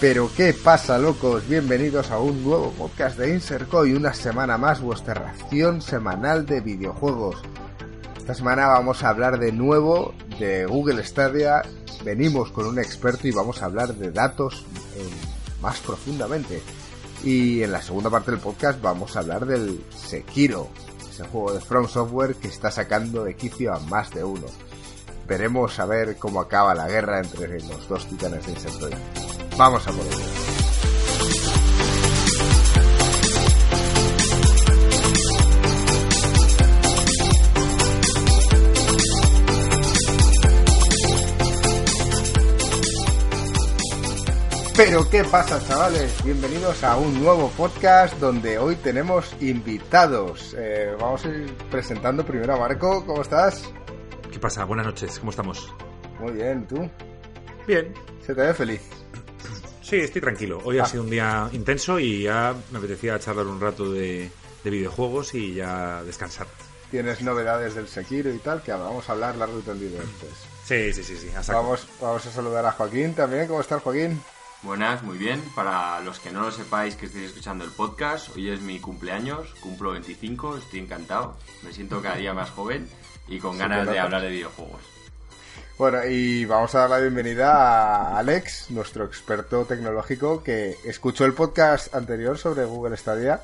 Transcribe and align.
Pero 0.00 0.30
qué 0.36 0.54
pasa, 0.54 0.96
locos, 0.96 1.48
bienvenidos 1.48 2.12
a 2.12 2.20
un 2.20 2.44
nuevo 2.44 2.70
podcast 2.70 3.18
de 3.18 3.34
Inserco 3.34 3.84
y 3.84 3.94
una 3.94 4.14
semana 4.14 4.56
más 4.56 4.80
vuestra 4.80 5.14
ración 5.14 5.82
semanal 5.82 6.46
de 6.46 6.60
videojuegos. 6.60 7.42
Esta 8.16 8.32
semana 8.32 8.68
vamos 8.68 9.02
a 9.02 9.08
hablar 9.08 9.40
de 9.40 9.50
nuevo 9.50 10.14
de 10.38 10.66
Google 10.66 11.02
Stadia, 11.02 11.62
venimos 12.04 12.52
con 12.52 12.66
un 12.66 12.78
experto 12.78 13.26
y 13.26 13.32
vamos 13.32 13.60
a 13.60 13.64
hablar 13.64 13.92
de 13.92 14.12
datos 14.12 14.64
eh, 14.94 15.02
más 15.60 15.80
profundamente. 15.80 16.62
Y 17.24 17.64
en 17.64 17.72
la 17.72 17.82
segunda 17.82 18.08
parte 18.08 18.30
del 18.30 18.38
podcast 18.38 18.80
vamos 18.80 19.16
a 19.16 19.20
hablar 19.20 19.46
del 19.46 19.82
Sekiro, 19.90 20.68
ese 21.10 21.24
juego 21.24 21.54
de 21.54 21.60
From 21.60 21.88
Software 21.88 22.36
que 22.36 22.46
está 22.46 22.70
sacando 22.70 23.24
de 23.24 23.34
quicio 23.34 23.74
a 23.74 23.80
más 23.80 24.14
de 24.14 24.22
uno. 24.22 24.46
Veremos 25.28 25.78
a 25.78 25.84
ver 25.84 26.16
cómo 26.16 26.40
acaba 26.40 26.74
la 26.74 26.88
guerra 26.88 27.18
entre 27.18 27.60
los 27.60 27.86
dos 27.86 28.06
titanes 28.06 28.46
de 28.46 28.52
Insectoid. 28.52 28.94
Vamos 29.58 29.86
a 29.86 29.92
por 29.92 30.06
ello. 30.06 30.16
Pero 44.74 45.10
qué 45.10 45.24
pasa 45.24 45.60
chavales, 45.66 46.24
bienvenidos 46.24 46.82
a 46.84 46.96
un 46.96 47.22
nuevo 47.22 47.50
podcast 47.50 48.14
donde 48.18 48.58
hoy 48.58 48.76
tenemos 48.76 49.34
invitados. 49.40 50.54
Eh, 50.56 50.96
vamos 50.98 51.26
a 51.26 51.28
ir 51.28 51.54
presentando 51.70 52.24
primero 52.24 52.54
a 52.54 52.58
Marco, 52.58 53.04
¿cómo 53.04 53.20
estás? 53.20 53.62
¿Qué 54.30 54.38
pasa? 54.38 54.64
Buenas 54.64 54.86
noches, 54.86 55.18
¿cómo 55.18 55.30
estamos? 55.30 55.72
Muy 56.20 56.32
bien, 56.32 56.66
¿tú? 56.66 56.88
Bien. 57.66 57.94
¿Se 58.24 58.34
te 58.34 58.42
ve 58.42 58.54
feliz? 58.54 58.82
Sí, 59.80 59.96
estoy 59.96 60.20
tranquilo. 60.20 60.60
Hoy 60.64 60.78
ha 60.78 60.84
sido 60.84 61.02
un 61.02 61.10
día 61.10 61.48
intenso 61.52 61.98
y 61.98 62.24
ya 62.24 62.54
me 62.70 62.78
apetecía 62.78 63.18
charlar 63.18 63.46
un 63.46 63.60
rato 63.60 63.90
de, 63.90 64.30
de 64.62 64.70
videojuegos 64.70 65.34
y 65.34 65.54
ya 65.54 66.02
descansar. 66.02 66.46
Tienes 66.90 67.22
novedades 67.22 67.74
del 67.74 67.88
Sekiro 67.88 68.32
y 68.32 68.38
tal, 68.38 68.62
que 68.62 68.72
vamos 68.72 69.08
a 69.08 69.12
hablar 69.12 69.36
largo 69.36 69.58
y 69.58 69.62
tendido 69.62 69.98
antes. 69.98 70.30
Sí, 70.64 70.92
sí, 70.92 71.02
sí, 71.02 71.16
sí. 71.16 71.30
Vamos, 71.50 71.86
vamos 72.00 72.26
a 72.26 72.30
saludar 72.30 72.66
a 72.66 72.72
Joaquín 72.72 73.14
también. 73.14 73.46
¿Cómo 73.46 73.60
estás, 73.60 73.82
Joaquín? 73.82 74.20
Buenas, 74.62 75.02
muy 75.02 75.16
bien. 75.16 75.40
Para 75.54 76.00
los 76.00 76.18
que 76.18 76.32
no 76.32 76.42
lo 76.42 76.50
sepáis 76.50 76.96
que 76.96 77.06
estéis 77.06 77.26
escuchando 77.26 77.64
el 77.64 77.70
podcast, 77.70 78.34
hoy 78.34 78.50
es 78.50 78.60
mi 78.60 78.80
cumpleaños, 78.80 79.54
cumplo 79.60 79.92
25, 79.92 80.58
estoy 80.58 80.80
encantado, 80.80 81.36
me 81.62 81.72
siento 81.72 82.02
cada 82.02 82.16
día 82.16 82.34
más 82.34 82.50
joven 82.50 82.88
y 83.28 83.38
con 83.38 83.58
ganas 83.58 83.86
de 83.86 83.98
hablar 83.98 84.22
de 84.22 84.30
videojuegos. 84.30 84.80
Bueno, 85.78 86.04
y 86.04 86.44
vamos 86.44 86.74
a 86.74 86.80
dar 86.80 86.90
la 86.90 86.98
bienvenida 86.98 87.52
a 87.52 88.18
Alex, 88.18 88.70
nuestro 88.70 89.04
experto 89.04 89.64
tecnológico, 89.64 90.42
que 90.42 90.76
escuchó 90.84 91.24
el 91.24 91.34
podcast 91.34 91.94
anterior 91.94 92.36
sobre 92.36 92.64
Google 92.64 92.96
Stadia 92.96 93.42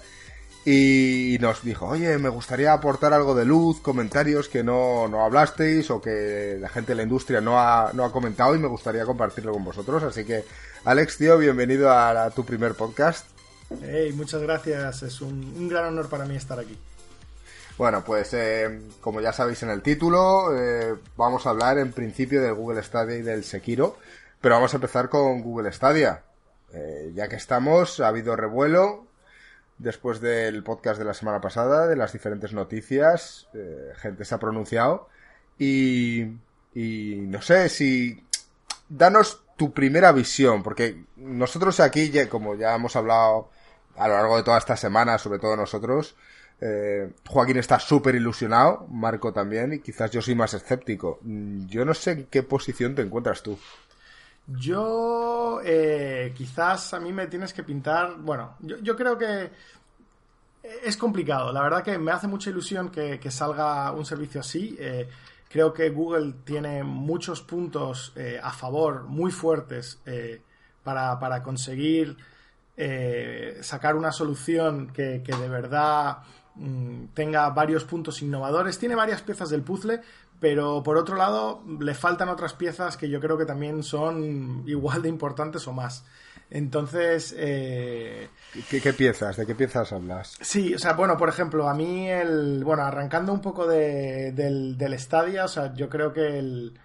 y 0.64 1.36
nos 1.40 1.62
dijo, 1.62 1.86
oye, 1.86 2.18
me 2.18 2.30
gustaría 2.30 2.72
aportar 2.72 3.12
algo 3.12 3.34
de 3.34 3.44
luz, 3.44 3.80
comentarios 3.80 4.48
que 4.48 4.64
no, 4.64 5.06
no 5.06 5.24
hablasteis 5.24 5.90
o 5.90 6.00
que 6.00 6.56
la 6.58 6.68
gente 6.70 6.92
de 6.92 6.96
la 6.96 7.02
industria 7.04 7.40
no 7.40 7.60
ha, 7.60 7.92
no 7.92 8.04
ha 8.04 8.10
comentado 8.10 8.56
y 8.56 8.58
me 8.58 8.68
gustaría 8.68 9.04
compartirlo 9.04 9.52
con 9.52 9.62
vosotros. 9.62 10.02
Así 10.02 10.24
que, 10.24 10.44
Alex, 10.84 11.18
tío, 11.18 11.38
bienvenido 11.38 11.90
a, 11.90 12.24
a 12.24 12.30
tu 12.30 12.44
primer 12.44 12.74
podcast. 12.74 13.26
Hey, 13.82 14.12
muchas 14.12 14.42
gracias. 14.42 15.02
Es 15.02 15.20
un, 15.20 15.34
un 15.56 15.68
gran 15.68 15.84
honor 15.84 16.08
para 16.08 16.24
mí 16.24 16.34
estar 16.34 16.58
aquí. 16.58 16.76
Bueno, 17.76 18.04
pues 18.04 18.32
eh, 18.34 18.82
como 19.00 19.20
ya 19.20 19.32
sabéis 19.32 19.62
en 19.64 19.70
el 19.70 19.82
título, 19.82 20.56
eh, 20.56 20.94
vamos 21.16 21.44
a 21.44 21.50
hablar 21.50 21.78
en 21.78 21.92
principio 21.92 22.40
del 22.40 22.54
Google 22.54 22.82
Stadia 22.84 23.16
y 23.16 23.22
del 23.22 23.42
Sekiro, 23.42 23.98
pero 24.40 24.54
vamos 24.54 24.72
a 24.74 24.76
empezar 24.76 25.08
con 25.08 25.42
Google 25.42 25.72
Stadia. 25.72 26.22
Eh, 26.72 27.12
ya 27.14 27.28
que 27.28 27.36
estamos, 27.36 27.98
ha 27.98 28.08
habido 28.08 28.36
revuelo 28.36 29.06
después 29.78 30.20
del 30.20 30.62
podcast 30.62 30.98
de 30.98 31.04
la 31.04 31.14
semana 31.14 31.40
pasada, 31.40 31.88
de 31.88 31.96
las 31.96 32.12
diferentes 32.12 32.52
noticias, 32.52 33.48
eh, 33.54 33.92
gente 33.96 34.24
se 34.24 34.34
ha 34.34 34.38
pronunciado 34.38 35.08
y, 35.58 36.22
y 36.74 37.16
no 37.26 37.42
sé 37.42 37.68
si... 37.68 38.20
Danos 38.86 39.42
tu 39.56 39.72
primera 39.72 40.12
visión, 40.12 40.62
porque 40.62 41.04
nosotros 41.16 41.80
aquí, 41.80 42.12
como 42.28 42.54
ya 42.54 42.74
hemos 42.74 42.94
hablado 42.96 43.48
a 43.96 44.06
lo 44.06 44.14
largo 44.14 44.36
de 44.36 44.42
toda 44.42 44.58
esta 44.58 44.76
semana, 44.76 45.16
sobre 45.18 45.38
todo 45.38 45.56
nosotros, 45.56 46.14
eh, 46.60 47.12
Joaquín 47.28 47.58
está 47.58 47.78
súper 47.78 48.14
ilusionado, 48.14 48.86
Marco 48.90 49.32
también, 49.32 49.72
y 49.74 49.80
quizás 49.80 50.10
yo 50.10 50.22
soy 50.22 50.34
más 50.34 50.54
escéptico. 50.54 51.18
Mm, 51.22 51.66
Yo 51.66 51.84
no 51.84 51.94
sé 51.94 52.12
en 52.12 52.26
qué 52.26 52.42
posición 52.42 52.94
te 52.94 53.02
encuentras 53.02 53.42
tú. 53.42 53.58
Yo, 54.46 55.60
eh, 55.64 56.32
quizás 56.36 56.94
a 56.94 57.00
mí 57.00 57.12
me 57.12 57.26
tienes 57.26 57.52
que 57.52 57.62
pintar. 57.62 58.16
Bueno, 58.18 58.56
yo, 58.60 58.94
creo 58.96 59.16
que 59.16 59.50
es 60.62 60.96
complicado. 60.96 61.52
La 61.52 61.62
verdad 61.62 61.82
que 61.82 61.98
me 61.98 62.12
hace 62.12 62.26
mucha 62.26 62.50
ilusión 62.50 62.90
que, 62.90 63.18
salga 63.30 63.90
un 63.92 64.04
servicio 64.04 64.40
así. 64.40 64.76
Eh, 64.78 65.08
creo 65.48 65.72
que 65.72 65.88
Google 65.88 66.34
tiene 66.44 66.84
muchos 66.84 67.40
puntos 67.40 68.12
eh, 68.16 68.38
a 68.42 68.52
favor 68.52 69.04
muy 69.04 69.30
fuertes 69.30 70.00
eh, 70.04 70.42
para, 70.82 71.42
conseguir 71.42 72.16
eh, 72.76 73.58
sacar 73.62 73.96
una 73.96 74.12
solución 74.12 74.92
que 74.92 75.22
de 75.24 75.48
verdad 75.48 76.18
mm, 76.54 77.06
tenga 77.14 77.48
varios 77.50 77.84
puntos 77.84 78.22
innovadores. 78.22 78.78
Tiene 78.78 78.94
varias 78.94 79.22
piezas 79.22 79.50
del 79.50 79.62
puzzle, 79.62 80.00
pero 80.40 80.82
por 80.82 80.96
otro 80.96 81.16
lado 81.16 81.62
le 81.80 81.94
faltan 81.94 82.28
otras 82.28 82.54
piezas 82.54 82.96
que 82.96 83.08
yo 83.08 83.20
creo 83.20 83.38
que 83.38 83.46
también 83.46 83.82
son 83.82 84.62
igual 84.66 85.02
de 85.02 85.08
importantes 85.08 85.66
o 85.68 85.72
más. 85.72 86.04
Entonces, 86.50 87.34
eh, 87.36 88.28
¿Qué, 88.70 88.80
qué 88.80 88.92
piezas? 88.92 89.36
¿De 89.36 89.46
qué 89.46 89.54
piezas 89.54 89.92
hablas? 89.92 90.36
Sí, 90.40 90.74
o 90.74 90.78
sea, 90.78 90.92
bueno, 90.92 91.16
por 91.16 91.28
ejemplo, 91.28 91.68
a 91.68 91.74
mí 91.74 92.08
el. 92.08 92.62
Bueno, 92.62 92.82
arrancando 92.82 93.32
un 93.32 93.40
poco 93.40 93.66
de, 93.66 94.32
del, 94.32 94.76
del 94.76 94.98
Stadia, 94.98 95.46
o 95.46 95.48
sea, 95.48 95.74
yo 95.74 95.88
creo 95.88 96.12
que 96.12 96.38
el. 96.38 96.78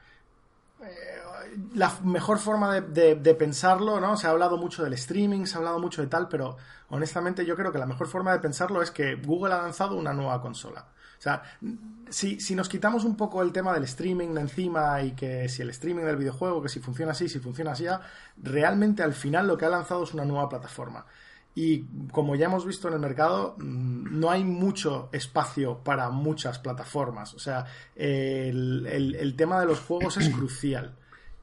La 1.75 1.93
mejor 2.03 2.37
forma 2.39 2.79
de, 2.81 3.15
de- 3.15 3.35
pensarlo, 3.35 3.99
¿no? 3.99 4.17
Se 4.17 4.27
ha 4.27 4.31
hablado 4.31 4.57
mucho 4.57 4.83
del 4.83 4.93
streaming, 4.93 5.45
se 5.45 5.55
ha 5.55 5.57
hablado 5.59 5.79
mucho 5.79 6.01
de 6.01 6.07
tal, 6.07 6.27
pero 6.27 6.57
honestamente 6.89 7.45
yo 7.45 7.55
creo 7.55 7.71
que 7.71 7.77
la 7.79 7.85
mejor 7.85 8.07
forma 8.07 8.31
de 8.33 8.39
pensarlo 8.39 8.81
es 8.81 8.91
que 8.91 9.15
Google 9.15 9.53
ha 9.53 9.61
lanzado 9.61 9.95
una 9.95 10.13
nueva 10.13 10.41
consola. 10.41 10.87
O 11.17 11.21
sea, 11.21 11.41
si, 12.09 12.39
si 12.39 12.55
nos 12.55 12.69
quitamos 12.69 13.03
un 13.03 13.17
poco 13.17 13.41
el 13.41 13.51
tema 13.51 13.73
del 13.73 13.83
streaming 13.83 14.33
de 14.33 14.41
encima 14.41 15.01
y 15.01 15.11
que 15.11 15.49
si 15.49 15.61
el 15.61 15.69
streaming 15.71 16.03
del 16.05 16.15
videojuego, 16.15 16.61
que 16.61 16.69
si 16.69 16.79
funciona 16.79 17.11
así, 17.11 17.27
si 17.27 17.39
funciona 17.39 17.71
así, 17.73 17.85
realmente 18.37 19.03
al 19.03 19.13
final 19.13 19.47
lo 19.47 19.57
que 19.57 19.65
ha 19.65 19.69
lanzado 19.69 20.03
es 20.03 20.13
una 20.13 20.23
nueva 20.25 20.47
plataforma. 20.47 21.05
Y 21.55 21.83
como 22.11 22.35
ya 22.35 22.45
hemos 22.45 22.65
visto 22.65 22.87
en 22.87 22.93
el 22.93 22.99
mercado, 23.01 23.55
mm, 23.57 24.17
no 24.17 24.31
hay 24.31 24.45
mucho 24.45 25.09
espacio 25.11 25.79
para 25.83 26.09
muchas 26.09 26.57
plataformas. 26.59 27.33
O 27.33 27.39
sea, 27.39 27.65
el- 27.95 28.85
el 29.19 29.35
tema 29.35 29.59
de 29.59 29.65
los 29.65 29.79
juegos 29.81 30.17
es 30.17 30.29
crucial. 30.29 30.95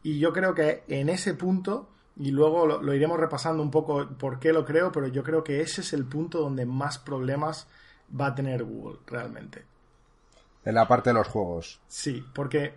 Y 0.07 0.21
yo 0.21 0.33
creo 0.33 0.55
que 0.55 0.85
en 0.87 1.09
ese 1.09 1.35
punto, 1.35 1.89
y 2.17 2.31
luego 2.31 2.65
lo, 2.65 2.81
lo 2.81 2.95
iremos 2.95 3.19
repasando 3.19 3.61
un 3.61 3.73
poco 3.73 4.07
por 4.07 4.39
qué 4.39 4.53
lo 4.53 4.65
creo, 4.65 4.93
pero 4.93 5.09
yo 5.09 5.25
creo 5.25 5.43
que 5.43 5.61
ese 5.63 5.81
es 5.81 5.93
el 5.93 6.05
punto 6.05 6.39
donde 6.39 6.65
más 6.65 6.99
problemas 6.99 7.67
va 8.19 8.27
a 8.29 8.35
tener 8.37 8.63
Google 8.63 8.99
realmente. 9.07 9.65
En 10.65 10.77
la 10.77 10.87
parte 10.87 11.11
de 11.11 11.15
los 11.15 11.27
juegos. 11.27 11.81
Sí, 11.89 12.25
porque, 12.35 12.75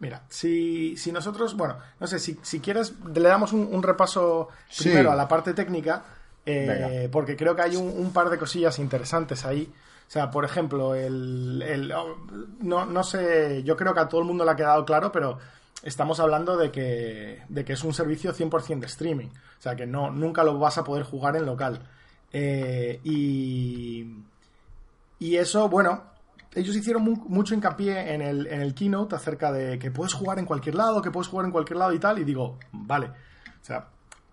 mira, 0.00 0.22
si, 0.28 0.98
si 0.98 1.12
nosotros, 1.12 1.56
bueno, 1.56 1.78
no 1.98 2.06
sé, 2.06 2.18
si, 2.18 2.38
si 2.42 2.60
quieres, 2.60 2.92
le 3.14 3.28
damos 3.28 3.54
un, 3.54 3.66
un 3.72 3.82
repaso 3.82 4.48
Sí. 4.68 4.84
primero 4.84 5.10
a 5.12 5.16
la 5.16 5.28
parte 5.28 5.54
técnica, 5.54 6.04
eh, 6.44 7.08
porque 7.10 7.36
creo 7.36 7.56
que 7.56 7.62
hay 7.62 7.76
un, 7.76 7.86
un 7.88 8.12
par 8.12 8.28
de 8.28 8.36
cosillas 8.38 8.78
interesantes 8.78 9.46
ahí. 9.46 9.72
O 10.08 10.10
sea, 10.12 10.30
por 10.30 10.44
ejemplo, 10.44 10.94
el, 10.94 11.62
el- 11.66 11.92
oh, 11.92 12.18
no, 12.60 12.84
no 12.84 13.02
sé, 13.02 13.62
yo 13.62 13.76
creo 13.78 13.94
que 13.94 14.00
a 14.00 14.08
todo 14.08 14.20
el 14.20 14.26
mundo 14.26 14.44
le 14.44 14.50
ha 14.50 14.56
quedado 14.56 14.84
claro, 14.84 15.10
pero 15.12 15.38
estamos 15.82 16.20
hablando 16.20 16.56
de 16.56 16.70
que, 16.70 17.42
de 17.48 17.64
que 17.64 17.72
es 17.72 17.84
un 17.84 17.94
servicio 17.94 18.32
100% 18.32 18.80
de 18.80 18.86
streaming. 18.86 19.28
O 19.28 19.62
sea, 19.62 19.76
que 19.76 19.86
no, 19.86 20.10
nunca 20.10 20.44
lo 20.44 20.58
vas 20.58 20.78
a 20.78 20.84
poder 20.84 21.04
jugar 21.04 21.36
en 21.36 21.46
local. 21.46 21.88
Eh, 22.32 23.00
y, 23.04 24.16
y 25.18 25.36
eso, 25.36 25.68
bueno, 25.68 26.04
ellos 26.54 26.74
hicieron 26.76 27.02
mucho 27.02 27.54
hincapié 27.54 28.14
en 28.14 28.22
el, 28.22 28.46
en 28.46 28.60
el 28.60 28.74
keynote 28.74 29.14
acerca 29.14 29.52
de 29.52 29.78
que 29.78 29.90
puedes 29.90 30.14
jugar 30.14 30.38
en 30.38 30.46
cualquier 30.46 30.74
lado, 30.74 31.02
que 31.02 31.10
puedes 31.10 31.28
jugar 31.28 31.46
en 31.46 31.52
cualquier 31.52 31.78
lado 31.78 31.92
y 31.92 31.98
tal. 31.98 32.18
Y 32.18 32.24
digo, 32.24 32.58
vale, 32.72 33.06
o 33.06 33.64
sea, 33.64 33.88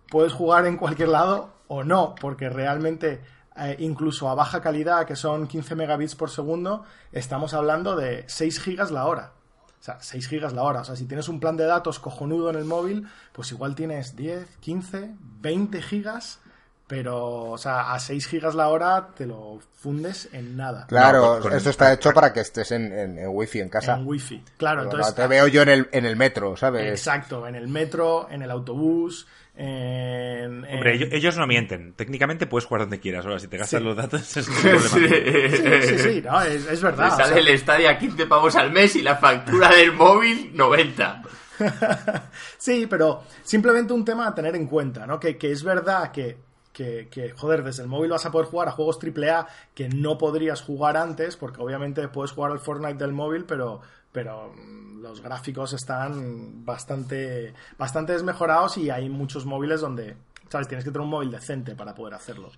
puedes 0.10 0.34
jugar 0.34 0.66
en 0.66 0.78
cualquier 0.78 1.10
lado 1.10 1.54
o 1.68 1.84
no, 1.84 2.16
porque 2.20 2.50
realmente 2.50 3.22
eh, 3.56 3.76
incluso 3.80 4.30
a 4.30 4.36
baja 4.36 4.62
calidad, 4.62 5.06
que 5.06 5.16
son 5.16 5.48
15 5.48 5.76
megabits 5.76 6.16
por 6.16 6.30
segundo, 6.30 6.84
estamos 7.12 7.54
hablando 7.54 7.96
de 7.96 8.24
6 8.28 8.60
gigas 8.62 8.92
la 8.92 9.06
hora. 9.06 9.34
O 9.80 9.84
sea, 9.84 9.98
6 10.02 10.28
gigas 10.28 10.54
la 10.54 10.64
hora. 10.64 10.82
O 10.82 10.84
sea, 10.84 10.96
si 10.96 11.06
tienes 11.06 11.30
un 11.30 11.40
plan 11.40 11.56
de 11.56 11.66
datos 11.66 12.00
cojonudo 12.00 12.50
en 12.50 12.56
el 12.56 12.66
móvil, 12.66 13.08
pues 13.32 13.52
igual 13.52 13.76
tienes 13.76 14.16
10, 14.16 14.58
15, 14.60 15.12
20 15.42 15.82
gigas 15.82 16.40
pero, 16.88 17.52
o 17.52 17.58
sea, 17.58 17.92
a 17.94 18.00
6 18.00 18.28
gigas 18.28 18.56
la 18.56 18.70
hora 18.70 19.10
te 19.14 19.26
lo 19.26 19.60
fundes 19.74 20.30
en 20.32 20.56
nada. 20.56 20.86
Claro, 20.88 21.46
esto 21.52 21.70
está 21.70 21.92
hecho 21.92 22.14
para 22.14 22.32
que 22.32 22.40
estés 22.40 22.72
en, 22.72 22.94
en, 22.94 23.28
wifi 23.28 23.60
en 23.60 23.68
casa. 23.68 23.98
En 23.98 24.08
wifi, 24.08 24.42
claro. 24.56 24.84
entonces, 24.84 25.14
te 25.14 25.28
veo 25.28 25.48
yo 25.48 25.64
en 25.64 25.70
el, 25.70 25.90
en 25.92 26.06
el 26.06 26.16
metro, 26.16 26.56
¿sabes? 26.56 26.90
Exacto, 26.90 27.46
en 27.46 27.56
el 27.56 27.68
metro, 27.68 28.30
en 28.32 28.42
el 28.42 28.50
autobús, 28.50 29.28
Hombre, 29.60 31.10
ellos, 31.12 31.38
no 31.38 31.48
mienten. 31.48 31.94
Técnicamente 31.94 32.46
puedes 32.46 32.66
jugar 32.66 32.82
donde 32.82 33.00
quieras. 33.00 33.26
Ahora, 33.26 33.40
si 33.40 33.48
te 33.48 33.58
gastas 33.58 33.82
los 33.82 33.96
datos 33.96 34.38
es 34.38 34.48
un 34.48 34.56
problema. 34.56 34.82
Sí, 34.88 35.88
sí, 35.88 36.00
sí, 36.00 36.22
no, 36.22 36.42
es, 36.42 36.82
verdad. 36.82 37.18
Te 37.18 37.24
sale 37.24 37.40
el 37.40 37.48
estadio 37.48 37.90
a 37.90 37.98
15 37.98 38.28
pavos 38.28 38.56
al 38.56 38.72
mes 38.72 38.96
y 38.96 39.02
la 39.02 39.16
factura 39.16 39.70
del 39.70 39.94
móvil 39.94 40.52
90. 40.54 41.24
sí, 42.58 42.86
pero 42.88 43.24
simplemente 43.44 43.94
un 43.94 44.06
tema 44.06 44.28
a 44.28 44.36
tener 44.36 44.56
en 44.56 44.68
cuenta, 44.68 45.08
¿no? 45.08 45.20
Que, 45.20 45.38
que 45.38 45.52
es 45.52 45.64
verdad 45.64 46.12
que 46.12 46.48
que, 46.78 47.34
joder, 47.36 47.64
desde 47.64 47.84
el 47.84 47.90
móvil 47.90 48.12
vas 48.12 48.26
a 48.26 48.32
poder 48.32 48.48
jugar 48.48 48.68
a 48.68 48.72
juegos 48.72 49.00
AAA 49.02 49.48
que 49.74 49.90
no 49.90 50.18
podrías 50.18 50.62
jugar 50.62 50.96
antes, 50.96 51.36
porque 51.36 51.62
obviamente 51.62 52.08
puedes 52.08 52.32
jugar 52.32 52.52
al 52.52 52.60
Fortnite 52.60 53.04
del 53.04 53.14
móvil, 53.14 53.46
pero, 53.46 53.82
pero 54.18 54.52
mm, 54.52 55.00
los 55.04 55.22
gráficos 55.22 55.74
están 55.74 56.66
bastante, 56.66 57.54
bastante 57.78 58.14
desmejorados 58.14 58.80
y 58.80 58.90
hay 58.90 59.10
muchos 59.10 59.46
móviles 59.46 59.80
donde, 59.80 60.18
¿sabes? 60.50 60.68
Tienes 60.68 60.84
que 60.84 60.90
tener 60.90 61.04
un 61.04 61.12
móvil 61.12 61.30
decente 61.30 61.76
para 61.76 61.94
poder 61.94 62.16
hacerlo. 62.16 62.50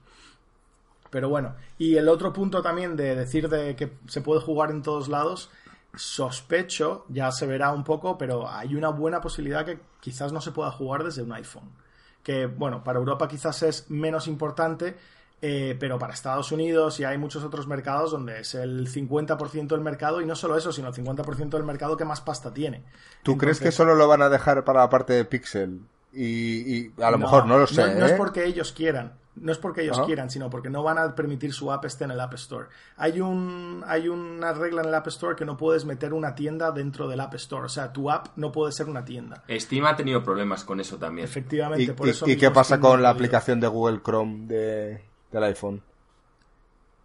Pero 1.09 1.27
bueno, 1.27 1.55
y 1.77 1.97
el 1.97 2.07
otro 2.07 2.31
punto 2.31 2.61
también 2.61 2.95
de 2.95 3.13
decir 3.13 3.49
de 3.49 3.75
que 3.75 3.91
se 4.07 4.21
puede 4.21 4.39
jugar 4.39 4.71
en 4.71 4.83
todos 4.83 5.09
lados, 5.09 5.49
sospecho, 5.93 7.03
ya 7.09 7.29
se 7.33 7.45
verá 7.45 7.73
un 7.73 7.83
poco, 7.83 8.17
pero 8.17 8.49
hay 8.49 8.73
una 8.73 8.87
buena 8.87 9.19
posibilidad 9.19 9.65
que 9.65 9.81
quizás 9.99 10.31
no 10.31 10.39
se 10.39 10.53
pueda 10.53 10.71
jugar 10.71 11.03
desde 11.03 11.23
un 11.23 11.33
iPhone 11.33 11.69
que, 12.23 12.45
bueno, 12.45 12.83
para 12.83 12.99
Europa 12.99 13.27
quizás 13.27 13.63
es 13.63 13.89
menos 13.89 14.27
importante, 14.27 14.97
eh, 15.41 15.77
pero 15.79 15.97
para 15.97 16.13
Estados 16.13 16.51
Unidos 16.51 16.99
y 16.99 17.05
hay 17.05 17.17
muchos 17.17 17.43
otros 17.43 17.65
mercados 17.65 18.11
donde 18.11 18.41
es 18.41 18.55
el 18.55 18.91
50% 18.91 19.67
del 19.67 19.81
mercado 19.81 20.21
y 20.21 20.25
no 20.25 20.35
solo 20.35 20.57
eso, 20.57 20.73
sino 20.73 20.89
el 20.89 20.93
50% 20.93 21.49
del 21.49 21.63
mercado 21.63 21.95
que 21.95 22.05
más 22.05 22.19
pasta 22.19 22.53
tiene. 22.53 22.83
¿Tú 23.23 23.37
crees 23.37 23.59
que 23.59 23.71
solo 23.71 23.95
lo 23.95 24.07
van 24.07 24.21
a 24.21 24.29
dejar 24.29 24.65
para 24.65 24.81
la 24.81 24.89
parte 24.89 25.13
de 25.13 25.25
Pixel? 25.25 25.79
Y, 26.11 26.89
a 27.01 27.11
lo 27.11 27.19
mejor 27.19 27.45
no 27.45 27.57
lo 27.57 27.67
sé. 27.67 27.85
No, 27.93 27.99
no 27.99 28.05
es 28.05 28.13
¿eh? 28.13 28.15
porque 28.17 28.45
ellos 28.45 28.71
quieran. 28.71 29.13
No 29.35 29.53
es 29.53 29.57
porque 29.57 29.83
ellos 29.83 30.01
quieran, 30.01 30.29
sino 30.29 30.49
porque 30.49 30.69
no 30.69 30.83
van 30.83 30.97
a 30.97 31.15
permitir 31.15 31.53
su 31.53 31.71
app 31.71 31.85
esté 31.85 32.03
en 32.03 32.11
el 32.11 32.19
App 32.19 32.33
Store. 32.33 32.67
Hay, 32.97 33.21
un, 33.21 33.83
hay 33.87 34.09
una 34.09 34.51
regla 34.51 34.81
en 34.81 34.89
el 34.89 34.95
App 34.95 35.07
Store 35.07 35.35
que 35.37 35.45
no 35.45 35.55
puedes 35.55 35.85
meter 35.85 36.13
una 36.13 36.35
tienda 36.35 36.71
dentro 36.71 37.07
del 37.07 37.21
App 37.21 37.35
Store. 37.35 37.65
O 37.65 37.69
sea, 37.69 37.93
tu 37.93 38.11
app 38.11 38.35
no 38.35 38.51
puede 38.51 38.73
ser 38.73 38.89
una 38.89 39.05
tienda. 39.05 39.43
Steam 39.49 39.85
ha 39.85 39.95
tenido 39.95 40.21
problemas 40.23 40.65
con 40.65 40.81
eso 40.81 40.97
también. 40.97 41.25
Efectivamente. 41.25 41.83
¿Y, 41.83 41.91
por 41.91 42.09
eso 42.09 42.27
¿y 42.27 42.35
qué 42.35 42.51
pasa 42.51 42.81
con 42.81 43.01
la 43.01 43.11
aplicación 43.11 43.61
de 43.61 43.67
Google 43.67 44.01
Chrome 44.03 44.47
de, 44.47 45.08
del 45.31 45.43
iPhone? 45.43 45.81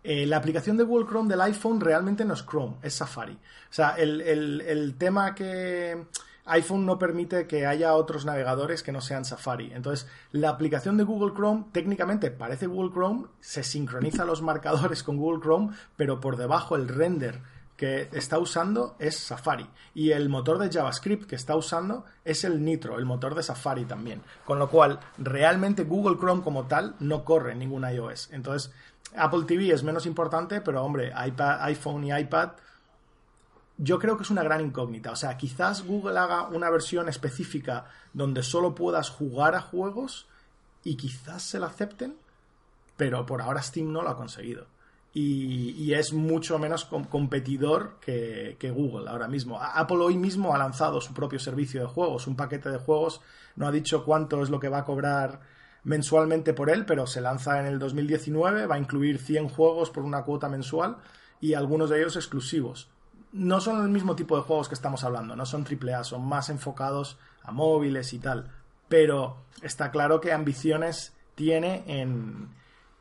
Eh, 0.03 0.27
la 0.27 0.37
aplicación 0.37 0.77
de 0.77 0.85
Google 0.85 1.07
Chrome 1.07 1.31
del 1.31 1.41
iPhone 1.41 1.81
realmente 1.81 2.25
no 2.25 2.35
es 2.35 2.45
Chrome, 2.45 2.77
es 2.83 2.95
Safari. 2.95 3.33
O 3.33 3.73
sea, 3.73 3.91
el, 3.97 4.21
el 4.21 4.95
tema 4.99 5.35
que 5.35 6.07
iPhone 6.47 6.85
no 6.85 6.99
permite 6.99 7.47
que 7.47 7.67
haya 7.67 7.95
otros 7.95 8.27
navegadores 8.27 8.83
que 8.83 8.93
no 8.93 9.01
sean 9.01 9.25
Safari. 9.25 9.73
Entonces, 9.73 10.07
la 10.33 10.51
aplicación 10.51 10.97
de 10.99 11.05
Google 11.05 11.35
Chrome 11.35 11.65
técnicamente 11.73 12.31
parece 12.31 12.67
Google 12.67 12.93
Chrome, 12.93 13.27
se 13.41 13.63
sincroniza 13.63 14.25
los 14.25 14.43
marcadores 14.43 15.03
con 15.03 15.17
Google 15.17 15.41
Chrome, 15.41 15.75
pero 15.97 16.21
por 16.21 16.37
debajo 16.37 16.77
el 16.77 16.89
render 16.89 17.41
que 17.77 18.09
está 18.13 18.39
usando 18.39 18.97
es 18.99 19.17
Safari. 19.19 19.69
Y 19.95 20.11
el 20.11 20.29
motor 20.29 20.59
de 20.59 20.71
JavaScript 20.71 21.29
que 21.29 21.37
está 21.37 21.57
usando 21.57 22.05
es 22.25 22.45
el 22.45 22.65
Nitro, 22.65 22.99
el 22.99 23.05
motor 23.05 23.35
de 23.35 23.43
Safari 23.43 23.85
también. 23.85 24.23
Con 24.45 24.59
lo 24.59 24.69
cual, 24.69 25.01
realmente 25.19 25.85
Google 25.85 26.17
Chrome 26.19 26.43
como 26.43 26.67
tal 26.67 26.95
no 27.01 27.25
corre 27.25 27.55
ningún 27.55 27.89
iOS. 27.89 28.31
Entonces, 28.33 28.73
Apple 29.17 29.45
TV 29.47 29.73
es 29.73 29.83
menos 29.83 30.07
importante, 30.07 30.61
pero 30.61 30.83
hombre, 30.83 31.13
iPad, 31.27 31.63
iPhone 31.63 32.05
y 32.05 32.13
iPad 32.13 32.53
yo 33.77 33.99
creo 33.99 34.17
que 34.17 34.23
es 34.23 34.31
una 34.31 34.43
gran 34.43 34.61
incógnita. 34.61 35.11
O 35.11 35.17
sea, 35.17 35.37
quizás 35.37 35.85
Google 35.85 36.19
haga 36.19 36.49
una 36.49 36.71
versión 36.71 37.09
específica 37.09 37.87
donde 38.13 38.43
solo 38.43 38.75
puedas 38.75 39.11
jugar 39.11 39.55
a 39.55 39.61
juegos 39.61 40.29
y 40.85 40.97
quizás 40.97 41.43
se 41.43 41.59
la 41.59 41.67
acepten, 41.67 42.17
pero 42.97 43.27
por 43.27 43.43
ahora 43.43 43.63
Steam 43.63 43.93
no 43.93 44.03
lo 44.03 44.11
ha 44.11 44.17
conseguido. 44.17 44.67
Y, 45.17 45.93
es 45.93 46.13
mucho 46.13 46.59
menos 46.59 46.87
competidor 46.87 47.99
que, 48.01 48.57
que, 48.59 48.71
Google 48.73 49.09
ahora 49.09 49.29
mismo. 49.29 49.61
Apple 49.63 49.99
hoy 49.99 50.17
mismo 50.17 50.53
ha 50.53 50.59
lanzado 50.59 51.01
su 51.01 51.15
propio 51.15 51.39
servicio 51.39 51.81
de 51.81 51.87
juegos, 51.87 52.27
un 52.27 52.35
paquete 52.35 52.69
de 52.69 52.79
juegos. 52.79 53.21
No 53.55 53.69
ha 53.69 53.71
dicho 53.71 54.05
cuánto 54.05 54.43
es 54.43 54.51
lo 54.51 54.59
que 54.59 54.69
va 54.69 54.79
a 54.79 54.85
cobrar 54.85 55.41
mensualmente 55.85 56.53
por 56.53 56.69
él, 56.69 56.85
pero 56.85 57.07
se 57.07 57.21
lanza 57.21 57.61
en 57.61 57.67
el 57.67 57.79
2019, 57.79 58.67
va 58.67 58.75
a 58.75 58.79
incluir 58.79 59.19
100 59.19 59.51
juegos 59.51 59.91
por 59.91 60.03
una 60.03 60.25
cuota 60.25 60.49
mensual 60.49 60.97
y 61.41 61.55
algunos 61.55 61.91
de 61.91 62.01
ellos 62.01 62.17
exclusivos 62.17 62.89
no 63.35 63.61
son 63.61 63.83
el 63.83 63.91
mismo 63.91 64.15
tipo 64.15 64.37
de 64.37 64.43
juegos 64.43 64.69
que 64.69 64.75
estamos 64.75 65.03
hablando, 65.03 65.35
no 65.35 65.45
son 65.45 65.67
AAA, 65.67 66.05
son 66.05 66.25
más 66.25 66.51
enfocados 66.51 67.19
a 67.43 67.51
móviles 67.51 68.13
y 68.13 68.21
tal. 68.21 68.49
Pero 68.89 69.39
está 69.61 69.91
claro 69.91 70.21
que 70.21 70.33
ambiciones 70.33 71.15
tiene 71.35 71.83
en, 71.89 72.49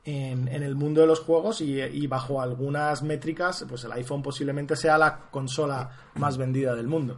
en, 0.05 0.47
el 0.49 0.75
mundo 0.75 1.01
de 1.01 1.07
los 1.07 1.21
juegos 1.21 1.61
y, 1.61 2.07
bajo 2.07 2.41
algunas 2.41 3.03
métricas, 3.03 3.65
pues 3.67 3.83
el 3.85 3.91
iPhone 3.93 4.21
posiblemente 4.21 4.75
sea 4.75 4.97
la 4.97 5.29
consola 5.31 5.89
más 6.15 6.37
vendida 6.37 6.75
del 6.75 6.87
mundo. 6.87 7.17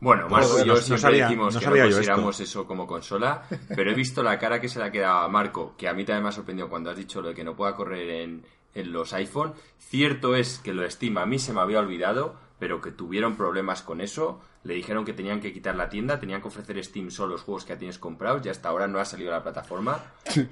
Bueno, 0.00 0.28
Marco 0.28 0.60
y 0.60 0.66
yo 0.66 0.76
siempre 0.76 1.22
decimos 1.22 1.56
que 1.56 1.64
no 1.64 1.76
consideramos 1.76 2.40
eso 2.40 2.66
como 2.66 2.88
consola, 2.88 3.44
pero 3.68 3.92
he 3.92 3.94
visto 3.94 4.20
la 4.20 4.36
cara 4.36 4.60
que 4.60 4.68
se 4.68 4.80
le 4.80 4.86
ha 4.86 4.90
quedado 4.90 5.18
a 5.18 5.28
Marco, 5.28 5.76
que 5.78 5.88
a 5.88 5.94
mí 5.94 6.04
también 6.04 6.24
me 6.24 6.30
ha 6.30 6.32
sorprendido 6.32 6.68
cuando 6.68 6.90
has 6.90 6.96
dicho 6.96 7.22
lo 7.22 7.28
de 7.28 7.34
que 7.34 7.44
no 7.44 7.54
pueda 7.54 7.76
correr 7.76 8.10
en, 8.10 8.44
en 8.74 8.92
los 8.92 9.12
iPhone. 9.12 9.54
Cierto 9.78 10.34
es 10.34 10.58
que 10.58 10.72
lo 10.72 10.84
estima, 10.84 11.22
a 11.22 11.26
mí 11.26 11.38
se 11.38 11.52
me 11.52 11.60
había 11.60 11.78
olvidado, 11.78 12.34
pero 12.62 12.80
que 12.80 12.92
tuvieron 12.92 13.36
problemas 13.36 13.82
con 13.82 14.00
eso. 14.00 14.40
Le 14.62 14.74
dijeron 14.74 15.04
que 15.04 15.12
tenían 15.12 15.40
que 15.40 15.52
quitar 15.52 15.74
la 15.74 15.88
tienda, 15.88 16.20
tenían 16.20 16.40
que 16.40 16.46
ofrecer 16.46 16.80
Steam 16.84 17.10
solo 17.10 17.32
los 17.32 17.42
juegos 17.42 17.64
que 17.64 17.70
ya 17.72 17.78
tienes 17.80 17.98
comprados 17.98 18.46
y 18.46 18.50
hasta 18.50 18.68
ahora 18.68 18.86
no 18.86 19.00
ha 19.00 19.04
salido 19.04 19.32
a 19.32 19.38
la 19.38 19.42
plataforma. 19.42 20.00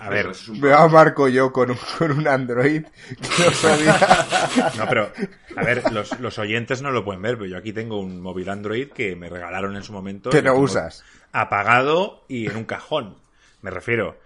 A 0.00 0.10
ver, 0.10 0.32
me 0.60 0.72
a 0.72 0.88
Marco 0.88 1.28
yo 1.28 1.52
con 1.52 1.70
un, 1.70 1.78
con 1.98 2.10
un 2.10 2.26
Android 2.26 2.82
no 4.76 4.88
pero, 4.88 5.12
a 5.54 5.62
ver, 5.62 5.84
los, 5.92 6.18
los, 6.18 6.36
oyentes 6.40 6.82
no 6.82 6.90
lo 6.90 7.04
pueden 7.04 7.22
ver, 7.22 7.36
pero 7.36 7.48
yo 7.48 7.56
aquí 7.56 7.72
tengo 7.72 8.00
un 8.00 8.20
móvil 8.20 8.48
Android 8.48 8.88
que 8.88 9.14
me 9.14 9.28
regalaron 9.28 9.76
en 9.76 9.84
su 9.84 9.92
momento. 9.92 10.30
Que 10.30 10.42
no 10.42 10.56
usas. 10.56 11.04
Apagado 11.30 12.24
y 12.26 12.48
en 12.48 12.56
un 12.56 12.64
cajón. 12.64 13.18
Me 13.62 13.70
refiero 13.70 14.18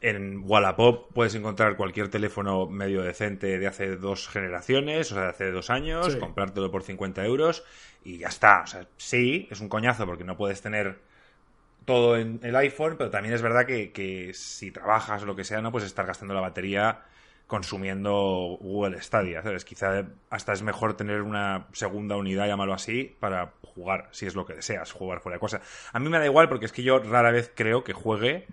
en 0.00 0.42
Wallapop 0.44 1.12
puedes 1.12 1.34
encontrar 1.34 1.76
cualquier 1.76 2.08
teléfono 2.08 2.66
medio 2.66 3.02
decente 3.02 3.58
de 3.58 3.66
hace 3.66 3.96
dos 3.96 4.28
generaciones, 4.28 5.12
o 5.12 5.14
sea, 5.14 5.24
de 5.24 5.28
hace 5.30 5.50
dos 5.50 5.70
años, 5.70 6.16
comprártelo 6.16 6.70
por 6.70 6.82
50 6.82 7.24
euros 7.24 7.64
y 8.02 8.18
ya 8.18 8.28
está. 8.28 8.62
O 8.62 8.66
sea, 8.66 8.86
sí, 8.96 9.46
es 9.50 9.60
un 9.60 9.68
coñazo 9.68 10.06
porque 10.06 10.24
no 10.24 10.36
puedes 10.36 10.62
tener 10.62 10.98
todo 11.84 12.16
en 12.16 12.40
el 12.42 12.56
iPhone, 12.56 12.96
pero 12.96 13.10
también 13.10 13.34
es 13.34 13.42
verdad 13.42 13.66
que, 13.66 14.30
si 14.34 14.70
trabajas 14.70 15.22
o 15.22 15.26
lo 15.26 15.36
que 15.36 15.44
sea, 15.44 15.60
no 15.60 15.72
puedes 15.72 15.88
estar 15.88 16.06
gastando 16.06 16.34
la 16.34 16.40
batería 16.40 17.02
consumiendo 17.46 18.58
Google 18.60 19.02
Stadia, 19.02 19.42
¿sabes? 19.42 19.64
Quizá 19.64 20.06
hasta 20.30 20.52
es 20.52 20.62
mejor 20.62 20.94
tener 20.94 21.22
una 21.22 21.66
segunda 21.72 22.16
unidad, 22.16 22.46
llámalo 22.46 22.72
así, 22.72 23.16
para 23.18 23.54
jugar, 23.62 24.08
si 24.12 24.26
es 24.26 24.36
lo 24.36 24.46
que 24.46 24.54
deseas, 24.54 24.92
jugar 24.92 25.20
fuera 25.20 25.36
de 25.36 25.40
cosa. 25.40 25.60
A 25.92 25.98
mí 25.98 26.08
me 26.08 26.18
da 26.18 26.26
igual 26.26 26.48
porque 26.48 26.66
es 26.66 26.72
que 26.72 26.84
yo 26.84 27.00
rara 27.00 27.32
vez 27.32 27.50
creo 27.52 27.82
que 27.82 27.92
juegue 27.92 28.46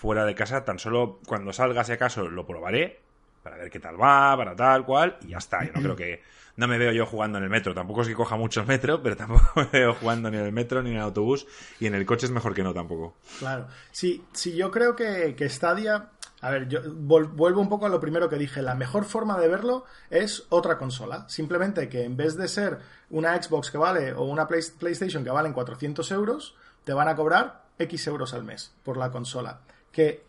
fuera 0.00 0.24
de 0.24 0.34
casa, 0.34 0.64
tan 0.64 0.78
solo 0.78 1.18
cuando 1.26 1.52
salga, 1.52 1.84
si 1.84 1.92
acaso, 1.92 2.26
lo 2.30 2.46
probaré 2.46 3.00
para 3.42 3.58
ver 3.58 3.70
qué 3.70 3.78
tal 3.78 4.00
va, 4.00 4.34
para 4.34 4.56
tal 4.56 4.86
cual, 4.86 5.18
y 5.20 5.28
ya 5.28 5.38
está. 5.38 5.62
Yo 5.62 5.72
no 5.74 5.82
creo 5.82 5.96
que. 5.96 6.22
No 6.56 6.66
me 6.66 6.78
veo 6.78 6.92
yo 6.92 7.06
jugando 7.06 7.38
en 7.38 7.44
el 7.44 7.50
metro. 7.50 7.74
Tampoco 7.74 8.02
es 8.02 8.08
que 8.08 8.14
coja 8.14 8.36
mucho 8.36 8.60
el 8.60 8.66
metro, 8.66 9.02
pero 9.02 9.16
tampoco 9.16 9.44
me 9.56 9.80
veo 9.80 9.94
jugando 9.94 10.30
ni 10.30 10.38
en 10.38 10.46
el 10.46 10.52
metro 10.52 10.82
ni 10.82 10.90
en 10.90 10.96
el 10.96 11.02
autobús. 11.02 11.46
Y 11.78 11.86
en 11.86 11.94
el 11.94 12.04
coche 12.04 12.26
es 12.26 12.32
mejor 12.32 12.54
que 12.54 12.62
no 12.62 12.74
tampoco. 12.74 13.14
Claro. 13.38 13.68
Sí, 13.92 14.24
sí 14.32 14.56
yo 14.56 14.70
creo 14.70 14.96
que, 14.96 15.34
que 15.36 15.48
Stadia. 15.48 16.10
A 16.42 16.50
ver, 16.50 16.68
yo 16.68 16.80
vuelvo 16.92 17.60
un 17.60 17.68
poco 17.68 17.86
a 17.86 17.90
lo 17.90 18.00
primero 18.00 18.28
que 18.28 18.36
dije. 18.36 18.62
La 18.62 18.74
mejor 18.74 19.04
forma 19.04 19.38
de 19.38 19.48
verlo 19.48 19.84
es 20.08 20.46
otra 20.48 20.76
consola. 20.78 21.26
Simplemente 21.28 21.88
que 21.88 22.04
en 22.04 22.16
vez 22.16 22.36
de 22.36 22.48
ser 22.48 22.78
una 23.10 23.40
Xbox 23.40 23.70
que 23.70 23.78
vale 23.78 24.12
o 24.12 24.24
una 24.24 24.46
PlayStation 24.46 25.24
que 25.24 25.30
valen 25.30 25.52
400 25.52 26.10
euros, 26.12 26.56
te 26.84 26.94
van 26.94 27.08
a 27.08 27.16
cobrar 27.16 27.64
X 27.78 28.06
euros 28.06 28.34
al 28.34 28.44
mes 28.44 28.72
por 28.82 28.96
la 28.96 29.10
consola. 29.10 29.60
Que 29.92 30.24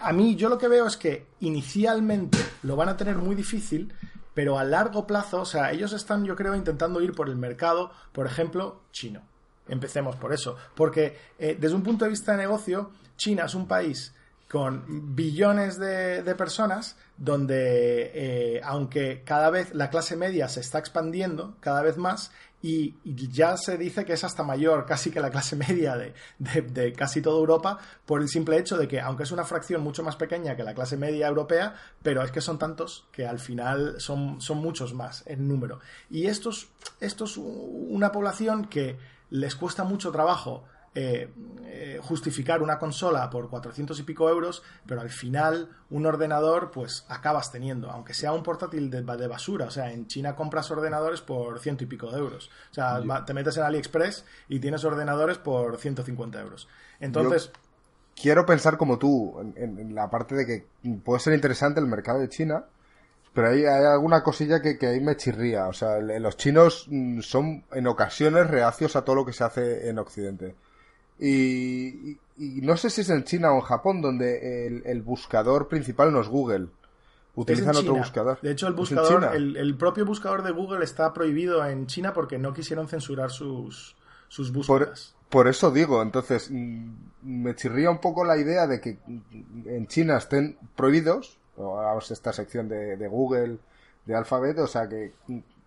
a 0.00 0.12
mí 0.12 0.36
yo 0.36 0.48
lo 0.48 0.58
que 0.58 0.68
veo 0.68 0.86
es 0.86 0.96
que 0.96 1.26
inicialmente 1.40 2.38
lo 2.62 2.76
van 2.76 2.88
a 2.88 2.96
tener 2.96 3.16
muy 3.16 3.34
difícil, 3.34 3.92
pero 4.34 4.58
a 4.58 4.64
largo 4.64 5.06
plazo, 5.06 5.42
o 5.42 5.44
sea, 5.44 5.70
ellos 5.72 5.92
están 5.92 6.24
yo 6.24 6.34
creo 6.36 6.54
intentando 6.54 7.00
ir 7.00 7.12
por 7.12 7.28
el 7.28 7.36
mercado, 7.36 7.92
por 8.12 8.26
ejemplo, 8.26 8.82
chino. 8.92 9.22
Empecemos 9.68 10.16
por 10.16 10.32
eso, 10.32 10.56
porque 10.74 11.16
eh, 11.38 11.56
desde 11.58 11.76
un 11.76 11.82
punto 11.82 12.04
de 12.04 12.10
vista 12.10 12.32
de 12.32 12.38
negocio, 12.38 12.90
China 13.16 13.44
es 13.44 13.54
un 13.54 13.68
país 13.68 14.12
con 14.50 15.14
billones 15.14 15.78
de, 15.78 16.34
personas, 16.36 16.96
donde 17.16 18.10
eh, 18.12 18.60
aunque 18.62 19.22
cada 19.24 19.48
vez 19.48 19.74
la 19.74 19.88
clase 19.88 20.14
media 20.14 20.46
se 20.48 20.60
está 20.60 20.78
expandiendo 20.78 21.56
cada 21.60 21.80
vez 21.80 21.96
más 21.96 22.32
y, 22.62 22.94
ya 23.04 23.56
se 23.56 23.76
dice 23.76 24.04
que 24.04 24.12
es 24.12 24.24
hasta 24.24 24.44
mayor 24.44 24.86
casi 24.86 25.10
que 25.10 25.20
la 25.20 25.30
clase 25.30 25.56
media 25.68 25.96
de, 25.96 26.92
casi 26.92 27.20
toda 27.20 27.38
Europa 27.38 27.78
por 28.06 28.22
el 28.22 28.28
simple 28.28 28.56
hecho 28.58 28.78
de 28.78 28.86
que 28.86 29.00
aunque 29.00 29.24
es 29.24 29.32
una 29.32 29.44
fracción 29.44 29.82
mucho 29.82 30.02
más 30.02 30.16
pequeña 30.16 30.56
que 30.56 30.62
la 30.62 30.74
clase 30.74 30.96
media 30.96 31.26
europea, 31.26 31.74
pero 32.02 32.22
es 32.22 32.30
que 32.30 32.40
son 32.40 32.58
tantos 32.58 33.06
que 33.12 33.26
al 33.26 33.40
final 33.40 33.96
son, 33.98 34.40
son 34.40 34.58
muchos 34.58 34.94
más 34.94 35.24
en 35.26 35.48
número. 35.48 35.80
Y 36.08 36.26
esto 36.26 36.50
esto 37.00 37.24
es 37.24 37.36
una 37.36 38.12
población 38.12 38.66
que 38.66 38.98
les 39.30 39.54
cuesta 39.56 39.84
mucho 39.84 40.12
trabajo 40.12 40.64
eh, 40.94 41.30
eh, 41.64 41.98
justificar 42.02 42.60
una 42.60 42.78
consola 42.78 43.30
por 43.30 43.48
400 43.48 43.98
y 43.98 44.02
pico 44.02 44.28
euros, 44.28 44.62
pero 44.86 45.00
al 45.00 45.08
final 45.08 45.70
un 45.88 46.04
ordenador 46.04 46.70
pues 46.70 47.06
acabas 47.08 47.50
teniendo, 47.50 47.90
aunque 47.90 48.12
sea 48.12 48.32
un 48.32 48.42
portátil 48.42 48.90
de, 48.90 49.00
basura. 49.00 49.66
O 49.66 49.70
sea, 49.70 49.90
en 49.90 50.06
China 50.06 50.36
compras 50.36 50.70
ordenadores 50.70 51.22
por 51.22 51.58
ciento 51.60 51.84
y 51.84 51.86
pico 51.86 52.10
de 52.10 52.18
euros. 52.18 52.50
O 52.70 52.74
sea, 52.74 53.02
te 53.24 53.32
metes 53.32 53.56
en 53.56 53.62
AliExpress 53.62 54.26
y 54.50 54.60
tienes 54.60 54.84
ordenadores 54.84 55.38
por 55.38 55.78
150 55.78 56.40
euros. 56.40 56.68
Entonces... 57.00 57.50
quiero 58.14 58.44
pensar 58.44 58.76
como 58.76 58.98
tú, 58.98 59.34
en, 59.56 59.94
la 59.94 60.10
parte 60.10 60.34
de 60.34 60.46
que 60.46 60.66
puede 61.02 61.20
ser 61.20 61.32
interesante 61.32 61.80
el 61.80 61.86
mercado 61.86 62.18
de 62.18 62.28
China, 62.28 62.66
pero 63.32 63.48
hay, 63.48 63.64
hay 63.64 63.86
alguna 63.86 64.22
cosilla 64.22 64.60
que, 64.60 64.76
que 64.76 64.88
ahí 64.88 65.00
me 65.00 65.16
chirría. 65.16 65.68
O 65.68 65.72
sea, 65.72 66.00
los 66.00 66.36
chinos 66.36 66.86
mm, 66.90 67.20
son 67.20 67.64
en 67.72 67.86
ocasiones 67.86 68.50
reacios 68.50 68.94
a 68.94 69.06
todo 69.06 69.16
lo 69.16 69.24
que 69.24 69.32
se 69.32 69.42
hace 69.42 69.88
en 69.88 69.98
Occidente. 69.98 70.54
Y, 71.18 72.18
no 72.36 72.76
sé 72.76 72.90
si 72.90 73.02
es 73.02 73.10
en 73.10 73.24
China 73.24 73.52
o 73.52 73.56
en 73.56 73.60
Japón 73.60 74.00
donde 74.00 74.66
el, 74.84 75.02
buscador 75.02 75.68
principal 75.68 76.12
no 76.12 76.20
es 76.20 76.28
Google. 76.28 76.68
Utilizan 77.34 77.76
otro 77.76 77.94
buscador. 77.94 78.38
De 78.42 78.50
hecho, 78.50 78.66
el 78.66 78.74
buscador, 78.74 79.34
el, 79.34 79.76
propio 79.76 80.04
buscador 80.04 80.42
de 80.42 80.50
Google 80.50 80.84
está 80.84 81.12
prohibido 81.12 81.64
en 81.66 81.86
China 81.86 82.12
porque 82.12 82.38
no 82.38 82.52
quisieron 82.52 82.88
censurar 82.88 83.30
sus, 83.30 83.96
sus 84.28 84.52
búsquedas. 84.52 85.14
Por, 85.28 85.48
eso 85.48 85.70
digo, 85.70 86.02
entonces, 86.02 86.50
mm, 86.50 86.90
me 87.22 87.54
chirría 87.54 87.90
un 87.90 88.00
poco 88.00 88.24
la 88.24 88.36
idea 88.36 88.66
de 88.66 88.80
que 88.80 88.98
en 89.64 89.86
China 89.86 90.18
estén 90.18 90.58
prohibidos, 90.76 91.38
o 91.56 91.98
esta 91.98 92.32
sección 92.32 92.68
de, 92.68 92.96
de 92.96 93.08
Google, 93.08 93.58
de 94.04 94.14
Alphabet, 94.14 94.58
o 94.58 94.66
sea, 94.66 94.88
que 94.88 95.12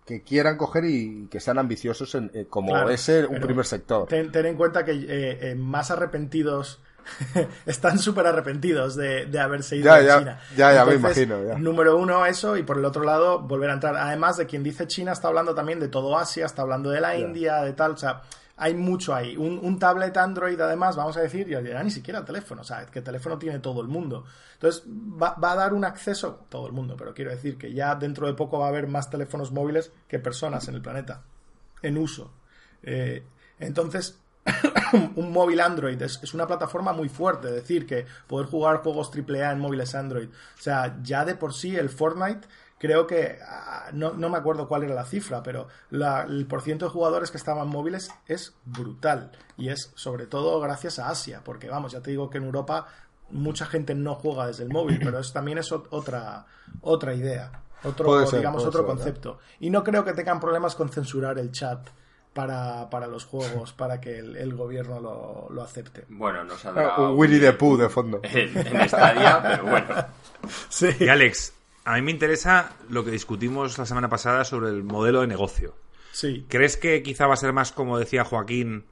que 0.06 0.22
quieran 0.22 0.56
coger 0.56 0.84
y 0.84 1.26
que 1.26 1.40
sean 1.40 1.58
ambiciosos 1.58 2.14
en, 2.14 2.30
eh, 2.32 2.46
como 2.48 2.88
ese 2.88 3.26
un 3.26 3.40
primer 3.40 3.66
sector. 3.66 4.06
Ten, 4.06 4.30
en 4.32 4.56
cuenta 4.56 4.84
que 4.84 4.92
eh, 4.92 5.50
eh, 5.50 5.54
más 5.56 5.90
arrepentidos 5.90 6.80
están 7.66 7.98
súper 7.98 8.26
arrepentidos 8.26 8.94
de, 8.94 9.26
de, 9.26 9.40
haberse 9.40 9.76
ido 9.76 9.92
a 9.92 10.00
China. 10.00 10.40
Ya, 10.56 10.72
ya, 10.72 10.84
me 10.84 10.94
imagino. 10.94 11.58
Número 11.58 11.96
uno, 11.96 12.24
eso, 12.24 12.56
y 12.56 12.62
por 12.62 12.78
el 12.78 12.84
otro 12.84 13.02
lado, 13.02 13.40
volver 13.40 13.70
a 13.70 13.74
entrar. 13.74 13.96
Además 13.96 14.36
de 14.36 14.46
quien 14.46 14.62
dice 14.62 14.86
China, 14.86 15.12
está 15.12 15.26
hablando 15.26 15.54
también 15.54 15.80
de 15.80 15.88
todo 15.88 16.16
Asia, 16.16 16.46
está 16.46 16.62
hablando 16.62 16.90
de 16.90 17.00
la 17.00 17.16
India, 17.16 17.62
de 17.62 17.72
tal, 17.72 17.92
o 17.92 17.96
sea, 17.96 18.22
hay 18.56 18.74
mucho 18.74 19.14
ahí. 19.14 19.36
Un, 19.36 19.78
tablet 19.78 20.16
Android, 20.16 20.58
además, 20.60 20.96
vamos 20.96 21.16
a 21.16 21.20
decir, 21.20 21.46
ya 21.46 21.82
ni 21.82 21.90
siquiera 21.90 22.20
el 22.20 22.24
teléfono, 22.24 22.62
o 22.62 22.64
sea, 22.64 22.86
que 22.86 23.00
el 23.00 23.04
teléfono 23.04 23.38
tiene 23.38 23.58
todo 23.58 23.82
el 23.82 23.88
mundo. 23.88 24.24
Entonces, 24.54 24.82
va, 24.86 25.36
a 25.38 25.54
dar 25.54 25.74
un 25.74 25.84
acceso, 25.84 26.46
todo 26.48 26.66
el 26.66 26.72
mundo, 26.72 26.96
pero 26.96 27.12
quiero 27.12 27.30
decir 27.30 27.58
que 27.58 27.72
ya 27.74 27.94
dentro 27.94 28.26
de 28.26 28.34
poco 28.34 28.58
va 28.58 28.66
a 28.66 28.68
haber 28.70 28.86
más 28.86 29.10
teléfonos 29.10 29.52
móviles 29.52 29.92
que 30.08 30.18
personas 30.18 30.66
en 30.68 30.74
el 30.74 30.82
planeta, 30.82 31.22
en 31.82 31.98
uso. 31.98 32.32
Eh, 32.82 33.26
entonces, 33.58 34.18
un 35.16 35.32
móvil 35.32 35.60
Android 35.60 36.00
es, 36.00 36.18
es, 36.22 36.32
una 36.32 36.46
plataforma 36.46 36.94
muy 36.94 37.10
fuerte, 37.10 37.48
es 37.48 37.54
decir, 37.54 37.86
que 37.86 38.06
poder 38.26 38.46
jugar 38.46 38.78
juegos 38.78 39.10
AAA 39.14 39.52
en 39.52 39.60
móviles 39.60 39.94
Android. 39.94 40.28
O 40.28 40.62
sea, 40.62 40.96
ya 41.02 41.26
de 41.26 41.34
por 41.34 41.52
sí 41.52 41.76
el 41.76 41.90
Fortnite 41.90 42.48
creo 42.78 43.06
que 43.06 43.38
ah, 43.42 43.90
no, 43.92 44.12
me 44.14 44.36
acuerdo 44.36 44.68
cuál 44.68 44.84
era 44.84 44.94
la 44.94 45.04
cifra, 45.04 45.42
pero 45.42 45.68
el 45.90 46.46
porciento 46.46 46.86
de 46.86 46.90
jugadores 46.90 47.30
que 47.30 47.36
estaban 47.36 47.68
móviles 47.68 48.10
es 48.26 48.54
brutal 48.64 49.32
y 49.56 49.68
es 49.68 49.92
sobre 49.94 50.26
todo 50.26 50.60
gracias 50.60 50.98
a 50.98 51.08
Asia, 51.08 51.42
porque 51.44 51.68
vamos, 51.68 51.92
ya 51.92 52.00
te 52.00 52.10
digo 52.10 52.30
que 52.30 52.38
en 52.38 52.44
Europa 52.44 52.86
mucha 53.30 53.66
gente 53.66 53.94
no 53.94 54.14
juega 54.14 54.46
desde 54.46 54.64
el 54.64 54.70
móvil, 54.70 55.00
pero 55.02 55.18
eso 55.18 55.32
también 55.32 55.58
es 55.58 55.72
otra 55.72 56.46
otra 56.80 57.14
idea, 57.14 57.62
otro 57.82 58.30
digamos 58.30 58.64
otro 58.64 58.86
concepto. 58.86 59.38
Y 59.60 59.70
no 59.70 59.82
creo 59.82 60.04
que 60.04 60.12
tengan 60.12 60.40
problemas 60.40 60.74
con 60.74 60.88
censurar 60.88 61.38
el 61.38 61.52
chat. 61.52 61.88
Para, 62.36 63.06
los 63.06 63.24
juegos, 63.24 63.72
para 63.72 63.98
que 63.98 64.18
el, 64.18 64.54
gobierno 64.54 65.00
lo, 65.48 65.62
acepte. 65.62 66.04
Bueno, 66.10 66.44
nos 66.44 66.66
ha 66.66 66.72
dado... 66.72 67.14
Winnie 67.14 67.40
the 67.40 67.54
Pooh 67.54 67.78
de 67.78 67.88
fondo. 67.88 68.20
En, 68.22 68.54
en 68.54 68.88
Stadia, 68.90 69.40
pero 69.42 69.64
bueno. 69.64 69.94
Sí. 70.68 70.88
Y 71.00 71.08
Alex, 71.08 71.55
a 71.86 71.94
mí 71.94 72.02
me 72.02 72.10
interesa 72.10 72.72
lo 72.90 73.04
que 73.04 73.12
discutimos 73.12 73.78
la 73.78 73.86
semana 73.86 74.08
pasada 74.08 74.44
sobre 74.44 74.70
el 74.70 74.82
modelo 74.82 75.20
de 75.20 75.28
negocio. 75.28 75.76
Sí. 76.10 76.44
¿Crees 76.48 76.76
que 76.76 77.00
quizá 77.04 77.28
va 77.28 77.34
a 77.34 77.36
ser 77.36 77.52
más 77.52 77.70
como 77.70 77.96
decía 77.96 78.24
Joaquín, 78.24 78.86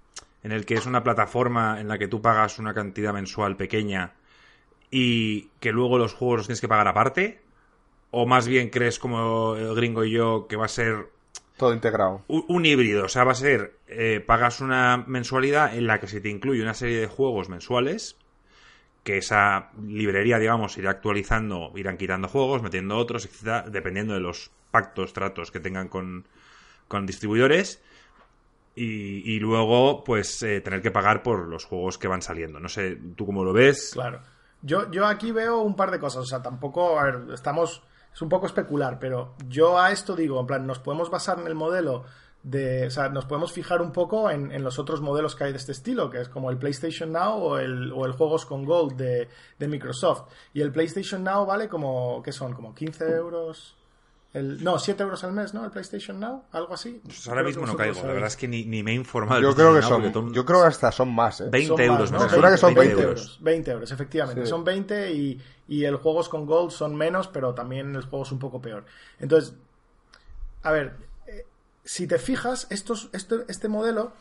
en 0.45 0.53
el 0.53 0.65
que 0.65 0.75
es 0.75 0.87
una 0.87 1.03
plataforma 1.03 1.81
en 1.81 1.89
la 1.89 1.99
que 1.99 2.07
tú 2.07 2.23
pagas 2.23 2.61
una 2.61 2.73
cantidad 2.73 3.13
mensual 3.13 3.57
pequeña 3.57 4.13
y 4.93 5.49
que 5.59 5.73
luego 5.73 5.99
los 5.99 6.15
juegos 6.15 6.37
los 6.39 6.47
tienes 6.47 6.61
que 6.61 6.69
pagar 6.69 6.87
aparte? 6.87 7.41
¿O 8.13 8.27
más 8.27 8.47
bien 8.47 8.71
crees 8.71 9.01
como 9.01 9.57
el 9.57 9.75
gringo 9.75 10.05
y 10.05 10.13
yo 10.13 10.47
que 10.49 10.55
va 10.55 10.67
a 10.67 10.69
ser... 10.69 11.09
Todo 11.57 11.75
integrado. 11.75 12.23
Un, 12.29 12.65
híbrido, 12.65 13.07
o 13.07 13.09
sea, 13.09 13.25
va 13.25 13.33
a 13.33 13.37
ser, 13.37 13.77
eh, 13.89 14.23
pagas 14.25 14.61
una 14.61 15.03
mensualidad 15.09 15.77
en 15.77 15.89
la 15.89 15.99
que 15.99 16.07
se 16.07 16.21
te 16.21 16.29
incluye 16.29 16.63
una 16.63 16.75
serie 16.75 17.01
de 17.01 17.07
juegos 17.09 17.49
mensuales 17.49 18.17
que 19.04 19.18
esa 19.18 19.70
librería, 19.87 20.38
digamos, 20.38 20.78
irá 20.78 20.90
actualizando, 20.90 21.70
irán 21.76 21.99
quitando 21.99 22.26
juegos, 22.26 22.62
metiendo 22.62 22.96
otros, 22.96 23.26
etcétera, 23.26 23.62
dependiendo 23.68 24.14
de 24.14 24.20
los 24.20 24.50
pactos, 24.70 25.12
tratos 25.12 25.50
que 25.50 25.61
tengan 25.61 25.88
con, 25.88 26.26
con 26.88 27.06
distribuidores. 27.06 27.82
Y, 28.76 29.38
luego, 29.38 30.02
pues, 30.02 30.42
eh, 30.42 30.61
tener 30.61 30.82
que 30.82 30.90
pagar 30.90 31.23
por 31.23 31.46
los 31.46 31.64
juegos 31.64 31.96
que 31.96 32.08
van 32.08 32.23
saliendo. 32.23 32.58
No 32.58 32.68
sé, 32.68 32.99
¿tú 33.14 33.25
cómo 33.25 33.44
lo 33.44 33.52
ves? 33.52 33.90
Claro. 33.92 34.20
Yo, 34.62 34.90
yo 34.90 35.06
aquí 35.06 35.30
veo 35.30 35.61
un 35.61 35.76
par 35.76 35.92
de 35.92 36.00
cosas. 36.00 36.23
O 36.23 36.26
sea, 36.26 36.42
tampoco, 36.42 36.99
a 36.99 37.04
ver, 37.04 37.20
estamos. 37.32 37.84
Es 38.12 38.20
un 38.20 38.28
poco 38.28 38.46
especular, 38.46 38.99
pero 38.99 39.34
yo 39.49 39.78
a 39.78 39.92
esto 39.92 40.16
digo, 40.16 40.40
en 40.40 40.46
plan, 40.46 40.66
nos 40.66 40.80
podemos 40.80 41.08
basar 41.08 41.38
en 41.38 41.46
el 41.46 41.54
modelo 41.54 42.04
de, 42.45 42.87
o 42.87 42.91
sea, 42.91 43.09
nos 43.09 43.25
podemos 43.25 43.53
fijar 43.53 43.81
un 43.81 43.91
poco 43.91 44.31
en, 44.31 44.63
los 44.63 44.79
otros 44.79 45.01
modelos 45.01 45.35
que 45.35 45.45
hay 45.45 45.53
de 45.53 45.57
este 45.57 45.73
estilo, 45.73 46.11
que 46.11 46.21
es 46.21 46.29
como 46.29 46.51
el 46.51 46.59
PlayStation 46.59 47.11
Now 47.11 47.43
o 47.43 47.59
el, 47.59 47.91
o 47.91 48.05
el 48.05 48.13
Juegos 48.13 48.45
con 48.45 48.65
Gold 48.67 48.97
de, 48.97 49.29
Microsoft. 49.67 50.29
Y 50.53 50.61
el 50.61 50.71
PlayStation 50.71 51.25
Now 51.25 51.47
vale 51.47 51.69
como, 51.69 52.23
¿qué 52.23 52.33
son? 52.33 52.53
Como 52.53 52.75
15 52.75 53.05
euros. 53.13 53.77
El, 54.35 54.63
no, 54.63 54.79
7 54.79 55.03
euros 55.03 55.25
al 55.25 55.33
mes, 55.33 55.55
¿no? 55.55 55.65
El 55.65 55.71
PlayStation 55.71 56.21
Now, 56.21 56.43
algo 56.53 56.75
así. 56.75 57.01
Pues 57.03 57.27
ahora 57.29 57.43
mismo 57.43 57.65
no 57.65 57.77
caigo, 57.77 58.03
la 58.03 58.13
verdad 58.13 58.27
es 58.27 58.37
que 58.37 58.47
ni, 58.47 58.65
me 58.83 58.91
he 58.91 58.95
informado. 58.95 59.41
Yo 59.41 59.55
creo 59.55 59.75
que 59.75 59.81
son, 59.81 60.35
yo 60.35 60.45
creo 60.45 60.61
que 60.61 60.67
hasta 60.67 60.93
son 60.93 61.15
más, 61.15 61.41
¿eh? 61.41 61.49
20 61.51 61.83
euros, 61.83 62.13
¿no? 62.13 62.19
que 62.19 62.59
son 62.59 62.75
20, 62.75 63.03
euros. 63.03 63.39
20 63.41 63.71
euros, 63.71 63.91
efectivamente. 63.91 64.45
Son 64.45 64.65
20 64.65 65.13
y, 65.13 65.41
y 65.67 65.85
el 65.85 65.97
Juegos 65.97 66.29
con 66.29 66.45
Gold 66.45 66.73
son 66.73 66.95
menos, 66.95 67.29
pero 67.29 67.55
también 67.55 67.95
el 67.97 68.03
juego 68.03 68.25
es 68.25 68.33
un 68.33 68.39
poco 68.39 68.61
peor. 68.61 68.85
Entonces, 69.19 69.55
a 70.63 70.73
ver, 70.73 70.95
si 71.85 72.07
te 72.07 72.19
fijas, 72.19 72.67
estos, 72.71 73.11
este 73.12 73.69
modelo 73.69 74.12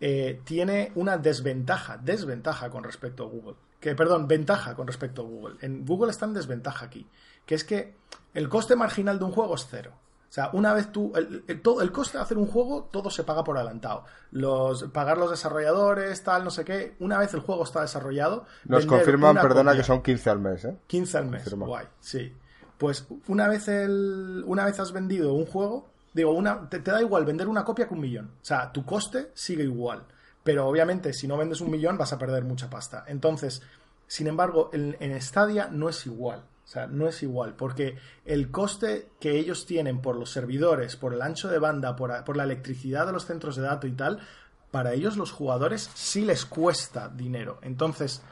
eh, 0.00 0.40
tiene 0.44 0.92
una 0.94 1.18
desventaja, 1.18 1.98
desventaja 1.98 2.70
con 2.70 2.84
respecto 2.84 3.24
a 3.24 3.28
Google. 3.28 3.56
Que, 3.80 3.94
perdón, 3.94 4.26
ventaja 4.26 4.74
con 4.74 4.86
respecto 4.86 5.22
a 5.22 5.24
Google. 5.24 5.56
En 5.60 5.84
Google 5.84 6.10
está 6.10 6.26
en 6.26 6.34
desventaja 6.34 6.86
aquí. 6.86 7.06
Que 7.44 7.54
es 7.54 7.64
que 7.64 7.94
el 8.34 8.48
coste 8.48 8.76
marginal 8.76 9.18
de 9.18 9.24
un 9.24 9.32
juego 9.32 9.54
es 9.54 9.66
cero. 9.70 9.92
O 10.28 10.32
sea, 10.32 10.50
una 10.52 10.74
vez 10.74 10.90
tú. 10.90 11.12
El, 11.14 11.60
todo, 11.62 11.80
el 11.82 11.92
coste 11.92 12.18
de 12.18 12.24
hacer 12.24 12.36
un 12.36 12.46
juego, 12.46 12.88
todo 12.90 13.10
se 13.10 13.22
paga 13.24 13.44
por 13.44 13.56
adelantado. 13.56 14.04
Los, 14.32 14.84
pagar 14.84 15.18
los 15.18 15.30
desarrolladores, 15.30 16.22
tal, 16.22 16.44
no 16.44 16.50
sé 16.50 16.64
qué. 16.64 16.96
Una 16.98 17.18
vez 17.18 17.32
el 17.34 17.40
juego 17.40 17.64
está 17.64 17.82
desarrollado. 17.82 18.44
Nos 18.64 18.86
confirman, 18.86 19.36
perdona, 19.36 19.74
que 19.74 19.84
son 19.84 20.02
15 20.02 20.30
al 20.30 20.40
mes, 20.40 20.64
¿eh? 20.64 20.76
15 20.88 21.18
al 21.18 21.26
mes. 21.26 21.54
Guay, 21.54 21.86
sí. 22.00 22.34
Pues 22.76 23.06
una 23.28 23.48
vez, 23.48 23.68
el, 23.68 24.42
una 24.46 24.64
vez 24.64 24.78
has 24.80 24.92
vendido 24.92 25.32
un 25.32 25.46
juego, 25.46 25.88
Digo, 26.16 26.32
una, 26.32 26.66
te, 26.66 26.78
da 26.78 27.02
igual 27.02 27.26
vender 27.26 27.46
una 27.46 27.62
copia 27.62 27.86
que 27.86 27.92
un 27.92 28.00
millón. 28.00 28.30
O 28.40 28.44
sea, 28.44 28.72
tu 28.72 28.86
coste 28.86 29.32
sigue 29.34 29.64
igual. 29.64 30.02
Pero 30.42 30.66
obviamente, 30.66 31.12
si 31.12 31.28
no 31.28 31.36
vendes 31.36 31.60
un 31.60 31.70
millón, 31.70 31.98
vas 31.98 32.14
a 32.14 32.18
perder 32.18 32.42
mucha 32.42 32.70
pasta. 32.70 33.04
Entonces, 33.06 33.60
Sin 34.06 34.26
embargo, 34.26 34.70
en, 34.72 34.96
en 35.00 35.20
Stadia 35.20 35.68
no 35.70 35.90
es 35.90 36.06
igual. 36.06 36.40
O 36.64 36.68
sea, 36.68 36.86
no 36.86 37.06
es 37.06 37.22
igual, 37.22 37.54
porque 37.54 37.96
el 38.24 38.50
coste 38.50 39.10
que 39.20 39.38
ellos 39.38 39.66
tienen 39.66 40.00
por 40.00 40.16
los 40.16 40.30
servidores, 40.30 40.96
por 40.96 41.12
el 41.12 41.20
ancho 41.20 41.48
de 41.48 41.58
banda, 41.58 41.94
por, 41.96 42.24
por, 42.24 42.36
la 42.36 42.44
electricidad 42.44 43.06
de 43.06 43.12
los 43.12 43.26
centros 43.26 43.56
de 43.56 43.62
datos 43.62 43.90
y 43.90 43.92
tal, 43.92 44.20
para 44.70 44.94
ellos 44.94 45.16
los 45.16 45.32
jugadores 45.32 45.90
sí 45.94 46.24
les 46.24 46.46
cuesta 46.46 47.08
dinero. 47.08 47.58
Entonces, 47.62 48.22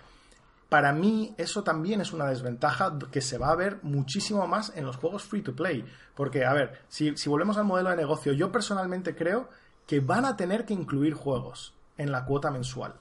para 0.68 0.92
mí 0.92 1.34
eso 1.38 1.62
también 1.62 2.00
es 2.00 2.12
una 2.12 2.26
desventaja 2.26 2.98
que 3.10 3.20
se 3.20 3.38
va 3.38 3.50
a 3.50 3.56
ver 3.56 3.78
muchísimo 3.82 4.46
más 4.46 4.72
en 4.76 4.84
los 4.86 4.96
juegos 4.96 5.24
free 5.24 5.42
to 5.42 5.54
play. 5.54 5.84
Porque, 6.14 6.44
a 6.44 6.52
ver, 6.52 6.82
si, 6.88 7.16
si 7.16 7.28
volvemos 7.28 7.56
al 7.56 7.64
modelo 7.64 7.90
de 7.90 7.96
negocio, 7.96 8.32
yo 8.32 8.50
personalmente 8.50 9.14
creo 9.14 9.48
que 9.86 10.00
van 10.00 10.24
a 10.24 10.36
tener 10.36 10.64
que 10.64 10.74
incluir 10.74 11.14
juegos 11.14 11.74
en 11.96 12.10
la 12.10 12.24
cuota 12.24 12.50
mensual 12.50 12.94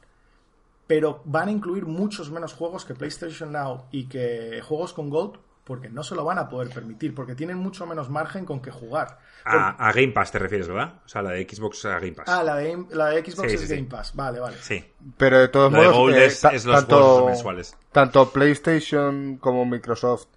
pero 0.87 1.21
van 1.25 1.47
a 1.47 1.51
incluir 1.51 1.85
muchos 1.85 2.29
menos 2.29 2.53
juegos 2.53 2.85
que 2.85 2.93
PlayStation 2.93 3.51
Now 3.51 3.85
y 3.91 4.05
que 4.05 4.61
juegos 4.61 4.93
con 4.93 5.09
Gold 5.09 5.39
porque 5.63 5.89
no 5.89 6.03
se 6.03 6.15
lo 6.15 6.25
van 6.25 6.39
a 6.39 6.49
poder 6.49 6.69
permitir, 6.69 7.15
porque 7.15 7.35
tienen 7.35 7.57
mucho 7.57 7.85
menos 7.85 8.09
margen 8.09 8.45
con 8.45 8.61
que 8.61 8.71
jugar. 8.71 9.19
A, 9.45 9.91
Game 9.93 10.09
Pass 10.09 10.31
te 10.31 10.39
refieres, 10.39 10.67
¿verdad? 10.67 10.95
O 11.05 11.07
sea, 11.07 11.21
la 11.21 11.31
de 11.31 11.47
Xbox 11.47 11.85
a 11.85 11.99
Game 11.99 12.13
Pass. 12.13 12.27
Ah, 12.27 12.43
la 12.43 12.57
de, 12.57 12.85
la 12.91 13.09
de 13.09 13.23
Xbox 13.23 13.53
es 13.53 13.69
Game 13.69 13.87
Pass, 13.87 14.13
vale, 14.15 14.39
vale. 14.39 14.57
Sí. 14.61 14.83
Pero 15.17 15.39
de 15.39 15.47
todos 15.47 15.71
modos, 15.71 16.15
eh, 16.15 16.25
es, 16.25 16.65
los 16.65 16.75
tanto, 16.75 17.25
mensuales. 17.25 17.75
Tanto 17.91 18.29
PlayStation 18.31 19.37
como 19.37 19.65
Microsoft 19.65 20.27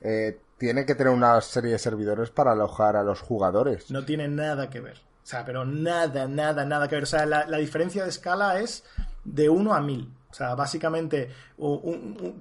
eh, 0.00 0.38
tienen 0.58 0.84
que 0.84 0.94
tener 0.94 1.12
una 1.12 1.40
serie 1.40 1.72
de 1.72 1.78
servidores 1.78 2.30
para 2.30 2.52
alojar 2.52 2.96
a 2.96 3.02
los 3.02 3.20
jugadores. 3.20 3.90
No 3.90 4.04
tiene 4.04 4.28
nada 4.28 4.68
que 4.68 4.80
ver. 4.80 4.98
O 4.98 5.26
sea, 5.26 5.46
pero 5.46 5.64
nada, 5.64 6.28
nada, 6.28 6.66
nada 6.66 6.88
que 6.88 6.96
ver. 6.96 7.04
O 7.04 7.06
sea, 7.06 7.24
la, 7.24 7.46
la 7.46 7.56
diferencia 7.56 8.02
de 8.04 8.10
escala 8.10 8.60
es 8.60 8.84
de 9.24 9.48
1 9.48 9.74
a 9.74 9.80
1000. 9.80 10.12
O 10.34 10.36
sea, 10.36 10.56
básicamente, 10.56 11.30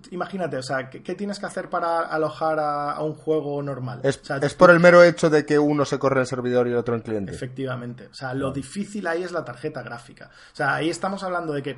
imagínate, 0.09 0.57
o 0.57 0.63
sea, 0.63 0.89
¿qué, 0.89 1.13
tienes 1.13 1.37
que 1.37 1.45
hacer 1.45 1.69
para 1.69 1.99
alojar 1.99 2.57
a, 2.59 2.99
un 3.03 3.13
juego 3.13 3.61
normal? 3.61 4.01
Es, 4.01 4.17
por 4.55 4.71
el 4.71 4.79
mero 4.79 5.03
hecho 5.03 5.29
de 5.29 5.45
que 5.45 5.59
uno 5.59 5.85
se 5.85 5.99
corre 5.99 6.21
en 6.21 6.25
servidor 6.25 6.67
y 6.67 6.71
el 6.71 6.77
otro 6.77 6.95
en 6.95 7.01
cliente. 7.01 7.31
Efectivamente. 7.31 8.07
O 8.07 8.13
sea, 8.15 8.33
lo 8.33 8.51
difícil 8.51 9.05
ahí 9.05 9.21
es 9.21 9.31
la 9.31 9.45
tarjeta 9.45 9.83
gráfica. 9.83 10.31
O 10.53 10.55
sea, 10.55 10.73
ahí 10.73 10.89
estamos 10.89 11.21
hablando 11.21 11.53
de 11.53 11.61
que 11.61 11.77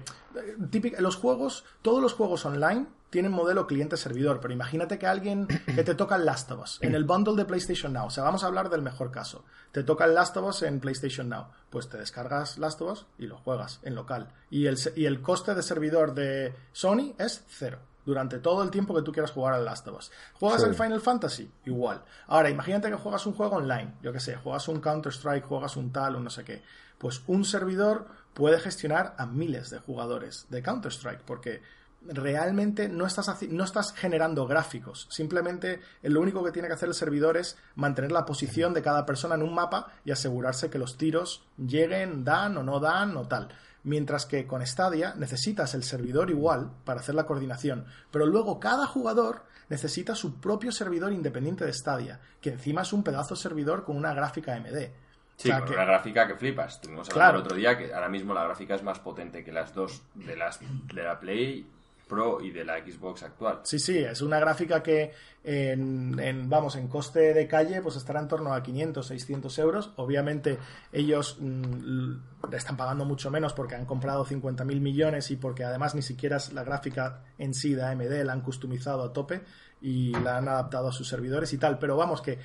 típico, 0.72 1.02
los 1.02 1.18
juegos, 1.18 1.66
todos 1.82 2.02
los 2.02 2.14
juegos 2.14 2.46
online 2.46 2.86
tienen 3.16 3.32
modelo 3.32 3.66
cliente-servidor, 3.66 4.42
pero 4.42 4.54
imagínate 4.54 5.00
que 5.00 5.08
alguien 5.08 5.48
que 5.48 5.86
te 5.86 5.96
toca 5.96 6.18
el 6.18 6.26
Last 6.26 6.52
of 6.52 6.62
Us 6.62 6.80
en 6.82 6.96
el 6.96 7.06
bundle 7.06 7.38
de 7.38 7.46
PlayStation 7.46 7.94
Now, 7.94 8.08
o 8.08 8.10
sea, 8.10 8.26
vamos 8.26 8.44
a 8.44 8.48
hablar 8.48 8.70
del 8.70 8.82
mejor 8.82 9.10
caso, 9.10 9.46
te 9.72 9.84
toca 9.86 10.04
el 10.04 10.14
Last 10.14 10.36
of 10.36 10.50
Us 10.50 10.64
en 10.64 10.82
PlayStation 10.82 11.30
Now, 11.30 11.46
pues 11.70 11.88
te 11.88 11.98
descargas 11.98 12.58
Last 12.58 12.82
of 12.82 12.92
Us 12.92 13.06
y 13.18 13.28
lo 13.28 13.38
juegas 13.38 13.80
en 13.84 13.96
local. 13.96 14.34
Y 14.50 14.66
el, 14.66 14.78
y 14.98 15.06
el 15.06 15.22
coste 15.22 15.56
de 15.56 15.64
servidor 15.64 16.14
de 16.14 16.54
Sony 16.74 17.16
es 17.18 17.46
cero 17.48 17.80
durante 18.06 18.40
todo 18.40 18.64
el 18.64 18.70
tiempo 18.70 18.94
que 18.94 19.02
tú 19.02 19.14
quieras 19.14 19.32
jugar 19.32 19.54
al 19.54 19.64
Last 19.64 19.88
of 19.88 19.98
Us. 19.98 20.12
¿Juegas 20.34 20.64
el 20.64 20.76
Final 20.76 21.00
Fantasy? 21.00 21.50
Igual. 21.64 22.04
Ahora, 22.28 22.50
imagínate 22.50 22.90
que 22.90 22.96
juegas 22.96 23.26
un 23.26 23.32
juego 23.32 23.56
online, 23.56 23.94
yo 24.04 24.12
que 24.12 24.20
sé, 24.20 24.36
juegas 24.36 24.68
un 24.68 24.82
Counter-Strike, 24.82 25.46
juegas 25.46 25.78
un 25.78 25.94
tal, 25.94 26.18
un 26.18 26.26
no 26.26 26.30
sé 26.30 26.44
qué. 26.44 26.64
Pues 26.98 27.22
un 27.28 27.46
servidor 27.46 28.08
puede 28.34 28.60
gestionar 28.60 29.16
a 29.18 29.26
miles 29.26 29.70
de 29.70 29.80
jugadores 29.80 30.48
de 30.50 30.62
Counter-Strike, 30.62 31.22
porque 31.22 31.62
realmente 32.08 32.90
no 32.90 33.06
estás, 33.06 33.42
no 33.50 33.64
estás 33.64 33.94
generando 33.94 34.46
gráficos. 34.48 35.08
Simplemente 35.10 35.82
lo 36.04 36.22
único 36.22 36.44
que 36.44 36.52
tiene 36.52 36.68
que 36.68 36.76
hacer 36.76 36.90
el 36.90 36.96
servidor 36.96 37.38
es 37.38 37.58
mantener 37.76 38.12
la 38.12 38.26
posición 38.26 38.74
de 38.74 38.82
cada 38.82 39.06
persona 39.06 39.36
en 39.36 39.44
un 39.44 39.54
mapa 39.54 39.92
y 40.04 40.12
asegurarse 40.12 40.70
que 40.70 40.80
los 40.80 40.98
tiros 40.98 41.46
lleguen, 41.58 42.24
dan 42.24 42.58
o 42.58 42.64
no 42.64 42.80
dan 42.80 43.16
o 43.18 43.28
tal. 43.28 43.50
Mientras 43.84 44.26
que 44.26 44.48
con 44.48 44.66
Stadia 44.66 45.14
necesitas 45.16 45.76
el 45.76 45.84
servidor 45.84 46.32
igual 46.32 46.72
para 46.86 47.02
hacer 47.02 47.14
la 47.14 47.26
coordinación, 47.26 47.86
pero 48.12 48.26
luego 48.26 48.60
cada 48.60 48.88
jugador 48.88 49.44
necesita 49.70 50.16
su 50.16 50.40
propio 50.40 50.72
servidor 50.72 51.12
independiente 51.14 51.66
de 51.66 51.74
Stadia, 51.74 52.20
que 52.42 52.50
encima 52.50 52.82
es 52.82 52.94
un 52.94 53.04
pedazo 53.04 53.36
servidor 53.36 53.84
con 53.84 53.96
una 53.98 54.14
gráfica 54.14 54.56
AMD. 54.56 54.90
Sí, 55.38 55.52
con 55.52 55.74
una 55.74 55.86
gráfica 55.86 56.28
que 56.28 56.36
flipas. 56.36 56.80
Tuvimos 56.80 57.10
el 57.10 57.36
otro 57.36 57.56
día 57.56 57.78
que 57.78 57.94
ahora 57.94 58.10
mismo 58.10 58.34
la 58.34 58.46
gráfica 58.46 58.76
es 58.76 58.84
más 58.84 59.00
potente 59.00 59.44
que 59.44 59.52
las 59.52 59.74
dos 59.74 60.02
de 60.14 60.36
las 60.36 60.60
de 60.62 61.04
la 61.04 61.20
Play 61.20 61.68
Pro 62.08 62.42
y 62.42 62.52
de 62.52 62.64
la 62.64 62.78
Xbox 62.78 63.24
actual. 63.24 63.62
Sí, 63.64 63.80
sí, 63.80 63.98
es 63.98 64.22
una 64.22 64.40
gráfica 64.40 64.84
que 64.84 65.12
en, 65.44 66.50
vamos, 66.50 66.76
en 66.76 66.88
coste 66.88 67.34
de 67.34 67.48
calle 67.48 67.82
pues 67.82 67.96
estará 67.96 68.20
en 68.20 68.28
torno 68.28 68.54
a 68.54 68.62
500, 68.62 69.06
600 69.06 69.60
euros. 69.60 69.92
Obviamente 69.96 70.58
ellos 70.92 71.38
mm, 71.40 72.14
están 72.52 72.78
pagando 72.78 73.06
mucho 73.06 73.30
menos 73.32 73.54
porque 73.54 73.76
han 73.76 73.86
comprado 73.86 74.26
50.000 74.26 74.66
millones 74.80 75.32
y 75.32 75.36
porque 75.36 75.64
además 75.64 75.96
ni 75.96 76.02
siquiera 76.02 76.38
es 76.38 76.54
la 76.54 76.64
gráfica 76.64 77.24
en 77.38 77.54
sí 77.54 77.74
de 77.74 77.84
AMD, 77.84 78.24
la 78.24 78.34
han 78.34 78.42
customizado 78.42 79.04
a 79.04 79.14
tope 79.14 79.42
y 79.82 80.12
la 80.12 80.38
han 80.38 80.48
adaptado 80.48 80.90
a 80.90 80.92
sus 80.92 81.08
servidores 81.08 81.54
y 81.54 81.58
tal. 81.58 81.78
Pero 81.80 81.98
vamos, 81.98 82.22
que 82.22 82.40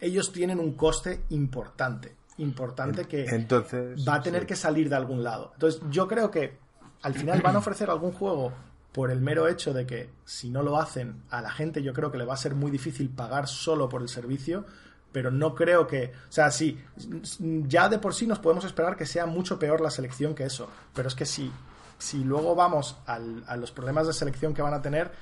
ellos 0.00 0.32
tienen 0.32 0.60
un 0.60 0.74
coste 0.74 1.24
importante, 1.30 2.14
importante 2.38 3.04
que 3.04 3.24
Entonces, 3.24 4.06
va 4.06 4.16
a 4.16 4.22
tener 4.22 4.46
que 4.46 4.56
salir 4.56 4.88
de 4.88 4.96
algún 4.96 5.22
lado. 5.22 5.52
Entonces 5.54 5.82
yo 5.90 6.06
creo 6.06 6.30
que 6.30 6.58
al 7.02 7.14
final 7.14 7.40
van 7.42 7.56
a 7.56 7.58
ofrecer 7.58 7.90
algún 7.90 8.12
juego 8.12 8.52
por 8.96 9.10
el 9.10 9.20
mero 9.20 9.46
hecho 9.46 9.74
de 9.74 9.86
que 9.86 10.08
si 10.24 10.48
no 10.48 10.62
lo 10.62 10.78
hacen 10.78 11.22
a 11.28 11.42
la 11.42 11.50
gente 11.50 11.82
yo 11.82 11.92
creo 11.92 12.10
que 12.10 12.16
le 12.16 12.24
va 12.24 12.32
a 12.32 12.38
ser 12.38 12.54
muy 12.54 12.70
difícil 12.70 13.10
pagar 13.10 13.46
solo 13.46 13.90
por 13.90 14.00
el 14.00 14.08
servicio, 14.08 14.64
pero 15.12 15.30
no 15.30 15.54
creo 15.54 15.86
que, 15.86 16.14
o 16.30 16.32
sea, 16.32 16.50
sí, 16.50 16.82
ya 17.68 17.90
de 17.90 17.98
por 17.98 18.14
sí 18.14 18.26
nos 18.26 18.38
podemos 18.38 18.64
esperar 18.64 18.96
que 18.96 19.04
sea 19.04 19.26
mucho 19.26 19.58
peor 19.58 19.82
la 19.82 19.90
selección 19.90 20.34
que 20.34 20.44
eso, 20.44 20.70
pero 20.94 21.08
es 21.08 21.14
que 21.14 21.26
si, 21.26 21.52
si 21.98 22.24
luego 22.24 22.54
vamos 22.54 22.96
al, 23.04 23.44
a 23.46 23.58
los 23.58 23.70
problemas 23.70 24.06
de 24.06 24.14
selección 24.14 24.54
que 24.54 24.62
van 24.62 24.72
a 24.72 24.80
tener, 24.80 25.12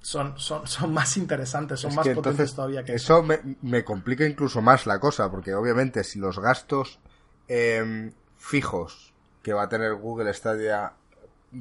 son, 0.00 0.38
son, 0.38 0.66
son 0.66 0.94
más 0.94 1.14
interesantes, 1.18 1.80
son 1.80 1.94
más 1.94 2.08
potentes 2.08 2.54
todavía 2.54 2.82
que 2.82 2.94
eso. 2.94 3.22
me, 3.22 3.40
me, 3.60 3.84
complica 3.84 4.24
incluso 4.24 4.62
más 4.62 4.86
la 4.86 4.98
cosa, 4.98 5.30
porque 5.30 5.54
obviamente 5.54 6.02
si 6.02 6.18
los 6.18 6.38
gastos 6.38 6.98
em, 7.46 8.10
fijos 8.38 9.12
que 9.42 9.52
va 9.52 9.64
a 9.64 9.68
tener 9.68 9.96
Google 9.96 10.32
Stadia 10.32 10.94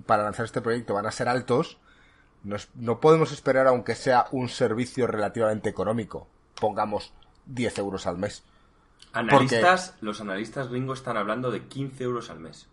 para 0.05 0.23
lanzar 0.23 0.45
este 0.45 0.61
proyecto 0.61 0.93
van 0.93 1.05
a 1.05 1.11
ser 1.11 1.27
altos, 1.27 1.77
no, 2.43 2.99
podemos 2.99 3.31
esperar 3.31 3.67
aunque 3.67 3.95
sea 3.95 4.27
un 4.31 4.49
servicio 4.49 5.07
relativamente 5.07 5.69
económico, 5.69 6.27
pongamos 6.59 7.13
10 7.45 7.77
euros 7.79 8.07
al 8.07 8.17
mes. 8.17 8.43
Analistas, 9.13 9.95
los 10.01 10.21
analistas 10.21 10.69
gringos 10.69 10.99
están 10.99 11.17
hablando 11.17 11.51
de 11.51 11.67
15 11.67 12.03
euros 12.03 12.29
al 12.29 12.39
mes. 12.39 12.67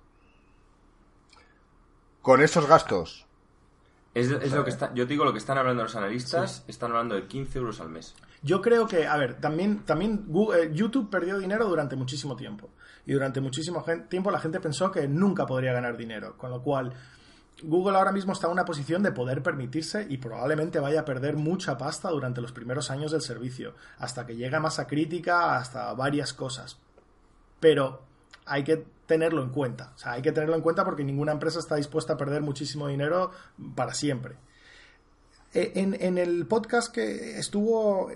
Con 2.23 2.43
esos 2.43 2.67
gastos. 2.67 3.27
Es, 4.15 4.29
lo 4.53 4.65
que 4.65 4.71
está, 4.71 4.93
yo 4.95 5.07
digo 5.07 5.25
lo 5.25 5.33
que 5.33 5.39
están 5.39 5.59
hablando 5.59 5.83
los 5.83 5.95
analistas, 5.97 6.65
están 6.67 6.91
hablando 6.91 7.15
de 7.15 7.27
15 7.27 7.59
euros 7.59 7.81
al 7.81 7.89
mes. 7.89 8.15
Yo 8.43 8.63
creo 8.63 8.87
que, 8.87 9.07
a 9.07 9.17
ver, 9.17 9.41
también, 9.41 9.85
también 9.85 10.27
eh, 10.55 10.71
YouTube 10.73 11.11
perdió 11.11 11.39
dinero 11.39 11.67
durante 11.69 11.97
muchísimo 11.97 12.37
tiempo. 12.37 12.71
Y 13.09 13.15
durante 13.15 13.41
muchísimo 13.41 13.83
tiempo 14.11 14.31
la 14.31 14.39
gente 14.39 14.61
pensó 14.61 14.93
que 14.93 15.09
nunca 15.09 15.47
podría 15.47 15.73
ganar 15.73 15.97
dinero. 15.97 16.37
Con 16.37 16.51
lo 16.51 16.63
cual, 16.63 16.93
Google 17.63 17.97
ahora 17.97 18.13
mismo 18.13 18.35
está 18.35 18.49
en 18.49 18.53
una 18.53 18.67
posición 18.67 19.03
de 19.03 19.13
poder 19.13 19.43
permitirse 19.43 20.07
y 20.11 20.19
probablemente 20.19 20.79
vaya 20.79 21.01
a 21.01 21.05
perder 21.07 21.35
mucha 21.35 21.79
pasta 21.79 22.11
durante 22.11 22.43
los 22.43 22.53
primeros 22.53 22.91
años 22.91 23.11
del 23.11 23.23
servicio, 23.23 23.75
hasta 23.97 24.27
que 24.27 24.37
llegue 24.37 24.55
a 24.55 24.61
masa 24.61 24.87
crítica, 24.87 25.57
hasta 25.57 25.91
varias 25.95 26.35
cosas. 26.35 26.77
Pero 27.61 28.03
hay 28.45 28.63
que 28.63 28.85
tenerlo 29.07 29.43
en 29.43 29.53
cuenta. 29.53 29.95
O 29.97 29.99
sea, 29.99 30.13
hay 30.13 30.21
que 30.21 30.33
tenerlo 30.33 30.57
en 30.57 30.61
cuenta 30.61 30.85
porque 30.85 31.03
ninguna 31.03 31.33
empresa 31.33 31.61
está 31.61 31.77
dispuesta 31.77 32.13
a 32.13 32.19
perder 32.19 32.43
muchísimo 32.43 32.89
dinero 32.89 33.31
para 33.75 33.95
siempre. 33.95 34.35
E, 35.55 35.73
en, 35.77 36.19
el 36.19 36.45
podcast 36.45 36.93
que 36.93 37.39
estuvo 37.39 38.11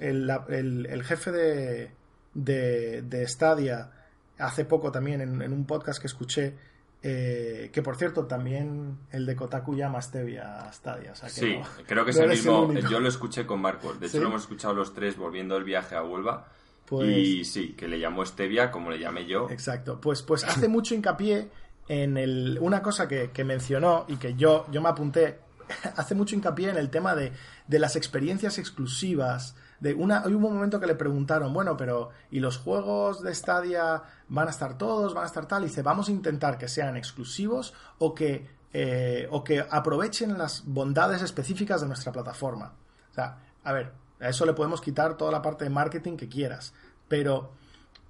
el, 0.00 1.02
jefe 1.02 1.32
de, 1.32 1.92
de, 2.34 3.26
Stadia 3.26 3.92
hace 4.38 4.64
poco 4.64 4.90
también, 4.90 5.20
en, 5.20 5.52
un 5.52 5.66
podcast 5.66 6.00
que 6.00 6.06
escuché, 6.06 6.54
eh, 7.02 7.70
que 7.72 7.82
por 7.82 7.96
cierto, 7.96 8.26
también 8.26 8.98
el 9.10 9.26
de 9.26 9.36
Kotaku 9.36 9.74
llama 9.74 10.00
Stevia 10.02 10.70
Stadia. 10.72 11.14
sí, 11.14 11.58
creo 11.86 12.04
que 12.04 12.10
es 12.12 12.16
el 12.18 12.30
mismo. 12.30 12.72
yo 12.72 13.00
lo 13.00 13.08
escuché 13.08 13.46
con 13.46 13.60
Marco. 13.60 13.94
De 13.94 14.06
hecho, 14.06 14.20
lo 14.20 14.28
hemos 14.28 14.42
escuchado 14.42 14.74
los 14.74 14.94
tres 14.94 15.16
volviendo 15.16 15.56
el 15.56 15.64
viaje 15.64 15.94
a 15.94 16.02
Huelva. 16.02 16.48
Pues 16.86 17.08
y 17.08 17.44
sí, 17.44 17.74
que 17.74 17.86
le 17.86 18.00
llamó 18.00 18.24
Stevia 18.24 18.70
como 18.70 18.90
le 18.90 18.98
llamé 18.98 19.26
yo. 19.26 19.48
Exacto. 19.50 20.00
Pues, 20.00 20.22
pues 20.22 20.44
hace 20.48 20.68
mucho 20.68 20.94
hincapié 20.94 21.48
en 21.86 22.16
el, 22.16 22.58
una 22.60 22.82
cosa 22.82 23.06
que, 23.06 23.44
mencionó 23.44 24.06
y 24.08 24.16
que 24.16 24.34
yo, 24.34 24.66
yo 24.70 24.80
me 24.80 24.88
apunté. 24.88 25.40
hace 25.96 26.14
mucho 26.14 26.34
hincapié 26.34 26.70
en 26.70 26.78
el 26.78 26.88
tema 26.88 27.14
de, 27.14 27.32
de 27.66 27.78
las 27.78 27.94
experiencias 27.94 28.58
exclusivas 28.58 29.54
de 29.80 29.94
una, 29.94 30.24
hubo 30.26 30.48
un 30.48 30.54
momento 30.54 30.80
que 30.80 30.86
le 30.86 30.94
preguntaron, 30.94 31.52
bueno, 31.52 31.76
pero 31.76 32.10
¿y 32.30 32.40
los 32.40 32.58
juegos 32.58 33.22
de 33.22 33.34
Stadia 33.34 34.02
van 34.28 34.48
a 34.48 34.50
estar 34.50 34.76
todos, 34.76 35.14
van 35.14 35.24
a 35.24 35.26
estar 35.26 35.46
tal? 35.46 35.62
Y 35.62 35.66
dice, 35.66 35.82
vamos 35.82 36.08
a 36.08 36.12
intentar 36.12 36.58
que 36.58 36.68
sean 36.68 36.96
exclusivos 36.96 37.74
o 37.98 38.14
que, 38.14 38.48
eh, 38.72 39.28
o 39.30 39.44
que 39.44 39.60
aprovechen 39.60 40.36
las 40.36 40.64
bondades 40.66 41.22
específicas 41.22 41.80
de 41.80 41.86
nuestra 41.86 42.12
plataforma. 42.12 42.74
O 43.10 43.14
sea, 43.14 43.38
a 43.62 43.72
ver, 43.72 43.92
a 44.20 44.28
eso 44.28 44.44
le 44.44 44.54
podemos 44.54 44.80
quitar 44.80 45.16
toda 45.16 45.30
la 45.30 45.42
parte 45.42 45.64
de 45.64 45.70
marketing 45.70 46.16
que 46.16 46.28
quieras, 46.28 46.74
pero 47.06 47.52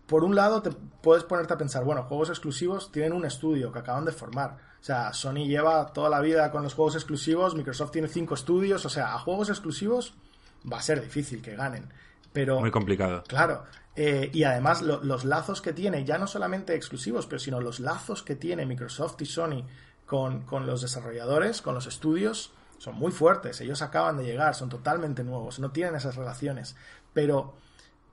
por 0.06 0.24
un 0.24 0.34
lado 0.34 0.62
te 0.62 0.70
puedes 0.70 1.24
ponerte 1.24 1.52
a 1.52 1.58
pensar, 1.58 1.84
bueno, 1.84 2.04
juegos 2.04 2.30
exclusivos 2.30 2.90
tienen 2.90 3.12
un 3.12 3.26
estudio 3.26 3.70
que 3.70 3.80
acaban 3.80 4.06
de 4.06 4.12
formar. 4.12 4.56
O 4.80 4.84
sea, 4.84 5.12
Sony 5.12 5.46
lleva 5.46 5.92
toda 5.92 6.08
la 6.08 6.20
vida 6.20 6.50
con 6.50 6.62
los 6.62 6.72
juegos 6.72 6.94
exclusivos, 6.94 7.54
Microsoft 7.54 7.90
tiene 7.90 8.08
cinco 8.08 8.34
estudios, 8.34 8.86
o 8.86 8.88
sea, 8.88 9.14
a 9.14 9.18
juegos 9.18 9.50
exclusivos 9.50 10.14
va 10.70 10.78
a 10.78 10.82
ser 10.82 11.02
difícil 11.02 11.42
que 11.42 11.56
ganen. 11.56 11.88
Pero, 12.32 12.60
Muy 12.60 12.70
complicado. 12.70 13.22
Claro. 13.26 13.64
Eh, 13.96 14.30
y 14.32 14.44
además 14.44 14.82
los 14.82 15.24
lazos 15.24 15.60
que 15.60 15.72
tiene, 15.72 16.04
ya 16.04 16.18
no 16.18 16.28
solamente 16.28 16.74
exclusivos, 16.74 17.26
pero 17.26 17.40
sino 17.40 17.60
los 17.60 17.80
lazos 17.80 18.22
que 18.22 18.36
tiene 18.36 18.64
Microsoft 18.64 19.20
y 19.22 19.26
Sony 19.26 19.64
con, 20.06 20.42
con 20.42 20.66
los 20.66 20.82
desarrolladores, 20.82 21.62
con 21.62 21.74
los 21.74 21.86
estudios, 21.88 22.52
son 22.78 22.94
muy 22.94 23.10
fuertes. 23.10 23.60
Ellos 23.60 23.82
acaban 23.82 24.16
de 24.16 24.24
llegar, 24.24 24.54
son 24.54 24.68
totalmente 24.68 25.24
nuevos, 25.24 25.58
no 25.58 25.72
tienen 25.72 25.96
esas 25.96 26.14
relaciones. 26.14 26.76
Pero 27.12 27.54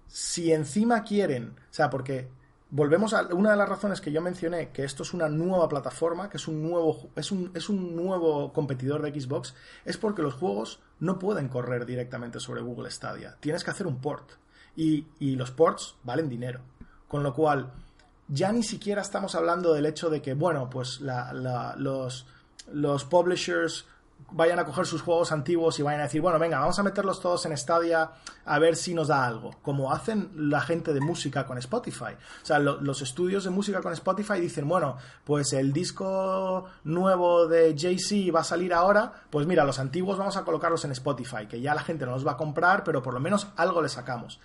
si 0.08 0.52
encima 0.52 1.04
quieren, 1.04 1.56
o 1.58 1.74
sea, 1.74 1.90
porque 1.90 2.30
volvemos 2.70 3.14
a 3.14 3.28
una 3.34 3.52
de 3.52 3.58
las 3.58 3.70
razones 3.70 4.02
que 4.02 4.12
yo 4.12 4.22
mencioné, 4.22 4.70
que 4.70 4.84
esto 4.84 5.04
es 5.04 5.14
una 5.14 5.30
nueva 5.30 5.68
plataforma, 5.70 6.30
que 6.30 6.38
es 6.38 6.48
un 6.48 6.62
nuevo, 6.62 7.10
es 7.16 7.32
un, 7.32 7.52
es 7.54 7.70
un 7.70 7.96
nuevo 7.96 8.52
competidor 8.54 9.02
de 9.02 9.20
Xbox, 9.20 9.56
es 9.86 9.98
porque 9.98 10.22
los 10.22 10.34
juegos 10.34 10.80
no 11.00 11.20
pueden 11.20 11.48
correr 11.48 11.86
directamente 11.86 12.40
sobre 12.40 12.62
Google 12.62 12.92
Stadia. 12.92 13.38
Tienes 13.40 13.64
que 13.64 13.72
hacer 13.72 13.88
un 13.88 14.00
port. 14.00 14.32
Y, 14.76 15.08
y 15.20 15.36
los 15.36 15.52
ports 15.52 15.96
valen 16.04 16.28
dinero. 16.28 16.60
Con 17.08 17.24
lo 17.24 17.34
cual, 17.34 17.72
ya 18.28 18.52
ni 18.52 18.64
siquiera 18.64 19.02
estamos 19.02 19.36
hablando 19.36 19.74
del 19.74 19.86
hecho 19.86 20.10
de 20.10 20.22
que, 20.22 20.34
bueno, 20.34 20.70
pues 20.70 21.00
la, 21.00 21.32
la, 21.32 21.76
los, 21.78 22.26
los 22.72 23.06
publishers 23.06 23.86
vayan 24.32 24.60
a 24.60 24.66
coger 24.66 24.86
sus 24.86 25.02
juegos 25.02 25.32
antiguos 25.32 25.80
y 25.80 25.84
vayan 25.84 26.02
a 26.02 26.04
decir, 26.04 26.22
bueno, 26.22 26.40
venga, 26.40 26.60
vamos 26.60 26.78
a 26.80 26.84
meterlos 26.84 27.22
todos 27.22 27.46
en 27.46 27.56
Stadia 27.58 28.12
a 28.46 28.60
ver 28.60 28.76
si 28.76 28.94
nos 28.94 29.08
da 29.08 29.26
algo, 29.26 29.52
como 29.62 29.92
hacen 29.92 30.32
la 30.36 30.62
gente 30.62 30.94
de 30.94 31.00
música 31.00 31.46
con 31.46 31.58
Spotify. 31.58 32.14
O 32.42 32.46
sea, 32.46 32.60
los 32.60 33.02
estudios 33.02 33.44
de 33.44 33.50
música 33.50 33.82
con 33.82 33.94
Spotify 33.94 34.40
dicen, 34.40 34.68
bueno, 34.68 34.98
pues 35.24 35.54
el 35.54 35.72
disco 35.72 36.66
nuevo 36.84 37.48
de 37.48 37.76
Jay-Z 37.78 38.32
va 38.34 38.42
a 38.42 38.44
salir 38.44 38.74
ahora, 38.74 39.12
pues 39.30 39.48
mira, 39.48 39.64
los 39.64 39.80
antiguos 39.80 40.18
vamos 40.18 40.38
a 40.38 40.44
colocarlos 40.44 40.84
en 40.86 40.92
Spotify, 40.92 41.48
que 41.48 41.62
ya 41.62 41.76
la 41.76 41.82
gente 41.82 42.06
no 42.06 42.12
los 42.12 42.26
va 42.26 42.34
a 42.34 42.38
comprar, 42.38 42.84
pero 42.84 43.02
por 43.02 43.14
lo 43.14 43.20
menos 43.20 43.48
algo 43.56 43.82
le 43.82 43.90
sacamos. 43.90 44.40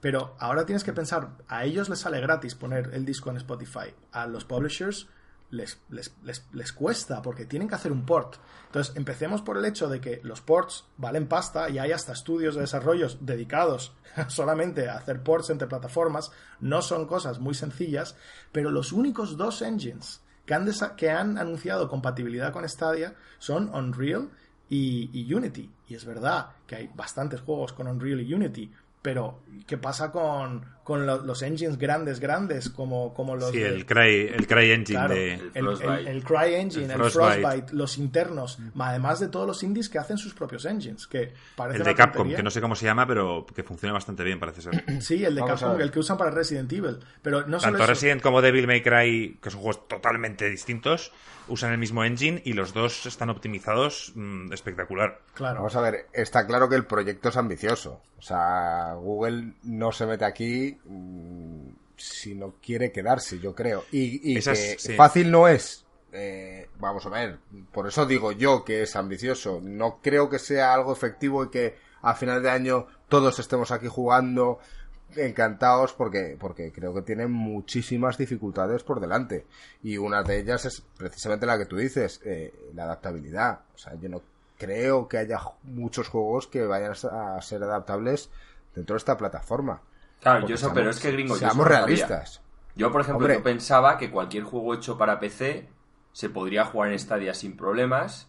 Pero 0.00 0.36
ahora 0.38 0.66
tienes 0.66 0.84
que 0.84 0.92
pensar, 0.92 1.30
a 1.48 1.64
ellos 1.64 1.88
les 1.88 2.00
sale 2.00 2.20
gratis 2.20 2.54
poner 2.54 2.90
el 2.92 3.04
disco 3.04 3.30
en 3.30 3.38
Spotify, 3.38 3.94
a 4.12 4.26
los 4.26 4.44
publishers 4.44 5.08
les, 5.56 5.80
les, 5.88 6.12
les, 6.52 6.72
cuesta 6.72 7.22
porque 7.22 7.46
tienen 7.46 7.68
que 7.68 7.74
hacer 7.74 7.92
un 7.92 8.04
port. 8.04 8.36
Entonces, 8.66 8.94
empecemos 8.96 9.42
por 9.42 9.56
el 9.56 9.64
hecho 9.64 9.88
de 9.88 10.00
que 10.00 10.20
los 10.22 10.40
ports 10.40 10.84
valen 10.96 11.26
pasta 11.26 11.70
y 11.70 11.78
hay 11.78 11.92
hasta 11.92 12.12
estudios 12.12 12.54
de 12.54 12.62
desarrollos 12.62 13.18
dedicados 13.20 13.92
solamente 14.28 14.88
a 14.88 14.96
hacer 14.96 15.22
ports 15.22 15.50
entre 15.50 15.68
plataformas. 15.68 16.30
No 16.60 16.82
son 16.82 17.06
cosas 17.06 17.40
muy 17.40 17.54
sencillas, 17.54 18.16
pero 18.52 18.70
los 18.70 18.92
únicos 18.92 19.36
dos 19.36 19.62
engines 19.62 20.22
que 20.44 20.54
han, 20.54 20.70
que 20.96 21.10
han 21.10 21.38
anunciado 21.38 21.88
compatibilidad 21.88 22.52
con 22.52 22.68
Stadia 22.68 23.14
son 23.38 23.74
Unreal 23.74 24.30
y, 24.68 25.10
y 25.12 25.32
Unity. 25.32 25.70
Y 25.88 25.94
es 25.94 26.04
verdad 26.04 26.50
que 26.66 26.76
hay 26.76 26.90
bastantes 26.94 27.40
juegos 27.40 27.72
con 27.72 27.88
Unreal 27.88 28.20
y 28.20 28.32
Unity, 28.32 28.72
pero 29.02 29.40
¿qué 29.66 29.78
pasa 29.78 30.10
con, 30.10 30.64
los 30.88 31.42
engines 31.42 31.78
grandes, 31.78 32.20
grandes, 32.20 32.70
como, 32.70 33.12
como 33.12 33.34
los... 33.36 33.50
Sí, 33.50 33.60
el, 33.62 33.84
Cry, 33.86 34.28
el 34.32 34.46
Cry 34.46 34.70
Engine 34.70 35.08
de... 35.08 35.32
El, 35.54 36.24
Cry 36.24 36.54
Engine, 36.54 36.92
el 36.92 37.10
Frostbite. 37.10 37.72
los 37.72 37.98
internos, 37.98 38.58
además 38.78 39.20
de 39.20 39.28
todos 39.28 39.46
los 39.46 39.62
indies 39.62 39.88
que 39.88 39.98
hacen 39.98 40.16
sus 40.16 40.34
propios 40.34 40.64
engines, 40.64 41.06
que 41.06 41.32
El 41.72 41.82
de 41.82 41.94
Capcom, 41.94 42.32
que 42.32 42.42
no 42.42 42.50
sé 42.50 42.60
cómo 42.60 42.76
se 42.76 42.86
llama, 42.86 43.06
pero 43.06 43.44
que 43.46 43.62
funciona 43.62 43.92
bastante 43.92 44.22
bien, 44.22 44.38
parece 44.38 44.62
ser. 44.62 44.84
Sí, 45.00 45.24
el 45.24 45.34
de 45.34 45.44
Capcom, 45.44 45.80
el 45.80 45.90
que 45.90 45.98
usan 45.98 46.16
para 46.16 46.30
Resident 46.30 46.72
Evil. 46.72 46.98
Pero 47.22 47.46
no 47.46 47.58
Tanto 47.58 47.86
Resident 47.86 48.22
como 48.22 48.40
Devil 48.40 48.66
May 48.66 48.82
Cry, 48.82 49.38
que 49.42 49.50
son 49.50 49.60
juegos 49.60 49.88
totalmente 49.88 50.48
distintos, 50.48 51.12
usan 51.48 51.72
el 51.72 51.78
mismo 51.78 52.04
engine 52.04 52.42
y 52.44 52.52
los 52.52 52.72
dos 52.72 53.06
están 53.06 53.30
optimizados 53.30 54.12
mm, 54.14 54.52
espectacular. 54.52 55.20
Claro. 55.34 55.56
Vamos 55.56 55.76
a 55.76 55.80
ver, 55.80 56.06
está 56.12 56.46
claro 56.46 56.68
que 56.68 56.76
el 56.76 56.86
proyecto 56.86 57.28
es 57.28 57.36
ambicioso. 57.36 58.00
O 58.18 58.22
sea, 58.22 58.94
Google 58.94 59.52
no 59.62 59.92
se 59.92 60.06
mete 60.06 60.24
aquí 60.24 60.75
mm, 60.84 61.68
si 61.96 62.34
no 62.34 62.54
quiere 62.62 62.92
quedarse, 62.92 63.38
yo 63.38 63.54
creo. 63.54 63.84
Y, 63.90 64.40
que 64.40 64.94
fácil 64.96 65.30
no 65.30 65.48
es. 65.48 65.84
Eh, 66.12 66.68
vamos 66.78 67.04
a 67.04 67.10
ver, 67.10 67.38
por 67.72 67.86
eso 67.86 68.06
digo 68.06 68.32
yo 68.32 68.64
que 68.64 68.82
es 68.82 68.96
ambicioso. 68.96 69.60
No 69.62 69.98
creo 70.02 70.30
que 70.30 70.38
sea 70.38 70.72
algo 70.72 70.92
efectivo 70.92 71.44
y 71.44 71.50
que 71.50 71.76
a 72.02 72.14
final 72.14 72.42
de 72.42 72.50
año 72.50 72.86
todos 73.08 73.38
estemos 73.38 73.70
aquí 73.70 73.88
jugando 73.88 74.58
encantados 75.14 75.92
porque, 75.92 76.36
porque 76.38 76.72
creo 76.72 76.92
que 76.94 77.02
tienen 77.02 77.30
muchísimas 77.32 78.18
dificultades 78.18 78.82
por 78.82 79.00
delante. 79.00 79.46
Y 79.82 79.98
una 79.98 80.22
de 80.22 80.38
ellas 80.38 80.64
es 80.64 80.82
precisamente 80.96 81.46
la 81.46 81.58
que 81.58 81.66
tú 81.66 81.76
dices, 81.76 82.20
eh, 82.24 82.52
la 82.74 82.84
adaptabilidad. 82.84 83.60
O 83.74 83.78
sea, 83.78 83.94
yo 83.94 84.08
no 84.08 84.22
creo 84.58 85.08
que 85.08 85.18
haya 85.18 85.40
muchos 85.64 86.08
juegos 86.08 86.46
que 86.46 86.64
vayan 86.64 86.92
a 86.92 87.40
ser 87.42 87.62
adaptables 87.62 88.30
dentro 88.74 88.94
de 88.94 88.98
esta 88.98 89.16
plataforma. 89.16 89.82
Claro, 90.26 90.46
yo 90.48 90.56
eso, 90.56 90.72
pero 90.74 90.90
es 90.90 90.98
que 90.98 91.12
gringo, 91.12 91.36
seamos 91.36 91.66
realistas. 91.68 92.40
Yo, 92.74 92.90
por 92.90 93.00
ejemplo, 93.00 93.28
yo 93.28 93.42
pensaba 93.42 93.96
que 93.96 94.10
cualquier 94.10 94.42
juego 94.42 94.74
hecho 94.74 94.98
para 94.98 95.20
PC 95.20 95.68
se 96.12 96.30
podría 96.30 96.64
jugar 96.64 96.90
en 96.90 96.98
Stadia 96.98 97.32
sin 97.32 97.56
problemas 97.56 98.28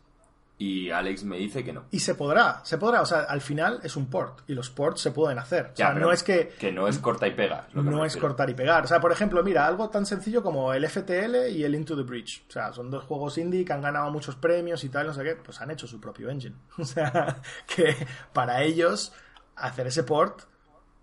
y 0.60 0.92
Alex 0.92 1.24
me 1.24 1.38
dice 1.38 1.64
que 1.64 1.74
no. 1.74 1.86
Y 1.90 2.00
se 2.00 2.14
podrá, 2.14 2.62
se 2.64 2.78
podrá. 2.78 3.02
O 3.02 3.06
sea, 3.06 3.22
al 3.22 3.42
final 3.42 3.80
es 3.84 3.96
un 3.96 4.12
port 4.12 4.42
y 4.48 4.54
los 4.54 4.70
ports 4.70 5.02
se 5.02 5.12
pueden 5.12 5.40
hacer. 5.40 5.72
O 5.74 5.76
sea, 5.76 5.94
no 5.94 6.12
es 6.12 6.22
que. 6.22 6.50
Que 6.60 6.72
no 6.72 6.88
es 6.88 7.00
corta 7.00 7.28
y 7.28 7.32
pegar. 7.32 7.68
no 7.74 8.06
es 8.06 8.16
cortar 8.16 8.50
y 8.50 8.54
pegar. 8.54 8.84
O 8.84 8.88
sea, 8.88 9.02
por 9.02 9.12
ejemplo, 9.12 9.44
mira, 9.44 9.66
algo 9.66 9.90
tan 9.90 10.06
sencillo 10.06 10.44
como 10.44 10.74
el 10.74 10.88
FTL 10.88 11.50
y 11.50 11.64
el 11.64 11.74
Into 11.74 11.96
the 11.96 12.04
Breach. 12.04 12.44
O 12.48 12.52
sea, 12.52 12.74
son 12.74 12.92
dos 12.92 13.06
juegos 13.06 13.40
indie 13.40 13.66
que 13.66 13.74
han 13.74 13.82
ganado 13.82 14.12
muchos 14.12 14.36
premios 14.36 14.84
y 14.84 14.90
tal, 14.90 15.08
no 15.08 15.14
sé 15.14 15.24
qué. 15.24 15.36
Pues 15.36 15.60
han 15.62 15.72
hecho 15.72 15.88
su 15.88 16.00
propio 16.00 16.30
engine. 16.30 16.56
O 16.78 16.86
sea, 16.86 17.42
que 17.66 17.96
para 18.34 18.62
ellos 18.62 19.14
hacer 19.56 19.88
ese 19.88 20.04
port 20.04 20.44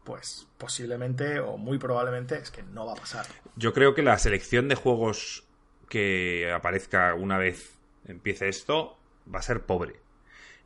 pues 0.05 0.47
posiblemente 0.59 1.41
o 1.41 1.57
muy 1.57 1.79
probablemente 1.79 2.37
es 2.37 2.51
que 2.51 2.63
no 2.63 2.87
va 2.87 2.93
a 2.93 2.97
pasar. 2.97 3.27
Yo 3.57 3.73
creo 3.73 3.95
que 3.95 4.03
la 4.03 4.19
selección 4.19 4.69
de 4.69 4.75
juegos 4.75 5.45
que 5.89 6.51
aparezca 6.53 7.15
una 7.15 7.39
vez 7.39 7.75
empiece 8.07 8.49
esto 8.49 8.99
va 9.33 9.39
a 9.39 9.43
ser 9.43 9.63
pobre. 9.63 9.97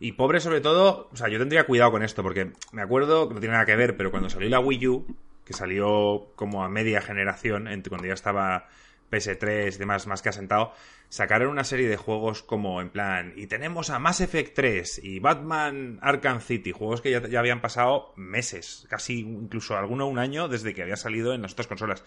Y 0.01 0.13
pobre 0.13 0.41
sobre 0.41 0.61
todo, 0.61 1.09
o 1.13 1.17
sea, 1.17 1.29
yo 1.29 1.39
tendría 1.39 1.67
cuidado 1.67 1.91
con 1.91 2.03
esto, 2.03 2.23
porque 2.23 2.53
me 2.73 2.83
acuerdo 2.83 3.29
que 3.29 3.35
no 3.35 3.41
tiene 3.41 3.55
nada 3.55 3.67
que 3.67 3.77
ver, 3.77 3.97
pero 3.97 4.11
cuando 4.11 4.31
salió 4.31 4.49
la 4.49 4.61
Wii 4.61 4.87
U, 4.89 5.17
que 5.45 5.53
salió 5.55 6.29
como 6.37 6.63
a 6.63 6.69
media 6.69 7.01
generación, 7.01 7.69
cuando 7.89 8.07
ya 8.07 8.15
estaba 8.15 8.69
PS3 9.11 9.75
y 9.75 9.79
demás 9.79 10.07
más 10.07 10.23
que 10.23 10.29
asentado, 10.29 10.73
sacaron 11.09 11.51
una 11.51 11.65
serie 11.65 11.89
de 11.89 11.97
juegos 11.97 12.43
como 12.43 12.81
en 12.81 12.91
plan, 12.91 13.33
y 13.37 13.47
tenemos 13.47 13.91
a 13.91 13.99
Mass 13.99 14.21
Effect 14.21 14.55
3 14.55 15.01
y 15.03 15.19
Batman 15.21 15.99
Arkham 16.03 16.41
City, 16.41 16.73
juegos 16.73 17.01
que 17.01 17.11
ya, 17.11 17.27
ya 17.27 17.39
habían 17.39 17.61
pasado 17.61 18.13
meses, 18.17 18.87
casi 18.89 19.21
incluso 19.21 19.77
alguno 19.77 20.07
un 20.07 20.19
año 20.19 20.49
desde 20.49 20.75
que 20.75 20.83
había 20.83 20.97
salido 20.97 21.35
en 21.35 21.43
las 21.43 21.53
otras 21.53 21.67
consolas. 21.67 22.05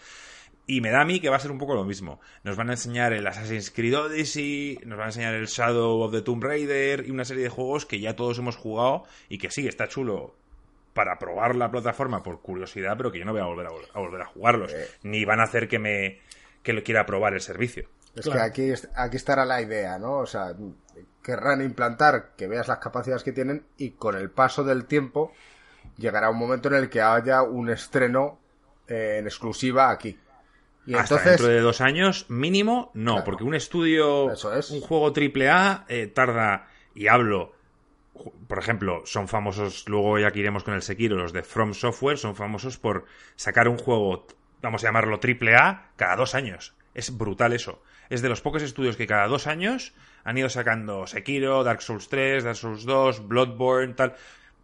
Y 0.66 0.80
me 0.80 0.90
da 0.90 1.00
a 1.00 1.04
mí 1.04 1.18
que 1.18 1.28
va 1.28 1.36
a 1.36 1.40
ser 1.40 1.50
un 1.50 1.58
poco 1.58 1.74
lo 1.74 1.84
mismo. 1.84 2.20
Nos 2.44 2.56
van 2.56 2.70
a 2.70 2.74
enseñar 2.74 3.12
el 3.12 3.26
Assassin's 3.26 3.72
Creed 3.72 3.98
Odyssey, 3.98 4.78
nos 4.84 4.96
van 4.96 5.06
a 5.06 5.08
enseñar 5.08 5.34
el 5.34 5.46
Shadow 5.46 6.00
of 6.02 6.12
the 6.12 6.22
Tomb 6.22 6.42
Raider 6.42 7.04
y 7.06 7.10
una 7.10 7.24
serie 7.24 7.42
de 7.42 7.48
juegos 7.48 7.84
que 7.84 7.98
ya 7.98 8.14
todos 8.14 8.38
hemos 8.38 8.56
jugado 8.56 9.04
y 9.28 9.38
que 9.38 9.50
sí, 9.50 9.66
está 9.66 9.88
chulo 9.88 10.36
para 10.94 11.18
probar 11.18 11.56
la 11.56 11.70
plataforma 11.70 12.22
por 12.22 12.40
curiosidad, 12.40 12.96
pero 12.96 13.10
que 13.10 13.18
yo 13.18 13.24
no 13.24 13.32
voy 13.32 13.40
a 13.40 13.46
volver 13.46 13.66
a, 13.66 13.98
volver 13.98 14.22
a 14.22 14.26
jugarlos. 14.26 14.72
Eh. 14.72 14.88
Ni 15.02 15.24
van 15.24 15.40
a 15.40 15.44
hacer 15.44 15.66
que 15.66 15.78
me 15.78 16.20
que 16.62 16.72
lo 16.72 16.82
quiera 16.82 17.06
probar 17.06 17.34
el 17.34 17.40
servicio. 17.40 17.88
Es 18.14 18.28
que 18.28 18.38
aquí, 18.38 18.72
aquí 18.94 19.16
estará 19.16 19.44
la 19.44 19.62
idea, 19.62 19.98
¿no? 19.98 20.18
O 20.18 20.26
sea, 20.26 20.54
querrán 21.22 21.62
implantar 21.62 22.32
que 22.36 22.46
veas 22.46 22.68
las 22.68 22.78
capacidades 22.78 23.22
que 23.22 23.32
tienen 23.32 23.64
y 23.78 23.90
con 23.92 24.16
el 24.16 24.30
paso 24.30 24.64
del 24.64 24.84
tiempo 24.84 25.32
llegará 25.96 26.30
un 26.30 26.38
momento 26.38 26.68
en 26.68 26.74
el 26.74 26.90
que 26.90 27.00
haya 27.00 27.42
un 27.42 27.70
estreno 27.70 28.38
eh, 28.86 29.16
en 29.18 29.26
exclusiva 29.26 29.90
aquí. 29.90 30.18
Y 30.84 30.94
Hasta 30.94 31.14
entonces... 31.14 31.30
dentro 31.40 31.46
de 31.48 31.60
dos 31.60 31.80
años, 31.80 32.26
mínimo, 32.28 32.90
no, 32.94 33.22
porque 33.24 33.44
un 33.44 33.54
estudio, 33.54 34.26
un 34.26 34.80
juego 34.80 35.12
triple 35.12 35.48
A 35.48 35.84
eh, 35.88 36.08
tarda, 36.08 36.68
y 36.94 37.06
hablo, 37.06 37.52
por 38.48 38.58
ejemplo, 38.58 39.02
son 39.04 39.28
famosos, 39.28 39.88
luego 39.88 40.18
ya 40.18 40.32
que 40.32 40.40
iremos 40.40 40.64
con 40.64 40.74
el 40.74 40.82
Sekiro, 40.82 41.16
los 41.16 41.32
de 41.32 41.44
From 41.44 41.72
Software, 41.74 42.18
son 42.18 42.34
famosos 42.34 42.78
por 42.78 43.04
sacar 43.36 43.68
un 43.68 43.78
juego, 43.78 44.26
vamos 44.62 44.82
a 44.82 44.86
llamarlo 44.86 45.20
triple 45.20 45.56
A, 45.56 45.90
cada 45.96 46.16
dos 46.16 46.34
años. 46.34 46.74
Es 46.94 47.16
brutal 47.16 47.52
eso. 47.52 47.82
Es 48.08 48.22
de 48.22 48.28
los 48.28 48.40
pocos 48.40 48.62
estudios 48.62 48.96
que 48.96 49.06
cada 49.06 49.26
dos 49.26 49.46
años 49.46 49.94
han 50.24 50.38
ido 50.38 50.48
sacando 50.48 51.06
Sekiro, 51.06 51.64
Dark 51.64 51.82
Souls 51.82 52.08
3, 52.08 52.44
Dark 52.44 52.56
Souls 52.56 52.84
2, 52.84 53.26
Bloodborne, 53.26 53.94
tal. 53.94 54.14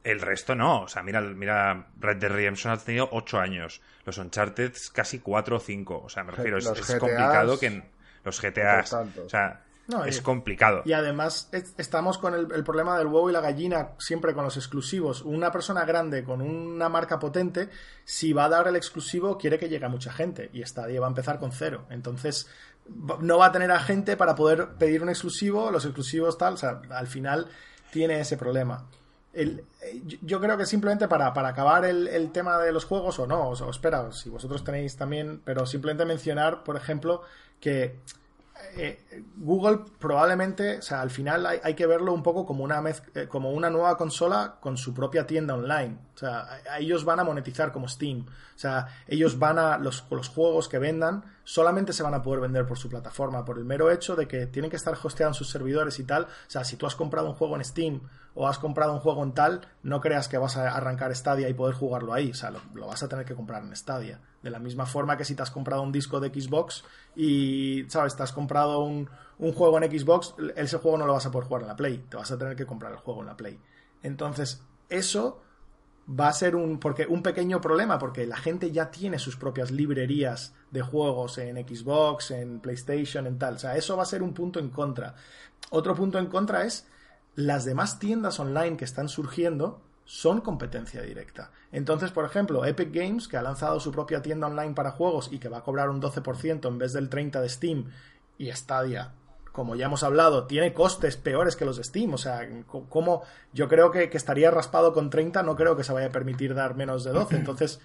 El 0.04 0.20
resto 0.20 0.54
no. 0.54 0.82
O 0.82 0.88
sea, 0.88 1.02
mira, 1.02 1.20
mira 1.20 1.88
Red 1.98 2.18
Dead 2.18 2.30
Redemption 2.30 2.72
ha 2.72 2.76
tenido 2.78 3.08
8 3.10 3.40
años. 3.40 3.80
Los 4.04 4.18
Uncharted 4.18 4.72
casi 4.92 5.18
4 5.18 5.56
o 5.56 5.60
5. 5.60 6.02
O 6.04 6.08
sea, 6.08 6.24
me 6.24 6.32
refiero, 6.32 6.58
es, 6.58 6.68
complicado 6.98 7.58
que 7.58 7.66
en 7.66 7.84
los 8.24 8.40
GTA. 8.40 8.84
O 9.24 9.28
sea, 9.28 9.62
es 10.06 10.20
complicado. 10.20 10.82
Y 10.84 10.92
además 10.92 11.48
estamos 11.78 12.18
con 12.18 12.34
el, 12.34 12.64
problema 12.64 12.98
del 12.98 13.06
huevo 13.06 13.30
y 13.30 13.32
la 13.32 13.40
gallina 13.40 13.92
siempre 13.98 14.34
con 14.34 14.44
los 14.44 14.56
exclusivos. 14.56 15.22
Una 15.22 15.50
persona 15.50 15.84
grande 15.84 16.24
con 16.24 16.42
una 16.42 16.88
marca 16.88 17.18
potente, 17.18 17.70
si 18.04 18.32
va 18.34 18.44
a 18.44 18.48
dar 18.50 18.68
el 18.68 18.76
exclusivo, 18.76 19.38
quiere 19.38 19.58
que 19.58 19.68
llegue 19.68 19.86
a 19.86 19.88
mucha 19.88 20.12
gente. 20.12 20.50
Y 20.52 20.62
Stadia 20.62 21.00
va 21.00 21.06
a 21.06 21.10
empezar 21.10 21.38
con 21.38 21.52
cero. 21.52 21.86
Entonces, 21.88 22.48
no 23.20 23.38
va 23.38 23.46
a 23.46 23.52
tener 23.52 23.70
a 23.70 23.80
gente 23.80 24.16
para 24.16 24.34
poder 24.34 24.74
pedir 24.78 25.02
un 25.02 25.08
exclusivo, 25.08 25.70
los 25.70 25.86
exclusivos 25.86 26.36
tal. 26.36 26.54
O 26.54 26.58
sea, 26.58 26.82
al 26.90 27.06
final 27.06 27.48
tiene 27.90 28.20
ese 28.20 28.36
problema. 28.36 28.86
yo 30.20 30.40
creo 30.40 30.58
que 30.58 30.66
simplemente 30.66 31.08
para, 31.08 31.28
acabar 31.28 31.86
el, 31.86 32.30
tema 32.32 32.58
de 32.58 32.72
los 32.72 32.84
juegos, 32.84 33.18
o 33.20 33.26
no, 33.26 33.48
o 33.48 33.70
espera, 33.70 34.12
si 34.12 34.28
vosotros 34.28 34.62
tenéis 34.64 34.96
también, 34.96 35.40
pero 35.46 35.64
simplemente 35.64 36.04
mencionar, 36.04 36.62
por 36.62 36.76
ejemplo, 36.76 37.22
que 37.58 38.00
eh, 38.80 39.24
Google 39.36 39.80
probablemente, 39.98 40.78
o 40.78 40.82
sea, 40.82 41.00
al 41.00 41.10
final 41.10 41.44
hay, 41.46 41.74
que 41.74 41.84
verlo 41.84 42.12
un 42.12 42.22
poco 42.22 42.46
como 42.46 42.62
una, 42.62 42.80
eh, 43.14 43.26
como 43.26 43.50
una 43.50 43.70
nueva 43.70 43.96
consola 43.96 44.58
con 44.60 44.76
su 44.76 44.94
propia 44.94 45.26
tienda 45.26 45.54
online. 45.54 45.98
O 46.14 46.18
sea, 46.18 46.60
ellos 46.78 47.04
van 47.04 47.18
a 47.18 47.24
monetizar 47.24 47.72
como 47.72 47.88
Steam. 47.88 48.26
O 48.58 48.58
sea, 48.60 48.86
ellos 49.06 49.38
van 49.38 49.58
a, 49.58 49.78
los, 49.78 50.02
juegos 50.34 50.68
que 50.68 50.78
vendan, 50.78 51.24
solamente 51.44 51.92
se 51.92 52.02
van 52.02 52.14
a 52.14 52.22
poder 52.22 52.40
vender 52.40 52.66
por 52.66 52.78
su 52.78 52.88
plataforma, 52.88 53.44
por 53.44 53.58
el 53.58 53.64
mero 53.64 53.90
hecho 53.90 54.14
de 54.16 54.28
que 54.28 54.46
tienen 54.46 54.70
que 54.70 54.76
estar 54.76 54.94
hosteados 55.00 55.36
en 55.36 55.38
sus 55.38 55.50
servidores 55.50 55.98
y 55.98 56.04
tal. 56.04 56.24
O 56.24 56.50
sea, 56.50 56.62
si 56.62 56.76
tú 56.76 56.86
has 56.86 56.94
comprado 56.94 57.28
un 57.28 57.34
juego 57.34 57.56
en 57.56 57.64
Steam 57.64 58.00
o 58.34 58.46
has 58.46 58.58
comprado 58.58 58.92
un 58.92 59.00
juego 59.00 59.24
en 59.24 59.32
tal, 59.32 59.60
no 59.82 60.00
creas 60.00 60.28
que 60.28 60.38
vas 60.38 60.56
a 60.56 60.70
arrancar 60.70 61.14
Stadia 61.14 61.48
y 61.48 61.54
poder 61.54 61.74
jugarlo 61.74 62.12
ahí. 62.12 62.30
O 62.30 62.34
sea, 62.34 62.50
lo, 62.50 62.86
vas 62.86 63.02
a 63.02 63.08
tener 63.08 63.24
que 63.24 63.34
comprar 63.34 63.62
en 63.62 63.74
Stadia. 63.74 64.20
De 64.42 64.50
la 64.50 64.58
misma 64.58 64.86
forma 64.86 65.16
que 65.16 65.24
si 65.24 65.34
te 65.34 65.42
has 65.42 65.50
comprado 65.50 65.82
un 65.82 65.90
disco 65.90 66.20
de 66.20 66.28
Xbox 66.28 66.84
y, 67.16 67.84
¿sabes? 67.88 68.14
Te 68.14 68.22
has 68.22 68.32
comprado 68.32 68.80
un, 68.80 69.08
un 69.38 69.52
juego 69.52 69.82
en 69.82 69.90
Xbox, 69.90 70.34
ese 70.54 70.78
juego 70.78 70.98
no 70.98 71.06
lo 71.06 71.14
vas 71.14 71.26
a 71.26 71.30
poder 71.30 71.48
jugar 71.48 71.62
en 71.62 71.68
la 71.68 71.76
Play. 71.76 72.04
Te 72.08 72.16
vas 72.16 72.30
a 72.30 72.38
tener 72.38 72.54
que 72.54 72.66
comprar 72.66 72.92
el 72.92 72.98
juego 72.98 73.20
en 73.20 73.26
la 73.26 73.36
Play. 73.36 73.58
Entonces, 74.02 74.62
eso 74.88 75.42
va 76.08 76.28
a 76.28 76.32
ser 76.32 76.56
un, 76.56 76.78
porque, 76.78 77.06
un 77.06 77.22
pequeño 77.22 77.60
problema, 77.60 77.98
porque 77.98 78.26
la 78.26 78.36
gente 78.36 78.70
ya 78.70 78.90
tiene 78.90 79.18
sus 79.18 79.36
propias 79.36 79.70
librerías 79.70 80.54
de 80.70 80.82
juegos 80.82 81.38
en 81.38 81.56
Xbox, 81.56 82.30
en 82.30 82.60
PlayStation, 82.60 83.26
en 83.26 83.38
tal. 83.38 83.54
O 83.54 83.58
sea, 83.58 83.76
eso 83.76 83.96
va 83.96 84.04
a 84.04 84.06
ser 84.06 84.22
un 84.22 84.32
punto 84.32 84.58
en 84.58 84.70
contra. 84.70 85.14
Otro 85.70 85.94
punto 85.94 86.18
en 86.18 86.26
contra 86.26 86.64
es 86.64 86.86
las 87.34 87.64
demás 87.64 87.98
tiendas 87.98 88.40
online 88.40 88.76
que 88.76 88.84
están 88.84 89.08
surgiendo 89.08 89.82
son 90.08 90.40
competencia 90.40 91.02
directa. 91.02 91.50
Entonces, 91.70 92.12
por 92.12 92.24
ejemplo, 92.24 92.64
Epic 92.64 92.90
Games, 92.90 93.28
que 93.28 93.36
ha 93.36 93.42
lanzado 93.42 93.78
su 93.78 93.92
propia 93.92 94.22
tienda 94.22 94.46
online 94.46 94.72
para 94.72 94.90
juegos 94.90 95.28
y 95.30 95.38
que 95.38 95.50
va 95.50 95.58
a 95.58 95.62
cobrar 95.62 95.90
un 95.90 96.00
12% 96.00 96.66
en 96.66 96.78
vez 96.78 96.94
del 96.94 97.10
30% 97.10 97.42
de 97.42 97.48
Steam, 97.50 97.90
y 98.38 98.50
Stadia, 98.50 99.12
como 99.52 99.76
ya 99.76 99.84
hemos 99.84 100.02
hablado, 100.02 100.46
tiene 100.46 100.72
costes 100.72 101.18
peores 101.18 101.56
que 101.56 101.66
los 101.66 101.76
de 101.76 101.84
Steam. 101.84 102.14
O 102.14 102.16
sea, 102.16 102.48
como 102.88 103.22
yo 103.52 103.68
creo 103.68 103.90
que, 103.90 104.08
estaría 104.10 104.50
raspado 104.50 104.94
con 104.94 105.10
30, 105.10 105.42
no 105.42 105.56
creo 105.56 105.76
que 105.76 105.84
se 105.84 105.92
vaya 105.92 106.06
a 106.06 106.12
permitir 106.12 106.54
dar 106.54 106.74
menos 106.74 107.04
de 107.04 107.12
12. 107.12 107.36
Entonces, 107.36 107.78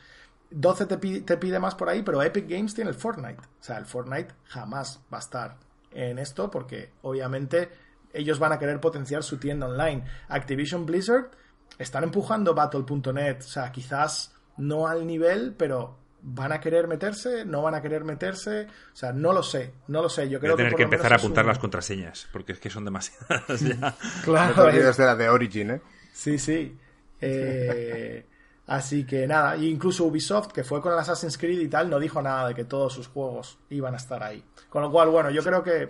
12 0.49 0.85
te 0.85 0.97
pide, 0.99 1.21
te 1.21 1.35
pide 1.35 1.59
más 1.59 1.75
por 1.75 1.89
ahí, 1.89 2.03
pero 2.03 2.23
Epic 2.23 2.47
Games 2.47 2.73
tiene 2.73 2.89
el 2.89 2.95
Fortnite. 2.95 3.41
O 3.41 3.63
sea, 3.63 3.77
el 3.77 3.85
Fortnite 3.85 4.33
jamás 4.45 5.01
va 5.13 5.17
a 5.17 5.21
estar 5.21 5.57
en 5.91 6.19
esto 6.19 6.49
porque 6.49 6.93
obviamente 7.01 7.69
ellos 8.13 8.39
van 8.39 8.53
a 8.53 8.59
querer 8.59 8.79
potenciar 8.79 9.23
su 9.23 9.39
tienda 9.39 9.67
online. 9.67 10.05
Activision 10.29 10.85
Blizzard 10.85 11.42
están 11.77 12.03
empujando 12.03 12.53
Battle.net, 12.53 13.39
o 13.39 13.41
sea, 13.41 13.71
quizás 13.71 14.33
no 14.57 14.87
al 14.87 15.05
nivel, 15.05 15.53
pero 15.57 15.97
van 16.23 16.53
a 16.53 16.59
querer 16.59 16.87
meterse, 16.87 17.43
no 17.45 17.61
van 17.61 17.75
a 17.75 17.81
querer 17.81 18.05
meterse, 18.05 18.67
o 18.93 18.95
sea, 18.95 19.11
no 19.11 19.33
lo 19.33 19.43
sé, 19.43 19.73
no 19.87 20.01
lo 20.01 20.09
sé. 20.09 20.29
Yo 20.29 20.39
creo 20.39 20.55
Voy 20.55 20.61
a 20.61 20.65
tener 20.65 20.75
que, 20.75 20.83
empezar 20.83 21.11
a 21.13 21.17
apuntar 21.17 21.45
las 21.45 21.59
contraseñas, 21.59 22.27
porque 22.31 22.53
es 22.53 22.59
que 22.59 22.69
son 22.69 22.85
demasiadas 22.85 23.59
ya. 23.59 23.95
claro, 24.23 24.65
desde 24.65 25.05
la 25.05 25.15
de 25.15 25.29
Origin, 25.29 25.71
¿eh? 25.71 25.81
Sí, 26.13 26.39
sí. 26.39 26.77
Eh, 27.19 28.25
así 28.67 29.05
que 29.05 29.27
nada, 29.27 29.57
incluso 29.57 30.05
Ubisoft, 30.05 30.51
que 30.53 30.63
fue 30.63 30.81
con 30.81 30.93
el 30.93 30.99
Assassin's 30.99 31.37
Creed 31.37 31.59
y 31.59 31.67
tal, 31.67 31.89
no 31.89 31.99
dijo 31.99 32.21
nada 32.21 32.47
de 32.47 32.55
que 32.55 32.63
todos 32.63 32.93
sus 32.93 33.07
juegos 33.07 33.57
iban 33.69 33.93
a 33.93 33.97
estar 33.97 34.23
ahí. 34.23 34.43
Con 34.69 34.81
lo 34.81 34.91
cual, 34.91 35.09
bueno, 35.09 35.29
yo 35.29 35.43
creo 35.43 35.61
que 35.61 35.89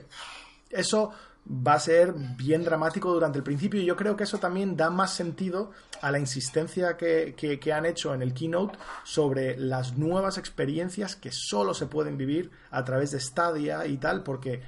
eso 0.72 1.12
va 1.46 1.74
a 1.74 1.80
ser 1.80 2.14
bien 2.14 2.64
dramático 2.64 3.12
durante 3.12 3.38
el 3.38 3.44
principio 3.44 3.82
y 3.82 3.86
yo 3.86 3.98
creo 3.98 4.16
que 4.16 4.24
eso 4.24 4.38
también 4.38 4.78
da 4.78 4.90
más 4.90 5.14
sentido 5.14 5.72
a 6.02 6.10
la 6.10 6.20
insistencia 6.20 6.96
que, 6.96 7.60
han 7.74 7.86
hecho 7.86 8.14
en 8.14 8.22
el 8.22 8.34
keynote 8.34 8.78
sobre 9.04 9.58
las 9.58 9.98
nuevas 9.98 10.38
experiencias 10.38 11.16
que 11.16 11.32
solo 11.32 11.74
se 11.74 11.88
pueden 11.88 12.18
vivir 12.18 12.52
a 12.72 12.84
través 12.84 13.12
de 13.12 13.20
Stadia 13.20 13.86
y 13.86 13.98
tal, 13.98 14.24
porque 14.24 14.62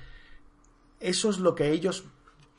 eso 0.99 1.29
es 1.29 1.39
lo 1.39 1.55
que 1.55 1.71
ellos 1.71 2.03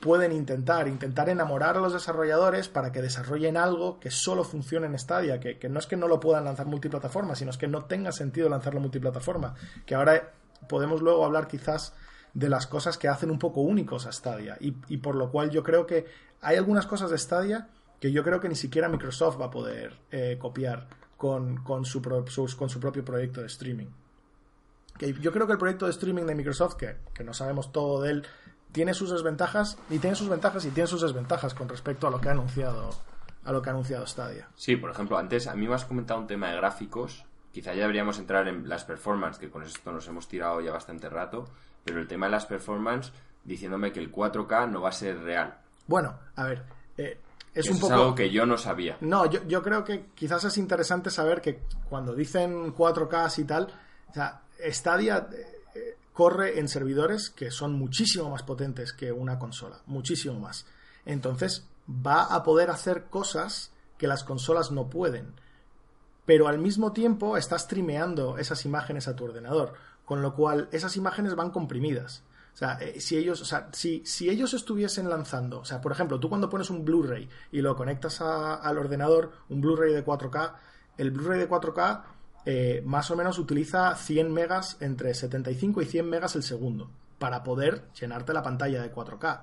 pueden 0.01 0.33
intentar, 0.33 0.89
intentar 0.89 1.29
enamorar 1.29 1.77
a 1.77 1.81
los 1.81 1.93
desarrolladores 1.93 2.69
para 2.69 2.93
que 2.93 3.03
desarrollen 3.03 3.57
algo 3.57 3.99
que 3.99 4.11
solo 4.11 4.45
funcione 4.45 4.87
en 4.87 4.99
Stadia, 4.99 5.41
que, 5.41 5.59
que 5.59 5.69
no 5.69 5.79
es 5.79 5.87
que 5.87 5.97
no 5.97 6.09
lo 6.09 6.21
puedan 6.21 6.45
lanzar 6.45 6.67
multiplataforma, 6.67 7.35
sino 7.35 7.51
es 7.51 7.59
que 7.59 7.69
no 7.69 7.85
tenga 7.85 8.13
sentido 8.13 8.49
lanzarlo 8.49 8.81
multiplataforma, 8.81 9.55
que 9.85 9.95
ahora 9.95 10.33
podemos 10.69 11.03
luego 11.03 11.25
hablar 11.25 11.49
quizás 11.49 11.95
de 12.37 12.51
las 12.51 12.67
cosas 12.67 12.99
que 12.99 13.09
hacen 13.09 13.31
un 13.31 13.39
poco 13.39 13.63
únicos 13.63 14.05
a 14.05 14.13
Stadia. 14.13 14.59
Y, 14.61 14.99
por 14.99 15.15
lo 15.15 15.31
cual 15.31 15.51
yo 15.51 15.63
creo 15.63 15.87
que 15.87 16.05
hay 16.43 16.59
algunas 16.59 16.87
cosas 16.87 17.11
de 17.11 17.17
Stadia 17.17 17.69
que 17.99 18.13
yo 18.13 18.23
creo 18.23 18.41
que 18.41 18.49
ni 18.51 18.55
siquiera 18.55 18.91
Microsoft 18.91 19.41
va 19.41 19.47
a 19.47 19.51
poder 19.51 19.95
eh, 20.11 20.37
copiar 20.39 20.87
con, 21.17 21.65
su 21.87 22.03
con 22.03 22.69
su 22.69 22.79
propio 22.79 23.03
proyecto 23.03 23.41
de 23.41 23.47
streaming. 23.47 23.87
Que 24.99 25.15
yo 25.15 25.33
creo 25.33 25.47
que 25.47 25.55
el 25.55 25.59
proyecto 25.59 25.87
de 25.87 25.93
streaming 25.93 26.25
de 26.25 26.35
Microsoft, 26.35 26.75
que, 26.75 26.97
que 27.15 27.25
no 27.25 27.33
sabemos 27.33 27.73
todo 27.73 28.03
de 28.03 28.11
él, 28.11 28.27
tiene 28.71 28.93
sus 28.93 29.11
desventajas 29.11 29.79
y 29.89 29.99
tiene 29.99 30.15
sus 30.15 30.29
ventajas 30.29 30.67
y 30.67 30.71
tiene 30.73 30.87
sus 30.87 31.01
desventajas 31.01 31.55
con 31.55 31.71
respecto 31.71 32.07
a 32.07 32.11
lo 32.11 32.21
que 32.21 32.29
ha 32.29 32.33
anunciado 32.33 32.91
a 33.45 33.53
lo 33.53 33.63
que 33.63 33.71
ha 33.71 33.73
anunciado 33.73 34.07
Stadia. 34.07 34.49
Sí, 34.57 34.77
por 34.77 34.91
ejemplo, 34.91 35.17
antes 35.17 35.47
a 35.47 35.55
mí 35.55 35.67
me 35.67 35.75
has 35.75 35.87
comentado 35.87 36.21
un 36.21 36.27
tema 36.27 36.51
de 36.51 36.57
gráficos. 36.57 37.25
Quizá 37.53 37.73
ya 37.73 37.83
deberíamos 37.83 38.19
entrar 38.19 38.47
en 38.49 38.69
las 38.69 38.85
performances, 38.85 39.41
que 39.41 39.49
con 39.49 39.63
esto 39.63 39.91
nos 39.91 40.07
hemos 40.09 40.29
tirado 40.29 40.61
ya 40.61 40.73
bastante 40.73 41.09
rato 41.09 41.49
pero 41.87 42.01
el 42.01 42.09
tema 42.09 42.27
de 42.27 42.33
las 42.33 42.45
performance 42.45 43.13
diciéndome 43.45 43.93
que 43.93 44.01
el 44.01 44.13
4K 44.13 44.69
no 44.69 44.83
va 44.83 44.89
a 44.89 44.93
ser 44.93 45.21
real. 45.21 45.57
Bueno, 45.87 46.19
a 46.35 46.45
ver, 46.45 46.65
eh, 46.99 47.21
es 47.55 47.71
un 47.71 47.79
poco... 47.79 47.95
algo 47.95 48.15
que 48.15 48.31
yo 48.31 48.45
no 48.45 48.59
sabía. 48.59 48.99
No, 49.01 49.25
yo, 49.31 49.63
creo 49.63 49.85
que 49.85 50.07
quizás 50.15 50.45
es 50.45 50.59
interesante 50.59 51.11
saber 51.11 51.41
que 51.41 51.63
cuando 51.89 52.13
dicen 52.13 52.75
4K 52.75 53.39
y 53.39 53.45
tal, 53.45 53.73
o 54.11 54.13
sea, 54.13 54.43
Stadia 54.69 55.29
eh, 55.33 55.97
corre 56.13 56.59
en 56.59 56.69
servidores 56.69 57.31
que 57.31 57.53
son 57.53 57.75
muchísimo 57.75 58.29
más 58.31 58.43
potentes 58.43 58.93
que 58.93 59.13
una 59.13 59.39
consola, 59.39 59.81
muchísimo 59.87 60.41
más. 60.41 60.67
Entonces, 61.05 61.69
va 61.89 62.25
a 62.25 62.43
poder 62.43 62.69
hacer 62.69 63.05
cosas 63.05 63.71
que 63.97 64.09
las 64.09 64.25
consolas 64.25 64.73
no 64.73 64.91
pueden. 64.91 65.35
Pero 66.25 66.49
al 66.49 66.59
mismo 66.59 66.93
tiempo 66.93 67.37
está 67.37 67.57
streameando 67.57 68.37
esas 68.39 68.65
imágenes 68.65 69.07
a 69.07 69.15
tu 69.15 69.25
ordenador. 69.25 69.75
Con 70.07 70.23
lo 70.23 70.35
cual, 70.35 70.71
esas 70.73 70.97
imágenes 70.97 71.35
van 71.35 71.51
comprimidas. 71.51 72.25
O 72.55 72.57
sea, 72.57 72.79
eh, 72.81 73.01
si 73.01 73.19
ellos, 73.19 73.43
o 73.43 73.45
sea, 73.45 73.69
si, 73.73 74.03
si, 74.07 74.31
ellos 74.31 74.55
estuviesen 74.55 75.11
lanzando, 75.11 75.59
o 75.59 75.65
sea, 75.67 75.83
por 75.83 75.93
ejemplo, 75.93 76.19
tú 76.19 76.31
cuando 76.31 76.49
pones 76.49 76.71
un 76.71 76.87
Blu-ray 76.87 77.29
y 77.53 77.61
lo 77.61 77.77
conectas 77.77 78.23
al 78.23 78.79
ordenador, 78.79 79.31
un 79.51 79.61
Blu-ray 79.61 79.93
de 79.93 80.03
4K, 80.03 80.55
el 80.97 81.11
Blu-ray 81.11 81.41
de 81.41 81.51
4K 81.51 82.03
eh, 82.49 82.81
más 82.87 83.11
o 83.11 83.17
menos 83.17 83.41
utiliza 83.41 83.97
100 83.97 84.33
megas, 84.33 84.77
entre 84.79 85.13
75 85.13 85.83
y 85.83 85.85
100 85.85 86.09
megas 86.09 86.37
el 86.37 86.45
segundo, 86.45 86.89
para 87.19 87.43
poder 87.43 87.91
llenarte 88.01 88.33
la 88.33 88.45
pantalla 88.45 88.81
de 88.81 88.95
4K. 88.95 89.43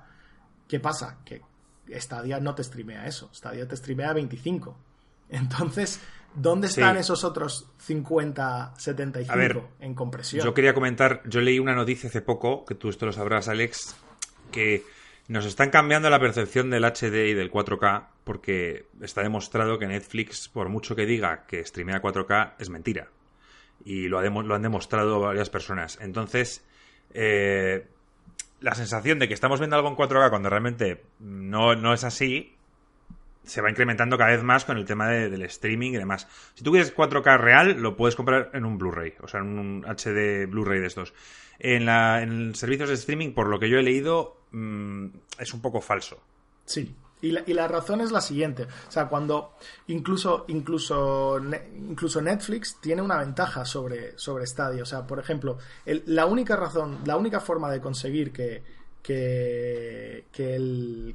¿Qué 0.66 0.80
pasa? 0.80 1.18
Que 1.22 1.42
Stadia 2.00 2.40
no 2.40 2.54
te 2.54 2.64
streamea 2.64 3.06
eso, 3.06 3.28
Stadia 3.32 3.68
te 3.68 3.76
streamea 3.76 4.14
25. 4.14 4.76
Entonces, 5.28 6.00
¿Dónde 6.34 6.66
están 6.66 6.96
esos 6.96 7.24
otros 7.24 7.70
50, 7.78 8.74
75 8.76 9.70
en 9.80 9.94
compresión? 9.94 10.44
Yo 10.44 10.52
quería 10.52 10.74
comentar, 10.74 11.22
yo 11.26 11.40
leí 11.40 11.58
una 11.58 11.74
noticia 11.74 12.08
hace 12.08 12.22
poco, 12.22 12.64
que 12.64 12.74
tú 12.74 12.88
esto 12.88 13.06
lo 13.06 13.12
sabrás, 13.12 13.48
Alex, 13.48 13.94
que 14.50 14.84
nos 15.28 15.46
están 15.46 15.70
cambiando 15.70 16.10
la 16.10 16.18
percepción 16.18 16.70
del 16.70 16.84
HD 16.84 17.28
y 17.28 17.34
del 17.34 17.50
4K 17.50 18.06
porque 18.24 18.86
está 19.00 19.22
demostrado 19.22 19.78
que 19.78 19.86
Netflix, 19.86 20.48
por 20.48 20.68
mucho 20.68 20.96
que 20.96 21.06
diga 21.06 21.44
que 21.46 21.64
streamea 21.64 22.02
4K, 22.02 22.54
es 22.58 22.68
mentira. 22.68 23.08
Y 23.84 24.08
lo, 24.08 24.20
lo 24.20 24.54
han 24.54 24.62
demostrado 24.62 25.20
varias 25.20 25.50
personas. 25.50 25.98
Entonces, 26.00 26.64
eh, 27.12 27.86
la 28.60 28.74
sensación 28.74 29.18
de 29.18 29.28
que 29.28 29.34
estamos 29.34 29.60
viendo 29.60 29.76
algo 29.76 29.88
en 29.88 29.96
4K 29.96 30.30
cuando 30.30 30.48
realmente 30.48 31.04
no, 31.20 31.74
no 31.74 31.92
es 31.92 32.02
así 32.04 32.53
se 33.44 33.60
va 33.60 33.70
incrementando 33.70 34.16
cada 34.18 34.30
vez 34.30 34.42
más 34.42 34.64
con 34.64 34.76
el 34.76 34.84
tema 34.84 35.08
del 35.08 35.42
streaming 35.42 35.92
y 35.92 35.96
demás. 35.96 36.26
Si 36.54 36.64
tú 36.64 36.70
quieres 36.70 36.94
4K 36.94 37.38
real, 37.38 37.80
lo 37.80 37.96
puedes 37.96 38.16
comprar 38.16 38.50
en 38.54 38.64
un 38.64 38.78
Blu-ray, 38.78 39.14
o 39.22 39.28
sea, 39.28 39.40
en 39.40 39.58
un 39.58 39.84
HD 39.84 40.46
Blu-ray 40.48 40.80
de 40.80 40.86
estos. 40.86 41.12
En, 41.58 41.86
la, 41.86 42.26
servicios 42.54 42.88
de 42.88 42.94
streaming, 42.94 43.32
por 43.32 43.48
lo 43.48 43.58
que 43.58 43.68
yo 43.68 43.78
he 43.78 43.82
leído, 43.82 44.38
mm, 44.52 45.06
es 45.38 45.54
un 45.54 45.60
poco 45.60 45.80
falso. 45.80 46.20
Sí. 46.64 46.94
Y 47.22 47.54
la, 47.54 47.68
razón 47.68 48.02
es 48.02 48.12
la 48.12 48.20
siguiente. 48.20 48.64
O 48.64 48.90
sea, 48.90 49.08
cuando 49.08 49.54
incluso, 49.86 50.44
incluso, 50.48 51.40
incluso 51.74 52.20
Netflix 52.20 52.78
tiene 52.82 53.00
una 53.00 53.16
ventaja 53.16 53.64
sobre, 53.64 54.18
sobre 54.18 54.46
Stadia. 54.46 54.82
O 54.82 54.86
sea, 54.86 55.06
por 55.06 55.18
ejemplo, 55.18 55.56
la 55.86 56.26
única 56.26 56.54
razón, 56.54 56.98
la 57.06 57.16
única 57.16 57.40
forma 57.40 57.70
de 57.70 57.80
conseguir 57.80 58.30
que, 58.30 58.62
que, 59.02 60.26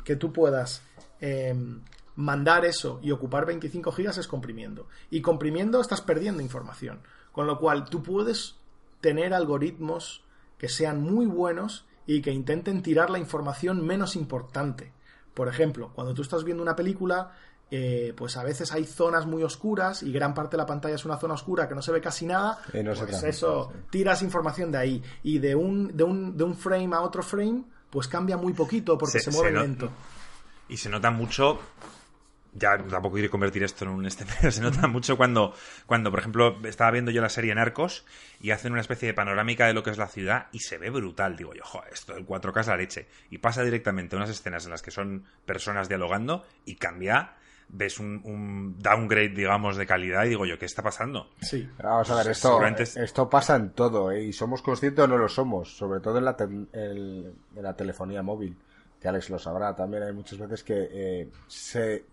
que 0.03 0.15
tú 0.15 0.33
puedas 0.33 0.81
em, 1.21 1.81
mandar 2.19 2.65
eso 2.65 2.99
y 3.01 3.11
ocupar 3.11 3.45
25 3.45 3.93
gigas 3.93 4.17
es 4.17 4.27
comprimiendo. 4.27 4.87
Y 5.09 5.21
comprimiendo 5.21 5.79
estás 5.79 6.01
perdiendo 6.01 6.43
información. 6.43 6.99
Con 7.31 7.47
lo 7.47 7.57
cual 7.57 7.85
tú 7.85 8.03
puedes 8.03 8.57
tener 8.99 9.33
algoritmos 9.33 10.21
que 10.57 10.67
sean 10.67 11.01
muy 11.01 11.25
buenos 11.25 11.85
y 12.05 12.21
que 12.21 12.31
intenten 12.31 12.83
tirar 12.83 13.09
la 13.09 13.19
información 13.19 13.85
menos 13.85 14.17
importante. 14.17 14.91
Por 15.33 15.47
ejemplo, 15.47 15.91
cuando 15.95 16.13
tú 16.13 16.21
estás 16.21 16.43
viendo 16.43 16.61
una 16.61 16.75
película, 16.75 17.31
eh, 17.71 18.13
pues 18.17 18.35
a 18.35 18.43
veces 18.43 18.73
hay 18.73 18.83
zonas 18.83 19.25
muy 19.25 19.41
oscuras 19.43 20.03
y 20.03 20.11
gran 20.11 20.33
parte 20.33 20.57
de 20.57 20.63
la 20.63 20.65
pantalla 20.65 20.95
es 20.95 21.05
una 21.05 21.17
zona 21.17 21.35
oscura 21.35 21.69
que 21.69 21.75
no 21.75 21.81
se 21.81 21.93
ve 21.93 22.01
casi 22.01 22.25
nada. 22.25 22.59
pues 22.69 23.23
eso, 23.23 23.71
tiras 23.89 24.21
información 24.23 24.73
de 24.73 24.77
ahí. 24.77 25.03
Y 25.23 25.39
de 25.39 25.55
un, 25.55 25.95
de, 25.95 26.03
un, 26.03 26.35
de 26.35 26.43
un 26.43 26.57
frame 26.57 26.93
a 26.93 26.99
otro 26.99 27.23
frame, 27.23 27.63
pues 27.89 28.09
cambia 28.09 28.35
muy 28.35 28.51
poquito 28.51 28.97
porque 28.97 29.21
se, 29.21 29.31
mueve 29.31 29.57
lento. 29.57 29.89
Y 30.67 30.75
se 30.75 30.89
nota 30.89 31.11
mucho 31.11 31.59
ya 32.53 32.77
tampoco 32.77 33.15
quiero 33.15 33.29
convertir 33.29 33.63
esto 33.63 33.85
en 33.85 33.91
un 33.91 34.05
este, 34.05 34.25
pero 34.25 34.51
se 34.51 34.61
nota 34.61 34.87
mucho 34.87 35.17
cuando, 35.17 35.53
cuando, 35.85 36.11
por 36.11 36.19
ejemplo, 36.19 36.59
estaba 36.63 36.91
viendo 36.91 37.11
yo 37.11 37.21
la 37.21 37.29
serie 37.29 37.53
Narcos 37.55 38.05
y 38.41 38.51
hacen 38.51 38.71
una 38.71 38.81
especie 38.81 39.07
de 39.07 39.13
panorámica 39.13 39.67
de 39.67 39.73
lo 39.73 39.83
que 39.83 39.91
es 39.91 39.97
la 39.97 40.07
ciudad 40.07 40.47
y 40.51 40.59
se 40.59 40.77
ve 40.77 40.89
brutal. 40.89 41.35
Digo 41.35 41.53
yo, 41.53 41.63
joder, 41.63 41.93
esto 41.93 42.13
del 42.13 42.25
4K 42.25 42.61
es 42.61 42.67
la 42.67 42.77
leche. 42.77 43.07
Y 43.29 43.37
pasa 43.37 43.63
directamente 43.63 44.15
a 44.15 44.17
unas 44.17 44.29
escenas 44.29 44.65
en 44.65 44.71
las 44.71 44.81
que 44.81 44.91
son 44.91 45.25
personas 45.45 45.87
dialogando 45.89 46.45
y 46.65 46.75
cambia 46.75 47.35
ves 47.71 47.99
un, 47.99 48.75
downgrade, 48.79 49.29
digamos, 49.29 49.77
de 49.77 49.85
calidad 49.85 50.25
y 50.25 50.29
digo 50.29 50.45
yo, 50.45 50.57
¿qué 50.57 50.65
está 50.65 50.81
pasando? 50.81 51.29
Sí. 51.41 51.69
Vamos 51.81 52.09
a 52.09 52.15
ver, 52.15 52.29
esto, 52.29 52.59
esto 52.65 53.29
pasa 53.29 53.55
en 53.55 53.69
todo, 53.71 54.11
¿eh? 54.11 54.23
y 54.23 54.33
somos 54.33 54.63
conscientes 54.63 55.05
o 55.05 55.07
no 55.07 55.17
lo 55.17 55.29
somos, 55.29 55.77
sobre 55.77 55.99
todo 55.99 56.17
en 56.17 56.25
la, 56.25 56.35
en 56.39 57.33
la 57.61 57.75
telefonía 57.75 58.23
móvil, 58.23 58.57
que 58.99 59.07
Alex 59.07 59.29
lo 59.29 59.37
sabrá 59.37 59.75
también, 59.75 60.03
hay 60.03 60.13
muchas 60.13 60.39
veces 60.39 60.63
que 60.63 60.89
eh, 60.91 61.29
se 61.47 62.03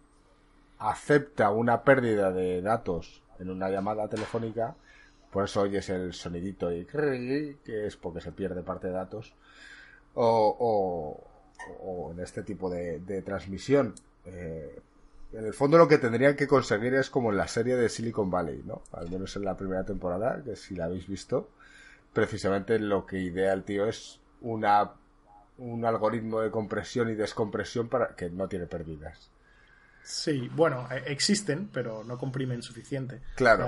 acepta 0.78 1.50
una 1.50 1.82
pérdida 1.82 2.32
de 2.32 2.62
datos 2.62 3.22
en 3.38 3.50
una 3.50 3.70
llamada 3.70 4.08
telefónica, 4.08 4.74
por 5.30 5.44
eso 5.44 5.62
oyes 5.62 5.88
el 5.90 6.14
sonidito 6.14 6.72
y 6.72 6.84
que 6.84 7.86
es 7.86 7.96
porque 7.96 8.20
se 8.20 8.32
pierde 8.32 8.62
parte 8.62 8.88
de 8.88 8.94
datos, 8.94 9.34
o, 10.14 11.22
en 12.12 12.20
este 12.20 12.42
tipo 12.42 12.70
de, 12.70 13.22
transmisión. 13.22 13.94
Eh, 14.24 14.80
en 15.32 15.44
el 15.44 15.52
fondo 15.52 15.76
lo 15.76 15.88
que 15.88 15.98
tendrían 15.98 16.36
que 16.36 16.46
conseguir 16.46 16.94
es 16.94 17.10
como 17.10 17.30
en 17.30 17.36
la 17.36 17.48
serie 17.48 17.76
de 17.76 17.88
Silicon 17.88 18.30
Valley, 18.30 18.62
¿no? 18.64 18.82
Al 18.92 19.10
menos 19.10 19.36
en 19.36 19.44
la 19.44 19.56
primera 19.56 19.84
temporada, 19.84 20.42
que 20.42 20.56
si 20.56 20.74
la 20.76 20.86
habéis 20.86 21.06
visto, 21.06 21.48
precisamente 22.12 22.78
lo 22.78 23.04
que 23.06 23.18
idea 23.18 23.52
el 23.52 23.64
tío 23.64 23.86
es 23.86 24.20
una 24.40 24.92
un 25.58 25.84
algoritmo 25.84 26.40
de 26.40 26.50
compresión 26.50 27.08
y 27.10 27.14
descompresión 27.14 27.88
para 27.88 28.14
que 28.14 28.30
no 28.30 28.48
tiene 28.48 28.66
pérdidas. 28.66 29.30
Sí, 30.06 30.48
bueno, 30.54 30.88
e, 30.88 31.10
existen, 31.10 31.68
pero 31.72 32.04
no 32.04 32.16
comprimen 32.16 32.62
suficiente. 32.62 33.22
Claro. 33.34 33.66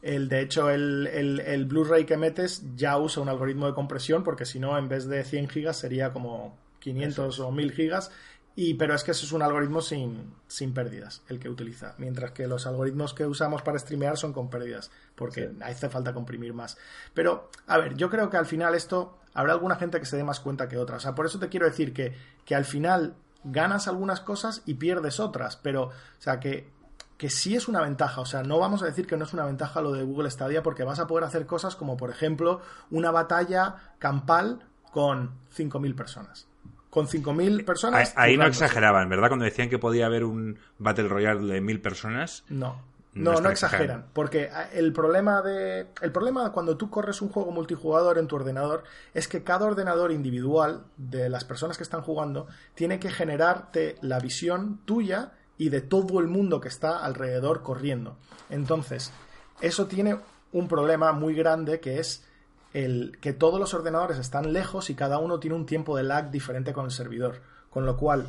el, 0.00 0.28
de 0.28 0.40
hecho, 0.40 0.70
el, 0.70 1.08
el, 1.08 1.64
Blu-ray 1.66 2.04
que 2.04 2.16
metes 2.16 2.62
ya 2.76 2.96
usa 2.96 3.22
un 3.22 3.28
algoritmo 3.28 3.66
de 3.66 3.74
compresión, 3.74 4.22
porque 4.22 4.46
si 4.46 4.60
no, 4.60 4.78
en 4.78 4.88
vez 4.88 5.08
de 5.08 5.24
100 5.24 5.48
gigas 5.48 5.76
sería 5.76 6.12
como 6.12 6.56
500 6.78 7.40
o 7.40 7.50
1000 7.50 7.72
gigas. 7.72 8.12
Y, 8.54 8.74
pero 8.74 8.94
es 8.94 9.02
que 9.02 9.12
eso 9.12 9.24
es 9.24 9.32
un 9.32 9.42
algoritmo 9.42 9.80
sin, 9.80 10.32
sin 10.46 10.74
pérdidas, 10.74 11.22
el 11.28 11.40
que 11.40 11.48
utiliza. 11.48 11.94
Mientras 11.98 12.30
que 12.30 12.46
los 12.46 12.66
algoritmos 12.66 13.12
que 13.12 13.26
usamos 13.26 13.62
para 13.62 13.78
streamear 13.78 14.16
son 14.18 14.32
con 14.32 14.48
pérdidas, 14.48 14.92
porque 15.16 15.50
hace 15.62 15.88
falta 15.88 16.12
comprimir 16.12 16.52
más. 16.52 16.76
Pero, 17.14 17.50
a 17.66 17.78
ver, 17.78 17.96
yo 17.96 18.10
creo 18.10 18.30
que 18.30 18.36
al 18.36 18.46
final 18.46 18.76
esto 18.76 19.18
habrá 19.34 19.54
alguna 19.54 19.76
gente 19.76 19.98
que 19.98 20.06
se 20.06 20.18
dé 20.18 20.22
más 20.22 20.38
cuenta 20.38 20.68
que 20.68 20.78
otra. 20.78 20.98
O 20.98 21.00
sea, 21.00 21.14
por 21.14 21.26
eso 21.26 21.40
te 21.40 21.48
quiero 21.48 21.66
decir 21.66 21.92
que, 21.92 22.14
que 22.44 22.54
al 22.54 22.66
final 22.66 23.16
ganas 23.44 23.88
algunas 23.88 24.20
cosas 24.20 24.62
y 24.66 24.74
pierdes 24.74 25.20
otras, 25.20 25.56
pero, 25.56 25.84
o 25.84 25.92
sea, 26.18 26.40
que, 26.40 26.70
que 27.16 27.30
sí 27.30 27.54
es 27.54 27.68
una 27.68 27.80
ventaja, 27.80 28.20
o 28.20 28.26
sea, 28.26 28.42
no 28.42 28.58
vamos 28.58 28.82
a 28.82 28.86
decir 28.86 29.06
que 29.06 29.16
no 29.16 29.24
es 29.24 29.32
una 29.32 29.44
ventaja 29.44 29.80
lo 29.80 29.92
de 29.92 30.02
Google 30.02 30.30
Stadia 30.30 30.62
porque 30.62 30.84
vas 30.84 30.98
a 30.98 31.06
poder 31.06 31.24
hacer 31.24 31.46
cosas 31.46 31.76
como, 31.76 31.96
por 31.96 32.10
ejemplo, 32.10 32.60
una 32.90 33.10
batalla 33.10 33.76
campal 33.98 34.60
con 34.90 35.30
5.000 35.56 35.94
personas. 35.94 36.48
Con 36.90 37.06
5.000 37.06 37.64
personas. 37.64 38.12
Ahí, 38.16 38.36
no 38.36 38.44
exageraban, 38.44 39.08
¿verdad? 39.08 39.28
Cuando 39.28 39.46
decían 39.46 39.70
que 39.70 39.78
podía 39.78 40.06
haber 40.06 40.24
un 40.24 40.58
Battle 40.78 41.08
Royale 41.08 41.40
de 41.40 41.62
1.000 41.62 41.80
personas. 41.80 42.44
No. 42.50 42.82
No, 43.14 43.40
no, 43.42 43.50
exageran, 43.50 44.06
porque 44.14 44.48
ah, 44.50 44.70
el 44.72 44.94
problema 44.94 45.42
de 45.42 45.86
el 46.00 46.12
problema 46.12 46.50
cuando 46.50 46.78
tú 46.78 46.88
corres 46.88 47.20
un 47.20 47.28
juego 47.28 47.50
multijugador 47.50 48.16
en 48.16 48.26
tu 48.26 48.36
ordenador 48.36 48.84
es 49.12 49.28
que 49.28 49.44
cada 49.44 49.66
ordenador 49.66 50.12
individual 50.12 50.84
de 50.96 51.28
las 51.28 51.44
personas 51.44 51.76
que 51.76 51.82
están 51.82 52.00
jugando 52.00 52.46
tiene 52.74 52.98
que 52.98 53.10
generarte 53.10 53.96
la 54.00 54.18
visión 54.18 54.80
tuya 54.86 55.32
y 55.58 55.68
de 55.68 55.82
todo 55.82 56.20
el 56.20 56.26
mundo 56.26 56.62
que 56.62 56.68
está 56.68 57.04
alrededor 57.04 57.62
corriendo. 57.62 58.16
Entonces, 58.48 59.12
eso 59.60 59.86
tiene 59.86 60.18
un 60.52 60.66
problema 60.66 61.12
muy 61.12 61.34
grande 61.34 61.80
que 61.80 61.98
es 61.98 62.24
el 62.72 63.18
que 63.20 63.34
todos 63.34 63.60
los 63.60 63.74
ordenadores 63.74 64.18
están 64.18 64.54
lejos 64.54 64.88
y 64.88 64.94
cada 64.94 65.18
uno 65.18 65.38
tiene 65.38 65.56
un 65.56 65.66
tiempo 65.66 65.98
de 65.98 66.04
lag 66.04 66.30
diferente 66.30 66.72
con 66.72 66.86
el 66.86 66.90
servidor, 66.90 67.42
con 67.68 67.84
lo 67.84 67.98
cual 67.98 68.26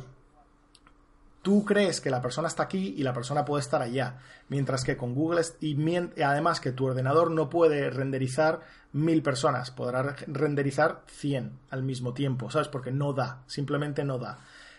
tú 1.44 1.62
crees 1.62 2.00
que 2.00 2.10
la 2.10 2.22
persona 2.22 2.48
está 2.48 2.62
aquí 2.62 2.94
y 2.96 3.02
la 3.02 3.12
persona 3.12 3.44
puede 3.44 3.60
estar 3.60 3.82
allá. 3.82 4.18
Mientras 4.48 4.82
que 4.82 4.96
con 4.96 5.14
Google 5.14 5.42
y, 5.60 5.76
además 6.22 6.58
que 6.58 6.72
tu 6.72 6.86
ordenador 6.86 7.30
no 7.30 7.50
puede 7.50 7.90
renderizar 7.90 8.62
mil 8.92 9.22
personas, 9.22 9.70
podrá 9.70 10.16
renderizar 10.26 11.02
100 11.06 11.60
al 11.70 11.82
mismo 11.82 12.14
tiempo, 12.14 12.50
¿sabes? 12.50 12.68
Porque 12.68 12.90
no 12.90 13.12
da, 13.12 13.44
simplemente 13.46 14.04
no 14.04 14.18
da. 14.18 14.38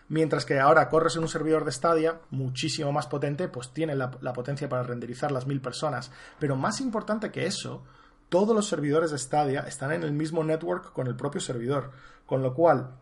Mientras 0.10 0.44
que 0.44 0.60
ahora 0.60 0.90
corres 0.90 1.16
en 1.16 1.22
un 1.22 1.30
servidor 1.30 1.66
de 1.66 1.72
Stadia 1.72 2.20
muchísimo 2.32 2.92
más 2.92 3.06
potente, 3.06 3.48
pues 3.48 3.72
tiene 3.72 3.96
la, 3.96 4.12
la 4.22 4.34
potencia 4.34 4.68
para 4.68 4.84
renderizar 4.84 5.32
las 5.32 5.46
mil 5.46 5.62
personas. 5.62 6.12
Pero 6.40 6.56
más 6.56 6.82
importante 6.82 7.32
que 7.32 7.46
eso, 7.46 7.84
todos 8.28 8.56
los 8.56 8.68
servidores 8.68 9.12
de 9.12 9.20
Stadia 9.20 9.62
están 9.62 9.92
en 9.92 10.02
el 10.02 10.14
mismo 10.14 10.44
network 10.44 10.94
con 10.94 11.06
el 11.06 11.16
propio 11.16 11.42
servidor, 11.42 11.92
con 12.26 12.42
lo 12.42 12.56
cual 12.56 12.96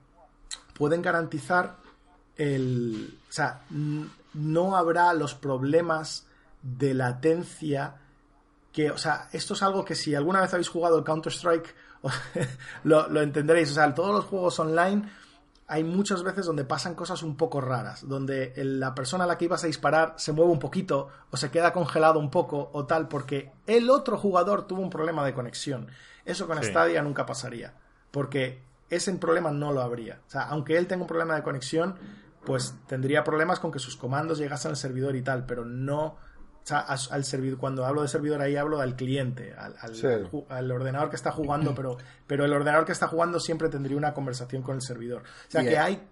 pueden 0.74 1.02
garantizar 1.02 1.83
el, 2.38 3.18
o 3.30 3.32
sea, 3.32 3.62
no 3.70 4.76
habrá 4.76 5.14
los 5.14 5.36
problemas 5.36 6.26
de 6.62 6.94
latencia 6.94 7.96
que, 8.72 8.90
o 8.90 8.98
sea, 8.98 9.30
esto 9.32 9.54
es 9.54 9.62
algo 9.62 9.86
que 9.86 9.96
si 9.96 10.16
alguna 10.16 10.42
vez 10.42 10.54
habéis 10.54 10.70
jugado 10.70 10.98
el 10.98 11.04
Counter-Strike 11.04 11.76
lo, 12.84 13.08
lo, 13.08 13.22
entenderéis. 13.22 13.72
O 13.72 13.74
sea, 13.76 13.94
todos 13.94 14.14
los 14.14 14.26
juegos 14.26 14.60
online 14.60 15.04
hay 15.68 15.84
muchas 15.84 16.24
veces 16.24 16.46
donde 16.46 16.66
pasan 16.66 16.96
cosas 16.96 17.24
un 17.24 17.38
poco 17.38 17.62
raras, 17.62 18.08
donde 18.08 18.54
la 18.58 18.94
persona 18.94 19.24
a 19.24 19.28
la 19.28 19.38
que 19.38 19.46
ibas 19.46 19.64
a 19.64 19.68
disparar 19.68 20.14
se 20.18 20.32
mueve 20.32 20.52
un 20.52 20.60
poquito 20.60 21.10
o 21.32 21.38
se 21.38 21.52
queda 21.52 21.72
congelado 21.72 22.20
un 22.20 22.30
poco 22.30 22.70
o 22.74 22.86
tal, 22.86 23.08
porque 23.08 23.52
el 23.66 23.90
otro 23.90 24.18
jugador 24.18 24.68
tuvo 24.68 24.82
un 24.82 24.90
problema 24.90 25.26
de 25.26 25.34
conexión. 25.34 25.88
Eso 26.26 26.48
con 26.48 26.62
Stadia 26.64 27.02
nunca 27.02 27.26
pasaría, 27.26 27.74
porque 28.12 28.62
ese 28.90 29.12
problema 29.14 29.52
no 29.52 29.72
lo 29.72 29.82
habría. 29.82 30.20
O 30.28 30.30
sea, 30.30 30.44
aunque 30.44 30.78
él 30.78 30.88
tenga 30.88 31.04
un 31.04 31.08
problema 31.08 31.36
de 31.36 31.44
conexión, 31.44 31.96
pues 32.46 32.76
tendría 32.88 33.24
problemas 33.24 33.60
con 33.60 33.72
que 33.72 33.80
sus 33.80 33.96
comandos 33.96 34.38
llegasen 34.38 34.72
al 34.72 34.78
servidor 34.78 35.16
y 35.16 35.22
tal, 35.22 35.46
pero 35.46 35.66
no 35.66 36.18
o 36.64 36.66
sea, 36.66 36.80
al 36.80 37.26
servidor, 37.26 37.60
cuando 37.60 37.86
hablo 37.86 38.04
de 38.04 38.08
servidor 38.08 38.42
ahí 38.42 38.56
hablo 38.56 38.80
del 38.80 38.96
cliente, 38.96 39.54
al, 39.54 39.76
al, 40.48 40.72
ordenador 40.72 41.10
que 41.10 41.18
está 41.18 41.30
jugando, 41.32 41.76
pero, 41.76 41.98
pero 42.26 42.46
el 42.46 42.54
ordenador 42.54 42.86
que 42.86 42.94
está 42.94 43.08
jugando 43.10 43.42
siempre 43.42 43.68
tendría 43.68 43.98
una 43.98 44.14
conversación 44.14 44.62
con 44.62 44.76
el 44.76 44.82
servidor. 44.82 45.24
O 45.48 45.52
sea 45.52 45.62
que 45.62 45.78
hay... 45.78 46.08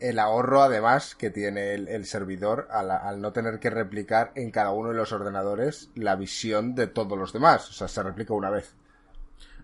El 0.00 0.20
ahorro 0.20 0.62
además 0.62 1.14
que 1.16 1.28
tiene 1.28 1.74
el, 1.74 2.06
servidor 2.06 2.68
al, 2.70 2.90
al, 2.90 3.20
no 3.20 3.32
tener 3.32 3.58
que 3.58 3.68
replicar 3.68 4.32
en 4.36 4.50
cada 4.52 4.70
uno 4.70 4.90
de 4.90 4.94
los 4.94 5.12
ordenadores 5.12 5.90
la 5.94 6.16
visión 6.16 6.74
de 6.74 6.86
todos 6.86 7.18
los 7.18 7.32
demás. 7.32 7.68
O 7.68 7.72
sea, 7.72 7.88
se 7.88 8.02
replica 8.02 8.32
una 8.32 8.48
vez. 8.48 8.74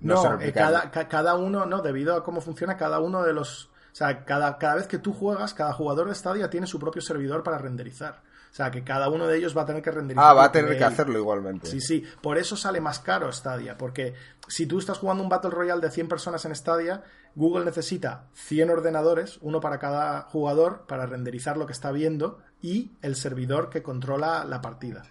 No, 0.01 0.39
eh, 0.41 0.53
cada, 0.53 0.91
cada 0.91 1.37
uno, 1.37 1.65
no, 1.67 1.81
debido 1.81 2.17
a 2.17 2.25
cómo 2.25 2.41
funciona 2.41 2.77
cada 2.77 2.99
uno 3.01 3.23
de 3.23 3.33
los 3.33 3.71
o 3.95 3.97
sea, 3.97 4.25
cada, 4.25 4.59
cada 4.59 4.75
vez 4.75 4.89
que 4.89 4.99
tú 4.99 5.13
juegas, 5.13 5.55
cada 5.55 5.73
jugador 5.73 6.09
de 6.09 6.17
Stadia 6.17 6.51
tiene 6.51 6.67
su 6.67 6.81
propio 6.81 7.01
servidor 7.01 7.45
para 7.45 7.59
renderizar. 7.59 8.23
O 8.51 8.57
sea, 8.57 8.73
que 8.73 8.83
cada 8.83 9.09
uno 9.09 9.29
de 9.29 9.39
ellos 9.39 9.57
va 9.57 9.63
a 9.63 9.67
tener 9.67 9.83
que 9.83 9.93
renderizar. 9.93 10.31
Ah, 10.31 10.35
va 10.35 10.47
a 10.47 10.51
tener 10.51 10.77
que 10.77 10.83
hacerlo 10.83 11.17
igualmente. 11.17 11.69
Sí, 11.69 11.81
sí. 11.81 12.05
Por 12.21 12.37
eso 12.37 12.57
sale 12.57 12.81
más 12.81 12.99
caro 12.99 13.31
Stadia. 13.33 13.79
Porque 13.79 14.15
si 14.49 14.67
tú 14.67 14.81
estás 14.81 14.99
jugando 14.99 15.23
un 15.23 15.29
Battle 15.29 15.53
Royale 15.53 15.81
de 15.81 15.93
100 15.93 16.09
personas 16.09 16.45
en 16.45 16.57
Stadia, 16.57 17.05
Google 17.37 17.65
necesita 17.65 18.27
100 18.33 18.71
ordenadores, 18.71 19.39
uno 19.43 19.61
para 19.61 19.79
cada 19.79 20.23
jugador, 20.23 20.87
para 20.89 21.07
renderizar 21.07 21.57
lo 21.57 21.67
que 21.67 21.73
está 21.73 21.93
viendo 21.93 22.41
y 22.61 22.91
el 23.01 23.15
servidor 23.15 23.71
que 23.71 23.85
controla 23.85 24.45
la 24.45 24.61
partida. 24.61 25.05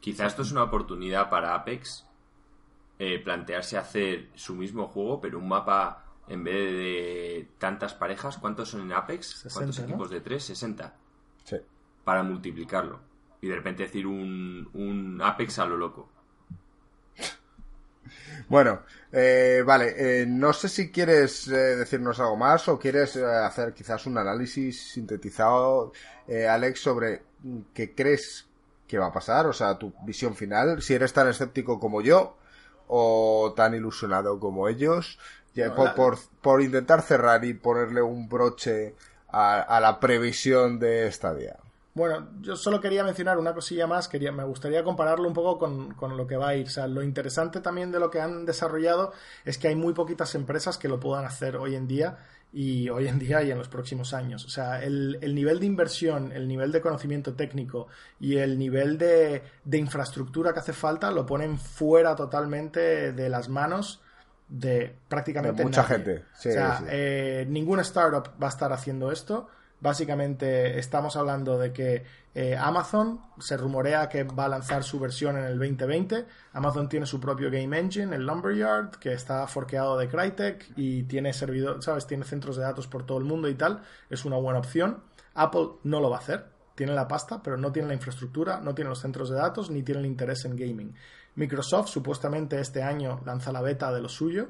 Quizás 0.00 0.28
esto 0.28 0.40
es 0.40 0.52
una 0.52 0.62
oportunidad 0.62 1.28
para 1.28 1.54
Apex 1.54 2.06
eh, 2.98 3.18
plantearse 3.18 3.76
hacer 3.76 4.30
su 4.36 4.54
mismo 4.54 4.88
juego, 4.88 5.20
pero 5.20 5.38
un 5.38 5.48
mapa 5.48 6.01
en 6.32 6.44
vez 6.44 6.54
de 6.54 7.48
tantas 7.58 7.92
parejas, 7.92 8.38
¿cuántos 8.38 8.70
son 8.70 8.80
en 8.82 8.92
Apex? 8.92 9.46
¿Cuántos 9.52 9.78
equipos 9.80 10.10
de 10.10 10.22
tres? 10.22 10.44
60. 10.44 10.94
Sí. 11.44 11.56
Para 12.04 12.22
multiplicarlo. 12.22 13.00
Y 13.42 13.48
de 13.48 13.56
repente 13.56 13.82
decir 13.82 14.06
un, 14.06 14.70
un 14.72 15.20
Apex 15.20 15.58
a 15.58 15.66
lo 15.66 15.76
loco. 15.76 16.08
Bueno, 18.48 18.82
eh, 19.12 19.62
vale, 19.64 19.94
eh, 20.22 20.26
no 20.26 20.52
sé 20.52 20.68
si 20.68 20.90
quieres 20.90 21.48
eh, 21.48 21.76
decirnos 21.76 22.18
algo 22.18 22.36
más 22.36 22.66
o 22.68 22.78
quieres 22.78 23.16
hacer 23.16 23.74
quizás 23.74 24.06
un 24.06 24.16
análisis 24.16 24.92
sintetizado, 24.92 25.92
Alex, 26.48 26.80
sobre 26.80 27.22
qué 27.74 27.94
crees 27.94 28.46
que 28.86 28.98
va 28.98 29.06
a 29.06 29.12
pasar, 29.12 29.46
o 29.46 29.52
sea, 29.52 29.78
tu 29.78 29.92
visión 30.04 30.34
final, 30.34 30.82
si 30.82 30.94
eres 30.94 31.12
tan 31.12 31.28
escéptico 31.28 31.78
como 31.78 32.00
yo 32.00 32.36
o 32.88 33.52
tan 33.56 33.74
ilusionado 33.74 34.38
como 34.38 34.68
ellos, 34.68 35.18
por, 35.96 36.18
por, 36.40 36.62
intentar 36.62 37.02
cerrar 37.02 37.44
y 37.44 37.54
ponerle 37.54 38.02
un 38.02 38.28
broche 38.28 38.94
a, 39.28 39.60
a 39.60 39.80
la 39.80 40.00
previsión 40.00 40.78
de 40.78 41.06
esta 41.06 41.34
día. 41.34 41.56
Bueno, 41.94 42.26
yo 42.40 42.56
solo 42.56 42.80
quería 42.80 43.04
mencionar 43.04 43.38
una 43.38 43.52
cosilla 43.52 43.86
más, 43.86 44.08
quería, 44.08 44.32
me 44.32 44.44
gustaría 44.44 44.82
compararlo 44.82 45.28
un 45.28 45.34
poco 45.34 45.58
con, 45.58 45.92
con, 45.92 46.16
lo 46.16 46.26
que 46.26 46.36
va 46.38 46.48
a 46.48 46.56
ir. 46.56 46.66
O 46.66 46.70
sea, 46.70 46.86
lo 46.86 47.02
interesante 47.02 47.60
también 47.60 47.92
de 47.92 48.00
lo 48.00 48.10
que 48.10 48.20
han 48.20 48.46
desarrollado 48.46 49.12
es 49.44 49.58
que 49.58 49.68
hay 49.68 49.76
muy 49.76 49.92
poquitas 49.92 50.34
empresas 50.34 50.78
que 50.78 50.88
lo 50.88 50.98
puedan 50.98 51.26
hacer 51.26 51.56
hoy 51.56 51.74
en 51.74 51.86
día 51.86 52.16
y 52.50 52.88
hoy 52.88 53.08
en 53.08 53.18
día 53.18 53.42
y 53.42 53.50
en 53.50 53.58
los 53.58 53.68
próximos 53.68 54.14
años. 54.14 54.46
O 54.46 54.48
sea, 54.48 54.82
el, 54.82 55.18
el 55.20 55.34
nivel 55.34 55.60
de 55.60 55.66
inversión, 55.66 56.32
el 56.32 56.48
nivel 56.48 56.72
de 56.72 56.80
conocimiento 56.80 57.34
técnico 57.34 57.88
y 58.18 58.38
el 58.38 58.58
nivel 58.58 58.96
de, 58.96 59.42
de 59.64 59.78
infraestructura 59.78 60.54
que 60.54 60.60
hace 60.60 60.72
falta 60.72 61.10
lo 61.10 61.26
ponen 61.26 61.58
fuera 61.58 62.16
totalmente 62.16 63.12
de 63.12 63.28
las 63.28 63.50
manos 63.50 64.01
de 64.52 64.94
prácticamente 65.08 65.64
mucha 65.64 65.82
gente. 65.84 66.24
o 66.30 66.36
sea, 66.36 66.82
eh, 66.88 67.46
ninguna 67.48 67.80
startup 67.82 68.34
va 68.40 68.48
a 68.48 68.50
estar 68.50 68.72
haciendo 68.72 69.10
esto. 69.10 69.48
Básicamente 69.80 70.78
estamos 70.78 71.16
hablando 71.16 71.58
de 71.58 71.72
que 71.72 72.04
eh, 72.34 72.56
Amazon 72.56 73.20
se 73.40 73.56
rumorea 73.56 74.08
que 74.08 74.24
va 74.24 74.44
a 74.44 74.48
lanzar 74.48 74.84
su 74.84 75.00
versión 75.00 75.38
en 75.38 75.44
el 75.44 75.58
2020. 75.58 76.26
Amazon 76.52 76.88
tiene 76.88 77.06
su 77.06 77.18
propio 77.18 77.50
game 77.50 77.76
engine, 77.76 78.14
el 78.14 78.26
Lumberyard, 78.26 78.90
que 78.90 79.14
está 79.14 79.46
forqueado 79.46 79.98
de 79.98 80.08
Crytek 80.08 80.72
y 80.76 81.04
tiene 81.04 81.32
servidor, 81.32 81.82
sabes, 81.82 82.06
tiene 82.06 82.24
centros 82.24 82.56
de 82.56 82.62
datos 82.62 82.86
por 82.86 83.06
todo 83.06 83.18
el 83.18 83.24
mundo 83.24 83.48
y 83.48 83.54
tal. 83.54 83.82
Es 84.10 84.24
una 84.26 84.36
buena 84.36 84.58
opción. 84.58 85.02
Apple 85.34 85.68
no 85.82 85.98
lo 85.98 86.10
va 86.10 86.18
a 86.18 86.20
hacer. 86.20 86.52
Tiene 86.74 86.94
la 86.94 87.08
pasta, 87.08 87.42
pero 87.42 87.56
no 87.56 87.72
tiene 87.72 87.88
la 87.88 87.94
infraestructura, 87.94 88.60
no 88.60 88.74
tiene 88.74 88.90
los 88.90 89.00
centros 89.00 89.30
de 89.30 89.36
datos, 89.36 89.70
ni 89.70 89.82
tiene 89.82 90.00
el 90.00 90.06
interés 90.06 90.44
en 90.44 90.56
gaming. 90.56 90.94
Microsoft 91.34 91.88
supuestamente 91.88 92.60
este 92.60 92.82
año 92.82 93.20
lanza 93.24 93.52
la 93.52 93.62
beta 93.62 93.92
de 93.92 94.02
lo 94.02 94.08
suyo 94.08 94.48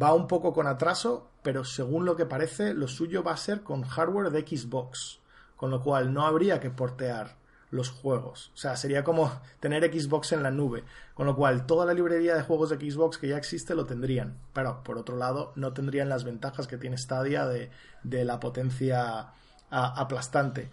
va 0.00 0.14
un 0.14 0.26
poco 0.26 0.52
con 0.52 0.66
atraso, 0.66 1.30
pero 1.42 1.64
según 1.64 2.04
lo 2.04 2.16
que 2.16 2.26
parece, 2.26 2.74
lo 2.74 2.88
suyo 2.88 3.22
va 3.22 3.32
a 3.32 3.36
ser 3.36 3.62
con 3.62 3.82
hardware 3.82 4.30
de 4.30 4.46
Xbox, 4.46 5.20
con 5.56 5.70
lo 5.70 5.82
cual 5.82 6.12
no 6.12 6.26
habría 6.26 6.60
que 6.60 6.70
portear 6.70 7.38
los 7.70 7.90
juegos. 7.90 8.50
O 8.54 8.56
sea, 8.56 8.76
sería 8.76 9.04
como 9.04 9.30
tener 9.60 9.84
Xbox 9.92 10.32
en 10.32 10.42
la 10.42 10.50
nube, 10.50 10.84
con 11.14 11.26
lo 11.26 11.36
cual 11.36 11.66
toda 11.66 11.86
la 11.86 11.94
librería 11.94 12.34
de 12.34 12.42
juegos 12.42 12.70
de 12.70 12.76
Xbox 12.76 13.18
que 13.18 13.28
ya 13.28 13.36
existe 13.36 13.74
lo 13.74 13.86
tendrían, 13.86 14.38
pero 14.52 14.82
por 14.82 14.98
otro 14.98 15.16
lado 15.16 15.52
no 15.56 15.72
tendrían 15.72 16.08
las 16.08 16.24
ventajas 16.24 16.66
que 16.66 16.78
tiene 16.78 16.98
Stadia 16.98 17.46
de, 17.46 17.70
de 18.02 18.24
la 18.24 18.40
potencia 18.40 19.32
aplastante. 19.70 20.70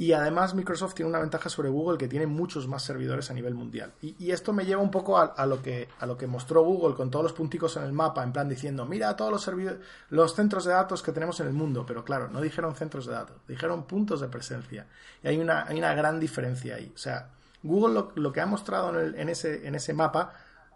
Y 0.00 0.12
además 0.12 0.54
Microsoft 0.54 0.94
tiene 0.94 1.08
una 1.08 1.18
ventaja 1.18 1.48
sobre 1.48 1.70
Google 1.70 1.98
que 1.98 2.06
tiene 2.06 2.28
muchos 2.28 2.68
más 2.68 2.84
servidores 2.84 3.32
a 3.32 3.34
nivel 3.34 3.54
mundial. 3.54 3.92
Y, 4.00 4.30
esto 4.30 4.52
me 4.52 4.64
lleva 4.64 4.80
un 4.80 4.92
poco 4.92 5.18
a, 5.18 5.44
lo 5.44 5.60
que, 5.60 5.88
a 5.98 6.06
lo 6.06 6.16
que 6.16 6.28
mostró 6.28 6.62
Google 6.62 6.94
con 6.94 7.10
todos 7.10 7.24
los 7.24 7.32
punticos 7.32 7.76
en 7.76 7.82
el 7.82 7.92
mapa, 7.92 8.22
en 8.22 8.32
plan 8.32 8.48
diciendo, 8.48 8.86
mira 8.86 9.16
todos 9.16 9.32
los, 9.32 9.74
los 10.10 10.36
centros 10.36 10.64
de 10.66 10.70
datos 10.70 11.02
que 11.02 11.10
tenemos 11.10 11.40
en 11.40 11.48
el 11.48 11.52
mundo. 11.52 11.84
Pero 11.84 12.04
claro, 12.04 12.28
no 12.28 12.40
dijeron 12.40 12.76
centros 12.76 13.06
de 13.06 13.12
datos, 13.12 13.38
dijeron 13.48 13.86
puntos 13.86 14.20
de 14.20 14.28
presencia. 14.28 14.86
Y 15.24 15.26
hay 15.26 15.38
una, 15.38 15.64
hay 15.64 15.78
una 15.78 15.92
gran 15.94 16.20
diferencia 16.20 16.76
ahí. 16.76 16.92
O 16.94 16.98
sea, 16.98 17.30
Google 17.64 18.04
lo, 18.14 18.32
que 18.32 18.40
ha 18.40 18.46
mostrado 18.46 19.00
en, 19.00 19.28
ese, 19.28 19.66
en 19.66 19.74
ese 19.74 19.94
mapa 19.94 20.32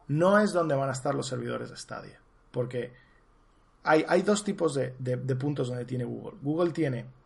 no 0.09 0.41
es 0.41 0.53
donde 0.53 0.75
van 0.75 0.89
a 0.89 0.93
estar 0.93 1.15
los 1.15 1.29
servidores 1.29 1.71
de 1.71 1.77
Stadia. 1.77 2.19
Porque 2.51 2.93
hay, 3.85 4.05
hay 4.09 4.23
dos 4.23 4.43
tipos 4.43 4.75
de 4.75 5.37
puntos 5.37 5.69
donde 5.69 5.85
tiene 5.85 6.03
Google. 6.03 6.39
Google 6.43 6.73
tiene 6.73 7.22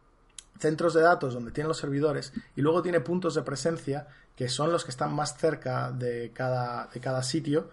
centros 0.59 0.94
de 0.94 1.02
datos 1.02 1.34
donde 1.34 1.52
tiene 1.52 1.68
los 1.68 1.78
servidores 1.78 2.32
y 2.54 2.61
luego 2.61 2.82
tiene 2.82 3.00
puntos 3.00 3.34
de 3.34 3.42
presencia 3.42 4.09
que 4.34 4.48
son 4.48 4.72
los 4.72 4.84
que 4.84 4.90
están 4.90 5.14
más 5.14 5.36
cerca 5.36 5.90
de 5.92 6.32
cada, 6.32 6.88
de 6.92 7.00
cada 7.00 7.22
sitio 7.22 7.70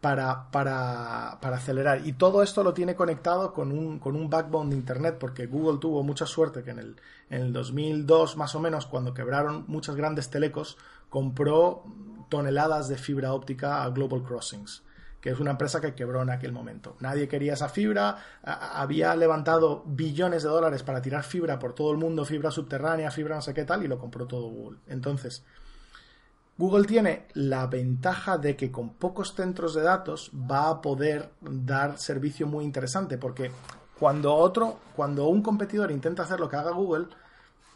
para, 0.00 0.50
para, 0.50 1.32
acelerar. 1.32 2.06
Y 2.06 2.12
todo 2.12 2.42
esto 2.42 2.62
lo 2.62 2.72
tiene 2.72 2.94
conectado 2.94 3.52
con 3.52 3.72
un, 3.72 3.98
con 3.98 4.14
un 4.14 4.30
backbone 4.30 4.70
de 4.70 4.76
Internet 4.76 5.16
porque 5.18 5.46
Google 5.46 5.78
tuvo 5.78 6.02
mucha 6.02 6.26
suerte 6.26 6.62
que 6.62 6.70
en 6.70 6.78
el, 6.78 6.96
en 7.30 7.42
el 7.42 7.52
2002 7.52 8.36
más 8.36 8.54
o 8.54 8.60
menos 8.60 8.86
cuando 8.86 9.14
quebraron 9.14 9.64
muchas 9.66 9.96
grandes 9.96 10.30
telecos 10.30 10.76
compró 11.08 11.82
toneladas 12.28 12.88
de 12.88 12.98
fibra 12.98 13.32
óptica 13.32 13.82
a 13.82 13.90
Global 13.90 14.22
Crossings 14.22 14.82
que 15.20 15.30
es 15.30 15.40
una 15.40 15.52
empresa 15.52 15.80
que 15.80 15.94
quebró 15.94 16.22
en 16.22 16.30
aquel 16.30 16.52
momento. 16.52 16.96
Nadie 17.00 17.28
quería 17.28 17.54
esa 17.54 17.68
fibra, 17.68 18.16
había 18.42 19.14
levantado 19.16 19.82
billones 19.86 20.42
de 20.42 20.48
dólares 20.48 20.82
para 20.82 21.02
tirar 21.02 21.24
fibra 21.24 21.58
por 21.58 21.74
todo 21.74 21.90
el 21.90 21.98
mundo, 21.98 22.24
fibra 22.24 22.50
subterránea, 22.50 23.10
fibra 23.10 23.36
no 23.36 23.42
sé 23.42 23.54
qué 23.54 23.64
tal, 23.64 23.82
y 23.82 23.88
lo 23.88 23.98
compró 23.98 24.26
todo 24.26 24.48
Google. 24.48 24.78
Entonces, 24.86 25.44
Google 26.58 26.84
tiene 26.84 27.26
la 27.34 27.66
ventaja 27.66 28.38
de 28.38 28.56
que 28.56 28.70
con 28.70 28.94
pocos 28.94 29.34
centros 29.34 29.74
de 29.74 29.82
datos 29.82 30.30
va 30.34 30.70
a 30.70 30.80
poder 30.80 31.30
dar 31.40 31.98
servicio 31.98 32.46
muy 32.46 32.64
interesante, 32.64 33.18
porque 33.18 33.50
cuando 33.98 34.34
otro, 34.34 34.78
cuando 34.94 35.26
un 35.28 35.42
competidor 35.42 35.90
intenta 35.90 36.22
hacer 36.22 36.40
lo 36.40 36.48
que 36.48 36.56
haga 36.56 36.70
Google, 36.70 37.08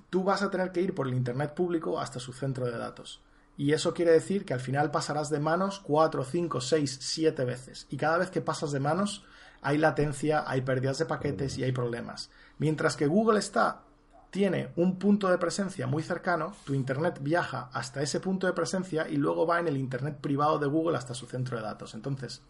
tú 0.09 0.24
vas 0.24 0.43
a 0.43 0.51
tener 0.51 0.72
que 0.72 0.80
ir 0.80 0.95
por 0.95 1.07
el 1.07 1.14
Internet 1.14 1.55
público 1.55 1.99
hasta 1.99 2.20
su 2.20 2.32
centro 2.32 2.66
de 2.66 2.78
datos. 2.78 3.20
Y 3.61 3.74
eso 3.74 3.92
quiere 3.92 4.12
decir 4.12 4.46
que 4.46 4.54
al 4.54 4.61
final 4.61 4.90
pasarás 4.90 5.28
de 5.28 5.38
manos 5.38 5.80
4, 5.80 6.24
5, 6.24 6.62
6, 6.62 6.98
7 6.98 7.44
veces. 7.44 7.86
Y 7.90 7.98
cada 7.98 8.16
vez 8.16 8.30
que 8.30 8.40
pasas 8.40 8.72
de 8.72 8.80
manos 8.80 9.22
hay 9.61 9.76
latencia, 9.76 10.44
hay 10.46 10.62
pérdidas 10.62 10.96
de 10.96 11.04
paquetes 11.04 11.58
y 11.58 11.64
hay 11.64 11.70
problemas. 11.70 12.30
Mientras 12.56 12.96
que 12.96 13.06
Google 13.06 13.38
está 13.38 13.82
tiene 14.30 14.70
un 14.76 14.98
punto 14.98 15.28
de 15.28 15.36
presencia 15.36 15.86
muy 15.86 16.02
cercano, 16.02 16.54
tu 16.64 16.72
Internet 16.72 17.18
viaja 17.20 17.68
hasta 17.74 18.00
ese 18.00 18.18
punto 18.18 18.46
de 18.46 18.54
presencia 18.54 19.06
y 19.06 19.18
luego 19.18 19.46
va 19.46 19.61
en 19.61 19.68
el 19.68 19.76
Internet 19.76 20.16
privado 20.22 20.58
de 20.58 20.66
Google 20.66 20.96
hasta 20.96 21.12
su 21.12 21.26
centro 21.26 21.58
de 21.58 21.62
datos. 21.62 21.92
Entonces, 21.92 22.40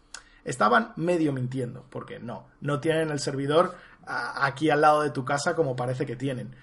estaban 0.45 0.93
medio 0.95 1.33
mintiendo, 1.33 1.85
porque 1.89 2.19
no, 2.19 2.47
no 2.61 2.79
tienen 2.79 3.09
el 3.09 3.19
servidor 3.19 3.75
aquí 4.05 4.69
al 4.69 4.79
lado 4.79 5.01
de 5.01 5.09
tu 5.09 5.25
casa 5.25 5.57
como 5.57 5.75
parece 5.75 6.05
que 6.05 6.15
tienen. 6.15 6.55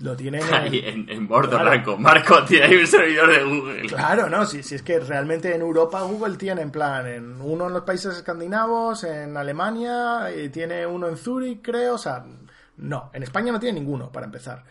Lo 0.00 0.16
tienen 0.16 0.42
ahí 0.52 0.80
en, 0.84 1.08
en, 1.08 1.28
Marco 1.28 2.44
tiene 2.44 2.66
ahí 2.66 2.76
un 2.76 2.86
servidor 2.86 3.30
de 3.30 3.44
Google. 3.44 3.86
Claro, 3.86 4.28
no, 4.28 4.44
si, 4.44 4.62
si 4.62 4.74
es 4.74 4.82
que 4.82 4.98
realmente 4.98 5.54
en 5.54 5.60
Europa 5.60 6.02
Google 6.02 6.36
tiene 6.36 6.62
en 6.62 6.70
plan, 6.70 7.06
en 7.06 7.40
uno 7.40 7.68
en 7.68 7.74
los 7.74 7.82
países 7.82 8.16
escandinavos, 8.16 9.04
en 9.04 9.36
Alemania, 9.36 10.30
y 10.34 10.48
tiene 10.48 10.86
uno 10.86 11.08
en 11.08 11.16
Zurich, 11.16 11.60
creo, 11.62 11.94
o 11.94 11.98
sea, 11.98 12.24
no, 12.78 13.10
en 13.12 13.22
España 13.22 13.52
no 13.52 13.60
tiene 13.60 13.78
ninguno, 13.78 14.10
para 14.10 14.26
empezar. 14.26 14.64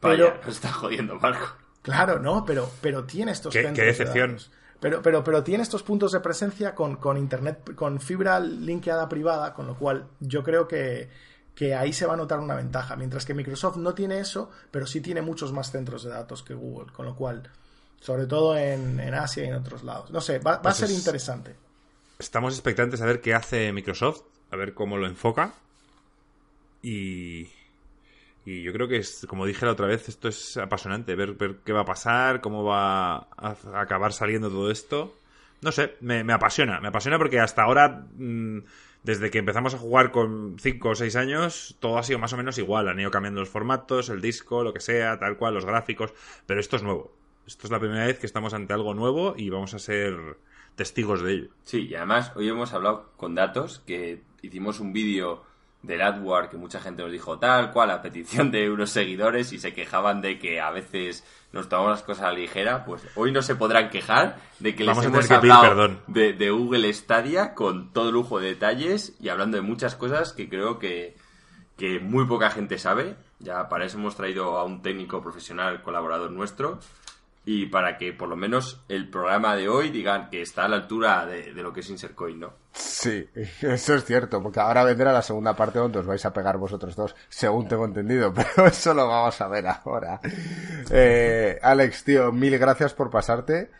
Pero 0.00 0.40
está 0.46 0.70
jodiendo 0.72 1.14
Marco. 1.16 1.56
Claro, 1.82 2.18
no, 2.18 2.44
pero, 2.44 2.68
pero 2.80 3.04
tiene 3.04 3.32
estos 3.32 3.52
qué, 3.52 3.72
qué 3.72 3.82
decepción. 3.82 4.38
pero, 4.80 5.00
pero, 5.00 5.22
pero 5.22 5.44
tiene 5.44 5.62
estos 5.62 5.82
puntos 5.82 6.12
de 6.12 6.20
presencia 6.20 6.74
con, 6.74 6.96
con 6.96 7.16
internet, 7.16 7.74
con 7.74 8.00
fibra 8.00 8.40
linkeada 8.40 9.08
privada, 9.08 9.54
con 9.54 9.66
lo 9.66 9.76
cual 9.76 10.06
yo 10.18 10.42
creo 10.42 10.66
que 10.66 11.08
que 11.54 11.74
ahí 11.74 11.92
se 11.92 12.06
va 12.06 12.14
a 12.14 12.16
notar 12.16 12.40
una 12.40 12.54
ventaja, 12.54 12.96
mientras 12.96 13.24
que 13.24 13.34
Microsoft 13.34 13.76
no 13.76 13.94
tiene 13.94 14.18
eso, 14.18 14.50
pero 14.70 14.86
sí 14.86 15.00
tiene 15.00 15.22
muchos 15.22 15.52
más 15.52 15.70
centros 15.70 16.02
de 16.02 16.10
datos 16.10 16.42
que 16.42 16.54
Google, 16.54 16.92
con 16.92 17.06
lo 17.06 17.14
cual, 17.14 17.48
sobre 18.00 18.26
todo 18.26 18.56
en, 18.56 19.00
Asia 19.14 19.44
y 19.44 19.48
en 19.48 19.54
otros 19.54 19.84
lados. 19.84 20.10
No 20.10 20.20
sé, 20.20 20.38
va, 20.40 20.54
a 20.54 20.62
pues 20.62 20.76
ser 20.76 20.90
interesante. 20.90 21.54
Estamos 22.18 22.54
expectantes 22.54 23.00
a 23.00 23.06
ver 23.06 23.20
qué 23.20 23.34
hace 23.34 23.72
Microsoft, 23.72 24.22
a 24.50 24.56
ver 24.56 24.74
cómo 24.74 24.96
lo 24.96 25.06
enfoca. 25.06 25.54
Y, 26.82 27.48
y 28.44 28.62
yo 28.62 28.72
creo 28.72 28.88
que, 28.88 28.98
es, 28.98 29.24
como 29.28 29.46
dije 29.46 29.64
la 29.64 29.72
otra 29.72 29.86
vez, 29.86 30.08
esto 30.08 30.28
es 30.28 30.56
apasionante, 30.56 31.14
ver, 31.14 31.34
ver 31.34 31.58
qué 31.64 31.72
va 31.72 31.82
a 31.82 31.86
pasar, 31.86 32.40
cómo 32.40 32.64
va 32.64 33.28
a 33.36 33.56
acabar 33.74 34.12
saliendo 34.12 34.48
todo 34.48 34.70
esto. 34.70 35.14
No 35.62 35.70
sé, 35.72 35.96
me, 36.00 36.20
apasiona, 36.32 36.80
me 36.80 36.88
apasiona 36.88 37.16
porque 37.16 37.38
hasta 37.38 37.62
ahora... 37.62 38.06
Mm, 38.16 38.58
desde 39.04 39.30
que 39.30 39.38
empezamos 39.38 39.74
a 39.74 39.78
jugar 39.78 40.10
con 40.10 40.56
5 40.58 40.88
o 40.88 40.94
6 40.94 41.14
años, 41.16 41.76
todo 41.78 41.98
ha 41.98 42.02
sido 42.02 42.18
más 42.18 42.32
o 42.32 42.38
menos 42.38 42.56
igual. 42.58 42.88
Han 42.88 42.98
ido 42.98 43.10
cambiando 43.10 43.40
los 43.40 43.50
formatos, 43.50 44.08
el 44.08 44.22
disco, 44.22 44.64
lo 44.64 44.72
que 44.72 44.80
sea, 44.80 45.18
tal 45.18 45.36
cual, 45.36 45.54
los 45.54 45.66
gráficos. 45.66 46.14
Pero 46.46 46.58
esto 46.58 46.76
es 46.76 46.82
nuevo. 46.82 47.12
Esto 47.46 47.66
es 47.66 47.70
la 47.70 47.78
primera 47.78 48.06
vez 48.06 48.18
que 48.18 48.26
estamos 48.26 48.54
ante 48.54 48.72
algo 48.72 48.94
nuevo 48.94 49.34
y 49.36 49.50
vamos 49.50 49.74
a 49.74 49.78
ser 49.78 50.38
testigos 50.74 51.22
de 51.22 51.32
ello. 51.32 51.48
Sí, 51.64 51.86
y 51.86 51.94
además 51.94 52.32
hoy 52.34 52.48
hemos 52.48 52.72
hablado 52.72 53.12
con 53.18 53.34
datos 53.34 53.82
que 53.86 54.22
hicimos 54.40 54.80
un 54.80 54.94
vídeo 54.94 55.44
del 55.86 56.00
AdWord 56.00 56.48
que 56.48 56.56
mucha 56.56 56.80
gente 56.80 57.02
nos 57.02 57.12
dijo 57.12 57.38
tal 57.38 57.70
cual 57.70 57.90
a 57.90 58.00
petición 58.00 58.50
de 58.50 58.70
unos 58.70 58.90
seguidores 58.90 59.52
y 59.52 59.58
se 59.58 59.74
quejaban 59.74 60.20
de 60.22 60.38
que 60.38 60.60
a 60.60 60.70
veces 60.70 61.24
nos 61.52 61.68
tomamos 61.68 61.92
las 61.92 62.02
cosas 62.02 62.24
a 62.24 62.32
la 62.32 62.38
ligera, 62.38 62.84
pues 62.84 63.06
hoy 63.14 63.30
no 63.32 63.42
se 63.42 63.54
podrán 63.54 63.90
quejar 63.90 64.38
de 64.58 64.74
que 64.74 64.84
les 64.84 65.04
hemos 65.04 65.30
hablado 65.30 66.00
de, 66.06 66.50
Google 66.50 66.92
Stadia 66.92 67.54
con 67.54 67.92
todo 67.92 68.10
lujo 68.10 68.40
de 68.40 68.48
detalles 68.48 69.14
y 69.20 69.28
hablando 69.28 69.56
de 69.56 69.62
muchas 69.62 69.94
cosas 69.94 70.32
que 70.32 70.48
creo 70.48 70.78
que, 70.78 71.16
que 71.76 72.00
muy 72.00 72.26
poca 72.26 72.50
gente 72.50 72.78
sabe. 72.78 73.16
Ya 73.38 73.68
para 73.68 73.84
eso 73.84 73.98
hemos 73.98 74.16
traído 74.16 74.56
a 74.56 74.64
un 74.64 74.80
técnico 74.80 75.22
profesional 75.22 75.82
colaborador 75.82 76.30
nuestro 76.30 76.80
y 77.46 77.66
para 77.66 77.98
que 77.98 78.12
por 78.12 78.28
lo 78.28 78.36
menos 78.36 78.82
el 78.88 79.10
programa 79.10 79.54
de 79.54 79.68
hoy 79.68 79.90
digan 79.90 80.30
que 80.30 80.40
está 80.40 80.64
a 80.64 80.68
la 80.68 80.76
altura 80.76 81.26
de, 81.26 81.52
lo 81.52 81.72
que 81.72 81.80
es 81.80 81.90
Insercoin, 81.90 82.40
¿no? 82.40 82.54
Sí, 82.72 83.28
eso 83.60 83.94
es 83.94 84.04
cierto, 84.04 84.42
porque 84.42 84.60
ahora 84.60 84.84
vendrá 84.84 85.12
la 85.12 85.22
segunda 85.22 85.54
parte 85.54 85.78
donde 85.78 85.98
os 85.98 86.06
vais 86.06 86.24
a 86.24 86.32
pegar 86.32 86.56
vosotros 86.56 86.96
dos, 86.96 87.14
según 87.28 87.68
tengo 87.68 87.84
entendido, 87.84 88.32
pero 88.56 88.66
eso 88.68 88.94
lo 88.94 89.06
vamos 89.06 89.38
a 89.40 89.48
ver 89.48 89.66
ahora. 89.66 90.20
Eh, 90.90 91.58
Alex, 91.62 92.04
tío, 92.04 92.32
mil 92.32 92.58
gracias 92.58 92.94
por 92.94 93.10
pasarte. 93.10 93.70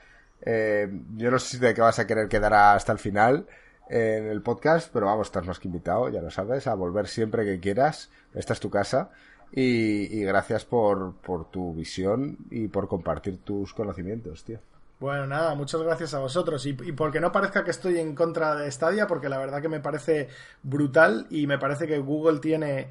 Eh, 0.42 0.88
yo 1.16 1.30
no 1.30 1.38
sé 1.38 1.56
si 1.56 1.58
de 1.58 1.72
qué 1.72 1.80
vas 1.80 1.98
a 1.98 2.06
querer 2.06 2.28
quedar 2.28 2.52
hasta 2.52 2.92
el 2.92 2.98
final 2.98 3.46
en 3.88 4.26
el 4.26 4.42
podcast, 4.42 4.90
pero 4.92 5.06
vamos, 5.06 5.28
estás 5.28 5.46
más 5.46 5.58
que 5.58 5.68
invitado, 5.68 6.08
ya 6.10 6.20
lo 6.20 6.30
sabes, 6.30 6.66
a 6.66 6.74
volver 6.74 7.08
siempre 7.08 7.44
que 7.44 7.60
quieras. 7.60 8.10
Esta 8.34 8.52
es 8.52 8.60
tu 8.60 8.68
casa. 8.68 9.10
Y, 9.56 10.20
gracias 10.24 10.64
por, 10.64 11.14
por 11.14 11.44
tu 11.50 11.74
visión 11.74 12.36
y 12.50 12.66
por 12.66 12.88
compartir 12.88 13.38
tus 13.38 13.72
conocimientos, 13.72 14.42
tío. 14.42 14.58
Bueno, 14.98 15.26
nada, 15.26 15.54
muchas 15.54 15.80
gracias 15.82 16.12
a 16.14 16.18
vosotros. 16.18 16.66
Y, 16.66 16.70
y, 16.70 16.92
porque 16.92 17.20
no 17.20 17.30
parezca 17.30 17.62
que 17.62 17.70
estoy 17.70 17.98
en 17.98 18.16
contra 18.16 18.56
de 18.56 18.70
Stadia, 18.70 19.06
porque 19.06 19.28
la 19.28 19.38
verdad 19.38 19.62
que 19.62 19.68
me 19.68 19.80
parece 19.80 20.28
brutal 20.62 21.26
y 21.30 21.46
me 21.46 21.58
parece 21.58 21.86
que 21.86 21.98
Google 21.98 22.40
tiene 22.40 22.88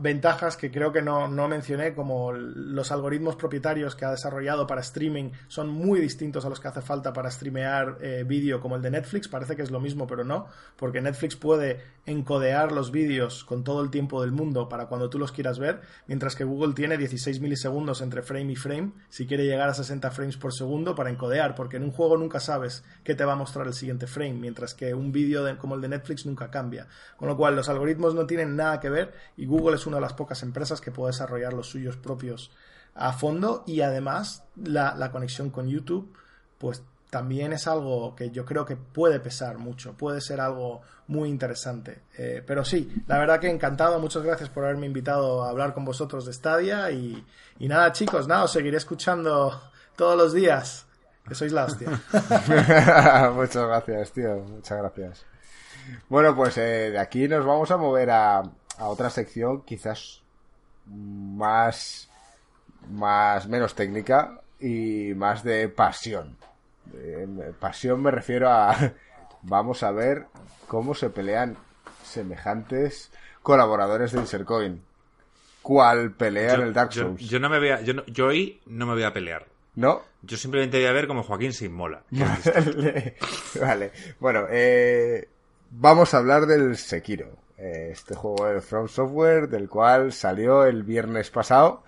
ventajas 0.00 0.56
que 0.56 0.70
creo 0.70 0.92
que 0.92 1.00
no, 1.00 1.28
no, 1.28 1.48
mencioné, 1.48 1.94
como 1.94 2.32
los 2.32 2.90
algoritmos 2.90 3.36
propietarios 3.36 3.94
que 3.94 4.04
ha 4.04 4.10
desarrollado 4.10 4.66
para 4.66 4.80
streaming 4.80 5.30
son 5.46 5.68
muy 5.68 6.00
distintos 6.00 6.44
a 6.44 6.48
los 6.48 6.58
que 6.58 6.68
hace 6.68 6.82
falta 6.82 7.12
para 7.12 7.30
streamear 7.30 7.98
eh, 8.00 8.24
vídeo 8.26 8.60
como 8.60 8.76
el 8.76 8.82
de 8.82 8.90
Netflix. 8.90 9.28
Parece 9.28 9.54
que 9.54 9.62
es 9.62 9.70
lo 9.70 9.78
mismo, 9.78 10.06
pero 10.06 10.24
no, 10.24 10.46
porque 10.76 11.00
Netflix 11.00 11.36
puede 11.36 11.80
encodear 12.04 12.72
los 12.72 12.90
vídeos 12.90 13.44
con 13.44 13.62
todo 13.62 13.82
el 13.82 13.90
tiempo 13.90 14.20
del 14.22 14.32
mundo 14.32 14.68
para 14.68 14.86
cuando 14.86 15.08
tú 15.08 15.18
los 15.18 15.32
quieras 15.32 15.58
ver, 15.58 15.80
mientras 16.06 16.34
que 16.34 16.44
Google 16.44 16.74
tiene 16.74 16.98
16 16.98 17.40
milisegundos 17.40 18.00
entre 18.00 18.22
frame 18.22 18.52
y 18.52 18.56
frame 18.56 18.92
si 19.08 19.26
quiere 19.26 19.44
llegar 19.44 19.68
a 19.68 19.74
60 19.74 20.10
frames 20.10 20.36
por 20.36 20.52
segundo 20.52 20.94
para 20.94 21.10
encodear, 21.10 21.54
porque 21.54 21.76
en 21.76 21.84
un 21.84 21.92
juego 21.92 22.16
nunca 22.16 22.40
sabes 22.40 22.84
qué 23.04 23.14
te 23.14 23.24
va 23.24 23.34
a 23.34 23.36
mostrar 23.36 23.66
el 23.66 23.74
siguiente 23.74 24.06
frame, 24.06 24.34
mientras 24.34 24.74
que 24.74 24.94
un 24.94 25.12
vídeo 25.12 25.36
como 25.58 25.74
el 25.74 25.80
de 25.80 25.88
Netflix 25.88 26.26
nunca 26.26 26.50
cambia. 26.50 26.88
Con 27.16 27.28
lo 27.28 27.36
cual 27.36 27.54
los 27.54 27.68
algoritmos 27.68 28.14
no 28.14 28.26
tienen 28.26 28.56
nada 28.56 28.80
que 28.80 28.90
ver 28.90 29.14
y 29.36 29.46
Google 29.46 29.75
es 29.76 29.86
una 29.86 29.96
de 29.96 30.02
las 30.02 30.14
pocas 30.14 30.42
empresas 30.42 30.80
que 30.80 30.90
puede 30.90 31.12
desarrollar 31.12 31.52
los 31.52 31.68
suyos 31.68 31.96
propios 31.96 32.50
a 32.94 33.12
fondo 33.12 33.62
y 33.66 33.82
además 33.82 34.44
la, 34.56 35.10
conexión 35.12 35.50
con 35.50 35.68
YouTube 35.68 36.12
pues 36.58 36.82
también 37.10 37.52
es 37.52 37.66
algo 37.66 38.16
que 38.16 38.30
yo 38.30 38.44
creo 38.44 38.64
que 38.64 38.76
puede 38.76 39.20
pesar 39.20 39.58
mucho, 39.58 39.92
puede 39.92 40.20
ser 40.20 40.40
algo 40.40 40.80
muy 41.06 41.28
interesante. 41.28 42.02
Eh, 42.18 42.42
pero 42.44 42.64
sí, 42.64 43.04
la 43.06 43.18
verdad 43.18 43.38
que 43.38 43.48
encantado, 43.48 44.00
muchas 44.00 44.22
gracias 44.22 44.48
por 44.48 44.64
haberme 44.64 44.86
invitado 44.86 45.44
a 45.44 45.50
hablar 45.50 45.72
con 45.72 45.84
vosotros 45.84 46.26
de 46.26 46.32
Stadia 46.32 46.90
y, 46.90 47.24
y 47.58 47.68
nada 47.68 47.92
chicos, 47.92 48.26
nada, 48.26 48.44
os 48.44 48.52
seguiré 48.52 48.76
escuchando 48.76 49.70
todos 49.94 50.16
los 50.16 50.32
días, 50.32 50.86
que 51.26 51.34
sois 51.34 51.52
la 51.52 51.64
hostia. 51.64 51.90
muchas 53.34 53.66
gracias, 53.66 54.12
tío, 54.12 54.36
muchas 54.36 54.78
gracias. 54.78 55.26
Bueno, 56.08 56.34
pues 56.34 56.56
eh, 56.58 56.90
de 56.90 56.98
aquí 56.98 57.28
nos 57.28 57.44
vamos 57.44 57.70
a 57.70 57.76
mover 57.76 58.10
a, 58.10 58.42
a 58.78 58.86
otra 58.86 59.10
sección 59.10 59.62
quizás 59.62 60.22
más, 60.86 62.08
más 62.90 63.48
menos 63.48 63.74
técnica 63.74 64.40
y 64.60 65.12
más 65.14 65.42
de 65.42 65.68
pasión. 65.68 66.36
pasión 67.60 68.02
me 68.02 68.10
refiero 68.10 68.50
a 68.50 68.76
vamos 69.42 69.82
a 69.82 69.90
ver 69.90 70.26
cómo 70.66 70.94
se 70.94 71.10
pelean 71.10 71.56
semejantes 72.04 73.10
colaboradores 73.42 74.12
de 74.12 74.20
Insercoin. 74.20 74.82
¿Cuál 75.62 76.12
pelea 76.12 76.54
en 76.54 76.60
el 76.62 76.72
Dark 76.72 76.92
Souls? 76.92 77.20
Yo, 77.20 77.40
no 77.40 77.48
me 77.48 77.58
voy 77.58 77.70
a, 77.70 77.80
yo, 77.80 78.04
yo, 78.06 78.26
hoy 78.26 78.60
no 78.66 78.86
me 78.86 78.94
voy 78.94 79.02
a 79.02 79.12
pelear. 79.12 79.46
¿No? 79.74 80.02
Yo 80.22 80.36
simplemente 80.36 80.78
voy 80.78 80.86
a 80.86 80.92
ver 80.92 81.06
como 81.06 81.22
Joaquín 81.22 81.52
se 81.52 81.66
inmola. 81.66 82.02
Vale. 83.60 83.92
Bueno, 84.20 84.46
eh, 84.48 85.28
vamos 85.70 86.14
a 86.14 86.18
hablar 86.18 86.46
del 86.46 86.76
Sekiro. 86.76 87.45
Eh, 87.58 87.88
este 87.92 88.14
juego 88.14 88.46
de 88.46 88.60
From 88.60 88.86
Software, 88.88 89.48
del 89.48 89.68
cual 89.68 90.12
salió 90.12 90.64
el 90.64 90.82
viernes 90.82 91.30
pasado, 91.30 91.84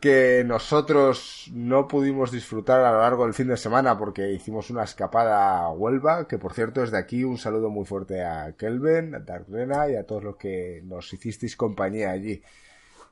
que 0.00 0.42
nosotros 0.46 1.50
no 1.52 1.86
pudimos 1.86 2.32
disfrutar 2.32 2.80
a 2.80 2.92
lo 2.92 3.00
largo 3.00 3.24
del 3.24 3.34
fin 3.34 3.48
de 3.48 3.58
semana 3.58 3.98
porque 3.98 4.32
hicimos 4.32 4.70
una 4.70 4.84
escapada 4.84 5.58
a 5.58 5.70
Huelva, 5.70 6.26
que 6.26 6.38
por 6.38 6.54
cierto 6.54 6.82
es 6.82 6.90
de 6.90 6.98
aquí 6.98 7.22
un 7.22 7.36
saludo 7.36 7.68
muy 7.68 7.84
fuerte 7.84 8.24
a 8.24 8.54
Kelvin, 8.56 9.14
a 9.14 9.18
Dark 9.18 9.46
y 9.50 9.96
a 9.96 10.06
todos 10.06 10.24
los 10.24 10.36
que 10.36 10.80
nos 10.84 11.12
hicisteis 11.12 11.54
compañía 11.54 12.10
allí. 12.10 12.42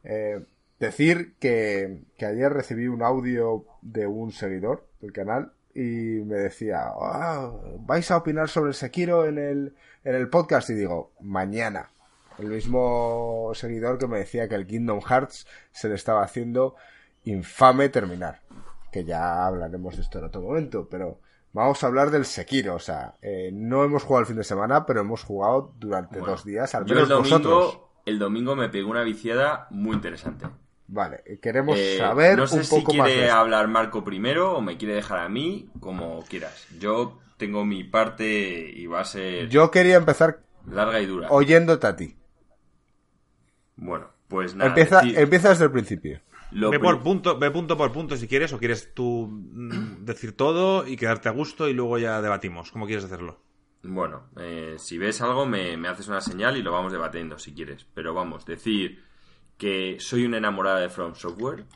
Eh, 0.05 0.41
decir 0.81 1.35
que, 1.39 2.05
que 2.17 2.25
ayer 2.25 2.51
recibí 2.51 2.87
un 2.87 3.03
audio 3.03 3.67
de 3.83 4.07
un 4.07 4.33
seguidor 4.33 4.87
del 5.03 5.13
canal 5.13 5.53
y 5.79 6.25
me 6.25 6.35
decía, 6.35 6.89
ah, 6.89 7.53
¿vais 7.87 8.11
a 8.11 8.17
opinar 8.17 8.49
sobre 8.49 8.73
Sekiro 8.73 9.27
en 9.27 9.39
el, 9.39 9.77
en 10.03 10.15
el 10.17 10.29
podcast? 10.29 10.71
Y 10.71 10.75
digo, 10.75 11.13
mañana. 11.21 11.91
El 12.37 12.49
mismo 12.49 13.53
seguidor 13.55 13.97
que 13.97 14.09
me 14.09 14.19
decía 14.19 14.49
que 14.49 14.57
el 14.57 14.67
Kingdom 14.67 15.01
Hearts 15.01 15.47
se 15.71 15.89
le 15.89 15.95
estaba 15.95 16.25
haciendo 16.25 16.75
infame 17.23 17.91
terminar. 17.91 18.41
Que 18.91 19.05
ya 19.05 19.47
hablaremos 19.47 19.95
de 19.95 20.03
esto 20.03 20.19
en 20.19 20.25
otro 20.25 20.41
momento, 20.41 20.89
pero 20.91 21.21
vamos 21.53 21.85
a 21.85 21.87
hablar 21.87 22.11
del 22.11 22.25
Sekiro. 22.25 22.75
O 22.75 22.81
sea, 22.81 23.15
eh, 23.23 23.51
no 23.53 23.85
hemos 23.85 24.03
jugado 24.03 24.23
el 24.23 24.27
fin 24.27 24.37
de 24.37 24.45
semana, 24.45 24.85
pero 24.85 25.03
hemos 25.03 25.23
jugado 25.23 25.75
durante 25.79 26.19
dos 26.19 26.45
días, 26.45 26.75
al 26.75 26.87
menos 26.87 27.09
domingo, 27.09 27.93
El 28.05 28.19
domingo 28.19 28.57
me 28.57 28.69
pegó 28.69 28.91
una 28.91 29.05
viciada 29.05 29.69
muy 29.71 29.95
interesante. 29.95 30.47
Vale, 30.91 31.23
queremos 31.43 31.79
eh, 31.79 31.99
saber 31.99 32.39
no 32.39 32.47
sé 32.47 32.65
si 32.65 32.83
quiere 32.83 33.31
hablar 33.31 33.69
Marco 33.69 34.03
primero 34.03 34.57
o 34.57 34.63
me 34.63 34.79
quiere 34.79 34.95
dejar 34.95 35.19
a 35.19 35.29
mí, 35.29 35.69
como 35.81 36.25
quieras. 36.25 36.67
Yo 36.81 37.19
tengo 37.37 37.67
mi 37.67 37.85
parte 37.85 38.73
y 38.75 38.87
va 38.87 39.01
a 39.01 39.05
ser. 39.05 39.51
Yo 39.51 39.71
quería 39.71 39.97
empezar. 39.97 40.41
Larga 40.67 41.01
y 41.01 41.07
dura. 41.07 41.29
Oyéndote 41.31 41.87
a 41.87 41.95
ti. 41.95 42.17
Bueno, 43.77 44.09
pues 44.29 44.55
nada. 44.55 44.71
Empieza, 44.71 45.03
empieza 45.03 45.51
desde 45.51 45.67
el 45.67 45.73
principio. 45.73 46.21
ve, 46.53 46.81
por 46.81 47.03
punto, 47.03 47.39
ve 47.39 47.51
punto 47.51 47.77
por 47.77 47.93
punto 47.93 48.17
si 48.17 48.27
quieres, 48.27 48.55
o 48.55 48.59
quieres 48.59 48.95
tú 48.95 49.29
mm, 49.31 50.07
decir 50.07 50.35
todo 50.37 50.87
y 50.87 50.97
quedarte 50.97 51.29
a 51.29 51.33
gusto 51.33 51.69
y 51.69 51.75
luego 51.75 51.99
ya 51.99 52.23
debatimos. 52.23 52.73
¿Cómo 52.73 52.87
quieres 52.87 53.05
hacerlo? 53.05 53.43
Bueno, 53.83 54.31
eh, 54.39 54.77
si 54.79 54.97
ves 54.97 55.21
algo 55.21 55.45
me, 55.45 55.77
me 55.77 55.89
haces 55.89 56.09
una 56.09 56.23
señal 56.23 56.57
y 56.57 56.63
lo 56.63 56.73
vamos 56.73 56.93
debatiendo 56.93 57.39
si 57.39 57.53
quieres. 57.53 57.87
Pero 57.93 58.15
vamos, 58.15 58.47
decir 58.47 59.07
que 59.59 59.99
soy 60.01 60.25
una 60.25 60.39
enamorada 60.39 60.79
de 60.79 60.89
From 60.89 61.15
Software. 61.15 61.67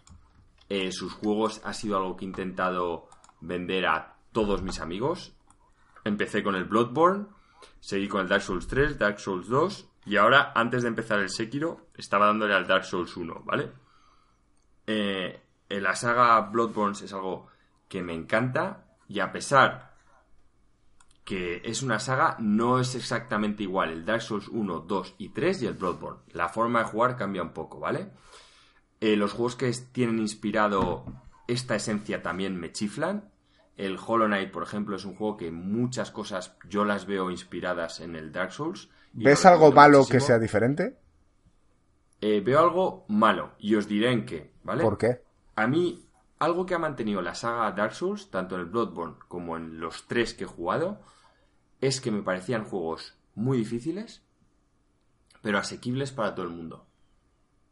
Eh, 0.68 0.92
sus 0.92 1.12
juegos 1.12 1.60
ha 1.64 1.74
sido 1.74 1.96
algo 1.96 2.16
que 2.16 2.24
he 2.24 2.28
intentado 2.28 3.08
vender 3.40 3.86
a 3.86 4.14
todos 4.32 4.62
mis 4.62 4.80
amigos. 4.80 5.34
Empecé 6.04 6.42
con 6.42 6.54
el 6.54 6.64
Bloodborne, 6.64 7.26
seguí 7.80 8.08
con 8.08 8.22
el 8.22 8.28
Dark 8.28 8.42
Souls 8.42 8.66
3, 8.66 8.98
Dark 8.98 9.20
Souls 9.20 9.48
2 9.48 9.88
y 10.06 10.16
ahora, 10.16 10.52
antes 10.54 10.82
de 10.82 10.88
empezar 10.88 11.20
el 11.20 11.28
Sekiro, 11.28 11.88
estaba 11.96 12.26
dándole 12.26 12.54
al 12.54 12.66
Dark 12.66 12.84
Souls 12.84 13.16
1, 13.16 13.42
¿vale? 13.44 13.70
Eh, 14.86 15.40
la 15.68 15.94
saga 15.94 16.40
Bloodborne 16.40 16.96
es 17.04 17.12
algo 17.12 17.48
que 17.88 18.02
me 18.02 18.14
encanta 18.14 18.84
y 19.08 19.20
a 19.20 19.30
pesar 19.30 19.91
que 21.32 21.62
es 21.64 21.82
una 21.82 21.98
saga, 21.98 22.36
no 22.40 22.78
es 22.78 22.94
exactamente 22.94 23.62
igual 23.62 23.88
el 23.88 24.04
Dark 24.04 24.20
Souls 24.20 24.48
1, 24.48 24.80
2 24.80 25.14
y 25.16 25.30
3 25.30 25.62
y 25.62 25.66
el 25.66 25.72
Bloodborne. 25.72 26.20
La 26.34 26.50
forma 26.50 26.80
de 26.80 26.84
jugar 26.84 27.16
cambia 27.16 27.40
un 27.40 27.54
poco, 27.54 27.80
¿vale? 27.80 28.10
Eh, 29.00 29.16
los 29.16 29.32
juegos 29.32 29.56
que 29.56 29.72
tienen 29.92 30.18
inspirado 30.18 31.06
esta 31.48 31.74
esencia 31.74 32.22
también 32.22 32.60
me 32.60 32.70
chiflan. 32.70 33.30
El 33.78 33.96
Hollow 33.96 34.26
Knight, 34.26 34.50
por 34.50 34.62
ejemplo, 34.62 34.94
es 34.94 35.06
un 35.06 35.14
juego 35.14 35.38
que 35.38 35.50
muchas 35.50 36.10
cosas 36.10 36.54
yo 36.68 36.84
las 36.84 37.06
veo 37.06 37.30
inspiradas 37.30 38.00
en 38.00 38.14
el 38.14 38.30
Dark 38.30 38.52
Souls. 38.52 38.90
¿Ves 39.14 39.46
algo 39.46 39.72
malo 39.72 40.04
que 40.04 40.20
sea 40.20 40.38
diferente? 40.38 40.98
Eh, 42.20 42.42
veo 42.44 42.58
algo 42.58 43.06
malo 43.08 43.52
y 43.58 43.74
os 43.74 43.88
diré 43.88 44.12
en 44.12 44.26
qué, 44.26 44.52
¿vale? 44.64 44.82
¿Por 44.82 44.98
qué? 44.98 45.22
A 45.56 45.66
mí, 45.66 46.06
algo 46.40 46.66
que 46.66 46.74
ha 46.74 46.78
mantenido 46.78 47.22
la 47.22 47.34
saga 47.34 47.72
Dark 47.72 47.94
Souls, 47.94 48.30
tanto 48.30 48.56
en 48.56 48.60
el 48.60 48.66
Bloodborne 48.66 49.16
como 49.28 49.56
en 49.56 49.80
los 49.80 50.06
tres 50.06 50.34
que 50.34 50.44
he 50.44 50.46
jugado, 50.46 51.00
es 51.82 52.00
que 52.00 52.10
me 52.10 52.22
parecían 52.22 52.64
juegos 52.64 53.18
muy 53.34 53.58
difíciles, 53.58 54.22
pero 55.42 55.58
asequibles 55.58 56.12
para 56.12 56.34
todo 56.34 56.46
el 56.46 56.52
mundo. 56.52 56.86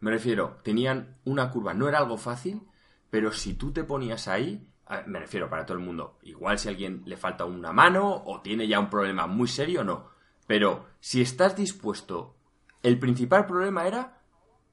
Me 0.01 0.11
refiero, 0.11 0.59
tenían 0.65 1.17
una 1.25 1.51
curva, 1.51 1.73
no 1.73 1.89
era 1.89 1.99
algo 1.99 2.19
fácil, 2.19 2.63
pero 3.09 3.33
si 3.33 3.55
tú 3.55 3.73
te 3.73 3.85
ponías 3.85 4.29
ahí, 4.29 4.67
me 5.07 5.21
refiero 5.21 5.49
para 5.49 5.65
todo 5.65 5.79
el 5.79 5.85
mundo, 5.85 6.19
igual 6.23 6.59
si 6.59 6.69
a 6.69 6.73
alguien 6.73 7.03
le 7.07 7.17
falta 7.17 7.45
una 7.45 7.73
mano 7.73 8.23
o 8.27 8.41
tiene 8.41 8.67
ya 8.67 8.81
un 8.81 8.91
problema 8.91 9.29
muy 9.29 9.47
serio, 9.47 9.85
no. 9.85 10.11
Pero 10.47 10.87
si 10.99 11.23
estás 11.23 11.55
dispuesto, 11.55 12.35
el 12.83 12.99
principal 12.99 13.47
problema 13.47 13.87
era 13.87 14.21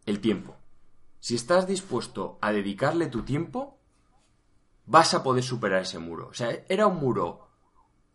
el 0.08 0.20
tiempo. 0.20 0.58
Si 1.20 1.36
estás 1.36 1.68
dispuesto 1.68 2.40
a 2.42 2.52
dedicarle 2.52 3.08
tu 3.08 3.22
tiempo, 3.22 3.78
vas 4.88 5.14
a 5.14 5.22
poder 5.22 5.44
superar 5.44 5.84
ese 5.84 6.00
muro. 6.00 6.30
O 6.30 6.34
sea, 6.34 6.50
era 6.68 6.88
un 6.88 6.98
muro 6.98 7.50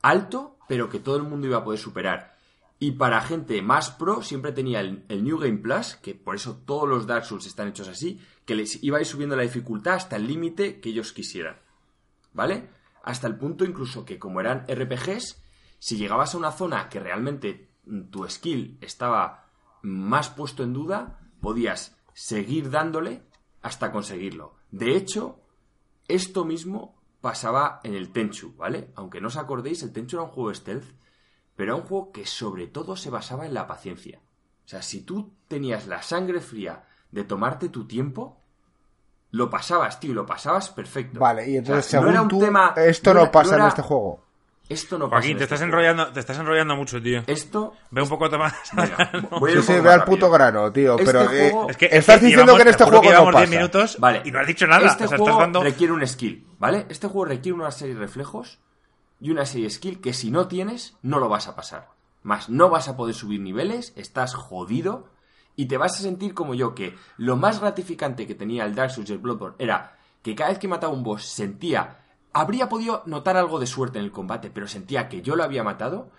alto, 0.00 0.58
pero 0.72 0.88
que 0.88 1.00
todo 1.00 1.18
el 1.18 1.24
mundo 1.24 1.46
iba 1.46 1.58
a 1.58 1.64
poder 1.64 1.78
superar. 1.78 2.34
Y 2.78 2.92
para 2.92 3.20
gente 3.20 3.60
más 3.60 3.90
pro 3.90 4.22
siempre 4.22 4.52
tenía 4.52 4.80
el, 4.80 5.22
New 5.22 5.36
Game 5.36 5.58
Plus, 5.58 5.96
que 5.96 6.14
por 6.14 6.34
eso 6.34 6.62
todos 6.64 6.88
los 6.88 7.06
Dark 7.06 7.26
Souls 7.26 7.44
están 7.44 7.68
hechos 7.68 7.88
así, 7.88 8.22
que 8.46 8.54
les 8.54 8.82
iba 8.82 8.96
a 8.96 9.02
ir 9.02 9.06
subiendo 9.06 9.36
la 9.36 9.42
dificultad 9.42 9.96
hasta 9.96 10.16
el 10.16 10.26
límite 10.26 10.80
que 10.80 10.88
ellos 10.88 11.12
quisieran. 11.12 11.58
¿Vale? 12.32 12.70
Hasta 13.02 13.26
el 13.26 13.36
punto 13.36 13.66
incluso 13.66 14.06
que 14.06 14.18
como 14.18 14.40
eran 14.40 14.64
RPGs, 14.66 15.42
si 15.78 15.98
llegabas 15.98 16.34
a 16.34 16.38
una 16.38 16.52
zona 16.52 16.88
que 16.88 17.00
realmente 17.00 17.68
tu 18.10 18.26
skill 18.26 18.78
estaba 18.80 19.50
más 19.82 20.30
puesto 20.30 20.62
en 20.62 20.72
duda, 20.72 21.20
podías 21.42 21.98
seguir 22.14 22.70
dándole 22.70 23.20
hasta 23.60 23.92
conseguirlo. 23.92 24.54
De 24.70 24.96
hecho, 24.96 25.38
esto 26.08 26.46
mismo 26.46 27.01
pasaba 27.22 27.80
en 27.82 27.94
el 27.94 28.12
Tenchu, 28.12 28.54
¿vale? 28.56 28.90
Aunque 28.96 29.22
no 29.22 29.28
os 29.28 29.38
acordéis, 29.38 29.82
el 29.82 29.92
Tenchu 29.94 30.16
era 30.16 30.24
un 30.24 30.30
juego 30.30 30.52
stealth 30.52 30.84
pero 31.54 31.74
era 31.74 31.82
un 31.82 31.86
juego 31.86 32.12
que 32.12 32.26
sobre 32.26 32.66
todo 32.66 32.96
se 32.96 33.10
basaba 33.10 33.46
en 33.46 33.54
la 33.54 33.66
paciencia. 33.66 34.20
O 34.64 34.68
sea, 34.68 34.82
si 34.82 35.02
tú 35.02 35.34
tenías 35.48 35.86
la 35.86 36.02
sangre 36.02 36.40
fría 36.40 36.84
de 37.10 37.24
tomarte 37.24 37.68
tu 37.68 37.86
tiempo, 37.86 38.40
lo 39.30 39.50
pasabas, 39.50 40.00
tío, 40.00 40.14
lo 40.14 40.24
pasabas 40.24 40.70
perfecto. 40.70 41.20
Vale, 41.20 41.48
y 41.48 41.56
entonces 41.56 41.86
según 41.86 42.28
tú, 42.28 42.42
esto 42.76 43.14
no, 43.14 43.30
pasa 43.30 43.56
en 43.56 43.66
este 43.66 43.82
juego. 43.82 44.24
Esto 44.72 44.98
no 44.98 45.08
Joaquín, 45.08 45.36
te 45.36 45.44
estás 45.44 45.60
este 45.60 45.66
enrollando, 45.66 46.12
te 46.12 46.20
estás 46.20 46.38
enrollando 46.38 46.74
mucho, 46.76 47.00
tío. 47.02 47.22
Esto 47.26 47.74
ve 47.90 48.02
un 48.02 48.08
poco 48.08 48.30
más. 48.38 48.54
sí, 48.70 49.62
sí, 49.62 49.80
ve 49.80 49.92
al 49.92 50.04
puto 50.04 50.30
grano, 50.30 50.72
tío, 50.72 50.98
este 50.98 51.04
pero 51.04 51.30
eh, 51.30 51.52
es 51.68 51.76
que 51.76 51.88
estás 51.92 52.20
diciendo 52.20 52.56
que 52.56 52.62
en 52.62 52.68
este 52.68 52.84
juego 52.84 53.12
no 53.12 53.30
pasa. 53.30 53.46
minutos 53.46 53.96
vale. 53.98 54.22
y 54.24 54.30
no 54.30 54.40
has 54.40 54.46
dicho 54.46 54.66
nada. 54.66 54.86
Este 54.86 55.06
juego 55.06 55.62
requiere 55.62 55.92
un 55.92 56.06
skill, 56.06 56.46
¿vale? 56.58 56.86
Este 56.88 57.06
juego 57.06 57.26
requiere 57.26 57.58
una 57.58 57.70
serie 57.70 57.94
de 57.94 58.00
reflejos 58.00 58.60
y 59.20 59.30
una 59.30 59.44
serie 59.44 59.66
de 59.66 59.70
skill 59.70 60.00
que 60.00 60.14
si 60.14 60.30
no 60.30 60.48
tienes, 60.48 60.96
no 61.02 61.18
lo 61.18 61.28
vas 61.28 61.48
a 61.48 61.54
pasar. 61.54 61.88
Más, 62.22 62.48
no 62.48 62.70
vas 62.70 62.88
a 62.88 62.96
poder 62.96 63.14
subir 63.14 63.40
niveles, 63.40 63.92
estás 63.96 64.34
jodido 64.34 65.08
y 65.54 65.66
te 65.66 65.76
vas 65.76 65.98
a 65.98 66.02
sentir 66.02 66.34
como 66.34 66.54
yo, 66.54 66.74
que 66.74 66.96
lo 67.18 67.36
más 67.36 67.60
gratificante 67.60 68.26
que 68.26 68.34
tenía 68.34 68.64
el 68.64 68.74
Dark 68.74 68.90
Souls 68.90 69.10
y 69.10 69.12
el 69.12 69.18
Bloodborne 69.18 69.56
era 69.58 69.98
que 70.22 70.34
cada 70.34 70.50
vez 70.50 70.58
que 70.58 70.68
mataba 70.68 70.92
un 70.92 71.02
boss 71.02 71.24
sentía, 71.24 72.01
habría 72.32 72.68
podido 72.68 73.02
notar 73.06 73.36
algo 73.36 73.58
de 73.58 73.66
suerte 73.66 73.98
en 73.98 74.04
el 74.04 74.12
combate, 74.12 74.50
pero 74.50 74.66
sentía 74.66 75.08
que 75.08 75.22
yo 75.22 75.36
lo 75.36 75.44
había 75.44 75.62
matado. 75.62 76.10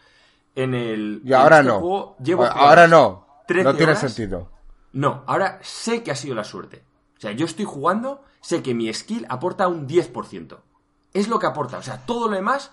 En 0.55 0.73
el. 0.73 1.21
Y 1.23 1.33
ahora 1.33 1.59
este 1.59 1.69
no. 1.69 2.15
llevo 2.23 2.45
ahora 2.45 2.87
no. 2.87 3.27
No 3.49 3.75
tiene 3.75 3.95
sentido. 3.95 4.49
No, 4.93 5.23
ahora 5.25 5.59
sé 5.63 6.03
que 6.03 6.11
ha 6.11 6.15
sido 6.15 6.35
la 6.35 6.43
suerte. 6.43 6.83
O 7.17 7.19
sea, 7.19 7.31
yo 7.31 7.45
estoy 7.45 7.65
jugando, 7.65 8.23
sé 8.41 8.61
que 8.61 8.73
mi 8.73 8.93
skill 8.93 9.25
aporta 9.29 9.67
un 9.67 9.87
10%. 9.87 10.57
Es 11.13 11.27
lo 11.27 11.39
que 11.39 11.47
aporta. 11.47 11.77
O 11.77 11.81
sea, 11.81 12.05
todo 12.05 12.29
lo 12.29 12.35
demás 12.35 12.71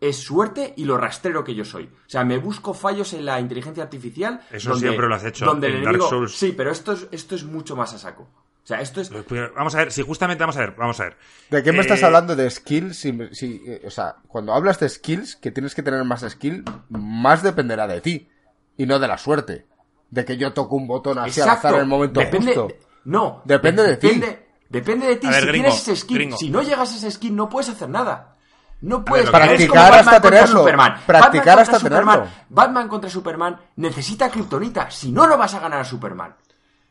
es 0.00 0.18
suerte 0.18 0.74
y 0.76 0.84
lo 0.84 0.98
rastrero 0.98 1.44
que 1.44 1.54
yo 1.54 1.64
soy. 1.64 1.84
O 1.84 2.08
sea, 2.08 2.24
me 2.24 2.38
busco 2.38 2.74
fallos 2.74 3.12
en 3.14 3.24
la 3.24 3.40
inteligencia 3.40 3.82
artificial. 3.82 4.40
Eso 4.50 4.74
siempre 4.76 5.08
lo 5.08 5.14
has 5.14 5.24
hecho 5.24 5.46
donde 5.46 5.68
en 5.68 5.84
Dark 5.84 6.02
Souls. 6.02 6.36
Sí, 6.36 6.52
pero 6.56 6.70
esto 6.70 6.92
es, 6.92 7.08
esto 7.10 7.34
es 7.34 7.44
mucho 7.44 7.76
más 7.76 7.94
a 7.94 7.98
saco. 7.98 8.28
O 8.64 8.66
sea, 8.66 8.80
esto 8.80 9.02
es. 9.02 9.10
Vamos 9.54 9.74
a 9.74 9.78
ver, 9.78 9.92
si 9.92 10.00
justamente 10.00 10.42
vamos 10.42 10.56
a 10.56 10.60
ver, 10.60 10.74
vamos 10.74 10.98
a 10.98 11.04
ver. 11.04 11.16
¿De 11.50 11.62
qué 11.62 11.70
me 11.70 11.80
estás 11.80 12.00
eh, 12.00 12.06
hablando 12.06 12.34
de 12.34 12.48
skills? 12.48 12.96
Si, 12.96 13.62
eh, 13.66 13.82
o 13.86 13.90
sea, 13.90 14.16
cuando 14.26 14.54
hablas 14.54 14.80
de 14.80 14.88
skills, 14.88 15.36
que 15.36 15.50
tienes 15.50 15.74
que 15.74 15.82
tener 15.82 16.02
más 16.04 16.24
skill, 16.26 16.64
más 16.88 17.42
dependerá 17.42 17.86
de 17.86 18.00
ti. 18.00 18.30
Y 18.78 18.86
no 18.86 18.98
de 18.98 19.06
la 19.06 19.18
suerte. 19.18 19.66
De 20.08 20.24
que 20.24 20.38
yo 20.38 20.54
toco 20.54 20.76
un 20.76 20.86
botón 20.86 21.18
así 21.18 21.42
al 21.42 21.50
azar 21.50 21.74
en 21.74 21.80
el 21.80 21.86
momento 21.86 22.22
justo. 22.32 22.68
No. 23.04 23.42
Depende 23.44 23.82
de 23.82 23.96
ti. 23.98 24.22
Depende 24.70 25.08
de 25.08 25.16
ti. 25.16 25.28
si 25.30 25.50
tienes 25.50 25.74
ese 25.74 25.96
skill, 25.96 26.34
si 26.34 26.48
no 26.48 26.62
llegas 26.62 26.90
a 26.90 26.96
ese 26.96 27.10
skill, 27.10 27.36
no 27.36 27.50
puedes 27.50 27.68
hacer 27.68 27.90
nada. 27.90 28.36
No 28.80 29.04
puedes 29.04 29.28
practicar 29.28 29.92
hasta 29.92 30.20
tenerlo. 30.22 30.60
Superman. 30.60 31.00
Practicar 31.06 31.58
hasta 31.58 31.78
tenerlo. 31.78 32.26
Batman 32.48 32.88
contra 32.88 33.10
Superman 33.10 33.60
necesita 33.76 34.30
kriptonita, 34.30 34.90
si 34.90 35.12
no 35.12 35.26
no 35.26 35.36
vas 35.36 35.54
a 35.54 35.60
ganar 35.60 35.80
a 35.80 35.84
Superman. 35.84 36.34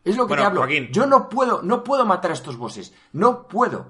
Es 0.04 0.18
lo 0.18 0.28
que 0.28 0.36
te 0.36 0.44
hablo. 0.44 0.68
Yo 0.68 1.06
no 1.06 1.30
puedo, 1.30 1.62
no 1.62 1.84
puedo 1.84 2.06
matar 2.06 2.32
a 2.32 2.34
estos 2.34 2.58
bosses. 2.58 2.94
No 3.14 3.48
puedo. 3.48 3.88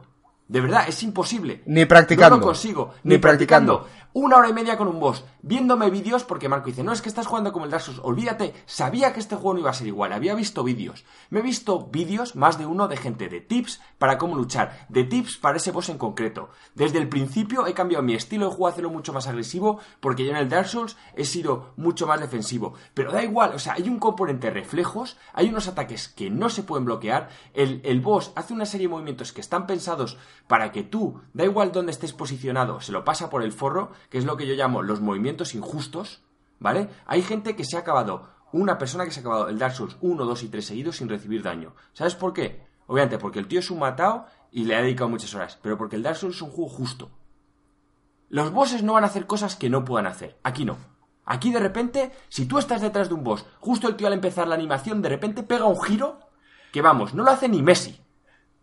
De 0.48 0.62
verdad, 0.62 0.86
es 0.88 1.02
imposible. 1.04 1.64
Ni 1.66 1.86
practicando. 1.86 2.36
No 2.36 2.42
lo 2.42 2.48
consigo. 2.48 2.94
Ni, 3.04 3.18
practicando 3.18 3.88
una 4.14 4.38
hora 4.38 4.50
y 4.50 4.54
media 4.54 4.78
con 4.78 4.88
un 4.88 5.00
boss, 5.00 5.26
viéndome 5.42 5.90
vídeos, 5.90 6.24
porque 6.24 6.48
Marco 6.48 6.68
dice, 6.68 6.84
no, 6.84 6.94
es 6.94 7.02
que 7.02 7.10
estás 7.10 7.26
jugando 7.26 7.52
como 7.52 7.66
el 7.66 7.72
Dark 7.72 7.84
Souls, 7.84 8.00
olvídate, 8.04 8.54
sabía 8.66 9.12
que 9.12 9.20
este 9.20 9.36
juego 9.36 9.56
no 9.56 9.60
iba 9.62 9.72
a 9.72 9.74
ser 9.74 9.88
igual, 9.88 10.14
había 10.14 10.36
visto 10.36 10.64
vídeos. 10.64 11.04
Me 11.32 11.40
he 11.40 11.44
visto 11.44 11.88
vídeos, 11.88 12.36
más 12.36 12.60
de 12.60 12.68
uno, 12.68 12.88
de 12.88 12.98
gente, 12.98 13.28
de 13.28 13.42
tips 13.42 13.82
para 13.98 14.18
cómo 14.18 14.36
luchar, 14.36 14.86
de 14.90 15.04
tips 15.04 15.38
para 15.38 15.58
ese 15.58 15.72
boss 15.72 15.90
en 15.90 15.98
concreto. 15.98 16.50
Desde 16.76 17.00
el 17.00 17.10
principio 17.10 17.66
he 17.66 17.74
cambiado 17.74 18.04
mi 18.04 18.14
estilo 18.14 18.46
de 18.46 18.52
juego 18.52 18.68
a 18.68 18.70
hacerlo 18.70 18.92
mucho 18.92 19.14
más 19.14 19.28
agresivo, 19.28 19.80
porque 20.00 20.26
yo 20.26 20.32
en 20.32 20.38
el 20.38 20.50
Dark 20.50 20.68
Souls 20.68 20.96
he 21.16 21.26
sido 21.26 21.74
mucho 21.76 22.06
más 22.06 22.20
defensivo. 22.20 22.76
Pero 22.94 23.12
da 23.12 23.24
igual, 23.24 23.54
o 23.56 23.60
sea, 23.60 23.74
hay 23.74 23.90
un 23.90 24.00
componente 24.00 24.52
reflejos, 24.52 25.18
hay 25.34 25.50
unos 25.50 25.68
ataques 25.68 26.08
que 26.08 26.30
no 26.30 26.50
se 26.50 26.64
pueden 26.64 26.86
bloquear, 26.86 27.30
el, 27.54 27.82
el 27.84 28.00
boss 28.00 28.32
hace 28.36 28.54
una 28.54 28.66
serie 28.66 28.88
de 28.88 28.94
movimientos 28.94 29.34
que 29.34 29.42
están 29.42 29.66
pensados 29.66 30.18
para 30.48 30.72
que 30.72 30.84
tú, 30.84 31.22
da 31.34 31.46
igual 31.46 31.72
dónde 31.72 31.92
estés 31.92 32.14
posicionado, 32.14 32.80
se 32.80 32.92
lo 32.92 33.04
pasa 33.04 33.30
por 33.30 33.42
el 33.42 33.52
forro, 33.52 33.92
que 34.10 34.18
es 34.18 34.26
lo 34.26 34.38
que 34.38 34.48
yo 34.48 34.54
llamo 34.54 34.82
los 34.82 35.02
movimientos 35.02 35.56
injustos, 35.56 36.22
¿vale? 36.60 36.90
Hay 37.06 37.22
gente 37.22 37.56
que 37.56 37.66
se 37.66 37.78
ha 37.78 37.82
acabado, 37.82 38.30
una 38.52 38.78
persona 38.78 39.06
que 39.06 39.12
se 39.12 39.20
ha 39.20 39.22
acabado 39.22 39.50
el 39.50 39.58
Dark 39.58 39.76
Souls 39.76 39.98
1, 40.02 40.26
2 40.26 40.44
y 40.44 40.48
3 40.50 40.66
seguidos 40.66 40.98
sin 40.98 41.10
recibir 41.10 41.42
daño. 41.44 41.74
¿Sabes 41.94 42.16
por 42.16 42.34
qué? 42.34 42.66
Obviamente 42.88 43.18
porque 43.18 43.40
el 43.40 43.48
tío 43.48 43.60
es 43.60 43.72
un 43.72 43.80
matado 43.80 44.28
y 44.52 44.66
le 44.66 44.76
ha 44.76 44.82
dedicado 44.82 45.10
muchas 45.10 45.34
horas, 45.34 45.58
pero 45.62 45.78
porque 45.78 45.96
el 45.96 46.04
Dark 46.04 46.18
Souls 46.18 46.36
es 46.36 46.42
un 46.42 46.52
juego 46.52 46.70
justo. 46.70 47.12
Los 48.30 48.52
bosses 48.52 48.84
no 48.84 48.94
van 48.94 49.04
a 49.04 49.08
hacer 49.08 49.28
cosas 49.28 49.56
que 49.56 49.70
no 49.70 49.86
puedan 49.86 50.08
hacer. 50.08 50.40
Aquí 50.44 50.66
no. 50.66 50.78
Aquí 51.26 51.52
de 51.52 51.60
repente, 51.60 52.12
si 52.30 52.46
tú 52.46 52.58
estás 52.58 52.82
detrás 52.82 53.08
de 53.08 53.16
un 53.16 53.24
boss, 53.24 53.46
justo 53.60 53.88
el 53.88 53.96
tío 53.96 54.08
al 54.08 54.14
empezar 54.14 54.48
la 54.48 54.56
animación, 54.56 55.02
de 55.02 55.10
repente 55.10 55.44
pega 55.44 55.66
un 55.66 55.82
giro 55.82 56.20
que 56.72 56.82
vamos, 56.82 57.14
no 57.14 57.24
lo 57.24 57.32
hace 57.32 57.48
ni 57.48 57.62
Messi. 57.62 58.03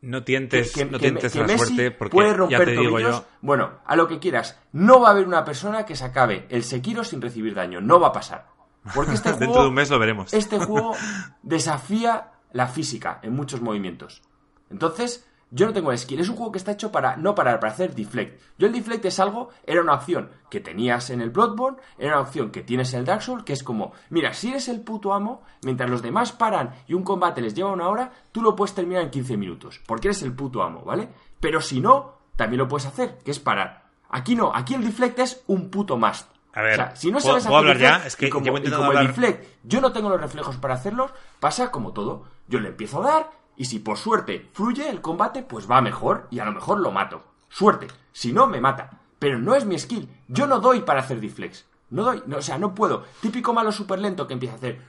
No 0.03 0.25
tientes, 0.25 0.75
no 0.91 0.99
tientes 0.99 1.35
la 1.35 1.59
suerte 1.59 1.91
porque 1.91 2.13
puede 2.15 2.33
romper 2.33 2.59
ya 2.59 2.65
te 2.65 2.71
digo 2.71 2.99
yo. 2.99 3.25
Bueno, 3.43 3.81
a 3.85 3.97
lo 3.97 4.09
que 4.09 4.19
quieras. 4.19 4.59
No 4.73 5.01
va 5.01 5.09
a 5.09 5.11
haber 5.13 5.27
una 5.27 5.45
persona 5.45 5.85
que 5.85 5.95
se 5.95 6.05
acabe 6.05 6.47
el 6.49 6.65
Sekiro 6.65 7.05
sin 7.05 7.21
recibir 7.21 7.55
daño. 7.55 7.81
No 7.81 8.01
va 8.01 8.09
a 8.09 8.13
pasar. 8.13 8.47
Porque 8.95 9.13
este 9.13 9.29
juego, 9.33 9.41
Dentro 9.41 9.63
de 9.63 9.69
un 9.69 9.75
mes 9.75 9.91
lo 9.91 9.99
veremos. 9.99 10.33
Este 10.33 10.59
juego 10.59 10.95
desafía 11.43 12.33
la 12.53 12.67
física 12.67 13.21
en 13.23 13.35
muchos 13.35 13.61
movimientos. 13.61 14.23
Entonces, 14.71 15.29
yo 15.51 15.67
no 15.67 15.73
tengo 15.73 15.97
skill. 15.97 16.21
Es 16.21 16.29
un 16.29 16.37
juego 16.37 16.53
que 16.53 16.59
está 16.59 16.73
hecho 16.73 16.93
para 16.93 17.17
no 17.17 17.35
parar, 17.35 17.61
para 17.61 17.73
hacer 17.73 17.95
deflect. 17.95 18.41
Yo 18.59 18.67
el 18.67 18.73
deflect 18.73 19.05
es 19.05 19.19
algo, 19.19 19.51
era 19.65 19.81
una 19.81 19.95
opción 19.95 20.31
que 20.49 20.61
tenías 20.61 21.11
en 21.11 21.21
el 21.21 21.31
Bloodborne, 21.31 21.79
era 21.99 22.15
una 22.15 22.23
opción 22.23 22.51
que 22.51 22.63
tienes 22.63 22.93
en 22.93 23.01
el 23.01 23.07
Dark 23.07 23.23
Souls, 23.23 23.45
que 23.45 23.53
es 23.53 23.63
como, 23.63 23.93
mira, 24.11 24.33
si 24.33 24.51
eres 24.51 24.69
el 24.69 24.81
puto 24.81 25.13
amo, 25.13 25.43
mientras 25.63 25.91
los 25.91 26.03
demás 26.03 26.33
paran 26.33 26.75
y 26.87 26.95
un 26.95 27.03
combate 27.03 27.41
les 27.41 27.55
lleva 27.55 27.73
una 27.73 27.89
hora, 27.89 28.13
tú 28.33 28.43
lo 28.43 28.55
puedes 28.55 28.75
terminar 28.75 29.03
en 29.03 29.11
15 29.11 29.37
minutos, 29.37 29.81
porque 29.87 30.09
eres 30.09 30.23
el 30.23 30.35
puto 30.35 30.63
amo, 30.63 30.83
¿vale? 30.85 31.09
Pero 31.41 31.61
si 31.61 31.81
no, 31.81 32.19
también 32.37 32.59
lo 32.59 32.69
puedes 32.69 32.87
hacer, 32.87 33.19
que 33.25 33.31
es 33.31 33.41
parar. 33.41 33.91
Aquí 34.09 34.35
no, 34.35 34.53
aquí 34.55 34.75
el 34.75 34.85
deflect 34.85 35.19
es 35.19 35.43
un 35.47 35.71
puto 35.71 35.97
must. 35.97 36.29
A 36.53 36.63
ver, 36.63 36.73
o 36.73 36.77
sea, 36.77 36.97
si 36.97 37.13
no 37.13 37.21
sabes 37.21 37.45
¿puedo, 37.45 37.59
hablar 37.59 37.79
ya? 37.79 38.03
Es 38.05 38.17
que 38.17 38.27
y 38.27 38.31
como, 38.31 38.57
el 38.57 39.07
deflect, 39.07 39.47
yo 39.63 39.81
no 39.81 39.93
tengo 39.93 40.11
los 40.11 40.21
reflejos 40.21 40.57
para 40.57 40.75
hacerlos, 40.75 41.13
pasa 41.39 41.71
como 41.71 41.93
todo. 41.93 42.25
Yo 42.49 42.59
le 42.59 42.71
empiezo 42.71 43.03
a 43.03 43.07
dar 43.07 43.31
y 43.61 43.67
si 43.67 43.79
por 43.79 43.99
suerte 43.99 44.49
fluye 44.55 44.89
el 44.89 45.03
combate, 45.03 45.43
pues 45.43 45.71
va 45.71 45.83
mejor 45.83 46.29
y 46.31 46.39
a 46.39 46.47
lo 46.47 46.53
mejor 46.53 46.81
lo 46.81 46.93
mato. 46.93 47.25
Suerte. 47.51 47.89
Si 48.11 48.33
no, 48.33 48.47
me 48.47 48.59
mata. 48.59 49.03
Pero 49.19 49.39
no 49.39 49.55
es 49.55 49.67
mi 49.67 49.79
skill. 49.79 50.09
Yo 50.29 50.47
no 50.47 50.61
doy 50.61 50.81
para 50.81 51.01
hacer 51.01 51.21
deflex. 51.21 51.67
No 51.91 52.05
doy, 52.05 52.23
o 52.35 52.41
sea, 52.41 52.57
no 52.57 52.75
puedo. 52.75 53.05
Típico 53.21 53.53
malo 53.53 53.71
súper 53.71 53.99
lento 53.99 54.27
que 54.27 54.33
empieza 54.33 54.55
a 54.55 54.57
hacer. 54.57 54.81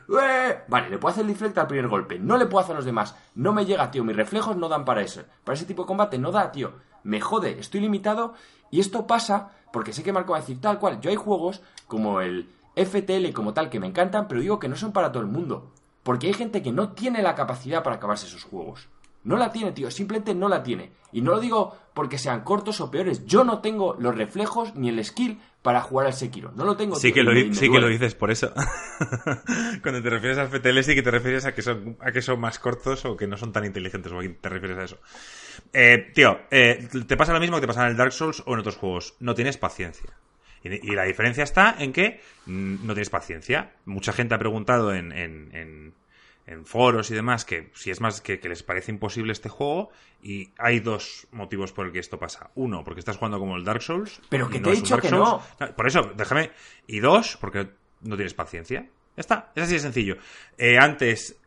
Vale, 0.69 0.89
le 0.89 0.97
puedo 0.97 1.11
hacer 1.11 1.25
deflect 1.25 1.57
al 1.57 1.67
primer 1.67 1.89
golpe. 1.89 2.17
No 2.17 2.37
le 2.37 2.45
puedo 2.45 2.63
hacer 2.63 2.75
a 2.75 2.77
los 2.77 2.85
demás. 2.85 3.13
No 3.35 3.51
me 3.51 3.65
llega, 3.65 3.91
tío. 3.91 4.05
Mis 4.05 4.15
reflejos 4.15 4.55
no 4.55 4.69
dan 4.69 4.85
para 4.85 5.01
eso. 5.01 5.23
Para 5.43 5.57
ese 5.57 5.65
tipo 5.65 5.83
de 5.83 5.87
combate 5.87 6.17
no 6.17 6.31
da, 6.31 6.53
tío. 6.53 6.71
Me 7.03 7.19
jode. 7.19 7.59
Estoy 7.59 7.81
limitado. 7.81 8.35
Y 8.69 8.79
esto 8.79 9.05
pasa 9.05 9.51
porque 9.73 9.91
sé 9.91 10.01
que 10.01 10.13
Marco 10.13 10.31
va 10.31 10.37
a 10.37 10.41
decir 10.41 10.61
tal 10.61 10.79
cual. 10.79 11.01
Yo 11.01 11.09
hay 11.09 11.17
juegos 11.17 11.61
como 11.87 12.21
el 12.21 12.49
FTL 12.77 13.33
como 13.33 13.53
tal 13.53 13.69
que 13.69 13.81
me 13.81 13.87
encantan, 13.87 14.29
pero 14.29 14.39
digo 14.39 14.59
que 14.59 14.69
no 14.69 14.77
son 14.77 14.93
para 14.93 15.11
todo 15.11 15.23
el 15.23 15.27
mundo. 15.29 15.73
Porque 16.03 16.27
hay 16.27 16.33
gente 16.33 16.61
que 16.61 16.71
no 16.71 16.93
tiene 16.93 17.21
la 17.21 17.35
capacidad 17.35 17.83
para 17.83 17.97
acabarse 17.97 18.27
esos 18.27 18.43
juegos. 18.43 18.87
No 19.23 19.37
la 19.37 19.51
tiene, 19.51 19.71
tío, 19.71 19.91
simplemente 19.91 20.33
no 20.33 20.49
la 20.49 20.63
tiene. 20.63 20.91
Y 21.11 21.21
no 21.21 21.31
lo 21.31 21.39
digo 21.39 21.77
porque 21.93 22.17
sean 22.17 22.41
cortos 22.41 22.81
o 22.81 22.89
peores. 22.89 23.25
Yo 23.25 23.43
no 23.43 23.59
tengo 23.59 23.95
los 23.99 24.15
reflejos 24.15 24.75
ni 24.75 24.89
el 24.89 25.03
skill 25.05 25.39
para 25.61 25.81
jugar 25.81 26.07
al 26.07 26.13
Sekiro. 26.13 26.51
No 26.55 26.65
lo 26.65 26.75
tengo. 26.75 26.95
Sí, 26.95 27.13
que, 27.13 27.21
lo, 27.21 27.31
sí 27.53 27.69
que 27.69 27.79
lo 27.79 27.87
dices 27.87 28.15
por 28.15 28.31
eso. 28.31 28.51
Cuando 29.83 30.01
te 30.01 30.09
refieres 30.09 30.39
al 30.39 30.47
FTL 30.47 30.79
sí 30.81 30.95
que 30.95 31.03
te 31.03 31.11
refieres 31.11 31.45
a 31.45 31.53
que 31.53 31.61
son, 31.61 31.97
a 31.99 32.11
que 32.11 32.21
son 32.23 32.39
más 32.39 32.57
cortos 32.57 33.05
o 33.05 33.15
que 33.15 33.27
no 33.27 33.37
son 33.37 33.53
tan 33.53 33.65
inteligentes. 33.65 34.11
O 34.11 34.19
a 34.19 34.23
te 34.23 34.49
refieres 34.49 34.77
a 34.77 34.83
eso. 34.85 34.97
Eh, 35.73 36.11
tío, 36.15 36.39
eh, 36.49 36.87
te 37.05 37.17
pasa 37.17 37.33
lo 37.33 37.39
mismo 37.39 37.57
que 37.57 37.61
te 37.61 37.67
pasa 37.67 37.83
en 37.83 37.91
el 37.91 37.97
Dark 37.97 38.13
Souls 38.13 38.41
o 38.45 38.53
en 38.53 38.59
otros 38.59 38.77
juegos. 38.77 39.15
No 39.19 39.35
tienes 39.35 39.57
paciencia. 39.57 40.09
Y, 40.63 40.91
la 40.91 41.03
diferencia 41.03 41.43
está 41.43 41.75
en 41.79 41.91
que 41.91 42.21
mm, 42.45 42.85
no 42.85 42.93
tienes 42.93 43.09
paciencia. 43.09 43.73
Mucha 43.85 44.13
gente 44.13 44.35
ha 44.35 44.39
preguntado 44.39 44.93
en, 44.93 45.11
en, 45.11 45.49
en, 45.53 45.93
foros 46.65 47.09
y 47.11 47.15
demás 47.15 47.45
que 47.45 47.71
si 47.73 47.91
es 47.91 48.01
más 48.01 48.19
que, 48.19 48.37
les 48.43 48.61
parece 48.61 48.91
imposible 48.91 49.31
este 49.31 49.47
juego 49.47 49.89
y 50.21 50.49
hay 50.57 50.81
dos 50.81 51.27
motivos 51.31 51.71
por 51.71 51.85
el 51.85 51.93
que 51.93 51.99
esto 51.99 52.19
pasa. 52.19 52.51
Uno, 52.55 52.83
porque 52.83 52.99
estás 52.99 53.15
jugando 53.15 53.39
como 53.39 53.55
el 53.55 53.63
Dark 53.63 53.81
Souls. 53.81 54.21
Pero 54.29 54.49
que 54.49 54.59
te 54.59 54.69
he 54.69 54.75
dicho 54.75 54.97
que 54.97 55.09
no. 55.09 55.41
Por 55.75 55.87
eso, 55.87 56.11
déjame. 56.15 56.51
Y 56.87 56.99
dos, 56.99 57.37
porque 57.39 57.69
no 58.01 58.15
tienes 58.15 58.33
paciencia. 58.33 58.81
Ya 58.81 59.21
está, 59.21 59.51
es 59.55 59.63
así 59.63 59.73
de 59.73 59.79
sencillo. 59.79 60.17
Eh, 60.57 60.77
antes, 60.77 61.37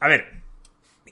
a 0.00 0.08
ver, 0.08 0.42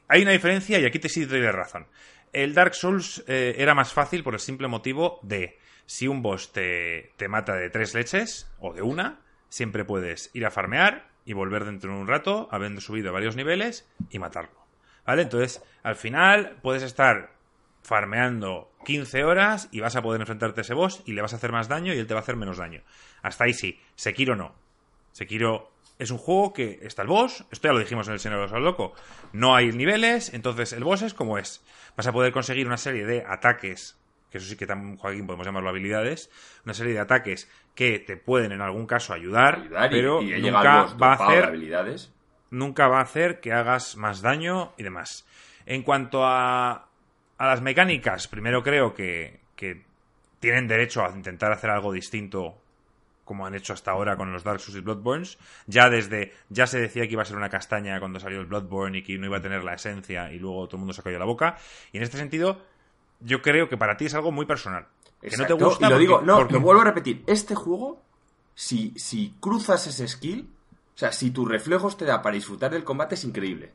hay 0.09 0.23
una 0.23 0.33
diferencia 0.33 0.79
y 0.79 0.85
aquí 0.85 0.99
te 0.99 1.09
sí 1.09 1.27
te 1.27 1.41
doy 1.41 1.51
razón. 1.51 1.87
El 2.33 2.55
Dark 2.55 2.75
Souls 2.75 3.25
eh, 3.27 3.55
era 3.59 3.75
más 3.75 3.93
fácil 3.93 4.23
por 4.23 4.35
el 4.35 4.41
simple 4.41 4.69
motivo 4.69 5.19
de 5.23 5.59
si 5.93 6.09
un 6.09 6.23
boss 6.23 6.53
te, 6.53 7.13
te 7.19 7.29
mata 7.29 7.55
de 7.55 7.69
tres 7.69 7.93
leches 7.93 8.51
o 8.61 8.73
de 8.73 8.81
una, 8.81 9.21
siempre 9.51 9.85
puedes 9.85 10.31
ir 10.33 10.47
a 10.47 10.51
farmear 10.51 11.11
y 11.27 11.35
volver 11.35 11.67
dentro 11.67 11.93
de 11.93 12.01
un 12.01 12.09
rato, 12.09 12.49
habiendo 12.51 12.81
subido 12.81 13.13
varios 13.13 13.37
niveles, 13.37 13.87
y 14.09 14.19
matarlo. 14.19 14.59
¿Vale? 15.05 15.21
Entonces, 15.21 15.63
al 15.83 15.97
final 15.97 16.57
puedes 16.63 16.83
estar 16.83 17.35
farmeando 17.83 18.73
15 18.87 19.23
horas 19.25 19.69
y 19.71 19.81
vas 19.81 19.95
a 19.95 20.01
poder 20.01 20.23
enfrentarte 20.23 20.61
a 20.61 20.63
ese 20.63 20.73
boss 20.73 21.03
y 21.05 21.13
le 21.13 21.21
vas 21.21 21.35
a 21.35 21.37
hacer 21.37 21.53
más 21.53 21.69
daño 21.69 21.93
y 21.93 21.99
él 21.99 22.07
te 22.07 22.15
va 22.15 22.21
a 22.21 22.23
hacer 22.23 22.37
menos 22.37 22.57
daño. 22.57 22.81
Hasta 23.21 23.45
ahí 23.45 23.53
sí. 23.53 23.79
Sekiro 23.95 24.35
no. 24.35 24.55
Sekiro 25.13 25.73
es 25.99 26.11
un 26.11 26.17
juego 26.17 26.55
que 26.55 26.79
está 26.85 27.03
el 27.03 27.09
boss, 27.09 27.45
esto 27.51 27.69
ya 27.69 27.75
lo 27.75 27.81
dijimos 27.81 28.09
en 28.09 28.15
el 28.15 28.21
Señor 28.21 28.39
de 28.39 28.51
los 28.51 28.63
Loco, 28.63 28.95
no 29.35 29.55
hay 29.55 29.73
niveles, 29.73 30.33
entonces 30.33 30.73
el 30.73 30.85
boss 30.85 31.03
es 31.03 31.13
como 31.13 31.37
es. 31.37 31.63
Vas 31.99 32.07
a 32.07 32.13
poder 32.13 32.33
conseguir 32.33 32.67
una 32.67 32.79
serie 32.79 33.05
de 33.05 33.27
ataques, 33.29 33.99
que 34.33 34.39
eso 34.39 34.49
sí 34.49 34.57
que 34.57 34.67
también, 34.67 34.97
Joaquín, 34.97 35.27
podemos 35.27 35.47
llamarlo 35.47 35.69
habilidades, 35.69 36.31
una 36.65 36.75
serie 36.75 36.95
de 36.95 37.01
ataques 37.01 37.49
que 37.75 37.99
te 38.01 38.17
pueden 38.17 38.51
en 38.51 38.63
algún 38.63 38.87
caso 38.87 39.13
ayudar, 39.13 39.69
pero 39.91 40.23
nunca 40.23 40.87
va 41.01 41.13
a 41.13 41.15
hacer 41.15 41.45
habilidades. 41.45 42.13
nunca 42.51 42.89
va 42.89 42.99
a 42.99 43.03
hacer 43.03 43.41
que 43.41 43.53
hagas 43.53 43.97
más 43.97 44.23
daño 44.23 44.73
y 44.79 44.83
demás. 44.83 45.27
En 45.67 45.83
cuanto 45.83 46.25
a, 46.25 46.89
a 47.39 47.47
las 47.47 47.61
mecánicas, 47.61 48.27
primero 48.27 48.63
creo 48.63 48.95
que, 48.95 49.41
que 49.55 49.83
tienen 50.41 50.67
derecho 50.67 51.05
a 51.05 51.11
intentar 51.11 51.53
hacer 51.53 51.71
algo 51.71 51.93
distinto 51.93 52.59
como 53.25 53.47
han 53.47 53.55
hecho 53.55 53.73
hasta 53.73 53.93
ahora 53.93 54.17
con 54.17 54.33
los 54.33 54.43
Dark 54.45 54.61
Souls 54.61 54.79
y 54.79 54.81
Bloodborns. 54.81 55.39
Ya 55.67 55.89
desde, 55.89 56.33
ya 56.49 56.67
se 56.67 56.81
decía 56.81 57.07
que 57.07 57.13
iba 57.13 57.23
a 57.23 57.25
ser 57.25 57.37
una 57.37 57.49
castaña 57.49 57.99
cuando 58.01 58.19
salió 58.19 58.41
el 58.41 58.47
Bloodborne 58.47 58.99
y 58.99 59.03
que 59.03 59.17
no 59.17 59.27
iba 59.27 59.39
a 59.39 59.41
tener 59.41 59.63
la 59.65 59.75
esencia 59.75 60.33
y 60.33 60.39
luego 60.39 60.67
todo 60.67 60.77
el 60.77 60.81
mundo 60.81 60.93
se 60.93 61.03
cayó 61.03 61.19
la 61.19 61.25
boca. 61.25 61.57
Y 61.93 61.99
en 61.99 62.03
este 62.03 62.19
sentido, 62.19 62.61
yo 63.25 63.43
creo 63.43 63.69
que 63.69 63.77
para 63.77 63.97
ti 63.97 64.07
es 64.07 64.15
algo 64.15 64.33
muy 64.33 64.47
personal. 64.47 64.87
Que 65.21 65.37
no 65.37 65.47
te 65.47 65.53
gusta. 65.53 65.87
Y 65.87 65.91
lo 65.91 65.99
digo, 65.99 66.21
no, 66.21 66.45
lo 66.45 66.61
vuelvo 66.61 66.83
a 66.83 66.85
repetir. 66.85 67.23
Este 67.27 67.55
juego, 67.55 68.03
si, 68.55 68.93
si 68.97 69.35
cruzas 69.41 69.87
ese 69.87 70.09
skill, 70.09 70.49
o 70.95 70.99
sea, 70.99 71.13
si 71.13 71.31
tus 71.31 71.49
reflejos 71.49 71.97
te 71.97 72.05
da 72.05 72.23
para 72.23 72.35
disfrutar 72.35 72.71
del 72.71 72.85
combate, 72.85 73.15
es 73.15 73.25
increíble. 73.25 73.73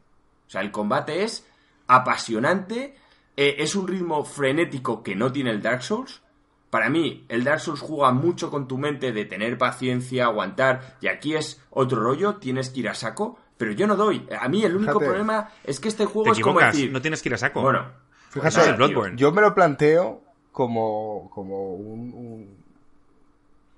O 0.47 0.49
sea, 0.49 0.61
el 0.61 0.71
combate 0.71 1.23
es 1.23 1.45
apasionante, 1.87 2.95
eh, 3.35 3.55
es 3.59 3.75
un 3.75 3.87
ritmo 3.87 4.23
frenético 4.25 5.03
que 5.03 5.15
no 5.15 5.31
tiene 5.31 5.51
el 5.51 5.61
Dark 5.61 5.83
Souls 5.83 6.21
para 6.69 6.89
mí, 6.89 7.25
el 7.29 7.43
Dark 7.43 7.61
Souls 7.61 7.79
juega 7.79 8.11
mucho 8.11 8.49
con 8.49 8.67
tu 8.67 8.77
mente 8.77 9.13
de 9.13 9.25
tener 9.25 9.57
paciencia, 9.57 10.25
aguantar, 10.25 10.97
y 11.01 11.07
aquí 11.07 11.35
es 11.35 11.61
otro 11.69 12.01
rollo, 12.01 12.35
tienes 12.35 12.69
que 12.69 12.81
ir 12.81 12.89
a 12.89 12.93
saco, 12.93 13.39
pero 13.57 13.71
yo 13.71 13.87
no 13.87 13.95
doy. 13.95 14.27
A 14.39 14.49
mí 14.49 14.63
el 14.63 14.75
único 14.75 14.99
problema 14.99 15.49
es 15.63 15.79
que 15.79 15.87
este 15.87 16.05
juego 16.05 16.31
es 16.31 16.39
como 16.39 16.59
decir... 16.59 16.91
No 16.91 17.01
tienes 17.01 17.21
que 17.21 17.29
ir 17.29 17.35
a 17.35 17.37
saco. 17.37 17.61
Bueno, 17.61 17.85
fíjate, 18.30 18.78
yo 19.15 19.32
me 19.32 19.41
lo 19.41 19.53
planteo 19.53 20.21
como, 20.51 21.30
como 21.34 21.73
un, 21.75 22.57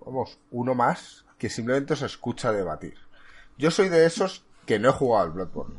Vamos, 0.06 0.38
uno 0.52 0.74
más 0.74 1.26
que 1.38 1.50
simplemente 1.50 1.96
se 1.96 2.06
escucha 2.06 2.52
debatir. 2.52 2.96
Yo 3.58 3.72
soy 3.72 3.90
de 3.90 4.06
esos 4.06 4.44
que 4.66 4.80
no 4.80 4.90
he 4.90 4.92
jugado 4.92 5.26
al 5.26 5.32
Bloodborne. 5.32 5.76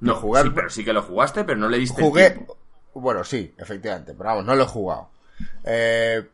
No, 0.00 0.16
jugar... 0.16 0.44
sí, 0.44 0.52
pero 0.54 0.70
sí 0.70 0.84
que 0.84 0.92
lo 0.92 1.02
jugaste, 1.02 1.44
pero 1.44 1.58
no 1.58 1.68
le 1.68 1.78
diste 1.78 2.02
Jugué... 2.02 2.46
Bueno, 2.92 3.22
sí, 3.24 3.54
efectivamente, 3.56 4.14
pero 4.14 4.30
vamos, 4.30 4.44
no 4.44 4.54
lo 4.54 4.64
he 4.64 4.66
jugado. 4.66 5.08
Eh, 5.64 6.28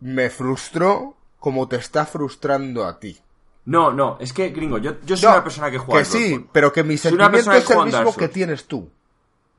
me 0.00 0.30
frustró 0.30 1.16
como 1.38 1.68
te 1.68 1.76
está 1.76 2.06
frustrando 2.06 2.86
a 2.86 2.98
ti. 2.98 3.20
No, 3.66 3.92
no, 3.92 4.16
es 4.20 4.32
que, 4.32 4.48
gringo, 4.48 4.78
yo, 4.78 5.00
yo 5.02 5.16
soy 5.16 5.30
una 5.30 5.44
persona 5.44 5.70
que 5.70 5.78
juega. 5.78 6.00
Que 6.00 6.04
sí, 6.06 6.46
pero 6.50 6.72
que 6.72 6.82
mi 6.82 6.96
sentimiento 6.96 7.52
es 7.52 7.70
el 7.70 7.84
mismo 7.84 8.14
que 8.14 8.28
tienes 8.28 8.64
tú. 8.64 8.90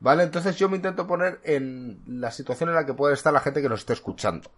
¿Vale? 0.02 0.24
Entonces 0.24 0.56
yo 0.56 0.68
me 0.68 0.74
intento 0.74 1.06
poner 1.06 1.40
en 1.44 2.02
la 2.08 2.32
situación 2.32 2.68
en 2.68 2.74
la 2.74 2.84
que 2.84 2.92
puede 2.92 3.14
estar 3.14 3.32
la 3.32 3.38
gente 3.38 3.62
que 3.62 3.68
nos 3.68 3.80
esté 3.80 3.92
escuchando. 3.92 4.50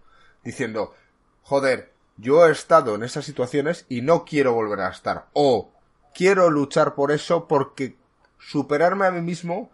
Diciendo, 0.42 0.94
joder, 1.42 1.92
yo 2.16 2.46
he 2.46 2.50
estado 2.50 2.94
en 2.94 3.02
esas 3.02 3.26
situaciones 3.26 3.84
y 3.90 4.00
no 4.00 4.24
quiero 4.24 4.54
volver 4.54 4.80
a 4.80 4.88
estar. 4.88 5.26
O 5.34 5.70
quiero 6.14 6.48
luchar 6.48 6.94
por 6.94 7.12
eso 7.12 7.46
porque 7.46 7.98
superarme 8.38 9.04
a 9.04 9.10
mí 9.10 9.20
mismo 9.20 9.70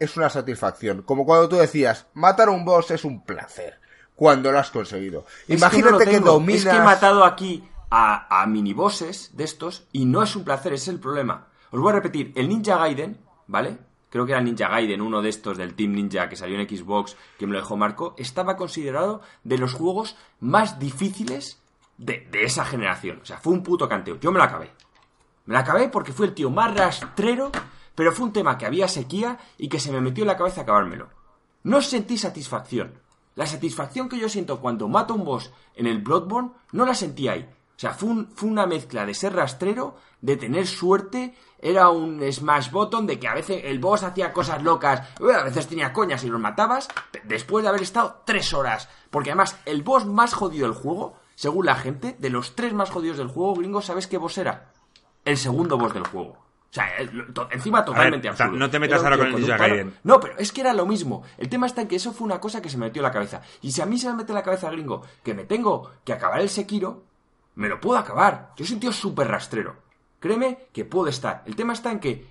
es 0.00 0.16
una 0.16 0.28
satisfacción. 0.28 1.02
Como 1.02 1.24
cuando 1.24 1.48
tú 1.48 1.56
decías, 1.56 2.06
matar 2.14 2.48
a 2.48 2.50
un 2.50 2.64
boss 2.64 2.90
es 2.90 3.04
un 3.04 3.24
placer 3.24 3.78
cuando 4.16 4.50
lo 4.50 4.58
has 4.58 4.72
conseguido. 4.72 5.24
Imagínate 5.46 6.04
que, 6.04 6.18
dominas. 6.18 6.64
Es 6.64 6.72
que 6.72 6.76
he 6.76 6.82
matado 6.82 7.24
aquí 7.24 7.64
a, 7.90 8.42
a 8.42 8.44
minibosses 8.48 9.36
de 9.36 9.44
estos 9.44 9.86
y 9.92 10.06
no 10.06 10.24
es 10.24 10.34
un 10.34 10.42
placer, 10.42 10.72
es 10.72 10.88
el 10.88 10.98
problema. 10.98 11.46
Os 11.70 11.78
voy 11.78 11.90
a 11.90 11.94
repetir, 11.94 12.32
el 12.34 12.48
Ninja 12.48 12.76
Gaiden, 12.76 13.20
¿vale? 13.46 13.78
Creo 14.10 14.26
que 14.26 14.32
era 14.32 14.40
Ninja 14.40 14.68
Gaiden, 14.68 15.00
uno 15.00 15.22
de 15.22 15.28
estos 15.28 15.56
del 15.56 15.74
Team 15.74 15.92
Ninja 15.92 16.28
que 16.28 16.36
salió 16.36 16.58
en 16.58 16.68
Xbox, 16.68 17.16
que 17.38 17.46
me 17.46 17.52
lo 17.52 17.60
dejó 17.60 17.76
Marco, 17.76 18.14
estaba 18.18 18.56
considerado 18.56 19.22
de 19.44 19.56
los 19.56 19.72
juegos 19.72 20.16
más 20.40 20.78
difíciles 20.78 21.62
de, 21.96 22.28
de 22.30 22.42
esa 22.44 22.64
generación. 22.64 23.20
O 23.22 23.24
sea, 23.24 23.38
fue 23.38 23.52
un 23.52 23.62
puto 23.62 23.88
canteo. 23.88 24.18
Yo 24.18 24.32
me 24.32 24.38
lo 24.38 24.44
acabé. 24.44 24.72
Me 25.46 25.54
lo 25.54 25.60
acabé 25.60 25.88
porque 25.88 26.12
fue 26.12 26.26
el 26.26 26.34
tío 26.34 26.50
más 26.50 26.74
rastrero, 26.74 27.52
pero 27.94 28.12
fue 28.12 28.26
un 28.26 28.32
tema 28.32 28.58
que 28.58 28.66
había 28.66 28.88
sequía 28.88 29.38
y 29.58 29.68
que 29.68 29.80
se 29.80 29.92
me 29.92 30.00
metió 30.00 30.24
en 30.24 30.28
la 30.28 30.36
cabeza 30.36 30.62
acabármelo. 30.62 31.08
No 31.62 31.80
sentí 31.80 32.18
satisfacción. 32.18 32.94
La 33.36 33.46
satisfacción 33.46 34.08
que 34.08 34.18
yo 34.18 34.28
siento 34.28 34.60
cuando 34.60 34.88
mato 34.88 35.14
un 35.14 35.24
boss 35.24 35.52
en 35.74 35.86
el 35.86 35.98
Bloodborne 35.98 36.50
no 36.72 36.84
la 36.84 36.94
sentí 36.94 37.28
ahí. 37.28 37.48
O 37.80 37.82
sea, 37.82 37.94
fue, 37.94 38.26
una 38.42 38.66
mezcla 38.66 39.06
de 39.06 39.14
ser 39.14 39.32
rastrero, 39.32 39.96
de 40.20 40.36
tener 40.36 40.66
suerte, 40.66 41.34
era 41.58 41.88
un 41.88 42.20
smash 42.30 42.70
button 42.70 43.06
de 43.06 43.18
que 43.18 43.26
a 43.26 43.32
veces 43.32 43.62
el 43.64 43.78
boss 43.78 44.02
hacía 44.02 44.34
cosas 44.34 44.62
locas, 44.62 45.00
a 45.18 45.44
veces 45.44 45.66
tenía 45.66 45.90
coñas 45.90 46.22
y 46.22 46.28
los 46.28 46.38
matabas, 46.38 46.88
después 47.24 47.62
de 47.62 47.70
haber 47.70 47.80
estado 47.80 48.20
tres 48.26 48.52
horas. 48.52 48.90
Porque 49.08 49.30
además, 49.30 49.58
el 49.64 49.82
boss 49.82 50.04
más 50.04 50.34
jodido 50.34 50.66
del 50.66 50.76
juego, 50.76 51.16
según 51.36 51.64
la 51.64 51.74
gente, 51.74 52.16
de 52.18 52.28
los 52.28 52.54
tres 52.54 52.74
más 52.74 52.90
jodidos 52.90 53.16
del 53.16 53.28
juego, 53.28 53.54
gringo, 53.54 53.80
¿sabes 53.80 54.06
qué 54.06 54.18
boss 54.18 54.36
era? 54.36 54.72
El 55.24 55.38
segundo 55.38 55.78
boss 55.78 55.94
del 55.94 56.06
juego. 56.06 56.32
O 56.32 56.72
sea, 56.72 56.86
encima 57.50 57.82
totalmente 57.82 58.28
absurdo. 58.28 58.58
No 58.58 58.68
te 58.68 58.78
metas 58.78 59.02
ahora 59.02 59.16
con 59.16 59.28
el 59.28 59.36
Ninja 59.36 59.56
Gaiden. 59.56 59.94
No, 60.04 60.20
pero 60.20 60.36
es 60.36 60.52
que 60.52 60.60
era 60.60 60.74
lo 60.74 60.84
mismo. 60.84 61.22
El 61.38 61.48
tema 61.48 61.66
está 61.66 61.80
en 61.80 61.88
que 61.88 61.96
eso 61.96 62.12
fue 62.12 62.26
una 62.26 62.40
cosa 62.40 62.60
que 62.60 62.68
se 62.68 62.76
me 62.76 62.88
metió 62.88 63.00
en 63.00 63.04
la 63.04 63.10
cabeza. 63.10 63.40
Y 63.62 63.72
si 63.72 63.80
a 63.80 63.86
mí 63.86 63.96
se 63.96 64.08
me 64.08 64.16
mete 64.16 64.32
en 64.32 64.36
la 64.36 64.42
cabeza, 64.42 64.70
gringo, 64.70 65.00
que 65.24 65.32
me 65.32 65.44
tengo 65.44 65.92
que 66.04 66.12
acabar 66.12 66.42
el 66.42 66.50
Sekiro, 66.50 67.08
me 67.60 67.68
lo 67.68 67.78
puedo 67.78 67.98
acabar. 67.98 68.52
Yo 68.56 68.64
soy 68.64 68.74
un 68.74 68.80
tío 68.80 68.92
súper 68.92 69.28
rastrero. 69.28 69.76
Créeme 70.18 70.68
que 70.72 70.86
puedo 70.86 71.08
estar. 71.08 71.42
El 71.44 71.56
tema 71.56 71.74
está 71.74 71.92
en 71.92 72.00
que 72.00 72.26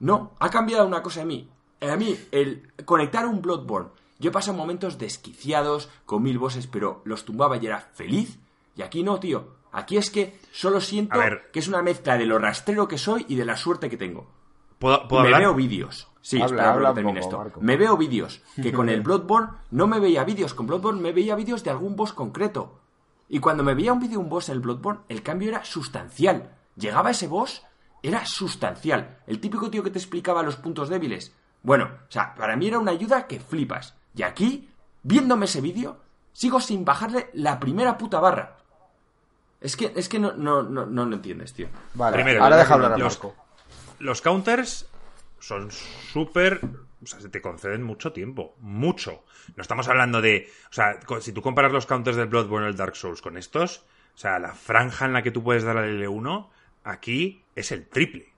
no, 0.00 0.32
ha 0.38 0.48
cambiado 0.48 0.86
una 0.86 1.02
cosa 1.02 1.20
en 1.20 1.28
mí. 1.28 1.50
A 1.82 1.96
mí, 1.96 2.18
el 2.32 2.72
conectar 2.86 3.26
un 3.26 3.42
Bloodborne. 3.42 3.90
Yo 4.18 4.30
he 4.30 4.32
pasado 4.32 4.56
momentos 4.56 4.96
desquiciados 4.96 5.90
con 6.06 6.22
mil 6.22 6.38
bosses, 6.38 6.66
pero 6.66 7.02
los 7.04 7.26
tumbaba 7.26 7.58
y 7.58 7.66
era 7.66 7.78
feliz. 7.78 8.38
Y 8.74 8.80
aquí 8.80 9.02
no, 9.02 9.20
tío. 9.20 9.48
Aquí 9.70 9.98
es 9.98 10.08
que 10.08 10.38
solo 10.50 10.80
siento 10.80 11.18
que 11.52 11.58
es 11.58 11.68
una 11.68 11.82
mezcla 11.82 12.16
de 12.16 12.24
lo 12.24 12.38
rastrero 12.38 12.88
que 12.88 12.96
soy 12.96 13.26
y 13.28 13.34
de 13.34 13.44
la 13.44 13.58
suerte 13.58 13.90
que 13.90 13.98
tengo. 13.98 14.30
¿Puedo, 14.78 15.06
me 15.22 15.38
veo 15.38 15.54
vídeos. 15.54 16.08
Sí, 16.22 16.40
espera, 16.40 16.94
que 16.94 17.18
esto. 17.18 17.52
Me 17.60 17.76
veo 17.76 17.98
vídeos. 17.98 18.40
Que 18.56 18.72
con 18.72 18.88
el 18.88 19.00
Bloodborne 19.02 19.50
no 19.72 19.86
me 19.86 20.00
veía 20.00 20.24
vídeos. 20.24 20.54
Con 20.54 20.66
Bloodborne 20.66 21.02
me 21.02 21.12
veía 21.12 21.34
vídeos 21.34 21.62
de 21.64 21.70
algún 21.70 21.96
boss 21.96 22.14
concreto. 22.14 22.80
Y 23.28 23.40
cuando 23.40 23.62
me 23.62 23.74
veía 23.74 23.92
un 23.92 24.00
vídeo 24.00 24.18
de 24.18 24.24
un 24.24 24.28
boss 24.28 24.48
en 24.48 24.56
el 24.56 24.60
Bloodborne, 24.60 25.00
el 25.08 25.22
cambio 25.22 25.48
era 25.48 25.64
sustancial. 25.64 26.50
Llegaba 26.76 27.10
ese 27.10 27.26
boss, 27.26 27.62
era 28.02 28.26
sustancial. 28.26 29.18
El 29.26 29.40
típico 29.40 29.70
tío 29.70 29.82
que 29.82 29.90
te 29.90 29.98
explicaba 29.98 30.42
los 30.42 30.56
puntos 30.56 30.88
débiles. 30.88 31.34
Bueno, 31.62 31.84
o 31.84 32.12
sea, 32.12 32.34
para 32.34 32.56
mí 32.56 32.68
era 32.68 32.78
una 32.78 32.92
ayuda 32.92 33.26
que 33.26 33.40
flipas. 33.40 33.94
Y 34.14 34.22
aquí, 34.22 34.68
viéndome 35.02 35.46
ese 35.46 35.60
vídeo, 35.60 35.98
sigo 36.32 36.60
sin 36.60 36.84
bajarle 36.84 37.30
la 37.32 37.58
primera 37.58 37.96
puta 37.96 38.20
barra. 38.20 38.58
Es 39.60 39.76
que, 39.76 39.92
es 39.96 40.10
que 40.10 40.18
no, 40.18 40.32
no, 40.32 40.62
no, 40.62 40.84
no 40.84 41.06
lo 41.06 41.16
entiendes, 41.16 41.54
tío. 41.54 41.68
Vale, 41.94 42.16
Primero, 42.16 42.44
ahora 42.44 42.58
deja 42.58 42.74
hablar 42.74 42.92
a 42.92 42.98
los, 42.98 43.18
los 43.98 44.20
counters 44.20 44.86
son 45.44 45.70
súper 45.70 46.60
o 47.04 47.06
sea, 47.06 47.20
se 47.20 47.28
te 47.28 47.40
conceden 47.40 47.82
mucho 47.82 48.12
tiempo. 48.12 48.56
Mucho. 48.60 49.24
No 49.56 49.62
estamos 49.62 49.88
hablando 49.88 50.20
de. 50.20 50.50
O 50.70 50.72
sea, 50.72 50.98
si 51.20 51.32
tú 51.32 51.42
comparas 51.42 51.72
los 51.72 51.86
counters 51.86 52.16
del 52.16 52.28
Bloodborne 52.28 52.66
o 52.66 52.70
el 52.70 52.76
Dark 52.76 52.96
Souls 52.96 53.20
con 53.20 53.36
estos, 53.36 53.84
o 54.14 54.18
sea, 54.18 54.38
la 54.38 54.54
franja 54.54 55.06
en 55.06 55.12
la 55.12 55.22
que 55.22 55.30
tú 55.30 55.42
puedes 55.42 55.64
dar 55.64 55.76
al 55.76 56.00
L1, 56.00 56.48
aquí 56.84 57.42
es 57.54 57.72
el 57.72 57.86
triple. 57.86 58.28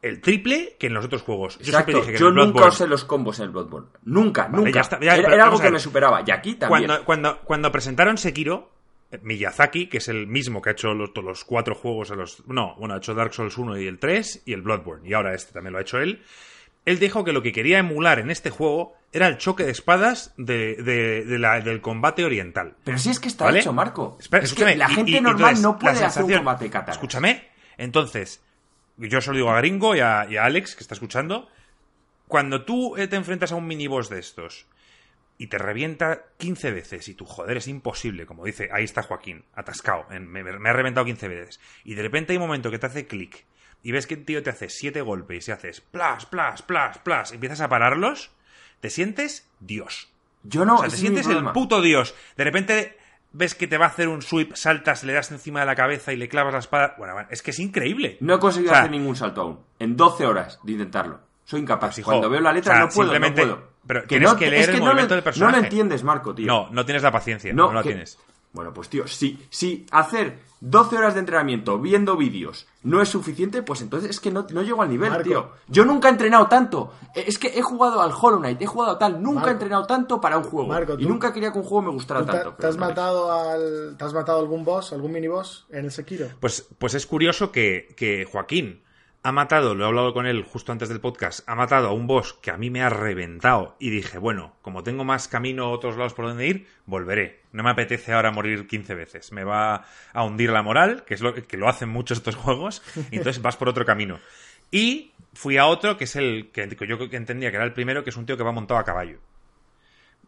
El 0.00 0.20
triple 0.20 0.76
que 0.78 0.88
en 0.88 0.94
los 0.94 1.04
otros 1.04 1.22
juegos. 1.22 1.58
Yo, 1.60 1.72
siempre 1.72 1.94
dije 1.94 2.12
que 2.12 2.18
yo 2.18 2.30
nunca 2.30 2.66
usé 2.66 2.88
los 2.88 3.04
combos 3.04 3.38
en 3.38 3.46
el 3.46 3.50
Bloodborne. 3.50 3.88
Nunca, 4.04 4.48
nunca. 4.48 4.82
era, 5.00 5.44
algo 5.44 5.60
que 5.60 5.70
me 5.70 5.78
superaba. 5.78 6.22
Y 6.26 6.30
aquí 6.32 6.56
también. 6.56 6.86
Cuando, 6.86 7.04
cuando, 7.04 7.40
cuando 7.42 7.70
presentaron 7.70 8.18
Sekiro, 8.18 8.72
Miyazaki, 9.20 9.88
que 9.88 9.98
es 9.98 10.08
el 10.08 10.26
mismo 10.26 10.62
que 10.62 10.70
ha 10.70 10.72
hecho 10.72 10.94
los, 10.94 11.10
los 11.22 11.44
cuatro 11.44 11.74
juegos, 11.74 12.10
los, 12.10 12.46
no, 12.48 12.74
bueno, 12.76 12.94
ha 12.94 12.98
hecho 12.98 13.14
Dark 13.14 13.34
Souls 13.34 13.56
1 13.56 13.78
y 13.78 13.86
el 13.86 13.98
3 13.98 14.42
y 14.46 14.52
el 14.52 14.62
Bloodborne, 14.62 15.08
y 15.08 15.12
ahora 15.12 15.34
este 15.34 15.52
también 15.52 15.72
lo 15.72 15.78
ha 15.78 15.82
hecho 15.82 15.98
él. 15.98 16.22
Él 16.84 16.98
dijo 16.98 17.24
que 17.24 17.32
lo 17.32 17.42
que 17.42 17.52
quería 17.52 17.78
emular 17.78 18.18
en 18.18 18.30
este 18.30 18.50
juego 18.50 18.94
era 19.12 19.28
el 19.28 19.38
choque 19.38 19.64
de 19.64 19.70
espadas 19.70 20.32
de, 20.36 20.76
del 20.82 21.80
combate 21.80 22.24
oriental. 22.24 22.74
Pero 22.84 22.98
si 22.98 23.10
es 23.10 23.20
que 23.20 23.28
está 23.28 23.56
hecho, 23.56 23.72
Marco. 23.72 24.18
es 24.18 24.54
que 24.54 24.76
la 24.76 24.88
gente 24.88 25.20
normal 25.20 25.60
no 25.60 25.78
puede 25.78 26.04
hacer 26.04 26.24
un 26.24 26.32
combate 26.32 26.70
katana. 26.70 26.92
Escúchame. 26.92 27.48
Entonces, 27.76 28.42
yo 28.96 29.20
solo 29.20 29.36
digo 29.36 29.50
a 29.50 29.58
Gringo 29.58 29.94
y 29.94 30.00
a, 30.00 30.26
y 30.28 30.36
a 30.36 30.44
Alex, 30.44 30.74
que 30.74 30.82
está 30.82 30.94
escuchando, 30.94 31.48
cuando 32.26 32.64
tú 32.64 32.96
eh, 32.96 33.08
te 33.08 33.16
enfrentas 33.16 33.52
a 33.52 33.56
un 33.56 33.66
miniboss 33.66 34.08
de 34.08 34.18
estos 34.18 34.66
y 35.38 35.48
te 35.48 35.58
revienta 35.58 36.24
15 36.38 36.70
veces 36.70 37.08
y 37.08 37.14
tú, 37.14 37.26
joder, 37.26 37.56
es 37.56 37.68
imposible, 37.68 38.26
como 38.26 38.44
dice, 38.44 38.70
ahí 38.72 38.84
está 38.84 39.02
Joaquín, 39.02 39.44
atascado, 39.54 40.06
me, 40.08 40.40
ha 40.40 40.72
reventado 40.72 41.04
15 41.04 41.28
veces. 41.28 41.60
Y 41.84 41.94
de 41.94 42.02
repente 42.02 42.32
hay 42.32 42.38
un 42.38 42.44
momento 42.44 42.70
que 42.70 42.78
te 42.78 42.86
hace 42.86 43.06
clic 43.06 43.44
y 43.82 43.92
ves 43.92 44.06
que 44.06 44.14
el 44.14 44.24
tío 44.24 44.42
te 44.42 44.50
hace 44.50 44.68
7 44.68 45.00
golpes 45.02 45.48
y 45.48 45.52
haces 45.52 45.80
plas, 45.80 46.26
plas, 46.26 46.62
plas, 46.62 46.98
plas, 46.98 47.32
y 47.32 47.34
empiezas 47.34 47.60
a 47.60 47.68
pararlos, 47.68 48.30
te 48.80 48.90
sientes 48.90 49.48
Dios. 49.60 50.08
Yo 50.42 50.64
no. 50.64 50.76
O 50.76 50.80
sea, 50.80 50.88
te 50.88 50.96
sientes 50.96 51.26
el 51.26 51.44
puto 51.52 51.80
Dios. 51.80 52.14
De 52.36 52.44
repente 52.44 52.98
ves 53.32 53.54
que 53.54 53.66
te 53.66 53.78
va 53.78 53.86
a 53.86 53.88
hacer 53.88 54.08
un 54.08 54.22
sweep, 54.22 54.54
saltas, 54.54 55.04
le 55.04 55.12
das 55.12 55.30
encima 55.30 55.60
de 55.60 55.66
la 55.66 55.74
cabeza 55.74 56.12
y 56.12 56.16
le 56.16 56.28
clavas 56.28 56.52
la 56.52 56.58
espada. 56.58 56.94
Bueno, 56.98 57.14
es 57.30 57.42
que 57.42 57.50
es 57.50 57.58
increíble. 57.58 58.18
No 58.20 58.34
he 58.34 58.38
conseguido 58.38 58.72
hacer 58.72 58.90
ningún 58.90 59.16
salto 59.16 59.40
aún. 59.42 59.60
En 59.78 59.96
12 59.96 60.26
horas 60.26 60.58
de 60.62 60.72
intentarlo. 60.72 61.20
Soy 61.44 61.60
incapaz. 61.60 61.94
Pues, 61.96 62.04
Cuando 62.04 62.30
veo 62.30 62.40
la 62.40 62.52
letra 62.52 62.78
no 62.78 62.88
puedo, 62.88 63.18
no 63.18 63.34
puedo. 63.34 63.72
Pero 63.86 64.04
tienes 64.04 64.34
que 64.34 64.50
leer 64.50 64.70
el 64.70 64.80
movimiento 64.80 65.14
del 65.14 65.24
personaje. 65.24 65.52
No 65.52 65.58
lo 65.58 65.64
entiendes, 65.64 66.04
Marco, 66.04 66.34
tío. 66.34 66.46
No, 66.46 66.68
no 66.70 66.84
tienes 66.84 67.02
la 67.02 67.10
paciencia. 67.10 67.52
No, 67.52 67.72
la 67.72 67.82
tienes. 67.82 68.18
Bueno, 68.52 68.72
pues 68.72 68.88
tío, 68.88 69.08
si, 69.08 69.46
si 69.50 69.86
hacer 69.90 70.38
12 70.64 70.96
horas 70.96 71.14
de 71.14 71.20
entrenamiento 71.20 71.80
viendo 71.80 72.16
vídeos 72.16 72.68
no 72.84 73.02
es 73.02 73.08
suficiente, 73.08 73.62
pues 73.62 73.82
entonces 73.82 74.10
es 74.10 74.20
que 74.20 74.30
no, 74.30 74.46
no 74.52 74.62
llego 74.62 74.80
al 74.80 74.90
nivel, 74.90 75.20
tío. 75.24 75.50
Yo 75.66 75.84
nunca 75.84 76.06
he 76.06 76.12
entrenado 76.12 76.46
tanto. 76.46 76.92
Eh, 77.16 77.24
es 77.26 77.36
que 77.36 77.48
he 77.58 77.62
jugado 77.62 78.00
al 78.00 78.12
Hollow 78.12 78.38
Knight, 78.38 78.62
he 78.62 78.66
jugado 78.66 78.92
a 78.92 78.98
tal, 78.98 79.20
nunca 79.20 79.48
he 79.48 79.52
entrenado 79.52 79.86
tanto 79.86 80.20
para 80.20 80.38
un 80.38 80.44
juego. 80.44 80.72
y 80.98 81.06
nunca 81.06 81.32
quería 81.32 81.50
que 81.50 81.58
un 81.58 81.64
juego 81.64 81.82
me 81.82 81.90
gustara 81.90 82.24
tanto. 82.24 82.54
Te, 82.54 82.68
has 82.68 82.76
matado 82.76 83.32
al, 83.32 83.96
¿Te 83.98 84.04
has 84.04 84.14
matado 84.14 84.38
algún 84.38 84.64
boss, 84.64 84.92
algún 84.92 85.10
miniboss 85.10 85.66
en 85.70 85.86
el 85.86 85.90
Sekiro? 85.90 86.28
Pues, 86.38 86.68
pues 86.78 86.94
es 86.94 87.06
curioso 87.06 87.50
que, 87.50 87.92
que 87.96 88.24
Joaquín 88.30 88.82
ha 89.24 89.30
matado, 89.30 89.74
lo 89.74 89.84
he 89.84 89.86
hablado 89.86 90.12
con 90.12 90.26
él 90.26 90.42
justo 90.42 90.72
antes 90.72 90.88
del 90.88 91.00
podcast, 91.00 91.48
ha 91.48 91.54
matado 91.54 91.88
a 91.88 91.92
un 91.92 92.08
boss 92.08 92.32
que 92.34 92.50
a 92.50 92.56
mí 92.56 92.70
me 92.70 92.82
ha 92.82 92.88
reventado 92.88 93.76
y 93.78 93.90
dije, 93.90 94.18
bueno, 94.18 94.56
como 94.62 94.82
tengo 94.82 95.04
más 95.04 95.28
camino 95.28 95.70
otros 95.70 95.96
lados 95.96 96.12
por 96.12 96.26
donde 96.26 96.48
ir, 96.48 96.66
volveré. 96.86 97.40
No 97.52 97.62
me 97.62 97.70
apetece 97.70 98.12
ahora 98.12 98.32
morir 98.32 98.66
15 98.66 98.94
veces. 98.96 99.30
Me 99.30 99.44
va 99.44 99.84
a 100.12 100.24
hundir 100.24 100.50
la 100.50 100.62
moral, 100.62 101.04
que 101.04 101.14
es 101.14 101.20
lo 101.20 101.34
que 101.34 101.56
lo 101.56 101.68
hacen 101.68 101.88
muchos 101.88 102.18
estos 102.18 102.34
juegos, 102.34 102.82
y 103.12 103.18
entonces 103.18 103.40
vas 103.40 103.56
por 103.56 103.68
otro 103.68 103.84
camino. 103.84 104.18
Y 104.72 105.12
fui 105.34 105.56
a 105.56 105.66
otro, 105.66 105.96
que 105.96 106.04
es 106.04 106.16
el 106.16 106.50
que 106.50 106.68
yo 106.88 106.98
entendía 107.12 107.50
que 107.50 107.56
era 107.56 107.64
el 107.64 107.74
primero, 107.74 108.02
que 108.02 108.10
es 108.10 108.16
un 108.16 108.26
tío 108.26 108.36
que 108.36 108.42
va 108.42 108.52
montado 108.52 108.80
a 108.80 108.84
caballo. 108.84 109.18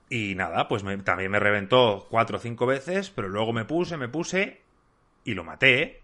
Y 0.08 0.36
nada, 0.36 0.68
pues 0.68 0.84
también 1.02 1.32
me 1.32 1.40
reventó 1.40 2.06
cuatro 2.10 2.36
o 2.36 2.40
cinco 2.40 2.66
veces, 2.66 3.10
pero 3.10 3.28
luego 3.28 3.52
me 3.52 3.64
puse, 3.64 3.96
me 3.96 4.08
puse 4.08 4.60
y 5.24 5.34
lo 5.34 5.42
maté 5.42 6.03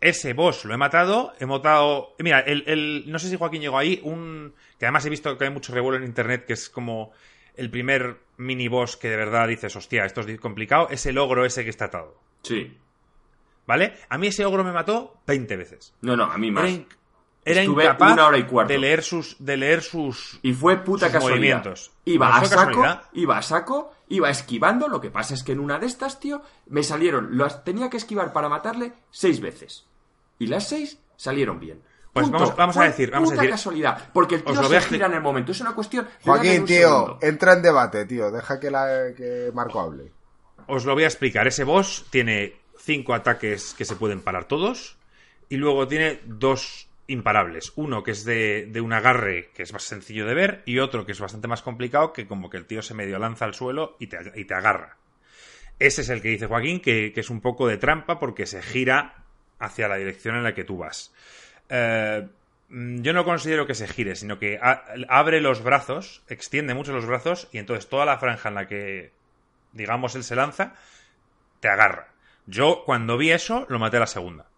ese 0.00 0.32
boss 0.32 0.64
lo 0.64 0.74
he 0.74 0.76
matado, 0.76 1.34
he 1.38 1.46
matado... 1.46 2.14
Mira, 2.18 2.40
el, 2.40 3.04
no 3.06 3.18
sé 3.18 3.28
si 3.28 3.36
Joaquín 3.36 3.60
llegó 3.60 3.78
ahí, 3.78 4.00
un... 4.02 4.54
que 4.78 4.86
además 4.86 5.04
he 5.04 5.10
visto 5.10 5.36
que 5.36 5.44
hay 5.44 5.50
mucho 5.50 5.74
revuelo 5.74 5.98
en 5.98 6.04
internet, 6.04 6.46
que 6.46 6.54
es 6.54 6.70
como 6.70 7.12
el 7.56 7.70
primer 7.70 8.18
mini 8.38 8.68
boss 8.68 8.96
que 8.96 9.10
de 9.10 9.16
verdad 9.16 9.46
dices, 9.46 9.76
hostia, 9.76 10.04
esto 10.06 10.22
es 10.22 10.40
complicado, 10.40 10.88
es 10.90 11.04
el 11.04 11.18
ogro 11.18 11.44
ese 11.44 11.64
que 11.64 11.70
está 11.70 11.86
atado. 11.86 12.18
Sí. 12.42 12.78
¿Vale? 13.66 13.94
A 14.08 14.16
mí 14.16 14.28
ese 14.28 14.44
ogro 14.46 14.64
me 14.64 14.72
mató 14.72 15.20
20 15.26 15.56
veces. 15.56 15.92
No, 16.00 16.16
no, 16.16 16.24
a 16.24 16.38
mí 16.38 16.50
más. 16.50 16.70
Era, 17.42 17.62
incapaz 17.62 18.12
una 18.12 18.26
hora 18.26 18.38
y 18.38 18.44
cuarto. 18.44 18.72
de 18.72 18.78
leer 18.78 19.02
sus 19.02 19.36
de 19.38 19.56
leer 19.56 19.82
sus 19.82 20.38
y 20.42 20.52
fue 20.52 20.76
puta 20.78 21.10
casualidad. 21.10 21.58
Movimientos. 21.58 21.90
Iba 22.04 22.36
a 22.36 22.44
saco, 22.44 23.00
iba 23.14 23.38
a 23.38 23.42
saco, 23.42 23.94
iba 24.08 24.28
esquivando, 24.28 24.88
lo 24.88 25.00
que 25.00 25.10
pasa 25.10 25.32
es 25.32 25.42
que 25.42 25.52
en 25.52 25.60
una 25.60 25.78
de 25.78 25.86
estas, 25.86 26.20
tío, 26.20 26.42
me 26.66 26.82
salieron, 26.82 27.38
las 27.38 27.64
tenía 27.64 27.88
que 27.88 27.96
esquivar 27.96 28.34
para 28.34 28.50
matarle 28.50 28.92
seis 29.10 29.40
veces 29.40 29.89
y 30.40 30.48
las 30.48 30.68
seis 30.68 30.98
salieron 31.16 31.60
bien. 31.60 31.80
Pues 32.12 32.28
vamos, 32.28 32.76
a 32.76 32.84
decir, 32.84 33.10
vamos 33.10 33.30
a 33.30 33.34
decir. 33.36 33.50
casualidad, 33.50 34.10
porque 34.12 34.36
el 34.36 34.42
tío 34.42 34.64
se 34.64 34.80
gira 34.80 35.06
en 35.06 35.14
el 35.14 35.20
momento. 35.20 35.52
Es 35.52 35.60
una 35.60 35.74
cuestión. 35.74 36.08
Joaquín, 36.24 36.64
tío, 36.64 37.18
entra 37.22 37.52
en 37.52 37.62
debate, 37.62 38.04
tío. 38.04 38.32
Deja 38.32 38.58
que, 38.58 38.68
la, 38.68 39.12
que 39.16 39.52
Marco 39.54 39.80
hable. 39.80 40.10
Os 40.66 40.84
lo 40.84 40.94
voy 40.94 41.04
a 41.04 41.06
explicar. 41.06 41.46
Ese 41.46 41.62
boss 41.62 42.06
tiene 42.10 42.56
cinco 42.78 43.14
ataques 43.14 43.74
que 43.74 43.84
se 43.84 43.94
pueden 43.94 44.22
parar 44.22 44.46
todos. 44.46 44.96
Y 45.48 45.56
luego 45.56 45.86
tiene 45.86 46.20
dos 46.24 46.88
imparables. 47.06 47.72
Uno 47.76 48.02
que 48.02 48.10
es 48.10 48.24
de, 48.24 48.66
de, 48.66 48.80
un 48.80 48.92
agarre 48.92 49.50
que 49.54 49.62
es 49.62 49.72
más 49.72 49.84
sencillo 49.84 50.26
de 50.26 50.34
ver. 50.34 50.62
Y 50.66 50.80
otro 50.80 51.06
que 51.06 51.12
es 51.12 51.20
bastante 51.20 51.46
más 51.46 51.62
complicado, 51.62 52.12
que 52.12 52.26
como 52.26 52.50
que 52.50 52.56
el 52.56 52.66
tío 52.66 52.82
se 52.82 52.94
medio 52.94 53.20
lanza 53.20 53.44
al 53.44 53.54
suelo 53.54 53.96
y 54.00 54.08
te, 54.08 54.18
y 54.34 54.46
te 54.46 54.54
agarra. 54.54 54.96
Ese 55.78 56.02
es 56.02 56.08
el 56.08 56.22
que 56.22 56.30
dice 56.30 56.46
Joaquín, 56.46 56.80
que, 56.80 57.12
que 57.12 57.20
es 57.20 57.30
un 57.30 57.40
poco 57.40 57.68
de 57.68 57.76
trampa 57.76 58.18
porque 58.18 58.46
se 58.46 58.62
gira 58.62 59.20
hacia 59.60 59.86
la 59.86 59.96
dirección 59.96 60.34
en 60.34 60.42
la 60.42 60.54
que 60.54 60.64
tú 60.64 60.78
vas. 60.78 61.14
Eh, 61.68 62.26
yo 62.68 63.12
no 63.12 63.24
considero 63.24 63.66
que 63.66 63.74
se 63.74 63.88
gire, 63.88 64.14
sino 64.14 64.38
que 64.38 64.60
abre 65.08 65.40
los 65.40 65.62
brazos, 65.62 66.22
extiende 66.28 66.74
mucho 66.74 66.92
los 66.92 67.06
brazos 67.06 67.48
y 67.52 67.58
entonces 67.58 67.88
toda 67.88 68.04
la 68.04 68.18
franja 68.18 68.48
en 68.48 68.54
la 68.54 68.68
que, 68.68 69.12
digamos, 69.72 70.14
él 70.14 70.22
se 70.22 70.36
lanza, 70.36 70.74
te 71.58 71.68
agarra. 71.68 72.08
Yo 72.46 72.84
cuando 72.84 73.16
vi 73.16 73.32
eso, 73.32 73.66
lo 73.68 73.78
maté 73.78 73.96
a 73.96 74.00
la 74.00 74.06
segunda. 74.06 74.49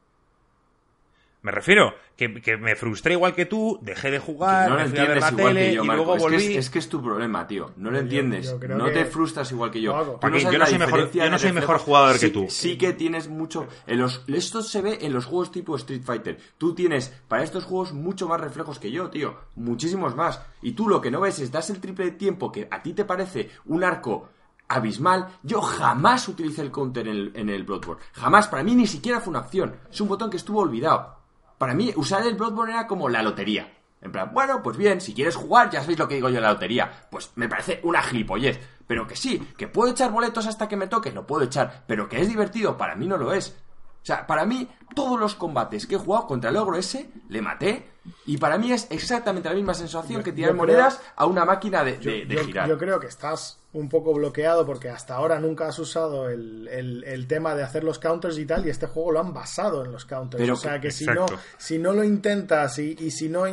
Me 1.42 1.50
refiero 1.50 1.94
que, 2.16 2.40
que, 2.40 2.56
me 2.56 2.76
frustré 2.76 3.14
igual 3.14 3.34
que 3.34 3.46
tú, 3.46 3.80
dejé 3.82 4.12
de 4.12 4.20
jugar, 4.20 4.70
no 4.70 4.76
me 4.76 4.86
fui 4.86 4.98
a 5.00 5.06
ver 5.06 5.20
la 5.20 5.32
tele 5.32 5.72
y 5.72 5.74
luego 5.74 6.16
volví. 6.16 6.36
Es 6.36 6.42
que 6.46 6.58
es, 6.58 6.70
que 6.70 6.78
es, 6.78 6.88
tu 6.88 7.02
problema, 7.02 7.48
tío. 7.48 7.72
No 7.76 7.90
lo 7.90 7.98
entiendes. 7.98 8.54
no 8.68 8.90
te 8.92 9.04
frustras 9.06 9.50
igual 9.50 9.72
que 9.72 9.80
yo. 9.80 9.92
no 10.22 10.38
yo 10.38 10.58
no 10.58 10.66
soy, 10.66 10.78
mejor, 10.78 11.10
yo 11.10 11.30
no 11.30 11.38
soy 11.40 11.52
mejor 11.52 11.78
jugador 11.78 12.20
que 12.20 12.30
tú. 12.30 12.46
Sí 12.48 12.78
que 12.78 12.92
tienes 12.92 13.28
mucho. 13.28 13.66
En 13.88 13.98
los, 13.98 14.22
esto 14.28 14.62
se 14.62 14.82
ve 14.82 14.98
en 15.00 15.12
los 15.12 15.24
juegos 15.24 15.50
tipo 15.50 15.74
Street 15.74 16.02
Fighter. 16.04 16.38
Tú 16.58 16.76
tienes 16.76 17.12
para 17.26 17.42
estos 17.42 17.64
juegos 17.64 17.92
mucho 17.92 18.28
más 18.28 18.40
reflejos 18.40 18.78
que 18.78 18.92
yo, 18.92 19.10
tío. 19.10 19.36
Muchísimos 19.56 20.14
más. 20.14 20.40
Y 20.62 20.72
tú 20.72 20.88
lo 20.88 21.00
que 21.00 21.10
no 21.10 21.20
ves 21.20 21.40
es 21.40 21.50
das 21.50 21.70
el 21.70 21.80
triple 21.80 22.04
de 22.04 22.12
tiempo 22.12 22.52
que 22.52 22.68
a 22.70 22.80
ti 22.82 22.92
te 22.92 23.04
parece 23.04 23.50
un 23.64 23.82
arco 23.82 24.28
abismal. 24.68 25.26
Yo 25.42 25.60
jamás 25.60 26.28
utilicé 26.28 26.62
el 26.62 26.70
counter 26.70 27.08
en 27.08 27.16
el, 27.16 27.32
en 27.34 27.48
el 27.48 27.64
Bloodborne. 27.64 28.00
Jamás. 28.12 28.46
Para 28.46 28.62
mí 28.62 28.76
ni 28.76 28.86
siquiera 28.86 29.20
fue 29.20 29.32
una 29.32 29.40
opción. 29.40 29.74
Es 29.90 30.00
un 30.00 30.06
botón 30.06 30.30
que 30.30 30.36
estuvo 30.36 30.60
olvidado. 30.60 31.21
Para 31.62 31.74
mí, 31.74 31.92
usar 31.94 32.26
el 32.26 32.34
Bloodborne 32.34 32.72
era 32.72 32.88
como 32.88 33.08
la 33.08 33.22
lotería. 33.22 33.72
En 34.00 34.10
plan, 34.10 34.32
bueno, 34.34 34.60
pues 34.64 34.76
bien, 34.76 35.00
si 35.00 35.14
quieres 35.14 35.36
jugar, 35.36 35.70
ya 35.70 35.80
sabéis 35.80 36.00
lo 36.00 36.08
que 36.08 36.16
digo 36.16 36.28
yo 36.28 36.38
en 36.38 36.42
la 36.42 36.54
lotería. 36.54 37.06
Pues 37.08 37.30
me 37.36 37.48
parece 37.48 37.78
una 37.84 38.02
gilipollez. 38.02 38.58
Pero 38.84 39.06
que 39.06 39.14
sí, 39.14 39.38
que 39.56 39.68
puedo 39.68 39.92
echar 39.92 40.10
boletos 40.10 40.48
hasta 40.48 40.66
que 40.66 40.76
me 40.76 40.88
toque, 40.88 41.12
lo 41.12 41.24
puedo 41.24 41.44
echar. 41.44 41.84
Pero 41.86 42.08
que 42.08 42.20
es 42.20 42.26
divertido, 42.26 42.76
para 42.76 42.96
mí 42.96 43.06
no 43.06 43.16
lo 43.16 43.32
es. 43.32 43.50
O 43.50 44.04
sea, 44.04 44.26
para 44.26 44.44
mí, 44.44 44.68
todos 44.94 45.18
los 45.18 45.34
combates 45.34 45.86
que 45.86 45.96
he 45.96 45.98
jugado 45.98 46.26
contra 46.26 46.50
el 46.50 46.56
ogro 46.56 46.76
ese, 46.76 47.10
le 47.28 47.42
maté. 47.42 47.88
Y 48.26 48.38
para 48.38 48.58
mí 48.58 48.72
es 48.72 48.88
exactamente 48.90 49.48
la 49.48 49.54
misma 49.54 49.74
sensación 49.74 50.22
que 50.22 50.32
tirar 50.32 50.54
monedas 50.54 51.00
a 51.14 51.26
una 51.26 51.44
máquina 51.44 51.84
de, 51.84 51.98
girar. 52.44 52.68
Yo 52.68 52.76
creo 52.76 52.98
que 52.98 53.06
estás 53.06 53.62
un 53.74 53.88
poco 53.88 54.12
bloqueado 54.12 54.66
porque 54.66 54.90
hasta 54.90 55.14
ahora 55.14 55.40
nunca 55.40 55.66
has 55.66 55.78
usado 55.78 56.28
el, 56.28 56.68
el, 56.68 57.26
tema 57.26 57.54
de 57.54 57.62
hacer 57.62 57.84
los 57.84 57.98
counters 57.98 58.36
y 58.36 58.44
tal, 58.44 58.66
y 58.66 58.70
este 58.70 58.86
juego 58.86 59.12
lo 59.12 59.20
han 59.20 59.32
basado 59.32 59.84
en 59.84 59.92
los 59.92 60.04
counters. 60.04 60.46
o 60.50 60.56
sea 60.56 60.78
que, 60.78 60.90
si 60.90 61.06
no, 61.06 61.24
si 61.56 61.78
no 61.78 61.92
lo 61.92 62.04
intentas 62.04 62.78
y, 62.78 62.96
y, 63.00 63.10
si 63.10 63.30
no 63.30 63.44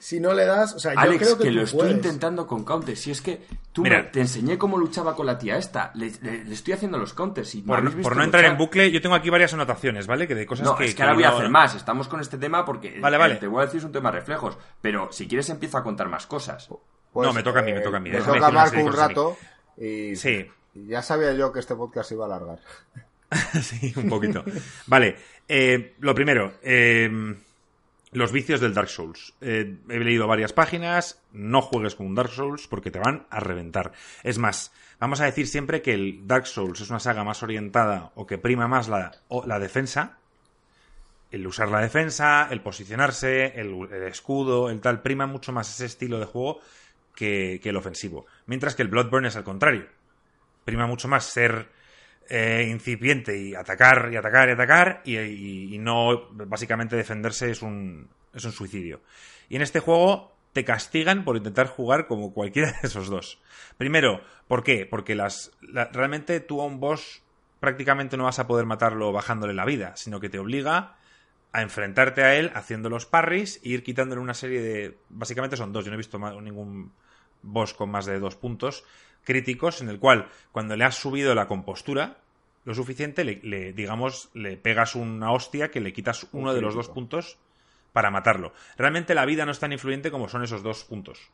si 0.00 0.18
no 0.18 0.32
le 0.32 0.46
das, 0.46 0.74
o 0.74 0.78
sea, 0.78 0.94
yo 0.94 1.18
creo 1.18 1.38
que, 1.38 1.50
lo 1.50 1.62
estoy 1.62 1.90
intentando 1.90 2.46
con 2.46 2.64
counters. 2.64 3.00
Si 3.00 3.10
es 3.10 3.20
que 3.20 3.42
tú 3.72 3.82
te 3.82 4.20
enseñé 4.20 4.56
cómo 4.56 4.78
luchaba 4.78 5.14
con 5.14 5.26
la 5.26 5.36
tía 5.36 5.58
esta, 5.58 5.90
le, 5.94 6.06
estoy 6.50 6.72
haciendo 6.72 6.96
los 6.96 7.12
counters 7.12 7.54
y 7.54 7.62
por, 7.62 7.82
no 8.16 8.24
entrar 8.24 8.46
en 8.46 8.56
bucle, 8.56 8.90
yo 8.90 9.02
tengo 9.02 9.14
aquí 9.14 9.28
varias 9.28 9.52
anotaciones, 9.52 10.06
¿vale? 10.06 10.26
Que 10.26 10.34
de 10.34 10.46
cosas 10.46 10.66
no, 10.66 10.76
que. 10.76 10.85
Es 10.88 10.94
que, 10.94 11.02
ahora 11.02 11.14
voy 11.14 11.24
a 11.24 11.30
hacer 11.30 11.48
más. 11.48 11.74
Estamos 11.74 12.08
con 12.08 12.20
este 12.20 12.38
tema 12.38 12.64
porque 12.64 12.98
vale, 13.00 13.16
vale. 13.16 13.36
te 13.36 13.46
voy 13.46 13.62
a 13.62 13.66
decir 13.66 13.84
un 13.84 13.92
tema 13.92 14.10
reflejos, 14.10 14.58
pero 14.80 15.10
si 15.12 15.26
quieres 15.26 15.48
empiezo 15.50 15.78
a 15.78 15.82
contar 15.82 16.08
más 16.08 16.26
cosas. 16.26 16.68
Pues, 17.12 17.26
no, 17.26 17.32
me 17.32 17.42
toca 17.42 17.60
a 17.60 17.62
mí, 17.62 17.72
me 17.72 17.80
toca 17.80 17.96
a 17.96 18.00
mí. 18.00 18.10
Me 18.10 18.20
toca 18.20 18.46
a 18.46 18.50
Marco 18.50 18.80
un 18.80 18.92
rato. 18.92 19.36
Y 19.76 20.16
sí. 20.16 20.46
ya 20.74 21.02
sabía 21.02 21.32
yo 21.34 21.52
que 21.52 21.60
este 21.60 21.74
podcast 21.74 22.12
iba 22.12 22.24
a 22.24 22.28
alargar. 22.28 22.60
sí, 23.62 23.92
un 23.96 24.08
poquito. 24.08 24.44
vale, 24.86 25.16
eh, 25.48 25.94
lo 26.00 26.14
primero, 26.14 26.54
eh, 26.62 27.36
los 28.12 28.32
vicios 28.32 28.60
del 28.60 28.74
Dark 28.74 28.88
Souls. 28.88 29.34
Eh, 29.40 29.76
he 29.88 29.98
leído 29.98 30.26
varias 30.26 30.52
páginas, 30.52 31.22
no 31.32 31.60
juegues 31.60 31.94
con 31.94 32.06
un 32.06 32.14
Dark 32.14 32.30
Souls 32.30 32.66
porque 32.66 32.90
te 32.90 32.98
van 32.98 33.26
a 33.30 33.40
reventar. 33.40 33.92
Es 34.22 34.38
más, 34.38 34.72
vamos 34.98 35.20
a 35.20 35.26
decir 35.26 35.46
siempre 35.46 35.82
que 35.82 35.94
el 35.94 36.26
Dark 36.26 36.46
Souls 36.46 36.80
es 36.80 36.90
una 36.90 37.00
saga 37.00 37.24
más 37.24 37.42
orientada 37.42 38.12
o 38.14 38.26
que 38.26 38.38
prima 38.38 38.68
más 38.68 38.88
la, 38.88 39.12
la 39.44 39.58
defensa. 39.58 40.18
El 41.30 41.46
usar 41.46 41.68
la 41.68 41.80
defensa, 41.80 42.48
el 42.50 42.60
posicionarse, 42.60 43.60
el, 43.60 43.88
escudo, 44.06 44.70
el 44.70 44.80
tal, 44.80 45.02
prima 45.02 45.26
mucho 45.26 45.52
más 45.52 45.68
ese 45.68 45.86
estilo 45.86 46.18
de 46.18 46.26
juego 46.26 46.60
que, 47.14 47.60
el 47.62 47.76
ofensivo. 47.76 48.26
Mientras 48.46 48.74
que 48.74 48.82
el 48.82 48.88
Bloodborne 48.88 49.28
es 49.28 49.36
al 49.36 49.44
contrario. 49.44 49.86
Prima 50.64 50.86
mucho 50.86 51.08
más 51.08 51.24
ser 51.24 51.68
eh, 52.28 52.66
incipiente 52.70 53.38
y 53.38 53.54
atacar 53.54 54.10
y 54.12 54.16
atacar 54.16 54.48
y 54.48 54.52
atacar 54.52 55.02
y, 55.04 55.76
no 55.78 56.28
básicamente 56.32 56.96
defenderse 56.96 57.50
es 57.50 57.62
un, 57.62 58.08
es 58.32 58.44
un 58.44 58.52
suicidio. 58.52 59.00
Y 59.48 59.56
en 59.56 59.62
este 59.62 59.80
juego 59.80 60.36
te 60.52 60.64
castigan 60.64 61.24
por 61.24 61.36
intentar 61.36 61.66
jugar 61.66 62.06
como 62.06 62.32
cualquiera 62.32 62.72
de 62.72 62.88
esos 62.88 63.08
dos. 63.08 63.38
Primero, 63.76 64.22
¿por 64.48 64.64
qué? 64.64 64.86
Porque 64.86 65.14
las, 65.14 65.52
realmente 65.92 66.40
tú 66.40 66.62
a 66.62 66.64
un 66.64 66.80
boss 66.80 67.22
prácticamente 67.60 68.16
no 68.16 68.24
vas 68.24 68.38
a 68.38 68.46
poder 68.46 68.64
matarlo 68.64 69.12
bajándole 69.12 69.52
la 69.52 69.64
vida, 69.64 69.94
sino 69.96 70.18
que 70.18 70.28
te 70.28 70.38
obliga 70.38 70.96
a 71.52 71.62
enfrentarte 71.62 72.22
a 72.22 72.34
él 72.34 72.50
haciendo 72.54 72.90
los 72.90 73.06
parries 73.06 73.60
e 73.64 73.70
ir 73.70 73.82
quitándole 73.82 74.20
una 74.20 74.34
serie 74.34 74.60
de... 74.60 74.98
Básicamente 75.08 75.56
son 75.56 75.72
dos, 75.72 75.84
yo 75.84 75.90
no 75.90 75.94
he 75.94 75.98
visto 75.98 76.18
ningún 76.40 76.92
boss 77.42 77.74
con 77.74 77.90
más 77.90 78.06
de 78.06 78.18
dos 78.18 78.36
puntos 78.36 78.84
críticos 79.24 79.80
en 79.80 79.88
el 79.88 79.98
cual 79.98 80.28
cuando 80.52 80.76
le 80.76 80.84
has 80.84 80.96
subido 80.96 81.34
la 81.34 81.46
compostura 81.46 82.18
lo 82.64 82.74
suficiente, 82.74 83.24
le, 83.24 83.72
digamos, 83.72 84.28
le 84.34 84.56
pegas 84.56 84.96
una 84.96 85.30
hostia 85.30 85.70
que 85.70 85.80
le 85.80 85.92
quitas 85.92 86.26
uno 86.32 86.52
de 86.52 86.60
los 86.60 86.74
dos 86.74 86.88
puntos 86.88 87.38
para 87.92 88.10
matarlo. 88.10 88.52
Realmente 88.76 89.14
la 89.14 89.24
vida 89.24 89.46
no 89.46 89.52
es 89.52 89.60
tan 89.60 89.72
influyente 89.72 90.10
como 90.10 90.28
son 90.28 90.42
esos 90.42 90.64
dos 90.64 90.82
puntos. 90.82 91.30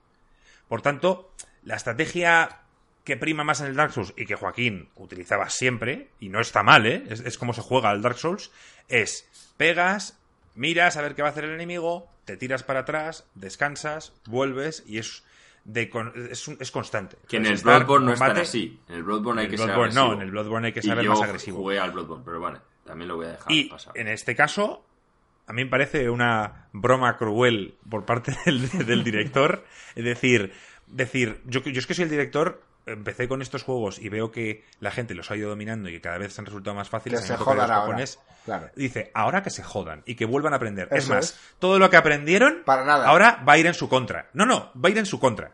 Por 0.69 0.83
tanto, 0.83 1.33
la 1.65 1.77
estrategia 1.77 2.62
que 3.05 3.17
prima 3.17 3.45
más 3.45 3.61
en 3.61 3.67
el 3.67 3.75
Dark 3.75 3.93
Souls 3.93 4.15
y 4.17 4.27
que 4.27 4.37
Joaquín 4.37 4.89
utilizaba 4.97 5.49
siempre, 5.49 6.11
y 6.21 6.29
no 6.29 6.41
está 6.41 6.63
mal, 6.63 6.87
¿eh? 6.87 7.05
es, 7.09 7.39
como 7.39 7.53
se 7.53 7.63
juega 7.63 7.91
al 7.91 8.03
Dark 8.03 8.19
Souls, 8.19 8.53
es 8.89 9.29
pegas, 9.57 10.19
miras 10.55 10.97
a 10.97 11.03
ver 11.03 11.15
qué 11.15 11.23
va 11.23 11.29
a 11.29 11.33
hacer 11.33 11.45
el 11.45 11.55
enemigo, 11.55 12.09
te 12.25 12.37
tiras 12.37 12.63
para 12.63 12.81
atrás, 12.81 13.27
descansas, 13.35 14.13
vuelves 14.27 14.85
y 14.87 14.99
es 14.99 15.25
de 15.65 15.91
es, 16.31 16.71
constante. 16.71 17.17
Que 17.29 17.37
en 17.37 17.47
el 17.47 17.59
Bloodborne 17.59 18.07
no 18.07 18.13
es 18.13 18.19
tan 18.19 18.37
así. 18.37 18.81
En 18.89 18.97
el 18.97 19.03
Bloodborne 19.05 19.43
hay 19.43 19.49
que 19.49 19.59
ser 19.59 19.71
agresivo. 19.71 20.07
No, 20.07 20.13
en 20.15 20.23
el 20.23 20.31
Bloodborne 20.31 20.67
hay 20.69 20.73
que 20.73 20.83
ser 20.83 21.05
más 21.05 21.23
agresivo. 21.23 21.59
jugué 21.59 21.79
al 21.79 21.93
Bloodborne, 21.93 22.25
pero 22.25 22.41
bueno, 22.41 22.61
también 22.85 23.09
lo 23.09 23.17
voy 23.17 23.27
a 23.27 23.31
dejar 23.31 23.53
y 23.53 23.71
En 23.95 24.09
este 24.09 24.35
caso, 24.35 24.85
a 25.47 25.53
mí 25.53 25.65
me 25.65 25.71
parece 25.71 26.11
una 26.11 26.69
broma 26.73 27.17
cruel 27.17 27.77
por 27.89 28.05
parte 28.05 28.37
del, 28.45 29.05
director. 29.05 29.65
es 29.95 30.05
decir, 30.05 30.53
decir 30.87 31.41
yo, 31.47 31.61
yo 31.63 31.79
es 31.79 31.87
que 31.87 31.95
soy 31.95 32.05
el 32.05 32.11
director, 32.11 32.63
empecé 32.87 33.29
con 33.29 33.43
estos 33.43 33.63
juegos 33.63 33.99
y 33.99 34.09
veo 34.09 34.31
que 34.31 34.65
la 34.81 34.91
gente 34.91 35.15
los 35.15 35.31
ha 35.31 35.37
ido 35.37 35.51
dominando 35.51 35.89
y 35.89 35.93
que 35.93 36.01
cada 36.01 36.19
vez 36.19 36.33
se 36.33 36.41
han 36.41 36.47
resultado 36.47 36.75
más 36.75 36.89
fáciles. 36.89 37.21
Que 37.21 37.27
se 37.27 37.37
jodan 37.37 37.71
ahora. 37.71 38.05
Dice, 38.75 39.11
ahora 39.15 39.43
que 39.43 39.51
se 39.51 39.63
jodan 39.63 40.03
y 40.07 40.15
que 40.15 40.25
vuelvan 40.25 40.53
a 40.53 40.57
aprender. 40.57 40.89
es 40.91 41.09
más, 41.09 41.39
todo 41.59 41.79
lo 41.79 41.91
que 41.91 41.97
aprendieron 41.97 42.63
Para 42.65 42.85
nada. 42.85 43.07
ahora 43.07 43.43
va 43.47 43.55
a 43.55 43.59
ir 43.59 43.67
en 43.67 43.75
su 43.75 43.89
contra. 43.89 44.29
No, 44.33 44.47
no, 44.47 44.73
va 44.75 44.89
a 44.89 44.91
ir 44.91 44.99
en 44.99 45.07
su 45.07 45.21
contra. 45.21 45.53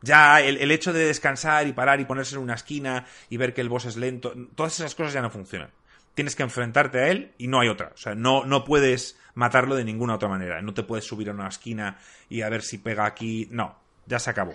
Ya 0.00 0.40
el, 0.40 0.58
el, 0.58 0.70
hecho 0.70 0.92
de 0.92 1.06
descansar 1.06 1.66
y 1.66 1.72
parar 1.72 1.98
y 2.00 2.04
ponerse 2.04 2.36
en 2.36 2.42
una 2.42 2.54
esquina 2.54 3.06
y 3.28 3.36
ver 3.36 3.52
que 3.52 3.60
el 3.60 3.68
boss 3.68 3.86
es 3.86 3.96
lento, 3.96 4.32
todas 4.54 4.78
esas 4.78 4.94
cosas 4.94 5.12
ya 5.12 5.22
no 5.22 5.30
funcionan 5.30 5.70
tienes 6.18 6.34
que 6.34 6.42
enfrentarte 6.42 6.98
a 6.98 7.08
él 7.10 7.32
y 7.38 7.46
no 7.46 7.60
hay 7.60 7.68
otra. 7.68 7.92
O 7.94 7.96
sea, 7.96 8.16
no, 8.16 8.44
no 8.44 8.64
puedes 8.64 9.16
matarlo 9.34 9.76
de 9.76 9.84
ninguna 9.84 10.16
otra 10.16 10.28
manera. 10.28 10.60
No 10.60 10.74
te 10.74 10.82
puedes 10.82 11.04
subir 11.04 11.30
a 11.30 11.32
una 11.32 11.46
esquina 11.46 11.96
y 12.28 12.42
a 12.42 12.48
ver 12.48 12.62
si 12.62 12.78
pega 12.78 13.06
aquí. 13.06 13.46
No, 13.52 13.78
ya 14.04 14.18
se 14.18 14.30
acabó. 14.30 14.52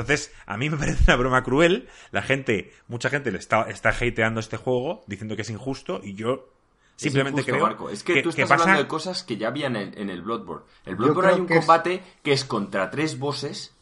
Entonces, 0.00 0.32
a 0.46 0.56
mí 0.56 0.70
me 0.70 0.76
parece 0.78 1.04
una 1.06 1.16
broma 1.16 1.42
cruel. 1.42 1.88
La 2.10 2.22
gente, 2.22 2.72
mucha 2.88 3.10
gente 3.10 3.30
le 3.32 3.38
está, 3.38 3.62
está 3.62 3.90
hateando 3.90 4.40
este 4.40 4.56
juego, 4.56 5.02
diciendo 5.06 5.36
que 5.36 5.42
es 5.42 5.50
injusto, 5.50 6.00
y 6.02 6.14
yo 6.14 6.48
simplemente 6.96 7.44
creo. 7.44 7.88
Es 7.90 8.02
que, 8.02 8.22
tú 8.22 8.30
estás 8.30 8.50
hablando 8.50 8.82
de 8.82 8.88
cosas 8.88 9.22
que 9.22 9.36
ya 9.36 9.48
había 9.48 9.66
en 9.66 9.76
el, 9.76 9.98
en 9.98 10.10
el 10.10 10.22
Bloodborne. 10.22 10.64
El 10.84 10.96
Bloodborne 10.96 11.32
hay 11.32 11.40
un 11.40 11.46
combate 11.46 12.02
que 12.22 12.32
es 12.32 12.44
contra 12.44 12.90
tres 12.90 13.18
bosses 13.18 13.72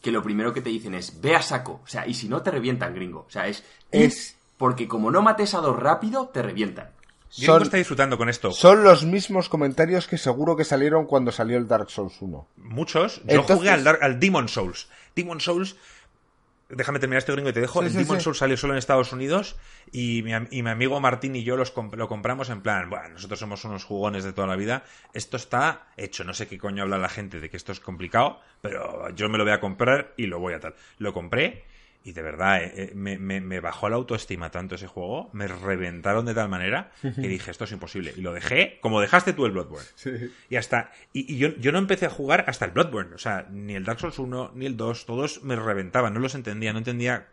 que 0.00 0.12
lo 0.12 0.22
primero 0.22 0.52
que 0.52 0.60
te 0.60 0.68
dicen 0.68 0.94
es 0.94 1.20
ve 1.20 1.34
a 1.34 1.42
saco. 1.42 1.80
O 1.82 1.86
sea, 1.86 2.06
y 2.06 2.14
si 2.14 2.28
no 2.28 2.42
te 2.42 2.50
revientan, 2.50 2.94
gringo. 2.94 3.24
O 3.26 3.30
sea, 3.30 3.48
es. 3.48 3.64
Es 3.90 4.36
porque 4.58 4.86
como 4.86 5.10
no 5.10 5.22
mates 5.22 5.54
a 5.54 5.60
dos 5.60 5.76
rápido, 5.76 6.28
te 6.28 6.42
revientan. 6.42 6.90
Son, 7.36 7.62
está 7.62 7.78
disfrutando 7.78 8.16
con 8.16 8.28
esto. 8.28 8.52
Son 8.52 8.84
los 8.84 9.04
mismos 9.04 9.48
comentarios 9.48 10.06
que 10.06 10.18
seguro 10.18 10.56
que 10.56 10.64
salieron 10.64 11.06
cuando 11.06 11.32
salió 11.32 11.58
el 11.58 11.66
Dark 11.66 11.90
Souls 11.90 12.20
1. 12.20 12.48
Muchos. 12.58 13.22
Yo 13.24 13.42
jugué 13.42 13.70
al, 13.70 13.86
al 13.86 14.20
Demon 14.20 14.48
Souls. 14.48 14.88
Demon 15.16 15.40
Souls 15.40 15.76
déjame 16.68 16.98
terminar 16.98 17.18
este 17.18 17.32
gringo 17.32 17.50
y 17.50 17.52
te 17.52 17.60
dejo. 17.60 17.82
el 17.82 17.92
Demon 17.92 18.20
Souls 18.20 18.38
salió 18.38 18.56
solo 18.56 18.72
en 18.74 18.78
Estados 18.78 19.12
Unidos 19.12 19.56
y 19.92 20.22
mi, 20.22 20.32
amigo 20.68 21.00
Martín 21.00 21.36
y 21.36 21.44
yo 21.44 21.56
los 21.56 21.72
lo 21.92 22.08
compramos 22.08 22.50
en 22.50 22.62
plan, 22.62 22.90
bueno, 22.90 23.10
nosotros 23.10 23.38
somos 23.38 23.64
unos 23.64 23.84
jugones 23.84 24.24
de 24.24 24.32
toda 24.32 24.46
la 24.46 24.56
vida. 24.56 24.84
Esto 25.12 25.36
está 25.36 25.88
hecho. 25.96 26.24
No 26.24 26.34
sé 26.34 26.48
qué 26.48 26.58
coño 26.58 26.82
habla 26.82 26.98
la 26.98 27.08
gente 27.08 27.40
de 27.40 27.50
que 27.50 27.56
esto 27.56 27.72
es 27.72 27.80
complicado, 27.80 28.40
pero 28.60 29.10
yo 29.10 29.28
me 29.28 29.38
lo 29.38 29.44
voy 29.44 29.52
a 29.52 29.60
comprar 29.60 30.14
y 30.16 30.26
lo 30.26 30.40
voy 30.40 30.54
a 30.54 30.60
tal. 30.60 30.74
Lo 30.98 31.12
compré 31.12 31.64
y 32.06 32.12
de 32.12 32.20
verdad, 32.20 32.62
eh, 32.62 32.72
eh, 32.76 32.92
me, 32.94 33.18
me, 33.18 33.60
bajó 33.60 33.88
la 33.88 33.96
autoestima 33.96 34.50
tanto 34.50 34.74
ese 34.74 34.86
juego, 34.86 35.30
me 35.32 35.46
reventaron 35.48 36.26
de 36.26 36.34
tal 36.34 36.50
manera 36.50 36.92
que 37.00 37.28
dije, 37.28 37.50
esto 37.50 37.64
es 37.64 37.72
imposible. 37.72 38.12
Y 38.14 38.20
lo 38.20 38.34
dejé, 38.34 38.78
como 38.82 39.00
dejaste 39.00 39.32
tú 39.32 39.46
el 39.46 39.52
Bloodborne. 39.52 39.88
Y 40.50 40.56
hasta, 40.56 40.92
y, 41.14 41.38
yo, 41.38 41.56
yo, 41.56 41.72
no 41.72 41.78
empecé 41.78 42.04
a 42.04 42.10
jugar 42.10 42.44
hasta 42.46 42.66
el 42.66 42.72
Bloodborne. 42.72 43.14
O 43.14 43.18
sea, 43.18 43.46
ni 43.50 43.74
el 43.74 43.84
Dark 43.84 44.00
Souls 44.00 44.18
1, 44.18 44.52
ni 44.54 44.66
el 44.66 44.76
2, 44.76 45.06
todos 45.06 45.42
me 45.44 45.56
reventaban, 45.56 46.12
no 46.12 46.20
los 46.20 46.34
entendía, 46.34 46.74
no 46.74 46.78
entendía 46.78 47.28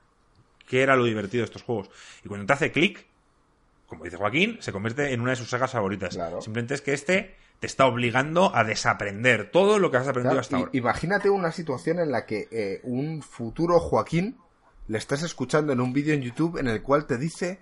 qué 0.70 0.84
era 0.84 0.96
lo 0.96 1.04
divertido 1.04 1.42
de 1.42 1.46
estos 1.46 1.64
juegos. 1.64 1.90
Y 2.24 2.30
cuando 2.30 2.46
te 2.48 2.54
hace 2.54 2.72
clic, 2.72 3.06
como 3.88 4.06
dice 4.06 4.16
Joaquín, 4.16 4.58
se 4.62 4.72
convierte 4.72 5.12
en 5.12 5.20
una 5.20 5.32
de 5.32 5.36
sus 5.36 5.50
sagas 5.50 5.72
favoritas. 5.72 6.18
Simplemente 6.40 6.76
es 6.76 6.82
que 6.82 6.94
este 6.94 7.36
te 7.60 7.68
está 7.68 7.88
obligando 7.88 8.56
a 8.56 8.64
desaprender 8.64 9.52
todo 9.52 9.80
lo 9.80 9.92
que 9.92 9.98
has 9.98 10.08
aprendido 10.08 10.40
hasta 10.40 10.56
ahora. 10.56 10.70
Imagínate 10.74 11.30
una 11.30 11.52
situación 11.52 12.00
en 12.00 12.10
la 12.10 12.26
que 12.26 12.48
eh, 12.52 12.80
un 12.84 13.22
futuro 13.22 13.78
Joaquín 13.82 14.38
le 14.92 14.98
estás 14.98 15.24
escuchando 15.24 15.72
en 15.72 15.80
un 15.80 15.94
vídeo 15.94 16.14
en 16.14 16.22
YouTube 16.22 16.58
en 16.58 16.68
el 16.68 16.82
cual 16.82 17.06
te 17.06 17.18
dice 17.18 17.62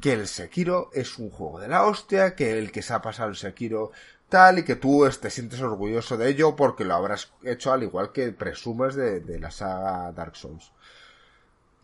que 0.00 0.12
el 0.12 0.28
Sekiro 0.28 0.90
es 0.92 1.18
un 1.18 1.28
juego 1.28 1.58
de 1.58 1.66
la 1.66 1.84
hostia, 1.84 2.36
que 2.36 2.56
el 2.56 2.70
que 2.70 2.82
se 2.82 2.94
ha 2.94 3.02
pasado 3.02 3.30
el 3.30 3.36
Sekiro 3.36 3.90
tal 4.28 4.60
y 4.60 4.62
que 4.62 4.76
tú 4.76 5.04
te 5.20 5.28
sientes 5.28 5.60
orgulloso 5.60 6.16
de 6.16 6.28
ello 6.28 6.54
porque 6.54 6.84
lo 6.84 6.94
habrás 6.94 7.32
hecho 7.42 7.72
al 7.72 7.82
igual 7.82 8.12
que 8.12 8.30
presumes 8.30 8.94
de, 8.94 9.40
la 9.40 9.50
saga 9.50 10.12
Dark 10.12 10.36
Souls. 10.36 10.70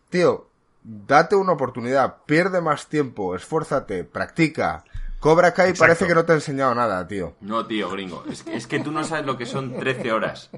Tío, 0.09 0.47
date 0.81 1.35
una 1.35 1.51
oportunidad, 1.51 2.23
pierde 2.25 2.61
más 2.61 2.87
tiempo, 2.87 3.35
esfuérzate, 3.35 4.05
practica. 4.05 4.85
Cobra 5.19 5.53
Kai 5.53 5.73
parece 5.73 6.07
que 6.07 6.15
no 6.15 6.23
te 6.23 6.31
ha 6.31 6.35
enseñado 6.35 6.73
nada, 6.73 7.05
tío. 7.05 7.35
No, 7.41 7.67
tío, 7.67 7.89
gringo. 7.89 8.23
Es 8.31 8.43
que, 8.43 8.55
es 8.55 8.65
que 8.65 8.79
tú 8.79 8.93
no 8.93 9.03
sabes 9.03 9.25
lo 9.25 9.37
que 9.37 9.45
son 9.45 9.77
13 9.77 10.13
horas. 10.13 10.49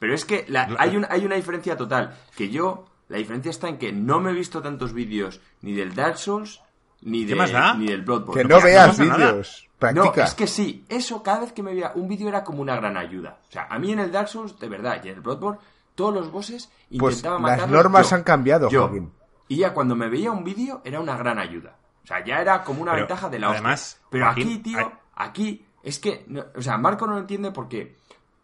Pero 0.00 0.14
es 0.14 0.24
que 0.24 0.46
hay, 0.78 1.00
hay 1.08 1.24
una 1.24 1.36
diferencia 1.36 1.76
total. 1.76 2.16
Que 2.36 2.50
yo 2.50 2.87
la 3.08 3.18
diferencia 3.18 3.50
está 3.50 3.68
en 3.68 3.78
que 3.78 3.92
no 3.92 4.20
me 4.20 4.30
he 4.30 4.34
visto 4.34 4.60
tantos 4.60 4.92
vídeos 4.92 5.40
ni 5.62 5.72
del 5.72 5.94
Dark 5.94 6.18
Souls 6.18 6.60
ni, 7.00 7.24
de, 7.24 7.34
ni 7.78 7.86
del 7.86 8.02
Bloodborne. 8.02 8.42
Que 8.42 8.48
no, 8.48 8.60
veas 8.60 8.98
vídeos. 8.98 9.68
Practica. 9.78 10.12
No, 10.16 10.24
es 10.24 10.34
que 10.34 10.46
sí, 10.46 10.84
eso 10.88 11.22
cada 11.22 11.40
vez 11.40 11.52
que 11.52 11.62
me 11.62 11.72
veía 11.72 11.92
un 11.94 12.08
vídeo 12.08 12.28
era 12.28 12.42
como 12.42 12.60
una 12.60 12.74
gran 12.76 12.96
ayuda. 12.96 13.38
O 13.48 13.52
sea, 13.52 13.68
a 13.70 13.78
mí 13.78 13.92
en 13.92 14.00
el 14.00 14.10
Dark 14.10 14.28
Souls, 14.28 14.58
de 14.58 14.68
verdad, 14.68 15.00
y 15.04 15.08
en 15.08 15.14
el 15.14 15.20
Bloodborne, 15.20 15.60
todos 15.94 16.14
los 16.14 16.30
bosses 16.30 16.70
intentaba 16.90 17.40
pues 17.40 17.58
Las 17.58 17.70
normas 17.70 18.12
han 18.12 18.24
cambiado, 18.24 18.68
Joaquín. 18.70 19.12
Y 19.46 19.56
ya 19.56 19.72
cuando 19.72 19.94
me 19.96 20.08
veía 20.08 20.30
un 20.30 20.44
vídeo 20.44 20.82
era 20.84 21.00
una 21.00 21.16
gran 21.16 21.38
ayuda. 21.38 21.76
O 22.04 22.06
sea, 22.06 22.24
ya 22.24 22.40
era 22.40 22.62
como 22.64 22.82
una 22.82 22.94
ventaja 22.94 23.28
de 23.28 23.38
la 23.38 23.50
además, 23.50 24.00
Pero 24.10 24.28
aquí, 24.28 24.58
tío, 24.58 24.92
aquí 25.14 25.64
es 25.82 25.98
que, 25.98 26.26
o 26.56 26.62
sea, 26.62 26.76
Marco 26.78 27.06
no 27.06 27.14
lo 27.14 27.20
entiende 27.20 27.52
porque 27.52 27.96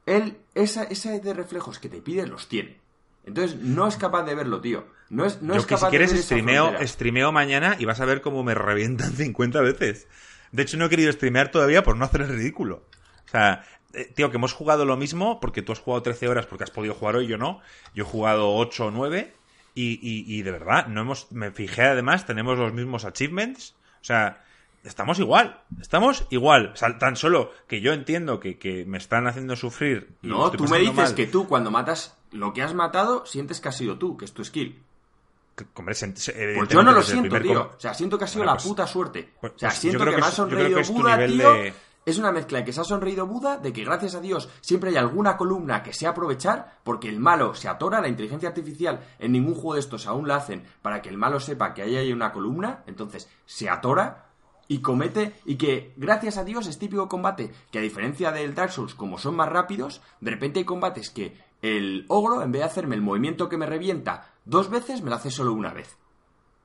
él, 0.06 0.38
esa, 0.54 0.84
esa 0.84 1.10
de 1.10 1.34
reflejos 1.34 1.78
que 1.78 1.88
te 1.88 2.00
pide, 2.00 2.26
los 2.26 2.48
tiene. 2.48 2.80
Entonces 3.26 3.56
no 3.60 3.86
es 3.86 3.96
capaz 3.96 4.24
de 4.24 4.34
verlo, 4.34 4.60
tío. 4.60 4.86
No 5.10 5.24
es, 5.24 5.42
no 5.42 5.54
Yo 5.54 5.66
que 5.66 5.76
si 5.76 5.86
quieres 5.86 6.12
streameo, 6.12 7.32
mañana 7.32 7.76
y 7.78 7.84
vas 7.84 8.00
a 8.00 8.04
ver 8.04 8.20
cómo 8.20 8.42
me 8.42 8.54
revientan 8.54 9.12
50 9.16 9.60
veces. 9.60 10.08
De 10.52 10.62
hecho, 10.62 10.76
no 10.76 10.86
he 10.86 10.88
querido 10.88 11.12
streamear 11.12 11.50
todavía 11.50 11.82
por 11.82 11.96
no 11.96 12.04
hacer 12.04 12.22
el 12.22 12.28
ridículo. 12.28 12.84
O 13.26 13.28
sea, 13.28 13.64
eh, 13.92 14.10
tío, 14.14 14.30
que 14.30 14.36
hemos 14.36 14.52
jugado 14.52 14.84
lo 14.84 14.96
mismo 14.96 15.40
porque 15.40 15.62
tú 15.62 15.72
has 15.72 15.80
jugado 15.80 16.02
13 16.02 16.28
horas 16.28 16.46
porque 16.46 16.64
has 16.64 16.70
podido 16.70 16.94
jugar 16.94 17.16
hoy, 17.16 17.26
yo 17.26 17.38
no. 17.38 17.60
Yo 17.94 18.04
he 18.04 18.06
jugado 18.06 18.54
8 18.54 18.86
o 18.86 18.90
9 18.90 19.34
y, 19.74 19.98
y, 20.00 20.42
de 20.42 20.50
verdad, 20.52 20.86
no 20.86 21.00
hemos, 21.00 21.32
me 21.32 21.50
fijé 21.50 21.82
además, 21.82 22.26
tenemos 22.26 22.56
los 22.56 22.72
mismos 22.72 23.04
achievements. 23.04 23.74
O 24.00 24.04
sea, 24.04 24.44
estamos 24.84 25.18
igual, 25.18 25.62
estamos 25.80 26.26
igual. 26.30 26.70
O 26.74 26.76
sea, 26.76 26.96
tan 26.98 27.16
solo 27.16 27.50
que 27.66 27.80
yo 27.80 27.92
entiendo 27.92 28.38
que, 28.38 28.58
que 28.58 28.84
me 28.84 28.98
están 28.98 29.26
haciendo 29.26 29.56
sufrir. 29.56 30.16
no, 30.22 30.50
tú 30.52 30.68
me 30.68 30.78
dices 30.78 31.12
que 31.12 31.26
tú 31.26 31.48
cuando 31.48 31.72
matas 31.72 32.16
lo 32.34 32.52
que 32.52 32.62
has 32.62 32.74
matado, 32.74 33.24
sientes 33.24 33.60
que 33.60 33.68
has 33.68 33.76
sido 33.76 33.96
tú, 33.96 34.16
que 34.16 34.24
es 34.24 34.32
tu 34.32 34.44
skill. 34.44 34.82
pues 35.54 36.68
yo 36.68 36.82
no 36.82 36.92
lo 36.92 37.02
siento, 37.02 37.40
tío. 37.40 37.70
O 37.76 37.80
sea, 37.80 37.94
siento 37.94 38.18
que 38.18 38.24
ha 38.24 38.28
sido 38.28 38.44
la 38.44 38.54
pues, 38.54 38.64
puta 38.64 38.86
suerte. 38.86 39.32
Pues, 39.40 39.52
o 39.54 39.58
sea, 39.58 39.68
pues 39.68 39.78
siento 39.78 40.04
que, 40.04 40.16
me 40.16 40.26
ha 40.26 40.30
sonreído 40.30 40.82
Buda, 40.82 41.26
tío. 41.26 41.54
Es 42.04 42.18
una 42.18 42.32
mezcla 42.32 42.58
de 42.58 42.64
que 42.64 42.72
se 42.72 42.82
ha 42.82 42.84
sonreído 42.84 43.26
Buda, 43.26 43.56
de 43.56 43.72
que 43.72 43.82
gracias 43.82 44.14
a 44.14 44.20
Dios 44.20 44.50
siempre 44.60 44.90
hay 44.90 44.96
alguna 44.96 45.38
columna 45.38 45.82
que 45.82 45.94
sé 45.94 46.06
aprovechar, 46.06 46.80
porque 46.84 47.08
el 47.08 47.18
malo 47.18 47.54
se 47.54 47.66
atora, 47.66 48.02
la 48.02 48.08
inteligencia 48.08 48.50
artificial 48.50 49.00
en 49.18 49.32
ningún 49.32 49.54
juego 49.54 49.74
de 49.74 49.80
estos 49.80 50.06
aún 50.06 50.28
la 50.28 50.36
hacen 50.36 50.64
para 50.82 51.00
que 51.00 51.08
el 51.08 51.16
malo 51.16 51.40
sepa 51.40 51.72
que 51.72 51.80
ahí 51.80 51.96
hay 51.96 52.12
una 52.12 52.30
columna, 52.30 52.82
entonces 52.86 53.30
se 53.46 53.70
atora, 53.70 54.26
y 54.68 54.80
comete 54.80 55.34
y 55.44 55.56
que 55.56 55.92
gracias 55.96 56.36
a 56.36 56.44
Dios 56.44 56.66
es 56.66 56.78
típico 56.78 57.08
combate 57.08 57.52
que 57.70 57.78
a 57.78 57.82
diferencia 57.82 58.32
del 58.32 58.54
Dark 58.54 58.72
Souls 58.72 58.94
como 58.94 59.18
son 59.18 59.36
más 59.36 59.48
rápidos 59.48 60.00
de 60.20 60.30
repente 60.30 60.60
hay 60.60 60.64
combates 60.64 61.10
que 61.10 61.36
el 61.64 62.04
ogro 62.08 62.42
en 62.42 62.52
vez 62.52 62.60
de 62.60 62.66
hacerme 62.66 62.94
el 62.94 63.00
movimiento 63.00 63.48
que 63.48 63.56
me 63.56 63.64
revienta 63.64 64.32
dos 64.44 64.68
veces 64.68 65.00
me 65.00 65.08
lo 65.08 65.16
hace 65.16 65.30
solo 65.30 65.54
una 65.54 65.72
vez 65.72 65.96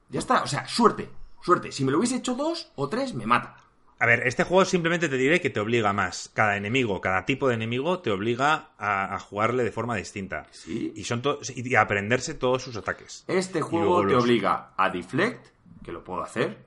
ya 0.09 0.19
está 0.19 0.43
o 0.43 0.47
sea 0.47 0.67
suerte 0.67 1.09
suerte 1.41 1.71
si 1.71 1.85
me 1.85 1.91
lo 1.91 1.99
hubiese 1.99 2.17
hecho 2.17 2.35
dos 2.35 2.71
o 2.75 2.89
tres 2.89 3.13
me 3.13 3.25
mata 3.25 3.55
A 3.97 4.05
ver, 4.05 4.27
este 4.27 4.43
juego 4.43 4.65
simplemente 4.65 5.07
te 5.07 5.17
diré 5.17 5.41
que 5.41 5.49
te 5.49 5.59
obliga 5.59 5.91
más. 5.91 6.31
Cada 6.33 6.55
enemigo, 6.55 7.01
cada 7.01 7.25
tipo 7.25 7.49
de 7.49 7.55
enemigo 7.55 7.99
te 7.99 8.11
obliga 8.11 8.69
a, 8.77 9.19
jugarle 9.19 9.65
de 9.65 9.73
forma 9.73 9.93
distinta. 9.97 10.47
Sí. 10.51 10.93
Y, 10.95 11.03
son 11.03 11.21
y 11.53 11.75
a 11.75 11.81
aprenderse 11.81 12.33
todos 12.33 12.63
sus 12.63 12.77
ataques. 12.77 13.25
Este 13.27 13.59
juego 13.59 14.07
te 14.07 14.15
obliga 14.15 14.71
a 14.77 14.89
deflect, 14.89 15.47
que 15.83 15.91
lo 15.91 16.01
puedo 16.01 16.21
hacer. 16.21 16.65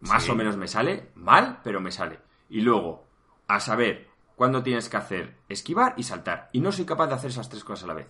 Más 0.00 0.28
o 0.28 0.34
menos 0.34 0.56
me 0.56 0.66
sale. 0.66 1.10
Mal, 1.14 1.60
pero 1.62 1.80
me 1.80 1.92
sale. 1.92 2.18
Y 2.50 2.62
luego, 2.62 3.06
a 3.46 3.60
saber 3.60 4.05
cuándo 4.36 4.62
tienes 4.62 4.88
que 4.88 4.96
hacer 4.96 5.34
esquivar 5.48 5.94
y 5.96 6.04
saltar. 6.04 6.50
Y 6.52 6.60
no 6.60 6.70
soy 6.70 6.84
capaz 6.84 7.08
de 7.08 7.14
hacer 7.14 7.30
esas 7.30 7.48
tres 7.48 7.64
cosas 7.64 7.84
a 7.84 7.86
la 7.88 7.94
vez. 7.94 8.06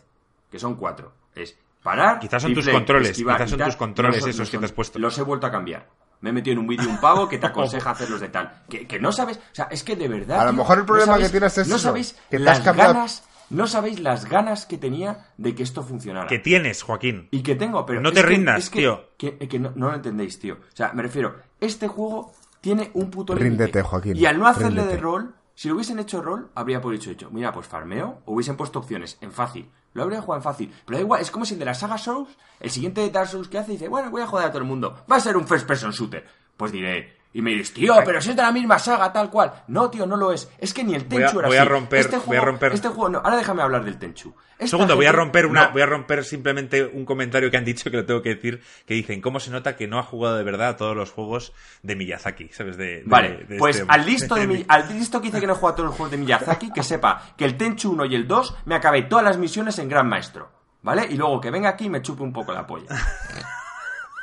Que 0.50 0.58
son 0.58 0.74
cuatro. 0.74 1.12
Es 1.34 1.56
parar. 1.82 2.18
Quizás 2.18 2.42
son 2.42 2.52
tus 2.52 2.68
controles. 2.68 3.16
quizás 3.16 3.48
son 3.48 3.60
tus 3.60 3.76
controles 3.76 4.26
esos 4.26 4.50
que 4.50 4.58
te 4.58 4.64
has 4.66 4.72
puesto. 4.72 4.98
Los 4.98 5.16
he 5.16 5.22
vuelto 5.22 5.46
a 5.46 5.50
cambiar. 5.50 5.88
Me 6.20 6.30
he 6.30 6.32
metido 6.32 6.54
en 6.54 6.58
un 6.60 6.66
vídeo 6.66 6.88
un 6.88 7.00
pavo 7.00 7.28
que 7.28 7.38
te 7.38 7.46
aconseja 7.46 7.90
hacerlos 7.90 8.20
de 8.20 8.28
tal. 8.28 8.64
Que, 8.68 8.98
no 9.00 9.12
sabes. 9.12 9.36
O 9.36 9.54
sea, 9.54 9.68
es 9.70 9.82
que 9.82 9.96
de 9.96 10.08
verdad. 10.08 10.40
A 10.40 10.44
lo 10.46 10.52
mejor 10.52 10.78
el 10.78 10.84
problema 10.84 11.18
que 11.18 11.28
tienes 11.28 11.56
es. 11.58 11.68
No 11.68 11.78
sabéis 11.78 12.18
que 12.30 12.38
las 12.38 12.62
ganas. 12.64 13.24
No 13.48 13.68
sabéis 13.68 14.00
las 14.00 14.28
ganas 14.28 14.66
que 14.66 14.76
tenía 14.76 15.28
de 15.36 15.54
que 15.54 15.62
esto 15.62 15.84
funcionara. 15.84 16.26
Que 16.26 16.40
tienes, 16.40 16.82
Joaquín. 16.82 17.28
Y 17.30 17.42
que 17.42 17.54
tengo, 17.54 17.86
pero. 17.86 18.00
No 18.00 18.12
te 18.12 18.22
rindas, 18.22 18.70
tío. 18.70 19.10
Que, 19.16 19.58
no, 19.58 19.70
lo 19.76 19.94
entendéis, 19.94 20.38
tío. 20.40 20.54
O 20.54 20.76
sea, 20.76 20.92
me 20.92 21.02
refiero. 21.02 21.36
Este 21.60 21.86
juego 21.86 22.32
tiene 22.60 22.90
un 22.94 23.10
puto 23.10 23.34
Ríndete, 23.34 23.82
Joaquín. 23.82 24.16
Y 24.16 24.26
al 24.26 24.38
no 24.38 24.48
hacerle 24.48 24.84
de 24.84 24.96
rol, 24.96 25.34
si 25.56 25.68
lo 25.68 25.74
hubiesen 25.74 25.98
hecho 25.98 26.20
rol, 26.20 26.50
habría 26.54 26.82
por 26.82 26.94
hecho 26.94 27.10
hecho. 27.10 27.30
Mira, 27.30 27.50
pues 27.50 27.66
farmeo, 27.66 28.20
hubiesen 28.26 28.58
puesto 28.58 28.78
opciones 28.78 29.16
en 29.22 29.32
fácil. 29.32 29.70
Lo 29.94 30.02
habría 30.02 30.20
jugado 30.20 30.40
en 30.40 30.44
fácil. 30.44 30.74
Pero 30.84 30.98
da 30.98 31.02
igual, 31.02 31.22
es 31.22 31.30
como 31.30 31.46
si 31.46 31.54
el 31.54 31.60
de 31.60 31.64
la 31.64 31.72
saga 31.72 31.96
Souls, 31.96 32.28
el 32.60 32.70
siguiente 32.70 33.00
de 33.00 33.10
Dark 33.10 33.28
Souls 33.28 33.48
que 33.48 33.56
hace, 33.56 33.72
dice, 33.72 33.88
bueno, 33.88 34.10
voy 34.10 34.20
a 34.20 34.26
joder 34.26 34.48
a 34.48 34.50
todo 34.50 34.58
el 34.60 34.68
mundo. 34.68 35.02
Va 35.10 35.16
a 35.16 35.20
ser 35.20 35.34
un 35.34 35.48
first 35.48 35.66
person 35.66 35.92
shooter. 35.92 36.26
Pues 36.58 36.72
diré, 36.72 37.15
y 37.36 37.42
me 37.42 37.50
dices, 37.50 37.74
tío, 37.74 37.94
pero 38.02 38.18
si 38.22 38.30
es 38.30 38.36
de 38.36 38.40
la 38.40 38.50
misma 38.50 38.78
saga, 38.78 39.12
tal 39.12 39.28
cual. 39.28 39.52
No, 39.68 39.90
tío, 39.90 40.06
no 40.06 40.16
lo 40.16 40.32
es. 40.32 40.50
Es 40.56 40.72
que 40.72 40.82
ni 40.82 40.94
el 40.94 41.04
Tenchu 41.04 41.38
era 41.40 41.48
voy 41.48 41.58
a 41.58 41.66
romper, 41.66 41.98
este 41.98 42.16
voy 42.16 42.38
a 42.38 42.40
romper. 42.40 42.72
Este 42.72 42.88
juego, 42.88 43.10
no, 43.10 43.18
ahora 43.18 43.36
déjame 43.36 43.60
hablar 43.60 43.84
del 43.84 43.98
Tenchu. 43.98 44.34
segundo, 44.60 44.96
voy 44.96 45.04
a 45.04 45.12
romper 45.12 45.44
una, 45.44 45.68
voy 45.68 45.82
a 45.82 45.86
romper 45.86 46.24
simplemente 46.24 46.82
un 46.86 47.04
comentario 47.04 47.50
que 47.50 47.58
han 47.58 47.66
dicho 47.66 47.90
que 47.90 47.98
lo 47.98 48.06
tengo 48.06 48.22
que 48.22 48.36
decir, 48.36 48.62
que 48.86 48.94
dicen, 48.94 49.20
¿cómo 49.20 49.38
se 49.38 49.50
nota 49.50 49.76
que 49.76 49.86
no 49.86 49.98
ha 49.98 50.02
jugado 50.02 50.38
de 50.38 50.44
verdad 50.44 50.68
a 50.70 50.76
todos 50.78 50.96
los 50.96 51.10
juegos 51.10 51.52
de 51.82 51.94
Miyazaki? 51.94 52.48
¿Sabes? 52.54 52.78
De, 52.78 53.02
vale, 53.04 53.46
pues 53.58 53.80
este 53.80 53.92
al 53.92 54.06
listo 54.06 54.34
de 54.34 54.64
al 54.66 54.98
listo 54.98 55.20
que 55.20 55.26
dice 55.26 55.38
que 55.38 55.46
no 55.46 55.56
juega 55.56 55.74
a 55.74 55.76
todos 55.76 55.88
los 55.88 55.94
juegos 55.94 56.12
de 56.12 56.16
Miyazaki, 56.16 56.72
que 56.72 56.82
sepa 56.82 57.34
que 57.36 57.44
el 57.44 57.58
Tenchu 57.58 57.92
1 57.92 58.06
y 58.06 58.14
el 58.14 58.26
2 58.26 58.56
me 58.64 58.76
acabé 58.76 59.02
todas 59.02 59.26
las 59.26 59.36
misiones 59.36 59.78
en 59.78 59.90
Gran 59.90 60.08
Maestro. 60.08 60.50
¿Vale? 60.80 61.06
Y 61.10 61.18
luego 61.18 61.38
que 61.38 61.50
venga 61.50 61.68
aquí 61.68 61.84
y 61.84 61.90
me 61.90 62.00
chupe 62.00 62.22
un 62.22 62.32
poco 62.32 62.54
la 62.54 62.66
polla. 62.66 62.86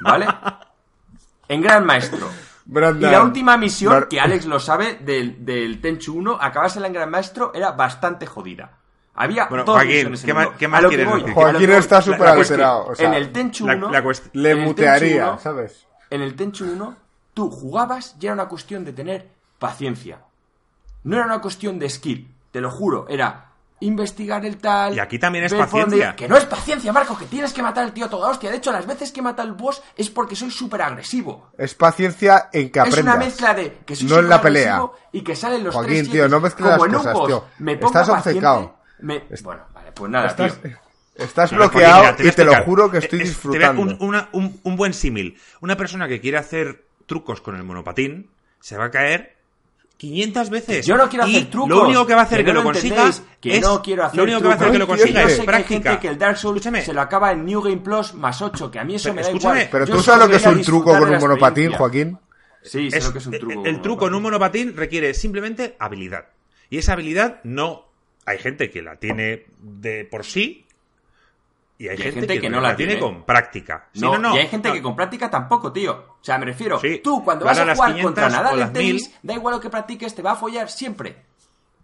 ¿Vale? 0.01 0.25
En 1.47 1.61
Gran 1.61 1.85
Maestro. 1.85 2.27
Y 2.65 2.99
la 2.99 3.23
última 3.23 3.57
misión, 3.57 4.07
que 4.09 4.19
Alex 4.19 4.45
lo 4.45 4.59
sabe, 4.59 4.95
del, 4.95 5.45
del 5.45 5.81
Tenchu 5.81 6.17
1, 6.17 6.37
acabarse 6.39 6.85
en 6.85 6.93
Gran 6.93 7.09
Maestro, 7.09 7.51
era 7.53 7.71
bastante 7.71 8.25
jodida. 8.25 8.77
Había 9.15 9.45
bueno, 9.45 9.63
dos 9.63 9.75
Joaquín, 9.75 10.13
¿qué, 10.25 10.33
más, 10.33 10.47
¿qué 10.57 10.67
más 10.67 10.85
quieres 10.85 11.07
decir? 11.07 11.33
Joaquín 11.33 11.71
está 11.71 12.01
súper 12.01 12.27
alterado. 12.27 12.87
O 12.87 12.95
sea, 12.95 13.07
en 13.07 13.13
el 13.13 13.31
Tenchu 13.31 13.65
1... 13.65 13.91
le 14.33 14.55
mutearía, 14.55 15.37
¿sabes? 15.37 15.85
En 16.09 16.21
el 16.21 16.35
Tenchu 16.35 16.65
1, 16.65 16.95
tú 17.33 17.51
jugabas 17.51 18.15
y 18.19 18.25
era 18.25 18.33
una 18.33 18.47
cuestión 18.47 18.83
de 18.85 18.93
tener 18.93 19.29
paciencia. 19.59 20.19
No 21.03 21.17
era 21.17 21.25
una 21.25 21.41
cuestión 21.41 21.77
de 21.79 21.89
skill, 21.89 22.33
te 22.51 22.61
lo 22.61 22.71
juro. 22.71 23.05
Era 23.09 23.52
investigar 23.83 24.45
el 24.45 24.57
tal. 24.57 24.95
Y 24.95 24.99
aquí 24.99 25.19
también 25.19 25.45
es 25.45 25.53
paciencia. 25.53 26.15
Que 26.15 26.27
no 26.27 26.37
es 26.37 26.45
paciencia, 26.45 26.91
Marco, 26.91 27.17
que 27.17 27.25
tienes 27.25 27.53
que 27.53 27.61
matar 27.61 27.83
al 27.85 27.93
tío 27.93 28.09
toda 28.09 28.29
hostia. 28.29 28.49
De 28.49 28.57
hecho, 28.57 28.71
las 28.71 28.85
veces 28.85 29.11
que 29.11 29.21
mata 29.21 29.43
al 29.43 29.53
boss 29.53 29.81
es 29.95 30.09
porque 30.09 30.35
soy 30.35 30.51
súper 30.51 30.81
agresivo. 30.81 31.51
Es 31.57 31.75
paciencia 31.75 32.49
en 32.51 32.71
que 32.71 32.79
aprendas. 32.79 32.99
Es 32.99 33.03
una 33.03 33.15
mezcla 33.17 33.53
de 33.53 33.77
que 33.85 33.95
soy 33.95 34.07
no 34.07 34.19
en 34.19 34.29
la 34.29 34.41
pelea. 34.41 34.81
y 35.11 35.21
que 35.21 35.35
salen 35.35 35.63
los 35.63 35.73
Joaquín, 35.73 35.95
tres 35.95 36.09
tío, 36.09 36.29
no 36.29 36.39
mezcles 36.39 36.69
las 36.69 36.79
cosas, 36.79 37.17
tío. 37.25 37.45
Me 37.59 37.75
pongo 37.77 37.87
Estás 37.87 38.09
obcecado. 38.09 38.77
Me... 38.99 39.23
Bueno, 39.43 39.63
vale, 39.73 39.91
pues 39.91 40.11
nada, 40.11 40.27
estás, 40.27 40.61
tío. 40.61 40.77
Estás 41.15 41.51
bloqueado 41.51 42.15
y 42.23 42.31
te 42.31 42.45
lo 42.45 42.63
juro 42.63 42.89
que 42.89 42.97
estoy 42.99 43.19
disfrutando. 43.19 43.81
un, 43.81 44.59
un 44.63 44.75
buen 44.75 44.93
símil. 44.93 45.37
Una 45.61 45.77
persona 45.77 46.07
que 46.07 46.19
quiere 46.19 46.37
hacer 46.37 46.85
trucos 47.05 47.41
con 47.41 47.55
el 47.55 47.63
monopatín 47.63 48.31
se 48.59 48.77
va 48.77 48.85
a 48.85 48.91
caer 48.91 49.32
500 50.03 50.49
veces. 50.49 50.85
Yo 50.85 50.97
no 50.97 51.07
quiero 51.07 51.23
hacer 51.23 51.45
trucos. 51.49 51.69
Lo 51.69 51.85
único 51.85 52.05
que 52.05 52.13
va 52.13 52.21
a 52.21 52.23
hacer 52.25 52.43
que, 52.43 52.51
lo, 52.51 52.61
consiga 52.61 53.09
que 53.39 53.61
no 53.61 53.81
quiero 53.81 54.03
hacer 54.03 54.17
lo 54.17 54.23
único 54.23 54.41
que 54.41 54.47
va 54.47 54.53
a 54.53 54.55
hacer 54.57 54.71
que 54.71 54.77
lo 54.77 54.87
consiga 54.87 55.23
es 55.23 55.39
práctica. 55.39 55.55
Hay 55.57 55.63
gente 55.63 55.99
que 56.01 56.07
el 56.09 56.17
Dark 56.17 56.37
Souls 56.37 56.61
se 56.61 56.93
lo 56.93 56.99
acaba 56.99 57.31
en 57.31 57.45
New 57.45 57.61
Game 57.61 57.77
Plus 57.77 58.13
más 58.13 58.41
8, 58.41 58.69
que 58.69 58.79
a 58.79 58.83
mí 58.83 58.95
eso 58.95 59.13
me 59.13 59.21
da 59.21 59.31
igual. 59.31 59.69
Pero 59.71 59.85
tú 59.85 60.03
sabes 60.03 60.25
lo 60.25 60.29
que 60.29 60.35
es 60.35 60.45
un 60.45 60.61
truco 60.61 60.97
con 60.97 61.09
un 61.09 61.19
monopatín, 61.19 61.71
Joaquín. 61.71 62.17
Sí, 62.61 62.91
sé 62.91 62.99
lo 62.99 63.13
que 63.13 63.19
es 63.19 63.27
un 63.27 63.39
truco. 63.39 63.65
El, 63.65 63.81
truco 63.81 64.07
en 64.07 64.13
un 64.13 64.23
monopatín 64.23 64.75
requiere 64.75 65.13
simplemente 65.13 65.77
habilidad. 65.79 66.25
Y 66.69 66.79
esa 66.79 66.93
habilidad 66.93 67.39
no 67.45 67.85
hay 68.25 68.39
gente 68.39 68.69
que 68.69 68.81
la 68.81 68.97
tiene 68.97 69.45
de 69.59 70.03
por 70.03 70.25
sí 70.25 70.65
y 71.83 71.89
hay, 71.89 71.97
gente, 71.97 72.39
que, 72.39 72.49
no 72.49 72.61
la 72.61 72.77
tiene, 72.77 72.97
con 72.97 73.23
práctica. 73.23 73.89
no, 73.95 74.17
no, 74.17 74.33
Y 74.33 74.39
hay 74.39 74.47
gente 74.47 74.71
que 74.71 74.81
con 74.81 74.95
práctica 74.95 75.29
tampoco, 75.29 75.73
tío. 75.73 76.15
O 76.21 76.23
sea, 76.23 76.37
me 76.37 76.45
refiero, 76.45 76.79
tú 77.03 77.21
cuando 77.25 77.43
vas 77.43 77.59
a 77.59 77.75
jugar 77.75 78.01
contra 78.01 78.29
Nadal 78.29 78.59
en 78.61 78.71
tenis, 78.71 79.13
da 79.21 79.33
igual 79.33 79.55
lo 79.55 79.59
que 79.59 79.69
practiques, 79.69 80.15
te 80.15 80.21
va 80.21 80.31
a 80.31 80.35
follar 80.35 80.69
siempre. 80.69 81.25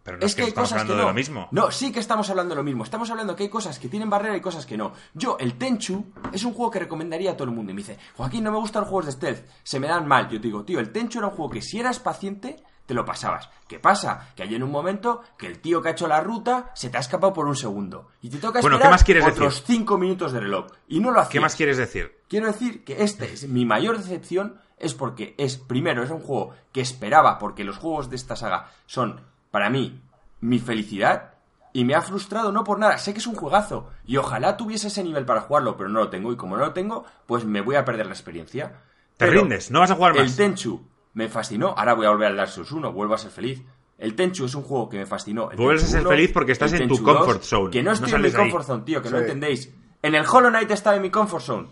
Pero 0.01 0.17
no 0.17 0.25
es, 0.25 0.35
que, 0.35 0.43
hay 0.43 0.53
cosas 0.53 0.85
que 0.85 0.95
no. 0.95 1.03
lo 1.03 1.13
mismo. 1.13 1.49
No, 1.51 1.69
sí 1.69 1.91
que 1.91 1.99
estamos 1.99 2.29
hablando 2.29 2.55
de 2.55 2.59
lo 2.59 2.63
mismo. 2.63 2.85
Estamos 2.85 3.11
hablando 3.11 3.35
que 3.35 3.43
hay 3.43 3.49
cosas 3.49 3.77
que 3.77 3.89
tienen 3.89 4.09
barrera 4.09 4.37
y 4.37 4.41
cosas 4.41 4.65
que 4.65 4.77
no. 4.77 4.93
Yo, 5.13 5.37
el 5.37 5.55
Tenchu, 5.55 6.13
es 6.31 6.45
un 6.45 6.53
juego 6.53 6.71
que 6.71 6.79
recomendaría 6.79 7.31
a 7.31 7.33
todo 7.33 7.49
el 7.49 7.53
mundo. 7.53 7.73
Y 7.73 7.75
me 7.75 7.81
dice, 7.81 7.97
Joaquín, 8.15 8.45
no 8.45 8.51
me 8.51 8.57
gustan 8.57 8.83
los 8.83 8.89
juegos 8.89 9.07
de 9.07 9.11
stealth. 9.11 9.45
Se 9.61 9.81
me 9.81 9.87
dan 9.87 10.07
mal. 10.07 10.29
Yo 10.29 10.39
te 10.39 10.47
digo, 10.47 10.63
tío, 10.63 10.79
el 10.79 10.93
Tenchu 10.93 11.19
era 11.19 11.27
un 11.27 11.35
juego 11.35 11.51
que 11.51 11.61
si 11.61 11.79
eras 11.79 11.99
paciente, 11.99 12.63
te 12.89 12.95
lo 12.95 13.05
pasabas. 13.05 13.51
¿Qué 13.67 13.77
pasa? 13.77 14.31
Que 14.35 14.41
hay 14.41 14.55
en 14.55 14.63
un 14.63 14.71
momento 14.71 15.21
que 15.37 15.45
el 15.45 15.59
tío 15.59 15.79
que 15.79 15.89
ha 15.89 15.91
hecho 15.91 16.07
la 16.07 16.21
ruta 16.21 16.71
se 16.73 16.89
te 16.89 16.97
ha 16.97 17.01
escapado 17.01 17.31
por 17.33 17.45
un 17.45 17.55
segundo. 17.55 18.07
Y 18.19 18.31
te 18.31 18.39
toca 18.39 18.57
esperar 18.57 18.81
¿qué 18.81 18.89
más 18.89 19.03
quieres 19.03 19.27
otros 19.27 19.63
cinco 19.63 19.99
minutos 19.99 20.31
de 20.31 20.39
reloj. 20.39 20.71
Y 20.87 20.99
no 20.99 21.11
lo 21.11 21.19
hacías. 21.19 21.33
¿Qué 21.33 21.39
más 21.39 21.55
quieres 21.55 21.77
decir? 21.77 22.17
Quiero 22.27 22.47
decir 22.47 22.83
que 22.83 23.03
este 23.03 23.31
es 23.31 23.47
mi 23.47 23.63
mayor 23.63 23.99
decepción 23.99 24.59
es 24.79 24.95
porque 24.95 25.35
es, 25.37 25.57
primero, 25.57 26.01
es 26.01 26.09
un 26.09 26.19
juego 26.19 26.55
que 26.71 26.81
esperaba, 26.81 27.37
porque 27.37 27.63
los 27.63 27.77
juegos 27.77 28.09
de 28.09 28.15
esta 28.15 28.35
saga 28.35 28.71
son, 28.87 29.21
para 29.51 29.69
mí, 29.69 30.01
mi 30.41 30.57
felicidad, 30.57 31.35
y 31.71 31.85
me 31.85 31.93
ha 31.93 32.01
frustrado 32.01 32.51
no 32.51 32.63
por 32.63 32.79
nada. 32.79 32.97
Sé 32.97 33.13
que 33.13 33.19
es 33.19 33.27
un 33.27 33.35
juegazo, 33.35 33.91
y 34.03 34.17
ojalá 34.17 34.57
tuviese 34.57 34.87
ese 34.87 35.03
nivel 35.03 35.25
para 35.25 35.41
jugarlo, 35.41 35.77
pero 35.77 35.89
no 35.89 35.99
lo 35.99 36.09
tengo, 36.09 36.31
y 36.31 36.37
como 36.37 36.57
no 36.57 36.65
lo 36.65 36.73
tengo, 36.73 37.05
pues 37.27 37.45
me 37.45 37.61
voy 37.61 37.75
a 37.75 37.85
perder 37.85 38.07
la 38.07 38.13
experiencia. 38.13 38.81
Te 39.15 39.27
rindes, 39.27 39.69
no 39.69 39.81
vas 39.81 39.91
a 39.91 39.95
jugar 39.95 40.15
más. 40.15 40.23
El 40.23 40.35
Tenchu 40.35 40.81
me 41.13 41.27
fascinó. 41.29 41.73
Ahora 41.77 41.93
voy 41.93 42.05
a 42.05 42.09
volver 42.09 42.27
al 42.27 42.37
Dark 42.37 42.49
Souls 42.49 42.71
1, 42.71 42.91
vuelvo 42.91 43.13
a 43.13 43.17
ser 43.17 43.31
feliz. 43.31 43.61
El 43.97 44.15
Tenchu 44.15 44.45
es 44.45 44.55
un 44.55 44.63
juego 44.63 44.87
que 44.89 44.97
me 44.97 45.05
fascinó. 45.05 45.49
Vuelves 45.57 45.83
a 45.83 45.87
ser 45.87 46.03
feliz 46.03 46.31
porque 46.33 46.53
estás 46.53 46.71
en 46.73 46.87
tu 46.87 47.03
comfort 47.03 47.43
zone. 47.43 47.71
Que 47.71 47.83
no 47.83 47.91
estoy 47.91 48.11
en 48.13 48.21
mi 48.21 48.31
comfort 48.31 48.65
zone, 48.65 48.83
tío, 48.83 49.01
que 49.01 49.09
no 49.09 49.17
entendéis. 49.17 49.69
En 50.01 50.15
el 50.15 50.25
Hollow 50.25 50.49
Knight 50.49 50.71
estaba 50.71 50.95
en 50.95 51.01
mi 51.01 51.09
comfort 51.09 51.43
zone. 51.43 51.67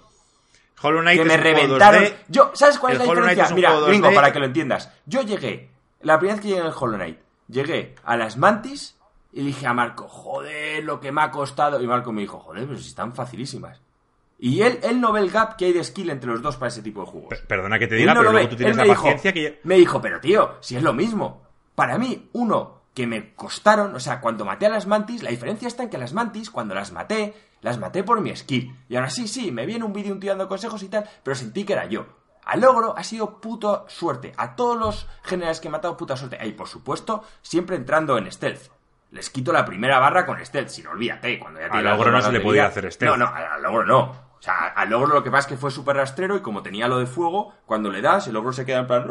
Hollow 0.82 1.02
Knight 1.02 1.22
que 1.22 1.26
me 1.26 1.38
reventaron. 1.38 2.04
Yo, 2.28 2.52
¿sabes 2.54 2.78
cuál 2.78 2.94
es 2.94 3.00
la 3.00 3.06
diferencia? 3.06 3.50
Mira, 3.56 3.80
gringo, 3.80 4.14
para 4.14 4.32
que 4.34 4.40
lo 4.40 4.46
entiendas. 4.46 4.92
Yo 5.06 5.22
llegué, 5.22 5.72
la 6.02 6.20
primera 6.20 6.36
vez 6.36 6.42
que 6.42 6.50
llegué 6.50 6.62
en 6.62 6.68
el 6.68 6.74
Hollow 6.78 6.98
Knight, 6.98 7.20
llegué 7.48 7.96
a 8.04 8.18
las 8.18 8.38
mantis 8.38 8.98
y 9.32 9.44
dije 9.44 9.66
a 9.66 9.74
Marco, 9.74 10.08
joder, 10.10 10.84
lo 10.84 11.00
que 11.00 11.12
me 11.14 11.22
ha 11.22 11.32
costado. 11.32 11.82
Y 11.82 11.88
Marco 11.88 12.12
me 12.12 12.22
dijo, 12.22 12.40
joder, 12.40 12.68
pero 12.68 12.78
si 12.78 12.90
están 12.90 13.14
facilísimas. 13.16 13.82
Y 14.40 14.62
él, 14.62 14.80
él 14.84 15.02
no 15.02 15.12
ve 15.12 15.22
el 15.22 15.32
gap 15.32 15.56
que 15.56 15.66
hay 15.66 15.74
de 15.74 15.84
skill 15.84 16.12
entre 16.12 16.30
los 16.30 16.42
dos 16.42 16.58
para 16.58 16.70
ese 16.70 16.82
tipo 16.82 17.02
de 17.02 17.08
juegos. 17.08 17.40
perdona 17.48 17.80
que 17.80 17.88
te 17.88 17.96
diga, 17.96 18.14
pero 18.14 18.32
luego 18.32 18.50
tú 18.50 18.56
tienes 18.56 18.78
la 18.78 18.86
paciencia 18.86 19.34
que... 19.34 19.60
Me 19.64 19.76
dijo, 19.76 20.00
pero 20.00 20.20
tío, 20.20 20.58
si 20.60 20.76
es 20.76 20.84
lo 20.84 20.94
mismo. 20.94 21.44
Para 21.74 21.98
mí, 21.98 22.30
uno, 22.34 22.82
que 22.94 23.08
me 23.08 23.34
costaron, 23.34 23.96
o 23.96 24.00
sea, 24.00 24.22
cuando 24.22 24.46
maté 24.46 24.66
a 24.66 24.70
las 24.70 24.88
mantis, 24.88 25.24
la 25.24 25.30
diferencia 25.30 25.68
está 25.68 25.84
en 25.84 25.90
que 25.90 25.98
las 25.98 26.14
mantis, 26.14 26.50
cuando 26.50 26.76
las 26.76 26.92
maté, 26.92 27.34
las 27.62 27.78
maté 27.78 28.04
por 28.04 28.22
mi 28.22 28.36
skill. 28.36 28.76
Y 28.90 28.96
ahora 28.96 29.10
sí, 29.10 29.28
sí, 29.28 29.52
me 29.52 29.66
viene 29.66 29.86
un 29.86 29.94
vídeo 29.94 30.14
un 30.14 30.20
tío 30.20 30.32
dando 30.32 30.48
consejos 30.48 30.82
y 30.84 30.90
tal, 30.90 31.08
pero 31.24 31.36
sentí 31.36 31.64
que 31.64 31.74
era 31.74 31.86
yo. 31.86 32.08
Al 32.46 32.62
logro 32.62 32.98
ha 32.98 33.04
sido 33.04 33.42
puto 33.42 33.86
suerte. 33.90 34.34
A 34.38 34.56
todos 34.56 34.78
los 34.78 35.08
generales 35.24 35.60
que 35.60 35.68
he 35.68 35.72
matado, 35.72 35.98
puta 35.98 36.16
suerte. 36.16 36.40
Y 36.48 36.54
por 36.54 36.68
supuesto, 36.68 37.24
siempre 37.42 37.76
entrando 37.76 38.18
en 38.18 38.32
stealth. 38.32 38.72
Les 39.12 39.30
quito 39.30 39.52
la 39.54 39.66
primera 39.66 40.00
barra 40.00 40.26
con 40.26 40.44
stealth, 40.44 40.70
si 40.70 40.82
no 40.82 40.92
olvídate. 40.92 41.40
Cuando 41.40 41.60
ya 41.60 41.68
al 41.68 41.84
logro 41.84 42.12
no 42.12 42.22
se 42.22 42.32
le 42.32 42.40
podía 42.40 42.68
hacer 42.68 42.92
stealth. 42.92 43.18
No, 43.18 43.26
no, 43.26 43.36
al 43.36 43.62
logro 43.62 43.86
no. 43.86 44.27
O 44.40 44.42
sea, 44.42 44.68
al 44.68 44.90
logro 44.90 45.14
lo 45.14 45.24
que 45.24 45.32
pasa 45.32 45.48
es 45.48 45.54
que 45.54 45.58
fue 45.58 45.72
súper 45.72 45.96
rastrero 45.96 46.38
y 46.38 46.42
como 46.42 46.62
tenía 46.62 46.88
lo 46.88 47.00
de 47.00 47.08
fuego, 47.08 47.54
cuando 47.66 47.90
le 47.90 48.02
das, 48.02 48.28
el 48.28 48.34
logro 48.34 48.54
se 48.54 48.66
queda 48.66 48.80
en 48.80 48.88
plan... 48.88 49.08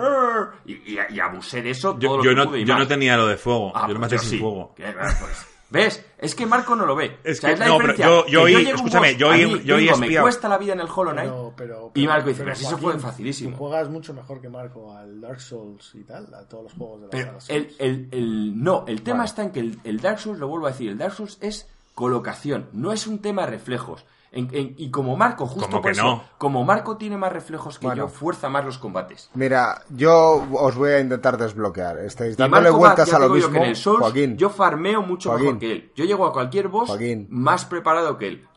Y, 0.64 0.94
y, 0.94 1.20
abusé 1.20 1.62
de 1.62 1.70
eso 1.70 1.94
todo 1.94 2.00
yo, 2.00 2.16
lo 2.16 2.24
yo 2.24 2.30
que 2.30 2.36
no, 2.36 2.44
pude 2.46 2.64
Yo 2.64 2.78
no 2.78 2.86
tenía 2.86 3.16
lo 3.16 3.26
de 3.26 3.36
fuego, 3.36 3.72
ah, 3.74 3.86
yo 3.88 3.94
lo 3.94 4.00
maté 4.00 4.18
sin 4.18 4.40
fuego. 4.40 4.74
Pues, 4.76 5.46
¿Ves? 5.68 6.04
Es 6.18 6.34
que 6.34 6.46
Marco 6.46 6.76
no 6.76 6.86
lo 6.86 6.94
ve. 6.94 7.18
Es 7.24 7.40
que, 7.40 7.56
no, 7.56 7.78
pero 7.78 7.94
yo, 7.96 8.26
yo 8.26 8.42
oí, 8.42 8.54
escúchame, 8.54 9.16
yo 9.16 9.30
oí, 9.30 9.62
yo 9.64 9.76
oí 9.76 9.90
Me 9.98 10.20
cuesta 10.20 10.48
la 10.48 10.58
vida 10.58 10.74
en 10.74 10.80
el 10.80 10.88
Hollow 10.88 11.12
Knight. 11.12 11.32
Pero, 11.56 11.90
y 11.94 12.06
Marco 12.06 12.28
dice, 12.28 12.44
pero, 12.44 12.54
si 12.54 12.64
eso 12.64 12.78
fue 12.78 12.98
facilísimo. 12.98 13.56
juegas 13.56 13.88
mucho 13.88 14.14
mejor 14.14 14.40
que 14.40 14.48
Marco 14.48 14.96
al 14.96 15.20
Dark 15.20 15.40
Souls 15.40 15.92
y 15.94 16.04
tal, 16.04 16.32
a 16.32 16.46
todos 16.46 16.64
los 16.64 16.72
juegos 16.74 17.00
de 17.00 17.06
la 17.06 17.10
pero 17.10 17.38
el, 17.48 17.74
el, 17.78 18.08
el, 18.12 18.62
No, 18.62 18.84
el 18.86 19.02
tema 19.02 19.24
está 19.24 19.42
en 19.42 19.50
que 19.50 19.60
el, 19.60 19.80
el 19.82 20.00
Dark 20.00 20.20
Souls, 20.20 20.38
lo 20.38 20.46
vuelvo 20.46 20.66
a 20.66 20.70
decir, 20.70 20.88
el 20.88 20.98
Dark 20.98 21.14
Souls 21.14 21.38
es 21.40 21.68
colocación, 21.94 22.68
no 22.72 22.92
es 22.92 23.06
un 23.06 23.20
tema 23.20 23.44
de 23.46 23.52
reflejos. 23.52 24.04
Y 24.32 24.90
como 24.90 25.16
Marco, 25.16 25.46
justo 25.46 25.80
por 25.80 25.90
eso, 25.90 26.22
como 26.38 26.64
Marco 26.64 26.96
tiene 26.96 27.16
más 27.16 27.32
reflejos 27.32 27.78
que 27.78 27.88
yo, 27.96 28.08
fuerza 28.08 28.48
más 28.48 28.64
los 28.64 28.78
combates. 28.78 29.30
Mira, 29.34 29.82
yo 29.90 30.46
os 30.52 30.74
voy 30.74 30.92
a 30.92 31.00
intentar 31.00 31.36
desbloquear. 31.38 31.98
Estáis 32.00 32.36
dándole 32.36 32.70
vueltas 32.70 33.12
a 33.12 33.18
lo 33.18 33.28
mismo. 33.30 33.54
Yo, 33.54 33.62
en 33.62 33.70
el 33.70 33.76
Souls, 33.76 34.14
yo 34.36 34.50
farmeo 34.50 35.02
mucho 35.02 35.32
mejor 35.32 35.58
que 35.58 35.72
él. 35.72 35.92
Yo 35.94 36.04
llego 36.04 36.26
a 36.26 36.32
cualquier 36.32 36.68
boss 36.68 36.98
más 37.28 37.64
preparado 37.64 38.18
que 38.18 38.28
él. 38.28 38.48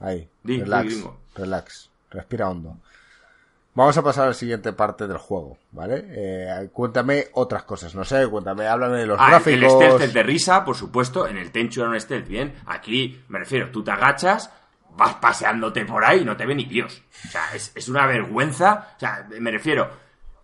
Ahí, 0.00 0.28
relax, 0.42 1.04
relax, 1.34 1.90
respira 2.10 2.50
hondo. 2.50 2.76
Vamos 3.74 3.96
a 3.96 4.02
pasar 4.02 4.24
a 4.24 4.28
la 4.28 4.34
siguiente 4.34 4.74
parte 4.74 5.06
del 5.06 5.16
juego, 5.16 5.56
¿vale? 5.70 6.04
Eh, 6.08 6.68
cuéntame 6.72 7.28
otras 7.32 7.62
cosas, 7.62 7.94
no 7.94 8.04
sé, 8.04 8.28
cuéntame, 8.28 8.66
háblame 8.66 8.98
de 8.98 9.06
los 9.06 9.18
ah, 9.18 9.28
gráficos. 9.28 9.62
El 9.62 9.70
stealth 9.70 10.00
es 10.02 10.12
de 10.12 10.22
risa, 10.22 10.62
por 10.62 10.76
supuesto, 10.76 11.26
en 11.26 11.38
el 11.38 11.50
Tenchu 11.50 11.80
era 11.80 11.88
un 11.88 11.98
stealth 11.98 12.28
bien. 12.28 12.54
Aquí, 12.66 13.22
me 13.28 13.38
refiero, 13.38 13.70
tú 13.70 13.82
te 13.82 13.90
agachas, 13.90 14.50
vas 14.94 15.14
paseándote 15.14 15.86
por 15.86 16.04
ahí 16.04 16.20
y 16.20 16.24
no 16.24 16.36
te 16.36 16.44
ve 16.44 16.54
ni 16.54 16.66
Dios. 16.66 17.02
O 17.26 17.28
sea, 17.30 17.42
es, 17.54 17.88
una 17.88 18.06
vergüenza. 18.06 18.88
O 18.96 19.00
sea, 19.00 19.26
me 19.40 19.50
refiero, 19.50 19.88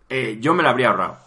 eh, 0.09 0.39
yo 0.41 0.55
me 0.55 0.63
lo 0.63 0.71
habría 0.71 0.89
ahorrado. 0.89 1.19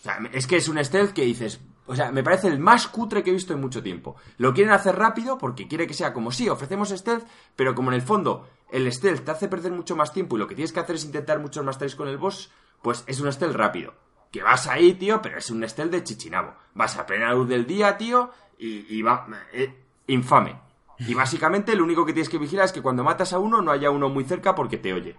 O 0.00 0.02
sea, 0.02 0.18
es 0.32 0.46
que 0.46 0.56
es 0.56 0.68
un 0.68 0.82
stealth 0.82 1.12
que 1.12 1.26
dices, 1.26 1.60
o 1.86 1.94
sea, 1.94 2.10
me 2.10 2.22
parece 2.22 2.48
el 2.48 2.58
más 2.58 2.86
cutre 2.86 3.22
que 3.22 3.30
he 3.30 3.34
visto 3.34 3.52
en 3.52 3.60
mucho 3.60 3.82
tiempo. 3.82 4.16
Lo 4.38 4.54
quieren 4.54 4.72
hacer 4.72 4.96
rápido 4.96 5.36
porque 5.36 5.68
quiere 5.68 5.86
que 5.86 5.92
sea 5.92 6.12
como 6.12 6.30
sí, 6.30 6.48
ofrecemos 6.48 6.88
stealth, 6.88 7.26
pero 7.54 7.74
como 7.74 7.90
en 7.90 7.96
el 7.96 8.02
fondo 8.02 8.48
el 8.72 8.92
stealth 8.92 9.24
te 9.24 9.30
hace 9.30 9.48
perder 9.48 9.72
mucho 9.72 9.96
más 9.96 10.12
tiempo 10.12 10.36
y 10.36 10.38
lo 10.38 10.46
que 10.46 10.54
tienes 10.54 10.72
que 10.72 10.80
hacer 10.80 10.96
es 10.96 11.04
intentar 11.04 11.38
muchos 11.38 11.64
más 11.64 11.78
con 11.94 12.08
el 12.08 12.18
boss, 12.18 12.50
pues 12.82 13.04
es 13.06 13.20
un 13.20 13.32
stealth 13.32 13.54
rápido. 13.54 13.94
Que 14.30 14.42
vas 14.42 14.66
ahí, 14.66 14.94
tío, 14.94 15.20
pero 15.20 15.38
es 15.38 15.50
un 15.50 15.68
stealth 15.68 15.90
de 15.90 16.04
chichinabo. 16.04 16.54
Vas 16.74 16.96
a 16.96 17.06
plena 17.06 17.32
luz 17.32 17.48
del 17.48 17.66
día, 17.66 17.96
tío, 17.98 18.30
y, 18.58 19.02
va... 19.02 19.26
Eh, 19.52 19.74
infame. 20.06 20.56
Y 20.98 21.14
básicamente 21.14 21.74
lo 21.74 21.84
único 21.84 22.04
que 22.04 22.12
tienes 22.12 22.28
que 22.28 22.38
vigilar 22.38 22.66
es 22.66 22.72
que 22.72 22.82
cuando 22.82 23.02
matas 23.02 23.32
a 23.32 23.38
uno 23.38 23.62
no 23.62 23.70
haya 23.72 23.90
uno 23.90 24.08
muy 24.08 24.24
cerca 24.24 24.54
porque 24.54 24.76
te 24.76 24.92
oye. 24.92 25.16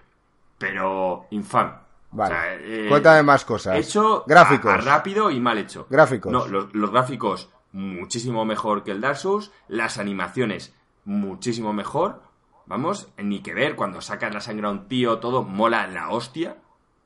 Pero 0.58 1.26
infame. 1.32 1.74
Vale. 2.12 2.86
Eh, 2.86 2.90
Cuéntame 2.90 3.24
más 3.24 3.44
cosas. 3.46 3.78
Hecho 3.78 4.24
gráficos. 4.28 4.84
rápido 4.84 5.32
y 5.32 5.40
mal 5.40 5.58
hecho. 5.58 5.88
Gráficos. 5.90 6.32
No, 6.32 6.48
los, 6.48 6.74
los, 6.74 6.92
gráficos 6.92 7.50
muchísimo 7.72 8.46
mejor 8.46 8.84
que 8.84 8.92
el 8.92 9.02
Dark 9.02 9.18
Souls. 9.18 9.52
Las 9.68 9.98
animaciones 9.98 10.74
muchísimo 11.06 11.74
mejor. 11.74 12.22
Vamos, 12.66 13.10
ni 13.18 13.42
que 13.42 13.54
ver, 13.54 13.76
cuando 13.76 14.02
sacas 14.02 14.34
la 14.34 14.42
sangre 14.42 14.68
a 14.68 14.72
un 14.72 14.88
tío, 14.88 15.20
todo 15.20 15.44
mola 15.44 15.88
la 15.88 16.10
hostia. 16.10 16.58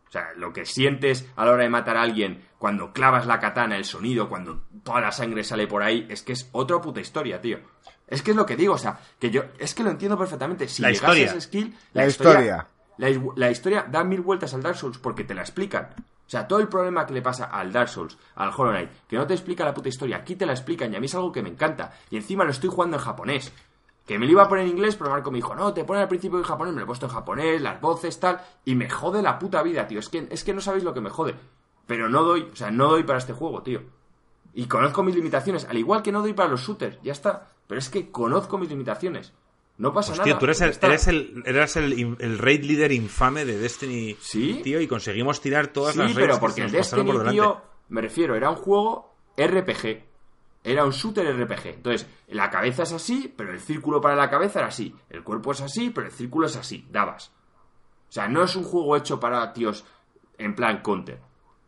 O 0.07 0.11
sea, 0.11 0.34
lo 0.36 0.53
que 0.53 0.65
sientes 0.65 1.27
a 1.36 1.45
la 1.45 1.52
hora 1.52 1.64
de 1.64 1.69
matar 1.69 1.98
a 1.98 2.03
alguien, 2.03 2.44
cuando 2.57 2.94
clavas 2.94 3.26
la 3.26 3.40
katana, 3.40 3.76
el 3.76 3.86
sonido, 3.86 4.30
cuando 4.30 4.64
toda 4.84 5.02
la 5.02 5.11
sangre 5.11 5.44
sale 5.44 5.68
por 5.68 5.84
ahí, 5.84 6.06
es 6.10 6.22
que 6.22 6.34
es 6.34 6.49
otra 6.52 6.80
puta 6.80 7.02
historia, 7.02 7.41
tío. 7.41 7.60
Es 8.07 8.22
que 8.22 8.32
es 8.32 8.38
lo 8.38 8.45
que 8.45 8.56
digo, 8.56 8.76
o 8.76 8.77
sea, 8.77 8.99
que 9.19 9.32
yo, 9.32 9.44
es 9.57 9.73
que 9.73 9.84
lo 9.84 9.90
entiendo 9.90 10.18
perfectamente. 10.18 10.68
Si 10.68 10.82
la 10.82 10.91
historia. 10.91 11.26
ese 11.26 11.41
skill, 11.41 11.76
la, 11.94 12.06
historia. 12.06 12.68
La, 12.98 13.49
historia 13.49 13.86
da 13.90 14.03
mil 14.03 14.22
vueltas 14.22 14.53
al 14.53 14.61
Dark 14.61 14.77
Souls 14.77 14.99
porque 14.99 15.23
te 15.23 15.34
la 15.34 15.41
explican. 15.41 15.90
O 15.98 16.30
sea, 16.30 16.48
todo 16.48 16.60
el 16.60 16.68
problema 16.68 17.06
que 17.06 17.14
le 17.14 17.22
pasa 17.22 17.45
al 17.45 17.72
Dark 17.72 17.90
Souls, 17.90 18.18
al 18.36 18.49
Hollow 18.49 18.72
Knight, 18.72 18.90
que 19.07 19.15
no 19.15 19.27
te 19.27 19.34
explica 19.34 19.64
la 19.64 19.73
puta 19.73 19.90
historia, 19.90 20.18
aquí 20.18 20.36
te 20.36 20.45
la 20.45 20.53
explican 20.53 20.91
y 20.91 20.95
a 20.95 20.99
mí 20.99 21.06
es 21.06 21.14
algo 21.14 21.32
que 21.32 21.44
me 21.44 21.49
encanta. 21.49 21.94
Y 22.10 22.18
encima 22.18 22.44
lo 22.44 22.52
estoy 22.52 22.69
jugando 22.69 22.98
en 22.98 23.03
japonés. 23.03 23.53
Que 24.06 24.19
me 24.19 24.26
lo 24.26 24.34
iba 24.34 24.44
a 24.44 24.48
poner 24.48 24.65
en 24.65 24.72
inglés, 24.72 24.95
pero 24.95 25.10
Marco 25.10 25.32
me 25.32 25.38
dijo, 25.38 25.56
no, 25.56 25.73
te 25.73 25.84
pone 25.84 26.02
al 26.02 26.07
principio 26.07 26.38
en 26.38 26.44
japonés, 26.44 26.73
me 26.73 26.80
lo 26.80 26.84
he 26.84 26.88
puesto 26.88 27.07
en 27.07 27.11
japonés, 27.11 27.61
las 27.61 27.82
voces, 27.82 28.19
tal, 28.19 28.40
y 28.64 28.76
me 28.76 28.90
jode 28.90 29.22
la 29.22 29.40
puta 29.40 29.64
vida, 29.64 29.88
tío. 29.88 29.99
Es 29.99 30.10
que, 30.10 30.27
es 30.30 30.44
que 30.44 30.53
no 30.53 30.61
sabéis 30.61 30.84
lo 30.84 30.94
que 30.94 31.02
me 31.02 31.10
jode. 31.10 31.36
Pero 31.88 32.07
no 32.07 32.23
doy, 32.23 32.49
o 32.52 32.56
sea, 32.56 32.69
no 32.69 32.90
doy 32.90 33.03
para 33.03 33.19
este 33.19 33.34
juego, 33.34 33.64
tío. 33.64 33.82
Y 34.53 34.68
conozco 34.68 35.03
mis 35.03 35.15
limitaciones, 35.15 35.65
al 35.65 35.77
igual 35.77 36.02
que 36.02 36.11
no 36.11 36.22
doy 36.22 36.34
para 36.34 36.49
los 36.49 36.61
shooters, 36.61 36.99
ya 37.03 37.11
está. 37.11 37.49
Pero 37.68 37.80
es 37.80 37.90
que 37.90 38.11
conozco 38.11 38.57
mis 38.57 38.69
limitaciones. 38.69 39.34
No 39.77 39.91
pasa 39.91 40.11
nada. 40.14 40.23
Tío, 40.23 40.38
tú 40.38 40.45
eres, 40.45 40.61
el, 40.61 40.77
eres, 40.82 41.07
el, 41.07 41.44
eres 41.45 41.76
el, 41.76 42.15
el, 42.19 42.38
raid 42.38 42.64
leader 42.64 42.91
infame 42.91 43.44
de 43.44 43.57
Destiny, 43.57 44.15
¿Sí? 44.22 44.61
tío, 44.64 44.80
y 44.80 44.88
conseguimos 44.88 45.41
tirar 45.41 45.68
todas 45.68 45.95
las 45.98 46.11
Sí, 46.11 46.15
pero 46.15 46.40
porque 46.40 46.61
el 46.61 46.72
Destiny, 46.72 47.11
tío, 47.30 47.61
me 47.90 48.02
refiero, 48.02 48.36
era 48.36 48.49
un 48.49 48.56
juego 48.56 49.14
RPG. 49.36 50.14
Era 50.65 50.83
un 50.83 50.91
shooter 50.91 51.25
RPG. 51.27 51.67
Entonces, 51.67 52.09
la 52.27 52.49
cabeza 52.49 52.83
es 52.83 52.91
así, 52.91 53.31
pero 53.37 53.51
el 53.51 53.59
círculo 53.59 54.01
para 54.01 54.15
la 54.15 54.31
cabeza 54.31 54.59
era 54.59 54.69
así. 54.69 54.95
El 55.11 55.23
cuerpo 55.23 55.51
es 55.51 55.61
así, 55.61 55.91
pero 55.91 56.07
el 56.07 56.11
círculo 56.11 56.47
es 56.47 56.55
así. 56.55 56.87
Dabas. 56.89 57.31
O 58.09 58.11
sea, 58.11 58.27
no 58.27 58.43
es 58.43 58.55
un 58.55 58.63
juego 58.63 58.97
hecho 58.97 59.19
para 59.19 59.53
tíos 59.53 59.85
en 60.39 60.55
plan 60.55 60.81
counter. 60.81 61.19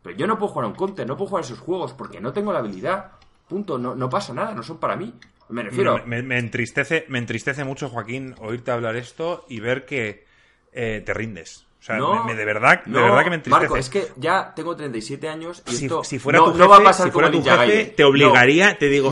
Pero 0.02 0.16
yo 0.16 0.26
no 0.26 0.36
puedo 0.36 0.52
jugar 0.52 0.64
a 0.66 0.68
un 0.70 0.74
counter, 0.74 1.06
no 1.06 1.16
puedo 1.16 1.28
jugar 1.28 1.44
a 1.44 1.46
esos 1.46 1.60
juegos 1.60 1.92
porque 1.92 2.20
no 2.20 2.32
tengo 2.32 2.52
la 2.52 2.58
habilidad. 2.58 3.12
Punto. 3.48 3.78
No, 3.78 3.94
no 3.94 4.10
pasa 4.10 4.34
nada, 4.34 4.52
no 4.52 4.64
son 4.64 4.78
para 4.78 4.96
mí. 4.96 5.14
Me 5.50 5.62
refiero. 5.62 6.04
Me, 6.04 6.38
entristece, 6.38 7.06
me 7.08 7.18
entristece 7.18 7.62
mucho, 7.62 7.88
Joaquín, 7.88 8.34
oírte 8.40 8.72
hablar 8.72 8.96
esto 8.96 9.46
y 9.48 9.60
ver 9.60 9.86
que 9.86 10.26
eh, 10.72 11.02
te 11.06 11.14
rindes. 11.14 11.67
O 11.80 11.84
sea, 11.84 12.00
me, 12.24 12.34
de 12.34 12.44
verdad, 12.44 12.84
de 12.84 13.00
verdad 13.00 13.22
que 13.22 13.30
me 13.30 13.36
entristece. 13.36 13.62
Marco, 13.62 13.76
es 13.76 13.88
que 13.88 14.08
ya 14.16 14.52
tengo 14.54 14.74
37 14.74 15.28
años 15.28 15.62
y 15.70 15.76
esto 15.76 16.02
si 16.02 16.18
fuera 16.18 16.40
tu 16.40 16.52
jefe, 16.52 16.66
va 16.66 16.76
a 16.76 16.82
pasar 16.82 17.06
si 17.06 17.12
fuera 17.12 17.30
tu 17.30 17.42
jefe, 17.42 17.84
te 17.96 18.04
obligaría, 18.04 18.76
te 18.76 18.88
digo, 18.88 19.10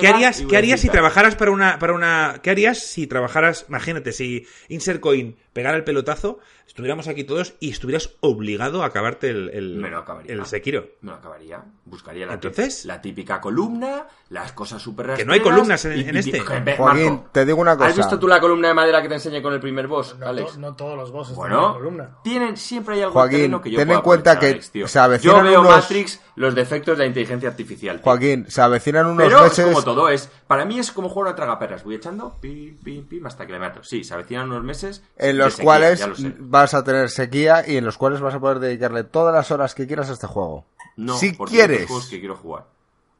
¿qué 0.00 0.08
harías, 0.08 0.42
¿qué 0.48 0.56
harías 0.56 0.80
si 0.80 0.90
trabajaras 0.90 1.34
para 1.34 1.50
una, 1.50 1.78
para 1.78 1.94
una, 1.94 2.40
qué 2.42 2.50
harías 2.50 2.78
si 2.78 3.06
trabajaras, 3.06 3.64
imagínate, 3.68 4.12
si 4.12 4.46
Insert 4.68 5.00
Coin 5.00 5.36
pegara 5.54 5.76
el 5.78 5.84
pelotazo, 5.84 6.40
estuviéramos 6.66 7.08
aquí 7.08 7.24
todos 7.24 7.54
y 7.60 7.70
estuvieras 7.70 8.10
obligado 8.20 8.82
a 8.82 8.86
acabarte 8.86 9.30
el, 9.30 9.48
el, 9.50 9.76
me 9.76 9.88
lo 9.88 9.98
acabaría. 9.98 10.34
el 10.34 10.44
Sekiro. 10.44 10.88
Me 11.00 11.12
lo 11.12 11.16
acabaría. 11.16 11.64
Buscaría 11.86 12.26
la, 12.26 12.34
¿Entonces? 12.34 12.84
la 12.84 13.00
típica 13.00 13.40
columna, 13.40 14.08
las 14.30 14.52
cosas 14.52 14.82
súper 14.82 15.14
Que 15.14 15.24
no 15.24 15.32
hay 15.32 15.40
columnas 15.40 15.84
en, 15.84 16.16
este. 16.16 16.40
Joaquín, 16.40 17.22
te 17.32 17.46
digo 17.46 17.60
una 17.60 17.76
cosa. 17.76 17.88
¿Has 17.88 17.96
visto 17.96 18.18
tú 18.18 18.28
la 18.28 18.40
columna 18.40 18.68
de 18.68 18.74
madera 18.74 19.00
que 19.00 19.08
te 19.08 19.14
enseñé 19.14 19.40
con 19.40 19.54
el 19.54 19.60
primer 19.60 19.86
boss, 19.86 20.16
no, 20.18 20.26
Alex? 20.26 20.58
No, 20.58 20.74
todos 20.74 20.96
los 20.98 21.10
bosses 21.10 21.36
bueno, 21.36 21.74
columna. 21.74 22.18
Tienen, 22.22 22.56
siempre 22.56 22.96
hay 22.96 23.02
algo 23.02 23.12
Joaquín, 23.12 23.60
que 23.60 23.70
yo 23.70 23.78
ten 23.78 23.90
en 23.90 24.00
cuenta 24.00 24.38
que 24.38 24.60
se 24.60 25.20
Yo 25.22 25.42
veo 25.42 25.62
Matrix, 25.62 26.20
los 26.36 26.54
defectos 26.54 26.98
de 26.98 27.04
la 27.04 27.06
inteligencia 27.06 27.48
artificial. 27.48 28.00
Joaquín, 28.02 28.46
se 28.48 28.60
avecinan 28.60 29.06
unos 29.06 29.28
Pero 29.28 29.42
meses... 29.42 29.58
es 29.60 29.64
como 29.66 29.82
todo, 29.84 30.08
es... 30.08 30.28
Para 30.46 30.64
mí 30.64 30.78
es 30.78 30.90
como 30.90 31.08
jugar 31.08 31.32
a 31.32 31.36
tragaperras. 31.36 31.84
Voy 31.84 31.94
echando 31.94 32.36
pim, 32.40 32.76
pim, 32.82 33.06
pim, 33.06 33.26
hasta 33.26 33.46
que 33.46 33.52
le 33.52 33.58
mato. 33.58 33.82
Sí, 33.84 34.04
se 34.04 34.14
avecinan 34.14 34.50
unos 34.50 34.64
meses... 34.64 35.04
En 35.16 35.38
los 35.44 35.56
cuales 35.56 36.06
vas 36.38 36.74
a 36.74 36.84
tener 36.84 37.10
sequía 37.10 37.64
y 37.66 37.76
en 37.76 37.84
los 37.84 37.98
cuales 37.98 38.20
vas 38.20 38.34
a 38.34 38.40
poder 38.40 38.58
dedicarle 38.58 39.04
todas 39.04 39.34
las 39.34 39.50
horas 39.50 39.74
que 39.74 39.86
quieras 39.86 40.10
a 40.10 40.14
este 40.14 40.26
juego. 40.26 40.64
No, 40.96 41.16
si 41.16 41.36
quieres. 41.36 41.86
juegos 41.86 42.08
que 42.08 42.20
quiero 42.20 42.36
jugar. 42.36 42.66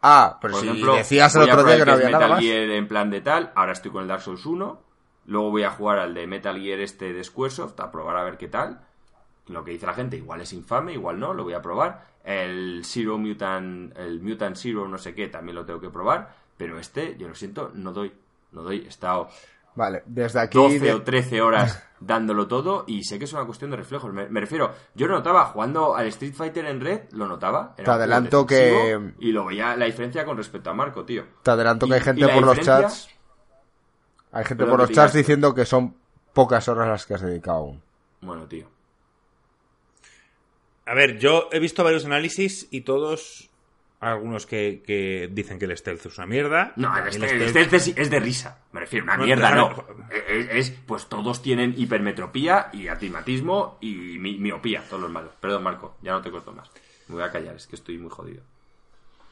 Ah, 0.06 0.38
pero 0.40 0.60
si 0.60 0.82
decías 0.82 1.34
el 1.34 1.42
otro 1.42 1.64
día 1.64 1.78
que 1.78 1.86
no 1.86 1.92
había 1.92 2.06
Metal 2.06 2.20
nada 2.20 2.34
más. 2.34 2.44
Gear 2.44 2.70
en 2.70 2.88
plan 2.88 3.10
de 3.10 3.22
tal, 3.22 3.52
ahora 3.54 3.72
estoy 3.72 3.90
con 3.90 4.02
el 4.02 4.08
Dark 4.08 4.20
Souls 4.20 4.44
1, 4.44 4.78
luego 5.26 5.50
voy 5.50 5.62
a 5.62 5.70
jugar 5.70 5.98
al 5.98 6.12
de 6.12 6.26
Metal 6.26 6.60
Gear 6.60 6.80
este 6.80 7.14
de 7.14 7.24
Squaresoft 7.24 7.80
a 7.80 7.90
probar 7.90 8.18
a 8.18 8.24
ver 8.24 8.36
qué 8.36 8.48
tal. 8.48 8.80
Lo 9.46 9.64
que 9.64 9.72
dice 9.72 9.86
la 9.86 9.94
gente, 9.94 10.18
igual 10.18 10.42
es 10.42 10.52
infame, 10.52 10.92
igual 10.92 11.18
no, 11.18 11.32
lo 11.32 11.44
voy 11.44 11.54
a 11.54 11.62
probar. 11.62 12.06
El 12.22 12.82
Zero 12.84 13.16
Mutant, 13.16 13.96
el 13.96 14.20
Mutant 14.20 14.56
Zero 14.56 14.86
no 14.86 14.98
sé 14.98 15.14
qué, 15.14 15.28
también 15.28 15.56
lo 15.56 15.64
tengo 15.64 15.80
que 15.80 15.90
probar, 15.90 16.34
pero 16.56 16.78
este, 16.78 17.16
yo 17.16 17.26
lo 17.28 17.34
siento, 17.34 17.70
no 17.74 17.92
doy, 17.92 18.12
no 18.52 18.62
doy, 18.62 18.80
he 18.84 18.88
estado 18.88 19.30
Vale, 19.74 20.02
desde 20.06 20.40
aquí. 20.40 20.58
12 20.58 20.92
o 20.92 21.02
13 21.02 21.40
horas 21.40 21.82
dándolo 22.00 22.46
todo 22.46 22.84
y 22.86 23.04
sé 23.04 23.18
que 23.18 23.24
es 23.24 23.32
una 23.32 23.44
cuestión 23.44 23.70
de 23.70 23.76
reflejos. 23.76 24.12
Me, 24.12 24.40
refiero, 24.40 24.72
yo 24.94 25.06
lo 25.06 25.14
notaba 25.14 25.46
jugando 25.46 25.96
al 25.96 26.06
Street 26.08 26.34
Fighter 26.34 26.66
en 26.66 26.80
red, 26.80 27.02
lo 27.12 27.26
notaba. 27.26 27.74
Te 27.76 27.88
adelanto 27.90 28.46
que. 28.46 29.12
Y 29.18 29.32
lo 29.32 29.46
veía 29.46 29.76
la 29.76 29.86
diferencia 29.86 30.24
con 30.24 30.36
respecto 30.36 30.70
a 30.70 30.74
Marco, 30.74 31.04
tío. 31.04 31.24
Te 31.42 31.50
adelanto 31.50 31.86
que 31.86 31.94
hay 31.94 32.00
gente 32.00 32.28
por 32.28 32.44
los 32.44 32.60
chats. 32.60 33.08
Hay 34.32 34.44
gente 34.44 34.66
por 34.66 34.78
los 34.78 34.90
chats 34.90 35.14
diciendo 35.14 35.54
que 35.54 35.64
son 35.64 35.96
pocas 36.32 36.68
horas 36.68 36.88
las 36.88 37.06
que 37.06 37.14
has 37.14 37.22
dedicado 37.22 37.58
aún. 37.58 37.82
Bueno, 38.20 38.46
tío. 38.46 38.68
A 40.86 40.94
ver, 40.94 41.18
yo 41.18 41.48
he 41.50 41.60
visto 41.60 41.82
varios 41.82 42.04
análisis 42.04 42.68
y 42.70 42.82
todos 42.82 43.50
algunos 44.04 44.46
que, 44.46 45.28
dicen 45.32 45.58
que 45.58 45.64
el 45.64 45.76
stealth 45.76 46.06
es 46.06 46.18
una 46.18 46.26
mierda. 46.26 46.72
No, 46.76 46.96
el, 46.96 47.12
stealth, 47.12 47.72
es, 47.72 48.10
de 48.10 48.20
risa. 48.20 48.58
Me 48.72 48.80
refiero, 48.80 49.04
una 49.04 49.16
mierda 49.16 49.54
no. 49.54 49.84
Es, 50.28 50.70
pues 50.70 51.06
todos 51.06 51.42
tienen 51.42 51.74
hipermetropía 51.76 52.68
y 52.72 52.88
atimatismo 52.88 53.78
y 53.80 54.18
miopía, 54.18 54.82
todos 54.88 55.02
los 55.02 55.10
malos. 55.10 55.32
Perdón, 55.40 55.62
Marco, 55.62 55.96
ya 56.02 56.12
no 56.12 56.22
te 56.22 56.30
corto 56.30 56.52
más. 56.52 56.70
Me 57.08 57.16
voy 57.16 57.24
a 57.24 57.30
callar, 57.30 57.56
es 57.56 57.66
que 57.66 57.76
estoy 57.76 57.98
muy 57.98 58.10
jodido. 58.10 58.42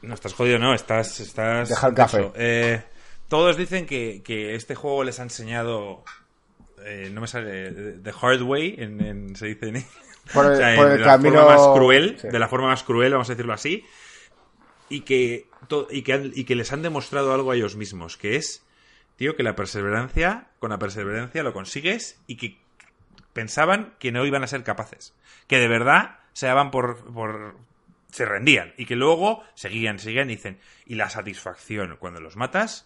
No 0.01 0.13
estás 0.13 0.33
jodido, 0.33 0.59
no, 0.59 0.73
estás. 0.73 1.19
estás 1.19 1.69
Deja 1.69 1.87
el 1.87 1.93
café. 1.93 2.31
Eh, 2.35 2.83
todos 3.27 3.55
dicen 3.55 3.85
que, 3.85 4.55
este 4.55 4.75
juego 4.75 5.03
les 5.03 5.19
ha 5.19 5.23
enseñado. 5.23 6.03
Eh, 6.85 7.09
no 7.13 7.21
me 7.21 7.27
sale. 7.27 7.93
The 8.03 8.13
hard 8.21 8.41
way, 8.41 8.75
en, 8.77 9.35
se 9.35 9.47
dice 9.47 9.69
en. 9.69 9.85
Por 10.33 10.51
el, 10.51 10.57
de 10.57 10.99
la 10.99 11.19
forma 11.19 11.45
más 11.45 11.67
cruel, 11.75 12.17
de 12.21 12.39
la 12.39 12.47
forma 12.47 12.67
más 12.67 12.83
cruel, 12.83 13.11
vamos 13.11 13.29
a 13.29 13.33
decirlo 13.33 13.53
así 13.53 13.85
y 14.89 15.01
que, 15.01 15.47
y 15.89 16.01
que, 16.01 16.31
y 16.33 16.43
que 16.43 16.55
les 16.55 16.71
han 16.71 16.81
demostrado 16.81 17.33
algo 17.33 17.51
a 17.51 17.55
ellos 17.55 17.75
mismos, 17.75 18.17
que 18.17 18.35
es, 18.35 18.63
tío, 19.15 19.35
que 19.35 19.43
la 19.43 19.55
perseverancia, 19.55 20.47
con 20.59 20.71
la 20.71 20.79
perseverancia 20.79 21.43
lo 21.43 21.53
consigues 21.53 22.19
y 22.27 22.37
que 22.37 22.57
pensaban 23.33 23.93
que 23.99 24.11
no 24.11 24.25
iban 24.25 24.43
a 24.43 24.47
ser 24.47 24.63
capaces. 24.63 25.13
Que 25.47 25.57
de 25.57 25.67
verdad 25.67 26.19
se 26.33 26.47
daban 26.47 26.71
por, 26.71 27.03
por 27.13 27.55
se 28.11 28.25
rendían 28.25 28.73
y 28.77 28.85
que 28.85 28.95
luego 28.95 29.43
seguían, 29.55 29.99
seguían 29.99 30.29
y 30.29 30.35
dicen, 30.35 30.59
y 30.85 30.95
la 30.95 31.09
satisfacción 31.09 31.97
cuando 31.99 32.21
los 32.21 32.35
matas 32.35 32.85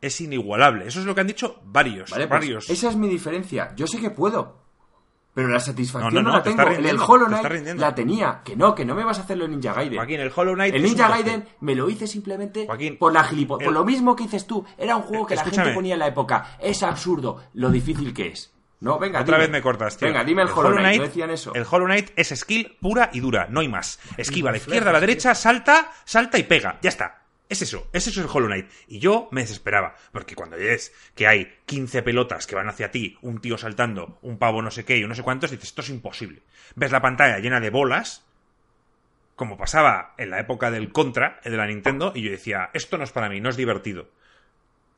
es 0.00 0.20
inigualable. 0.20 0.86
Eso 0.86 1.00
es 1.00 1.06
lo 1.06 1.14
que 1.14 1.22
han 1.22 1.26
dicho 1.26 1.60
varios, 1.64 2.10
pues 2.10 2.28
varios. 2.28 2.70
esa 2.70 2.90
es 2.90 2.96
mi 2.96 3.08
diferencia. 3.08 3.72
Yo 3.76 3.86
sé 3.86 4.00
que 4.00 4.10
puedo. 4.10 4.67
Pero 5.34 5.48
la 5.48 5.60
satisfacción 5.60 6.24
no, 6.24 6.32
la 6.32 6.42
tengo. 6.42 6.62
En 6.62 6.84
el 6.84 6.98
Hollow 6.98 7.26
Knight 7.28 7.78
la 7.78 7.94
tenía. 7.94 8.40
Que 8.44 8.56
no, 8.56 8.74
que 8.74 8.84
no 8.84 8.94
me 8.94 9.04
vas 9.04 9.18
a 9.18 9.22
hacerlo 9.22 9.44
en 9.44 9.52
Ninja 9.52 9.72
Gaiden. 9.72 9.96
Joaquín, 9.96 10.20
el 10.20 10.32
Hollow 10.34 10.54
Knight. 10.54 10.74
El 10.74 10.82
Ninja 10.82 11.08
Gaiden 11.08 11.44
me 11.60 11.74
lo 11.74 11.88
hice 11.88 12.06
simplemente 12.06 12.66
por 12.98 13.12
la 13.12 13.22
gilipollas. 13.24 13.64
Por 13.64 13.72
lo 13.72 13.84
mismo 13.84 14.16
que 14.16 14.24
dices 14.24 14.46
tú. 14.46 14.64
Era 14.76 14.96
un 14.96 15.02
juego 15.02 15.26
que 15.26 15.36
la 15.36 15.44
gente 15.44 15.72
ponía 15.72 15.94
en 15.94 16.00
la 16.00 16.08
época. 16.08 16.56
Es 16.60 16.82
absurdo 16.82 17.42
lo 17.54 17.70
difícil 17.70 18.12
que 18.12 18.28
es. 18.28 18.52
No, 18.80 18.98
venga, 18.98 19.20
Otra 19.20 19.38
vez 19.38 19.50
me 19.50 19.60
cortas, 19.60 19.96
tío. 19.96 20.06
Venga, 20.06 20.22
dime 20.22 20.42
el, 20.42 20.48
Hollow 20.48 20.76
Knight. 20.76 21.02
decían 21.02 21.30
eso? 21.30 21.52
El 21.54 21.66
Hollow 21.68 21.86
Knight 21.86 22.10
es 22.14 22.28
skill 22.28 22.76
pura 22.80 23.10
y 23.12 23.20
dura, 23.20 23.48
no 23.50 23.60
hay 23.60 23.68
más. 23.68 23.98
Esquiva 24.16 24.50
a 24.50 24.52
la 24.52 24.58
izquierda, 24.58 24.90
a 24.90 24.92
la 24.92 25.00
derecha, 25.00 25.34
salta, 25.34 25.90
salta 26.04 26.38
y 26.38 26.44
pega. 26.44 26.78
Ya 26.80 26.88
está. 26.88 27.22
Es 27.48 27.62
eso, 27.62 27.88
es 27.94 28.06
eso 28.06 28.20
el 28.20 28.28
Hollow 28.30 28.48
Knight. 28.48 28.70
Y 28.88 28.98
yo 28.98 29.28
me 29.30 29.40
desesperaba, 29.40 29.94
porque 30.12 30.34
cuando 30.34 30.56
ves 30.56 30.92
que 31.14 31.26
hay 31.26 31.56
15 31.64 32.02
pelotas 32.02 32.46
que 32.46 32.54
van 32.54 32.68
hacia 32.68 32.90
ti, 32.90 33.16
un 33.22 33.40
tío 33.40 33.56
saltando, 33.56 34.18
un 34.20 34.38
pavo 34.38 34.60
no 34.60 34.70
sé 34.70 34.84
qué 34.84 34.98
y 34.98 35.04
no 35.04 35.14
sé 35.14 35.22
cuántos, 35.22 35.50
dices, 35.50 35.68
esto 35.68 35.80
es 35.80 35.88
imposible. 35.88 36.42
Ves 36.74 36.92
la 36.92 37.00
pantalla 37.00 37.38
llena 37.38 37.60
de 37.60 37.70
bolas, 37.70 38.26
como 39.34 39.56
pasaba 39.56 40.14
en 40.18 40.30
la 40.30 40.40
época 40.40 40.70
del 40.70 40.92
Contra, 40.92 41.40
de 41.42 41.56
la 41.56 41.66
Nintendo, 41.66 42.12
y 42.14 42.22
yo 42.22 42.30
decía, 42.30 42.68
esto 42.74 42.98
no 42.98 43.04
es 43.04 43.12
para 43.12 43.30
mí, 43.30 43.40
no 43.40 43.48
es 43.48 43.56
divertido. 43.56 44.10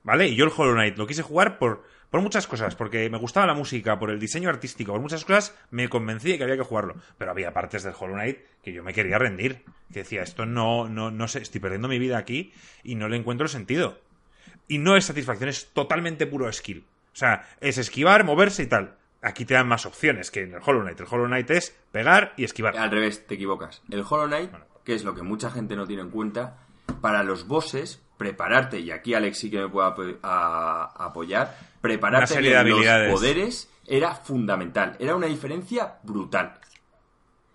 ¿Vale? 0.02 0.28
Y 0.28 0.34
yo 0.34 0.44
el 0.44 0.52
Hollow 0.56 0.74
Knight 0.74 0.96
lo 0.96 1.06
quise 1.06 1.22
jugar 1.22 1.58
por, 1.58 1.84
por 2.10 2.20
muchas 2.20 2.46
cosas, 2.46 2.74
porque 2.74 3.08
me 3.08 3.18
gustaba 3.18 3.46
la 3.46 3.54
música, 3.54 3.98
por 3.98 4.10
el 4.10 4.18
diseño 4.18 4.48
artístico, 4.48 4.92
por 4.92 5.00
muchas 5.00 5.24
cosas, 5.24 5.56
me 5.70 5.88
convencí 5.88 6.32
de 6.32 6.38
que 6.38 6.44
había 6.44 6.56
que 6.56 6.64
jugarlo. 6.64 6.96
Pero 7.16 7.30
había 7.30 7.52
partes 7.52 7.84
del 7.84 7.94
Hollow 7.98 8.14
Knight 8.14 8.38
que 8.62 8.72
yo 8.72 8.82
me 8.82 8.92
quería 8.92 9.18
rendir. 9.18 9.64
Que 9.92 10.00
decía, 10.00 10.22
esto 10.22 10.44
no, 10.44 10.88
no, 10.88 11.10
no 11.10 11.28
sé, 11.28 11.40
estoy 11.40 11.60
perdiendo 11.60 11.88
mi 11.88 11.98
vida 11.98 12.18
aquí 12.18 12.52
y 12.82 12.96
no 12.96 13.08
le 13.08 13.16
encuentro 13.16 13.46
sentido. 13.48 13.98
Y 14.66 14.78
no 14.78 14.96
es 14.96 15.04
satisfacción, 15.04 15.48
es 15.48 15.68
totalmente 15.72 16.26
puro 16.26 16.52
skill. 16.52 16.84
O 17.12 17.16
sea, 17.16 17.48
es 17.60 17.78
esquivar, 17.78 18.24
moverse 18.24 18.64
y 18.64 18.66
tal. 18.66 18.96
Aquí 19.22 19.44
te 19.44 19.54
dan 19.54 19.68
más 19.68 19.86
opciones 19.86 20.30
que 20.30 20.42
en 20.42 20.54
el 20.54 20.60
Hollow 20.64 20.82
Knight. 20.82 21.00
El 21.00 21.06
Hollow 21.10 21.26
Knight 21.26 21.50
es 21.50 21.76
pegar 21.92 22.32
y 22.36 22.44
esquivar. 22.44 22.76
Al 22.76 22.90
revés, 22.90 23.26
te 23.26 23.34
equivocas. 23.34 23.82
El 23.90 24.04
Hollow 24.08 24.26
Knight, 24.26 24.50
que 24.84 24.94
es 24.94 25.04
lo 25.04 25.14
que 25.14 25.22
mucha 25.22 25.50
gente 25.50 25.76
no 25.76 25.86
tiene 25.86 26.02
en 26.02 26.10
cuenta, 26.10 26.58
para 27.00 27.22
los 27.22 27.46
bosses, 27.46 28.02
prepararte, 28.20 28.78
y 28.78 28.90
aquí 28.90 29.14
Alex 29.14 29.38
sí 29.38 29.50
que 29.50 29.60
me 29.60 29.68
puede 29.70 30.18
apoyar, 30.22 31.56
prepararte 31.80 32.34
en 32.34 32.68
los 32.68 33.18
poderes 33.18 33.70
era 33.86 34.14
fundamental. 34.14 34.94
Era 34.98 35.16
una 35.16 35.26
diferencia 35.26 35.94
brutal. 36.02 36.60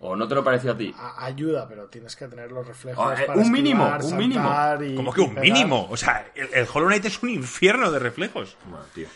¿O 0.00 0.16
no 0.16 0.26
te 0.26 0.34
lo 0.34 0.42
pareció 0.42 0.72
a 0.72 0.76
ti? 0.76 0.92
ayuda, 1.18 1.68
pero 1.68 1.86
tienes 1.86 2.16
que 2.16 2.26
tener 2.26 2.50
los 2.50 2.66
reflejos. 2.66 3.16
Eh, 3.16 3.28
un 3.32 3.52
mínimo, 3.52 3.96
un 4.02 4.16
mínimo. 4.16 4.50
¿Cómo 4.96 5.12
que 5.12 5.20
un 5.20 5.34
mínimo? 5.36 5.86
O 5.88 5.96
sea, 5.96 6.32
el, 6.34 6.66
Hollow 6.74 6.88
Knight 6.88 7.04
es 7.04 7.22
un 7.22 7.30
infierno 7.30 7.92
de 7.92 8.00
reflejos. 8.00 8.56
tío. 8.92 9.06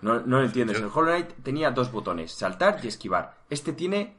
No, 0.00 0.20
no 0.20 0.38
lo 0.38 0.46
entiendes. 0.46 0.78
El 0.78 0.86
Hollow 0.86 1.10
Knight 1.10 1.42
tenía 1.42 1.72
dos 1.72 1.92
botones, 1.92 2.32
saltar 2.32 2.80
y 2.82 2.88
esquivar. 2.88 3.34
Este 3.50 3.74
tiene 3.74 4.16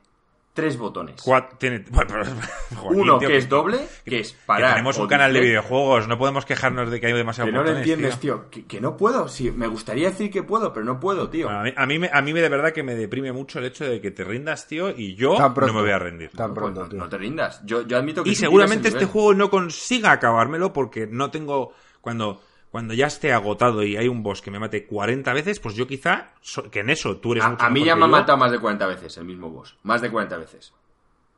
tres 0.54 0.78
botones. 0.78 1.24
tiene, 1.58 1.86
Uno 2.84 3.20
que, 3.20 3.38
es 3.38 3.48
doble, 3.48 3.80
que, 4.06 4.20
es 4.20 4.34
para. 4.34 4.72
tenemos 4.72 4.98
un 4.98 5.08
canal 5.08 5.34
de 5.34 5.40
videojuegos, 5.40 6.08
no 6.08 6.18
podemos 6.18 6.46
quejarnos 6.46 6.90
de 6.92 7.00
que 7.00 7.08
hay 7.08 7.14
demasiado 7.14 7.48
Que 7.48 7.54
no 7.54 7.64
lo 7.64 7.78
entiendes, 7.78 8.20
tío. 8.20 8.46
Que, 8.50 8.82
no 8.82 8.98
puedo. 8.98 9.28
Sí, 9.28 9.52
me 9.52 9.68
gustaría 9.68 10.10
decir 10.10 10.30
que 10.30 10.44
puedo, 10.44 10.74
pero 10.74 10.86
no 10.86 11.00
puedo, 11.00 11.30
tío. 11.30 11.50
a, 11.50 11.64
mí, 11.64 11.74
a, 11.76 11.86
mí, 11.86 12.00
a 12.12 12.22
mí 12.22 12.34
de 12.34 12.50
verdad 12.50 12.74
que 12.74 12.84
me 12.84 12.96
deprime 12.96 13.32
mucho 13.32 13.60
el 13.60 13.66
hecho 13.66 13.86
de 13.86 14.02
que 14.02 14.12
te 14.12 14.24
rindas, 14.24 14.68
tío, 14.68 14.90
y 14.90 15.16
yo 15.16 15.38
no 15.38 15.74
me 15.74 15.82
voy 15.82 15.92
a 15.92 16.00
rendir. 16.00 16.32
Tan 16.32 16.54
pronto, 16.54 16.88
no, 16.92 17.08
te 17.08 17.18
rindas. 17.18 17.62
Yo, 17.66 17.88
yo 17.88 17.98
admito 17.98 18.24
que. 18.24 18.30
Y 18.30 18.36
seguramente 18.36 18.90
este 18.90 19.06
juego 19.06 19.34
no 19.34 19.50
consiga 19.50 20.12
acabármelo 20.12 20.74
porque 20.74 21.08
no 21.08 21.32
tengo. 21.32 21.74
Cuando 22.02 22.42
cuando 22.72 22.94
ya 22.94 23.08
esté 23.08 23.34
agotado 23.34 23.84
y 23.84 23.98
hay 23.98 24.08
un 24.08 24.24
boss 24.24 24.42
que 24.42 24.50
me 24.50 24.58
mate 24.58 24.86
40 24.86 25.34
veces, 25.34 25.60
pues 25.60 25.76
yo 25.76 25.86
quizá, 25.88 26.32
que 26.72 26.80
en 26.80 26.90
eso 26.90 27.18
tú 27.18 27.34
eres 27.34 27.44
a, 27.44 27.58
A 27.60 27.70
mí 27.70 27.84
ya 27.84 27.98
me 27.98 28.06
ha 28.06 28.08
matado 28.08 28.38
más 28.38 28.52
de 28.52 28.60
40 28.60 28.88
veces 28.88 29.18
el 29.18 29.26
mismo 29.26 29.50
boss. 29.50 29.78
Más 29.84 30.02
de 30.02 30.10
40 30.10 30.38
veces. 30.38 30.74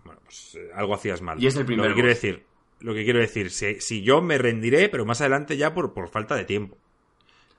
Bueno, 0.05 0.21
pues 0.23 0.55
eh, 0.55 0.69
algo 0.75 0.93
hacías 0.93 1.21
mal. 1.21 1.41
Y 1.41 1.47
es 1.47 1.55
el 1.55 1.65
primero. 1.65 1.89
Lo 1.89 1.95
que 1.95 1.95
quiero 1.95 2.09
decir, 2.09 2.45
lo 2.81 2.93
que 2.93 3.03
quiero 3.03 3.19
decir, 3.19 3.49
si, 3.49 4.03
yo 4.03 4.21
me 4.21 4.37
rendiré, 4.37 4.89
pero 4.89 5.05
más 5.05 5.21
adelante 5.21 5.57
ya 5.57 5.73
por, 5.73 5.93
por 5.93 6.07
falta 6.09 6.35
de 6.35 6.45
tiempo. 6.45 6.77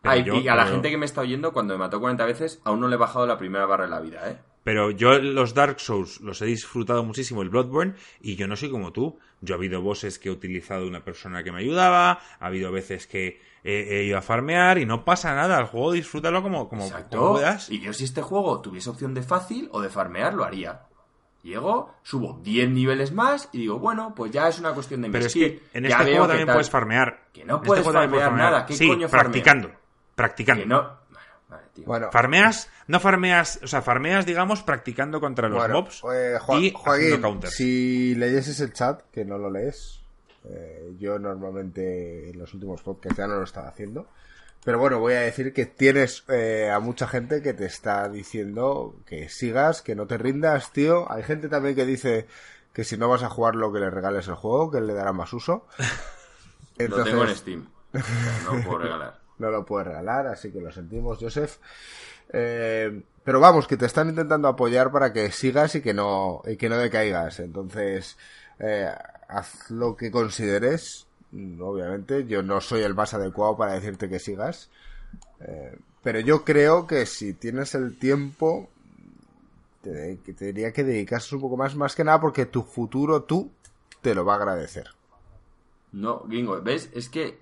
y 0.04 0.48
a 0.48 0.54
la 0.54 0.66
gente 0.66 0.90
que 0.90 0.96
me 0.96 1.06
está 1.06 1.22
oyendo, 1.22 1.52
cuando 1.52 1.74
me 1.74 1.78
mató 1.78 1.98
40 1.98 2.24
veces, 2.26 2.60
aún 2.62 2.78
no 2.78 2.86
le 2.86 2.94
he 2.94 2.98
bajado 2.98 3.26
la 3.26 3.38
primera 3.38 3.66
barra 3.66 3.84
de 3.84 3.90
la 3.90 4.00
vida, 4.00 4.30
¿eh? 4.30 4.38
Pero 4.62 4.90
yo 4.90 5.18
los 5.18 5.52
Dark 5.52 5.78
Souls 5.78 6.20
los 6.20 6.40
he 6.40 6.46
disfrutado 6.46 7.04
muchísimo, 7.04 7.42
el 7.42 7.50
Bloodborne, 7.50 7.94
y 8.22 8.36
yo 8.36 8.46
no 8.46 8.56
soy 8.56 8.70
como 8.70 8.92
tú. 8.92 9.18
Yo 9.42 9.54
ha 9.54 9.58
habido 9.58 9.82
bosses 9.82 10.18
que 10.18 10.30
he 10.30 10.32
utilizado 10.32 10.86
una 10.86 11.04
persona 11.04 11.44
que 11.44 11.52
me 11.52 11.60
ayudaba, 11.60 12.12
ha 12.40 12.46
habido 12.46 12.72
veces 12.72 13.06
que 13.06 13.42
he, 13.64 14.04
ido 14.04 14.18
a 14.18 14.22
farmear 14.22 14.78
y 14.78 14.86
no 14.86 15.04
pasa 15.04 15.34
nada. 15.34 15.58
El 15.58 15.66
juego 15.66 15.92
disfrútalo 15.92 16.42
como, 16.42 16.68
como, 16.68 16.88
puedas. 17.10 17.70
Y 17.70 17.80
yo 17.80 17.92
si 17.92 18.04
este 18.04 18.22
juego 18.22 18.60
tuviese 18.60 18.90
opción 18.90 19.14
de 19.14 19.22
fácil 19.22 19.68
o 19.72 19.80
de 19.80 19.88
farmear, 19.88 20.34
lo 20.34 20.44
haría. 20.44 20.82
Llego, 21.42 21.94
subo 22.02 22.40
10 22.42 22.70
niveles 22.70 23.12
más 23.12 23.50
y 23.52 23.58
digo, 23.58 23.78
bueno, 23.78 24.14
pues 24.14 24.32
ya 24.32 24.48
es 24.48 24.58
una 24.58 24.72
cuestión 24.72 25.02
de 25.02 25.10
Pero 25.10 25.26
es 25.26 25.34
que 25.34 25.62
en 25.74 25.84
este 25.84 26.04
juego 26.04 26.28
también 26.28 26.46
puedes 26.46 26.70
farmear. 26.70 27.24
Que 27.32 27.44
no 27.44 27.56
este 27.56 27.66
puedes 27.66 27.84
farmear, 27.84 28.32
nada. 28.32 28.64
¿Qué 28.64 28.76
coño 28.86 29.08
practicando. 29.08 29.70
Practicando. 30.14 30.62
Que 30.62 30.68
no, 30.68 31.04
bueno, 31.84 32.10
farmeas, 32.12 32.70
no 32.86 33.00
farmeas, 33.00 33.60
o 33.62 33.66
sea, 33.66 33.82
farmeas, 33.82 34.26
digamos, 34.26 34.62
practicando 34.62 35.20
contra 35.20 35.48
los 35.48 35.68
mobs 35.68 36.02
eh, 36.12 36.38
y 36.60 36.70
Joaquín, 36.72 37.40
si 37.48 38.14
leyeses 38.14 38.60
el 38.60 38.72
chat, 38.72 39.02
que 39.10 39.24
no 39.24 39.38
lo 39.38 39.50
lees, 39.50 40.03
eh, 40.48 40.94
yo 40.98 41.18
normalmente 41.18 42.30
en 42.30 42.38
los 42.38 42.52
últimos 42.54 42.82
podcasts 42.82 43.18
ya 43.18 43.26
no 43.26 43.36
lo 43.36 43.44
estaba 43.44 43.68
haciendo, 43.68 44.08
pero 44.64 44.78
bueno, 44.78 44.98
voy 44.98 45.14
a 45.14 45.20
decir 45.20 45.52
que 45.52 45.66
tienes 45.66 46.24
eh, 46.28 46.70
a 46.70 46.80
mucha 46.80 47.06
gente 47.06 47.42
que 47.42 47.52
te 47.52 47.66
está 47.66 48.08
diciendo 48.08 48.96
que 49.06 49.28
sigas, 49.28 49.82
que 49.82 49.94
no 49.94 50.06
te 50.06 50.16
rindas, 50.16 50.72
tío. 50.72 51.10
Hay 51.12 51.22
gente 51.22 51.48
también 51.48 51.74
que 51.74 51.84
dice 51.84 52.26
que 52.72 52.84
si 52.84 52.96
no 52.96 53.08
vas 53.08 53.22
a 53.22 53.28
jugar 53.28 53.56
lo 53.56 53.72
que 53.72 53.80
le 53.80 53.90
regales 53.90 54.26
el 54.28 54.34
juego, 54.34 54.70
que 54.70 54.80
le 54.80 54.94
dará 54.94 55.12
más 55.12 55.32
uso. 55.32 55.66
Lo 56.78 57.04
tengo 57.04 57.24
en 57.24 57.36
Steam. 57.36 57.68
No 57.92 58.60
puedo 58.64 58.78
regalar 58.78 59.20
no 59.38 59.50
lo 59.50 59.64
puedes 59.64 59.88
regalar, 59.88 60.26
así 60.26 60.52
que 60.52 60.60
lo 60.60 60.70
sentimos, 60.70 61.18
Joseph. 61.18 61.56
Eh, 62.32 63.02
pero 63.22 63.40
vamos, 63.40 63.66
que 63.66 63.76
te 63.76 63.86
están 63.86 64.08
intentando 64.08 64.48
apoyar 64.48 64.90
para 64.90 65.12
que 65.12 65.30
sigas 65.30 65.74
y 65.74 65.80
que 65.80 65.94
no, 65.94 66.42
y 66.46 66.56
que 66.56 66.68
no 66.68 66.76
decaigas. 66.76 67.40
Entonces, 67.40 68.16
eh, 68.58 68.90
haz 69.28 69.70
lo 69.70 69.96
que 69.96 70.10
consideres. 70.10 71.06
Obviamente, 71.32 72.26
yo 72.26 72.42
no 72.42 72.60
soy 72.60 72.82
el 72.82 72.94
más 72.94 73.14
adecuado 73.14 73.56
para 73.56 73.74
decirte 73.74 74.08
que 74.08 74.18
sigas. 74.18 74.70
Eh, 75.40 75.76
pero 76.02 76.20
yo 76.20 76.44
creo 76.44 76.86
que 76.86 77.06
si 77.06 77.32
tienes 77.32 77.74
el 77.74 77.98
tiempo, 77.98 78.68
te, 79.82 80.16
te 80.16 80.44
diría 80.46 80.72
que 80.72 80.84
dedicas 80.84 81.32
un 81.32 81.40
poco 81.40 81.56
más, 81.56 81.74
más 81.74 81.94
que 81.94 82.04
nada 82.04 82.20
porque 82.20 82.46
tu 82.46 82.62
futuro 82.62 83.22
tú 83.22 83.50
te 84.00 84.14
lo 84.14 84.24
va 84.24 84.34
a 84.34 84.36
agradecer. 84.36 84.88
No, 85.92 86.24
Gingo, 86.28 86.60
¿ves? 86.60 86.90
Es 86.92 87.08
que 87.08 87.38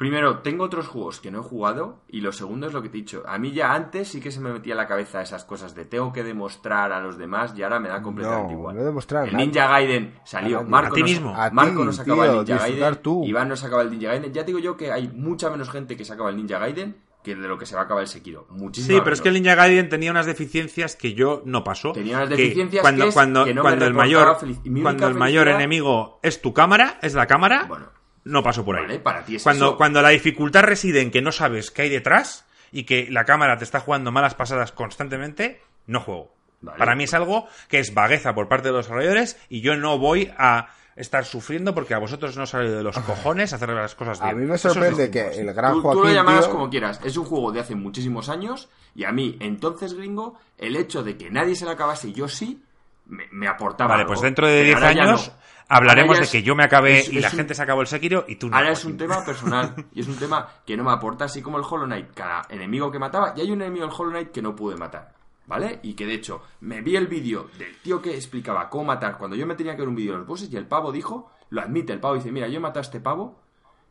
Primero, 0.00 0.38
tengo 0.38 0.64
otros 0.64 0.88
juegos 0.88 1.20
que 1.20 1.30
no 1.30 1.40
he 1.40 1.42
jugado 1.42 2.00
y 2.08 2.22
lo 2.22 2.32
segundo 2.32 2.66
es 2.66 2.72
lo 2.72 2.80
que 2.80 2.88
te 2.88 2.96
he 2.96 3.00
dicho. 3.02 3.22
A 3.26 3.36
mí 3.36 3.52
ya 3.52 3.74
antes 3.74 4.08
sí 4.08 4.18
que 4.18 4.30
se 4.30 4.40
me 4.40 4.50
metía 4.50 4.72
en 4.72 4.78
la 4.78 4.86
cabeza 4.86 5.20
esas 5.20 5.44
cosas 5.44 5.74
de 5.74 5.84
tengo 5.84 6.10
que 6.10 6.24
demostrar 6.24 6.90
a 6.90 7.02
los 7.02 7.18
demás 7.18 7.52
y 7.54 7.62
ahora 7.62 7.80
me 7.80 7.90
da 7.90 8.00
completamente 8.00 8.54
igual. 8.54 8.76
No 8.76 8.82
demostrar 8.82 9.28
el 9.28 9.36
Ninja 9.36 9.66
Gaiden 9.66 10.14
salió. 10.24 10.62
Marco, 10.62 10.96
a 10.96 11.04
mismo. 11.04 11.36
Marco 11.52 11.84
no 11.84 11.92
sacaba 11.92 12.24
el 12.24 12.32
Ninja 12.38 12.56
Gaiden. 12.56 12.98
Iván 13.24 13.48
no 13.50 13.56
sacaba 13.56 13.82
el 13.82 13.90
Ninja 13.90 14.08
Gaiden. 14.08 14.32
Ya 14.32 14.42
digo 14.42 14.58
yo 14.58 14.74
que 14.74 14.90
hay 14.90 15.06
mucha 15.08 15.50
menos 15.50 15.68
gente 15.68 15.98
que 15.98 16.06
sacaba 16.06 16.30
el 16.30 16.36
Ninja 16.36 16.58
Gaiden 16.58 16.96
que 17.22 17.36
de 17.36 17.46
lo 17.46 17.58
que 17.58 17.66
se 17.66 17.74
va 17.74 17.82
a 17.82 17.84
acabar 17.84 18.02
el 18.02 18.08
Sekiro. 18.08 18.46
Muchísimo. 18.48 18.96
Sí, 18.96 19.02
pero 19.04 19.12
es 19.12 19.20
que 19.20 19.28
el 19.28 19.34
Ninja 19.34 19.54
Gaiden 19.54 19.90
tenía 19.90 20.10
unas 20.12 20.24
deficiencias 20.24 20.96
que 20.96 21.12
yo 21.12 21.42
no 21.44 21.62
paso. 21.62 21.92
Tenía 21.92 22.16
unas 22.16 22.30
deficiencias 22.30 22.80
cuando, 22.80 23.04
que, 23.04 23.12
cuando, 23.12 23.44
que 23.44 23.52
no 23.52 23.60
cuando 23.60 23.84
el 23.84 23.92
mayor 23.92 24.38
cuando 24.80 25.08
el 25.08 25.14
mayor 25.14 25.48
enemigo 25.48 26.20
es 26.22 26.40
tu 26.40 26.54
cámara, 26.54 26.98
es 27.02 27.12
la 27.12 27.26
cámara. 27.26 27.66
Bueno 27.68 27.99
no 28.24 28.42
paso 28.42 28.64
por 28.64 28.78
ahí. 28.78 28.98
para 28.98 29.24
ti 29.24 29.36
es 29.36 29.42
cuando, 29.42 29.76
cuando 29.76 30.02
la 30.02 30.10
dificultad 30.10 30.62
reside 30.62 31.00
en 31.00 31.10
que 31.10 31.22
no 31.22 31.32
sabes 31.32 31.70
qué 31.70 31.82
hay 31.82 31.88
detrás 31.88 32.46
y 32.72 32.84
que 32.84 33.08
la 33.10 33.24
cámara 33.24 33.56
te 33.56 33.64
está 33.64 33.80
jugando 33.80 34.12
malas 34.12 34.34
pasadas 34.34 34.72
constantemente, 34.72 35.60
no 35.86 36.00
juego. 36.00 36.34
Para 36.76 36.94
mí 36.94 37.04
es 37.04 37.14
algo 37.14 37.46
que 37.68 37.78
es 37.78 37.94
vagueza 37.94 38.34
por 38.34 38.48
parte 38.48 38.68
de 38.68 38.72
los 38.74 38.86
desarrolladores 38.86 39.38
y 39.48 39.62
yo 39.62 39.76
no 39.76 39.98
voy 39.98 40.30
a 40.36 40.68
estar 40.94 41.24
sufriendo 41.24 41.74
porque 41.74 41.94
a 41.94 41.98
vosotros 41.98 42.36
no 42.36 42.44
sale 42.46 42.70
de 42.70 42.82
los 42.82 42.98
cojones 43.06 43.52
hacer 43.52 43.70
las 43.70 43.94
cosas 43.94 44.20
bien. 44.20 44.36
A 44.36 44.38
mí 44.38 44.46
me 44.46 44.58
sorprende 44.58 45.10
que 45.10 45.28
el 45.40 45.52
gran 45.54 45.74
tú, 45.74 45.82
Joaquín, 45.82 46.02
tú 46.02 46.08
lo 46.08 46.14
llamarás 46.14 46.48
como 46.48 46.68
quieras. 46.68 47.00
Es 47.02 47.16
un 47.16 47.24
juego 47.24 47.50
de 47.52 47.60
hace 47.60 47.74
muchísimos 47.74 48.28
años 48.28 48.68
y 48.94 49.04
a 49.04 49.12
mí, 49.12 49.36
entonces, 49.40 49.94
gringo, 49.94 50.38
el 50.58 50.76
hecho 50.76 51.02
de 51.02 51.16
que 51.16 51.30
nadie 51.30 51.54
se 51.54 51.64
lo 51.64 51.70
acabase 51.70 52.08
y 52.08 52.12
yo 52.12 52.28
sí, 52.28 52.62
me, 53.06 53.48
aportaba 53.48 53.94
Vale, 53.94 54.04
pues 54.04 54.20
dentro 54.20 54.46
de 54.46 54.62
10 54.62 54.82
años 54.82 55.32
hablaremos 55.70 56.20
de 56.20 56.26
que 56.26 56.42
yo 56.42 56.54
me 56.54 56.64
acabé 56.64 57.02
y 57.10 57.20
la 57.20 57.30
gente 57.30 57.54
se 57.54 57.62
acabó 57.62 57.80
el 57.80 57.86
Sekiro 57.86 58.26
y 58.28 58.36
tú 58.36 58.50
no. 58.50 58.56
Ahora 58.56 58.72
es 58.72 58.84
un 58.84 58.98
tema 58.98 59.24
personal 59.24 59.74
y 59.94 60.00
es 60.00 60.08
un 60.08 60.16
tema 60.16 60.46
que 60.66 60.76
no 60.76 60.84
me 60.84 60.92
aporta, 60.92 61.24
así 61.24 61.40
como 61.40 61.56
el 61.56 61.64
Hollow 61.64 61.86
Knight. 61.86 62.12
Cada 62.12 62.42
enemigo 62.50 62.90
que 62.90 62.98
mataba, 62.98 63.32
y 63.36 63.40
hay 63.40 63.50
un 63.50 63.62
enemigo 63.62 63.86
del 63.86 63.94
Hollow 63.96 64.10
Knight 64.10 64.30
que 64.32 64.42
no 64.42 64.54
pude 64.54 64.76
matar. 64.76 65.14
¿vale? 65.46 65.80
Y 65.82 65.94
que 65.94 66.06
de 66.06 66.14
hecho 66.14 66.42
me 66.60 66.80
vi 66.80 66.94
el 66.94 67.08
vídeo 67.08 67.48
del 67.58 67.76
tío 67.78 68.00
que 68.00 68.14
explicaba 68.14 68.70
cómo 68.70 68.84
matar 68.84 69.18
cuando 69.18 69.36
yo 69.36 69.48
me 69.48 69.56
tenía 69.56 69.74
que 69.74 69.82
ver 69.82 69.88
un 69.88 69.96
vídeo 69.96 70.12
de 70.12 70.18
los 70.18 70.26
bosses 70.26 70.52
y 70.52 70.56
el 70.56 70.66
pavo 70.66 70.92
dijo, 70.92 71.28
lo 71.48 71.60
admite, 71.60 71.92
el 71.92 71.98
pavo 71.98 72.14
dice, 72.14 72.30
mira, 72.30 72.46
yo 72.46 72.58
he 72.58 72.60
matado 72.60 72.78
a 72.78 72.82
este 72.82 73.00
pavo, 73.00 73.40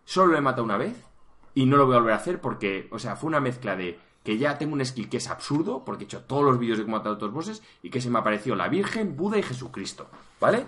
solo 0.06 0.32
lo 0.32 0.38
he 0.38 0.42
matado 0.42 0.64
una 0.64 0.78
vez 0.78 0.96
y 1.54 1.66
no 1.66 1.76
lo 1.76 1.86
voy 1.86 1.96
a 1.96 2.00
volver 2.00 2.14
a 2.14 2.18
hacer 2.18 2.40
porque, 2.40 2.88
o 2.92 2.98
sea, 2.98 3.18
fue 3.18 3.28
una 3.28 3.42
mezcla 3.42 3.76
de 3.76 4.00
que 4.24 4.38
ya 4.38 4.58
tengo 4.58 4.74
un 4.74 4.86
skill 4.86 5.10
que 5.10 5.18
es 5.18 5.30
absurdo, 5.30 5.84
porque 5.84 6.04
he 6.04 6.06
hecho 6.06 6.22
todos 6.22 6.44
los 6.44 6.60
vídeos 6.60 6.78
de 6.78 6.86
cómo 6.86 6.98
matar 6.98 7.14
a 7.14 7.16
los 7.16 7.34
bosses, 7.34 7.62
y 7.84 7.90
que 7.90 8.00
se 8.00 8.10
me 8.10 8.20
apareció 8.20 8.56
la 8.56 8.70
Virgen, 8.70 9.18
Buda 9.18 9.38
y 9.38 9.44
Jesucristo, 9.44 10.10
¿vale? 10.40 10.66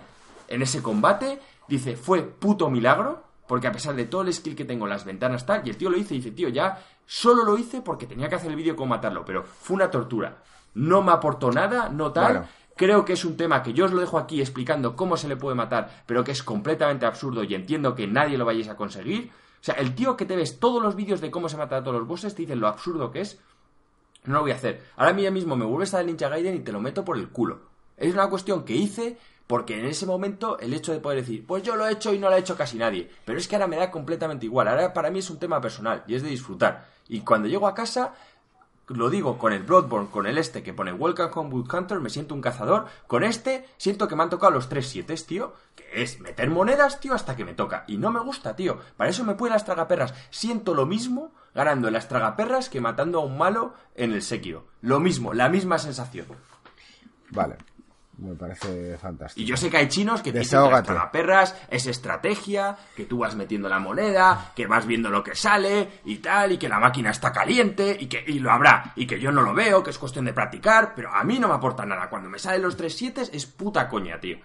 En 0.54 0.62
ese 0.62 0.82
combate, 0.82 1.40
dice, 1.68 1.96
fue 1.96 2.24
puto 2.24 2.70
milagro, 2.70 3.24
porque 3.48 3.68
a 3.68 3.72
pesar 3.72 3.96
de 3.96 4.06
todo 4.06 4.22
el 4.22 4.34
skill 4.34 4.56
que 4.56 4.66
tengo, 4.66 4.88
las 4.88 5.06
ventanas 5.06 5.46
tal, 5.46 5.62
y 5.66 5.70
el 5.70 5.78
tío 5.78 5.90
lo 5.90 5.98
hice 5.98 6.14
y 6.14 6.18
dice, 6.18 6.32
tío, 6.32 6.50
ya 6.50 6.84
solo 7.06 7.44
lo 7.44 7.58
hice 7.58 7.82
porque 7.82 8.08
tenía 8.08 8.30
que 8.30 8.36
hacer 8.36 8.50
el 8.50 8.56
vídeo 8.56 8.76
cómo 8.76 8.92
matarlo, 8.92 9.26
pero 9.26 9.44
fue 9.44 9.76
una 9.76 9.90
tortura 9.90 10.42
no 10.74 11.02
me 11.02 11.12
aportó 11.12 11.52
nada, 11.52 11.90
no 11.90 12.12
tal. 12.12 12.48
Creo 12.76 13.06
que 13.06 13.14
es 13.14 13.26
un 13.26 13.38
tema 13.38 13.62
que 13.62 13.74
yo 13.74 13.86
os 13.86 13.92
lo 13.92 14.00
dejo 14.00 14.18
aquí 14.18 14.40
explicando 14.40 14.96
cómo 14.96 15.18
se 15.18 15.28
le 15.28 15.36
puede 15.36 15.56
matar, 15.56 16.04
pero 16.06 16.24
que 16.24 16.32
es 16.32 16.42
completamente 16.42 17.06
absurdo 17.06 17.44
y 17.44 17.54
entiendo 17.54 17.94
que 17.94 18.08
nadie 18.08 18.38
lo 18.38 18.46
vayáis 18.46 18.70
a 18.70 18.76
conseguir. 18.76 19.30
O 19.30 19.64
sea, 19.64 19.76
el 19.76 19.94
tío 19.94 20.18
que 20.18 20.26
te 20.26 20.36
ves 20.36 20.60
todos 20.60 20.82
los 20.82 20.96
vídeos 20.96 21.22
de 21.22 21.30
cómo 21.30 21.50
se 21.50 21.58
mata 21.58 21.78
a 21.78 21.84
todos 21.84 22.00
los 22.00 22.08
bosses 22.08 22.34
te 22.34 22.44
dice 22.44 22.56
lo 22.56 22.68
absurdo 22.68 23.12
que 23.12 23.22
es. 23.22 23.40
No 24.24 24.36
lo 24.36 24.42
voy 24.42 24.52
a 24.52 24.56
hacer. 24.56 24.84
Ahora 24.96 25.14
mismo 25.14 25.56
me 25.56 25.66
vuelves 25.66 25.94
a 25.94 25.98
dar 25.98 26.06
Ninja 26.06 26.30
Gaiden 26.30 26.56
y 26.56 26.60
te 26.60 26.72
lo 26.72 26.80
meto 26.80 27.04
por 27.04 27.18
el 27.18 27.30
culo. 27.30 27.60
Es 27.98 28.14
una 28.14 28.30
cuestión 28.30 28.64
que 28.64 28.74
hice 28.74 29.18
porque 29.52 29.78
en 29.78 29.86
ese 29.86 30.06
momento 30.06 30.58
el 30.60 30.74
hecho 30.74 30.94
de 30.94 31.02
poder 31.02 31.20
decir, 31.20 31.46
pues 31.46 31.62
yo 31.62 31.76
lo 31.76 31.86
he 31.86 31.92
hecho 31.92 32.14
y 32.14 32.18
no 32.18 32.30
lo 32.30 32.36
ha 32.36 32.40
hecho 32.40 32.56
casi 32.56 32.78
nadie. 32.78 33.12
Pero 33.26 33.38
es 33.38 33.50
que 33.50 33.58
ahora 33.58 33.68
me 33.68 33.76
da 33.76 33.92
completamente 33.92 34.46
igual. 34.46 34.70
Ahora 34.70 34.94
para 34.94 35.12
mí 35.12 35.20
es 35.20 35.30
un 35.30 35.40
tema 35.40 35.60
personal 35.60 36.06
y 36.08 36.16
es 36.16 36.24
de 36.24 36.30
disfrutar. 36.30 36.86
Y 37.10 37.20
cuando 37.20 37.50
llego 37.50 37.68
a 37.68 37.76
casa 37.76 38.14
lo 38.88 39.10
digo 39.10 39.38
con 39.38 39.52
el 39.52 39.64
Bloodborne, 39.64 40.08
con 40.10 40.26
el 40.26 40.38
este 40.38 40.64
que 40.64 40.72
pone 40.72 40.94
Welcome 40.94 41.32
Home 41.36 41.50
Wood 41.50 41.74
Hunter, 41.74 42.00
me 42.00 42.10
siento 42.10 42.34
un 42.34 42.40
cazador. 42.40 42.86
Con 43.08 43.26
este 43.26 43.68
siento 43.76 44.08
que 44.08 44.16
me 44.16 44.24
han 44.24 44.30
tocado 44.30 44.54
los 44.54 44.70
tres 44.70 44.88
siete, 44.88 45.16
tío. 45.16 45.54
Que 45.76 46.02
es 46.02 46.22
meter 46.22 46.50
monedas, 46.50 47.02
tío, 47.02 47.14
hasta 47.14 47.36
que 47.36 47.44
me 47.44 47.54
toca. 47.54 47.84
Y 47.88 47.98
no 47.98 48.10
me 48.10 48.22
gusta, 48.22 48.56
tío. 48.56 48.80
Para 48.96 49.10
eso 49.10 49.26
me 49.26 49.36
puede 49.36 49.52
las 49.52 49.66
tragaperras. 49.66 50.14
Siento 50.30 50.74
lo 50.74 50.86
mismo 50.86 51.34
ganando 51.54 51.90
en 51.90 51.94
las 51.96 52.08
tragaperras 52.08 52.70
que 52.70 52.80
matando 52.80 53.20
a 53.20 53.26
un 53.26 53.38
malo 53.38 53.74
en 53.96 54.14
el 54.14 54.22
Sekiro. 54.22 54.68
Lo 54.80 55.02
mismo, 55.02 55.34
la 55.34 55.50
misma 55.50 55.78
sensación. 55.78 56.28
Vale. 57.32 57.58
Me 58.22 58.36
parece 58.36 58.98
fantástico. 59.00 59.42
Y 59.42 59.46
yo 59.46 59.58
sé 59.58 59.70
que 59.72 59.78
hay 59.78 59.88
chinos 59.88 60.22
que 60.22 60.32
dicen 60.32 60.60
que 60.70 60.94
perras 61.12 61.56
es 61.70 61.88
estrategia, 61.88 62.78
que 62.96 63.06
tú 63.06 63.20
vas 63.20 63.36
metiendo 63.36 63.68
la 63.68 63.80
moneda, 63.80 64.52
que 64.56 64.68
vas 64.68 64.86
viendo 64.86 65.10
lo 65.10 65.24
que 65.24 65.36
sale 65.36 65.90
y 66.06 66.18
tal, 66.18 66.52
y 66.52 66.58
que 66.58 66.70
la 66.70 66.80
máquina 66.80 67.10
está 67.10 67.32
caliente 67.32 67.98
y 68.00 68.06
que 68.06 68.24
y 68.28 68.38
lo 68.38 68.52
habrá, 68.52 68.94
y 68.96 69.08
que 69.08 69.20
yo 69.20 69.32
no 69.32 69.42
lo 69.42 69.56
veo, 69.56 69.84
que 69.84 69.90
es 69.90 69.98
cuestión 69.98 70.26
de 70.26 70.34
practicar, 70.34 70.94
pero 70.96 71.12
a 71.12 71.24
mí 71.24 71.40
no 71.40 71.48
me 71.48 71.56
aporta 71.56 71.84
nada. 71.84 72.10
Cuando 72.10 72.30
me 72.30 72.38
salen 72.38 72.62
los 72.62 72.78
3-7 72.78 73.32
es 73.34 73.46
puta 73.48 73.90
coña, 73.90 74.20
tío. 74.20 74.38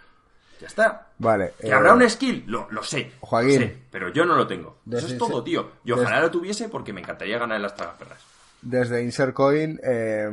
Ya 0.59 0.69
está. 0.69 1.09
Vale. 1.19 1.53
Que 1.61 1.71
habrá 1.71 1.93
un 1.93 2.09
skill, 2.09 2.45
lo, 2.47 2.83
sé. 2.83 3.13
Joaquín. 3.21 3.85
pero 3.91 4.09
yo 4.09 4.25
no 4.25 4.35
lo 4.35 4.47
tengo. 4.47 4.79
Eso 4.91 5.07
es 5.07 5.19
todo, 5.19 5.45
tío. 5.45 5.73
Y 5.85 5.93
ojalá 5.93 6.21
lo 6.23 6.31
tuviese 6.31 6.71
porque 6.71 6.95
me 6.95 7.03
encantaría 7.03 7.39
ganar 7.39 7.57
en 7.57 7.63
las 7.63 7.75
tragaperras. 7.75 8.25
Desde 8.63 9.03
Insert 9.03 9.35
Coin, 9.35 9.79
eh, 9.85 10.31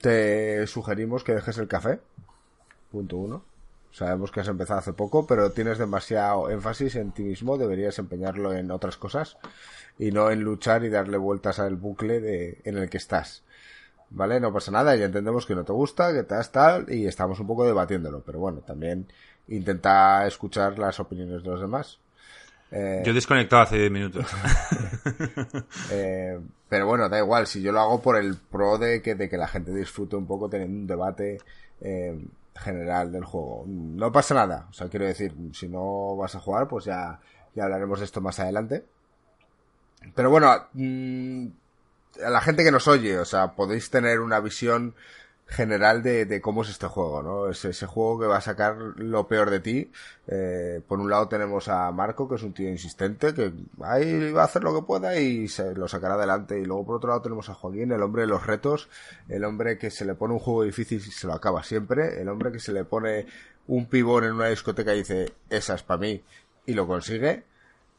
te 0.00 0.66
sugerimos 0.66 1.24
que 1.24 1.34
dejes 1.34 1.58
el 1.58 1.68
café. 1.68 2.00
Punto 2.90 3.16
uno. 3.16 3.44
Sabemos 3.90 4.30
que 4.30 4.40
has 4.40 4.48
empezado 4.48 4.80
hace 4.80 4.92
poco, 4.92 5.26
pero 5.26 5.50
tienes 5.52 5.78
demasiado 5.78 6.50
énfasis 6.50 6.96
en 6.96 7.12
ti 7.12 7.22
mismo, 7.22 7.56
deberías 7.56 7.98
empeñarlo 7.98 8.52
en 8.52 8.70
otras 8.70 8.96
cosas 8.96 9.38
y 9.98 10.12
no 10.12 10.30
en 10.30 10.40
luchar 10.42 10.84
y 10.84 10.90
darle 10.90 11.16
vueltas 11.16 11.58
al 11.58 11.76
bucle 11.76 12.20
de, 12.20 12.60
en 12.64 12.76
el 12.78 12.88
que 12.90 12.98
estás. 12.98 13.42
¿Vale? 14.10 14.40
No 14.40 14.52
pasa 14.52 14.70
nada, 14.70 14.94
ya 14.96 15.06
entendemos 15.06 15.46
que 15.46 15.54
no 15.54 15.64
te 15.64 15.72
gusta, 15.72 16.12
que 16.12 16.20
estás 16.20 16.52
tal, 16.52 16.90
y 16.92 17.06
estamos 17.06 17.40
un 17.40 17.46
poco 17.46 17.66
debatiéndolo, 17.66 18.22
pero 18.24 18.38
bueno, 18.38 18.60
también 18.60 19.06
intenta 19.48 20.26
escuchar 20.26 20.78
las 20.78 21.00
opiniones 21.00 21.42
de 21.42 21.50
los 21.50 21.60
demás. 21.60 21.98
Eh, 22.70 23.02
yo 23.04 23.12
he 23.12 23.14
desconectado 23.14 23.62
hace 23.62 23.78
10 23.78 23.90
minutos. 23.90 24.26
Eh, 25.90 26.38
pero 26.68 26.86
bueno, 26.86 27.08
da 27.08 27.18
igual, 27.18 27.46
si 27.46 27.62
yo 27.62 27.72
lo 27.72 27.80
hago 27.80 28.02
por 28.02 28.16
el 28.16 28.36
pro 28.36 28.76
de 28.78 29.00
que, 29.00 29.14
de 29.14 29.28
que 29.28 29.38
la 29.38 29.48
gente 29.48 29.74
disfrute 29.74 30.16
un 30.16 30.26
poco 30.26 30.48
teniendo 30.48 30.78
un 30.80 30.86
debate 30.86 31.38
eh, 31.80 32.18
general 32.54 33.10
del 33.10 33.24
juego. 33.24 33.64
No 33.66 34.12
pasa 34.12 34.34
nada, 34.34 34.66
o 34.70 34.72
sea, 34.72 34.88
quiero 34.88 35.06
decir, 35.06 35.34
si 35.52 35.68
no 35.68 36.16
vas 36.16 36.34
a 36.34 36.40
jugar, 36.40 36.68
pues 36.68 36.84
ya, 36.84 37.20
ya 37.54 37.64
hablaremos 37.64 38.00
de 38.00 38.04
esto 38.04 38.20
más 38.20 38.38
adelante. 38.38 38.84
Pero 40.14 40.30
bueno, 40.30 40.54
mm, 40.74 41.46
a 42.24 42.30
la 42.30 42.40
gente 42.40 42.64
que 42.64 42.72
nos 42.72 42.86
oye, 42.86 43.18
o 43.18 43.24
sea, 43.24 43.52
podéis 43.52 43.90
tener 43.90 44.20
una 44.20 44.40
visión 44.40 44.94
general 45.48 46.02
de, 46.02 46.40
cómo 46.42 46.62
es 46.62 46.68
este 46.68 46.86
juego, 46.86 47.22
¿no? 47.22 47.48
Es 47.48 47.64
ese 47.64 47.86
juego 47.86 48.20
que 48.20 48.26
va 48.26 48.36
a 48.36 48.42
sacar 48.42 48.76
lo 48.76 49.26
peor 49.26 49.50
de 49.50 49.60
ti. 49.60 49.90
Eh, 50.26 50.82
por 50.86 51.00
un 51.00 51.08
lado 51.08 51.26
tenemos 51.26 51.68
a 51.68 51.90
Marco, 51.90 52.28
que 52.28 52.34
es 52.34 52.42
un 52.42 52.52
tío 52.52 52.68
insistente, 52.68 53.32
que 53.32 53.52
ahí 53.82 54.30
va 54.30 54.42
a 54.42 54.44
hacer 54.44 54.62
lo 54.62 54.74
que 54.74 54.86
pueda 54.86 55.18
y 55.18 55.48
se 55.48 55.74
lo 55.74 55.88
sacará 55.88 56.14
adelante. 56.14 56.60
Y 56.60 56.66
luego 56.66 56.84
por 56.84 56.96
otro 56.96 57.08
lado 57.08 57.22
tenemos 57.22 57.48
a 57.48 57.54
Joaquín, 57.54 57.90
el 57.92 58.02
hombre 58.02 58.22
de 58.22 58.28
los 58.28 58.46
retos, 58.46 58.88
el 59.28 59.44
hombre 59.44 59.78
que 59.78 59.90
se 59.90 60.04
le 60.04 60.14
pone 60.14 60.34
un 60.34 60.40
juego 60.40 60.64
difícil 60.64 60.98
y 60.98 61.10
se 61.10 61.26
lo 61.26 61.32
acaba 61.32 61.62
siempre, 61.62 62.20
el 62.20 62.28
hombre 62.28 62.52
que 62.52 62.60
se 62.60 62.72
le 62.72 62.84
pone 62.84 63.26
un 63.68 63.86
pibón 63.86 64.24
en 64.24 64.32
una 64.32 64.48
discoteca 64.48 64.94
y 64.94 64.98
dice, 64.98 65.32
esa 65.48 65.74
es 65.74 65.82
para 65.82 66.00
mí, 66.00 66.22
y 66.66 66.74
lo 66.74 66.86
consigue. 66.86 67.44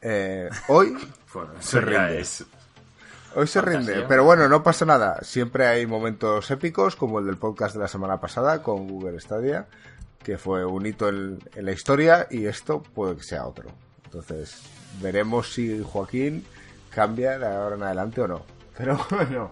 Eh, 0.01 0.49
hoy 0.67 0.95
se 1.59 1.81
rinde. 1.81 2.23
Hoy 3.35 3.45
se 3.45 3.61
rinde, 3.61 4.05
pero 4.07 4.23
bueno, 4.23 4.49
no 4.49 4.63
pasa 4.63 4.85
nada. 4.85 5.19
Siempre 5.21 5.67
hay 5.67 5.85
momentos 5.85 6.49
épicos, 6.49 6.95
como 6.95 7.19
el 7.19 7.27
del 7.27 7.37
podcast 7.37 7.75
de 7.75 7.81
la 7.81 7.87
semana 7.87 8.19
pasada 8.19 8.63
con 8.63 8.87
Google 8.87 9.19
Stadia, 9.19 9.67
que 10.23 10.37
fue 10.37 10.65
un 10.65 10.85
hito 10.85 11.09
en, 11.09 11.39
la 11.55 11.71
historia 11.71 12.27
y 12.31 12.47
esto 12.47 12.81
puede 12.81 13.17
que 13.17 13.23
sea 13.23 13.45
otro. 13.45 13.69
Entonces, 14.05 14.61
veremos 14.99 15.53
si 15.53 15.83
Joaquín 15.83 16.43
cambia 16.89 17.37
de 17.37 17.45
ahora 17.45 17.75
en 17.75 17.83
adelante 17.83 18.21
o 18.21 18.27
no. 18.27 18.41
Pero 18.77 18.99
bueno, 19.11 19.51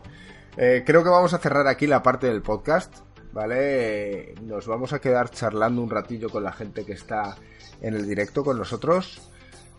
eh, 0.58 0.84
creo 0.86 1.04
que 1.04 1.10
vamos 1.10 1.34
a 1.34 1.38
cerrar 1.38 1.68
aquí 1.68 1.86
la 1.86 2.02
parte 2.02 2.28
del 2.28 2.42
podcast, 2.42 2.96
¿vale? 3.32 4.34
Nos 4.42 4.66
vamos 4.66 4.92
a 4.94 5.00
quedar 5.00 5.30
charlando 5.30 5.84
un 5.84 5.92
ratillo 5.92 6.30
con 6.30 6.44
la 6.44 6.52
gente 6.52 6.84
que 6.84 6.94
está 6.94 7.38
en 7.82 7.94
el 7.94 8.08
directo 8.08 8.44
con 8.44 8.58
nosotros. 8.58 9.22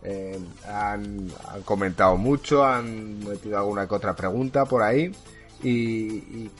Eh, 0.03 0.39
han, 0.66 1.29
comentado 1.65 2.16
mucho, 2.16 2.65
han 2.65 3.19
metido 3.20 3.59
alguna 3.59 3.89
que 3.89 3.95
otra 3.95 4.15
pregunta 4.15 4.65
por 4.65 4.83
ahí 4.83 5.11
y, 5.62 6.51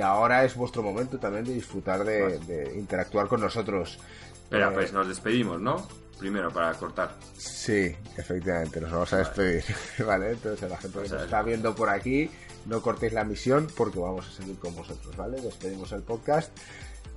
ahora 0.00 0.44
es 0.44 0.54
vuestro 0.54 0.82
momento 0.82 1.18
también 1.18 1.44
de 1.44 1.54
disfrutar 1.54 2.04
de, 2.04 2.72
interactuar 2.76 3.26
con 3.26 3.40
nosotros. 3.40 3.98
Espera, 4.44 4.68
eh, 4.68 4.74
pues 4.74 4.92
nos 4.92 5.08
despedimos, 5.08 5.60
¿no? 5.60 5.86
Primero, 6.18 6.50
para 6.52 6.72
cortar. 6.74 7.16
Sí, 7.36 7.94
efectivamente, 8.16 8.80
nos 8.80 8.92
vamos 8.92 9.12
a 9.12 9.18
despedir. 9.18 9.64
vale, 10.06 10.30
entonces 10.30 10.70
la 10.70 10.76
gente 10.76 11.02
que 11.02 11.08
nos 11.08 11.22
está 11.22 11.42
viendo 11.42 11.74
por 11.74 11.88
aquí, 11.88 12.30
no 12.66 12.80
cortéis 12.80 13.12
la 13.12 13.24
misión 13.24 13.66
porque 13.76 13.98
vamos 13.98 14.28
a 14.28 14.30
seguir 14.30 14.56
con 14.58 14.74
vosotros, 14.74 15.16
¿vale? 15.16 15.40
Despedimos 15.40 15.90
el 15.92 16.02
podcast. 16.02 16.56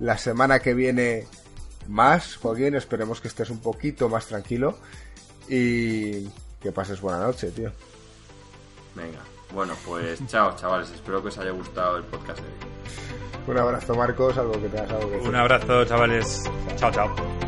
La 0.00 0.18
semana 0.18 0.58
que 0.58 0.74
viene 0.74 1.26
más, 1.86 2.36
Joaquín, 2.36 2.74
esperemos 2.74 3.20
que 3.20 3.28
estés 3.28 3.50
un 3.50 3.60
poquito 3.60 4.08
más 4.08 4.26
tranquilo 4.26 4.76
y 5.48 6.28
que 6.60 6.72
pases 6.72 7.00
buena 7.00 7.20
noche, 7.20 7.50
tío. 7.50 7.70
Venga, 8.94 9.20
bueno, 9.52 9.74
pues 9.86 10.20
chao, 10.26 10.54
chavales. 10.56 10.90
Espero 10.90 11.22
que 11.22 11.28
os 11.28 11.38
haya 11.38 11.50
gustado 11.50 11.96
el 11.96 12.04
podcast 12.04 12.40
de 12.40 12.46
hoy. 12.46 12.52
Un 13.48 13.58
abrazo, 13.58 13.94
Marcos. 13.94 14.36
Algo 14.36 14.52
que 14.52 14.68
tengas 14.68 14.90
algo 14.90 15.08
que 15.08 15.16
decir. 15.16 15.28
Un 15.28 15.36
abrazo, 15.36 15.84
chavales. 15.84 16.44
chao. 16.76 16.90
chao. 16.90 17.47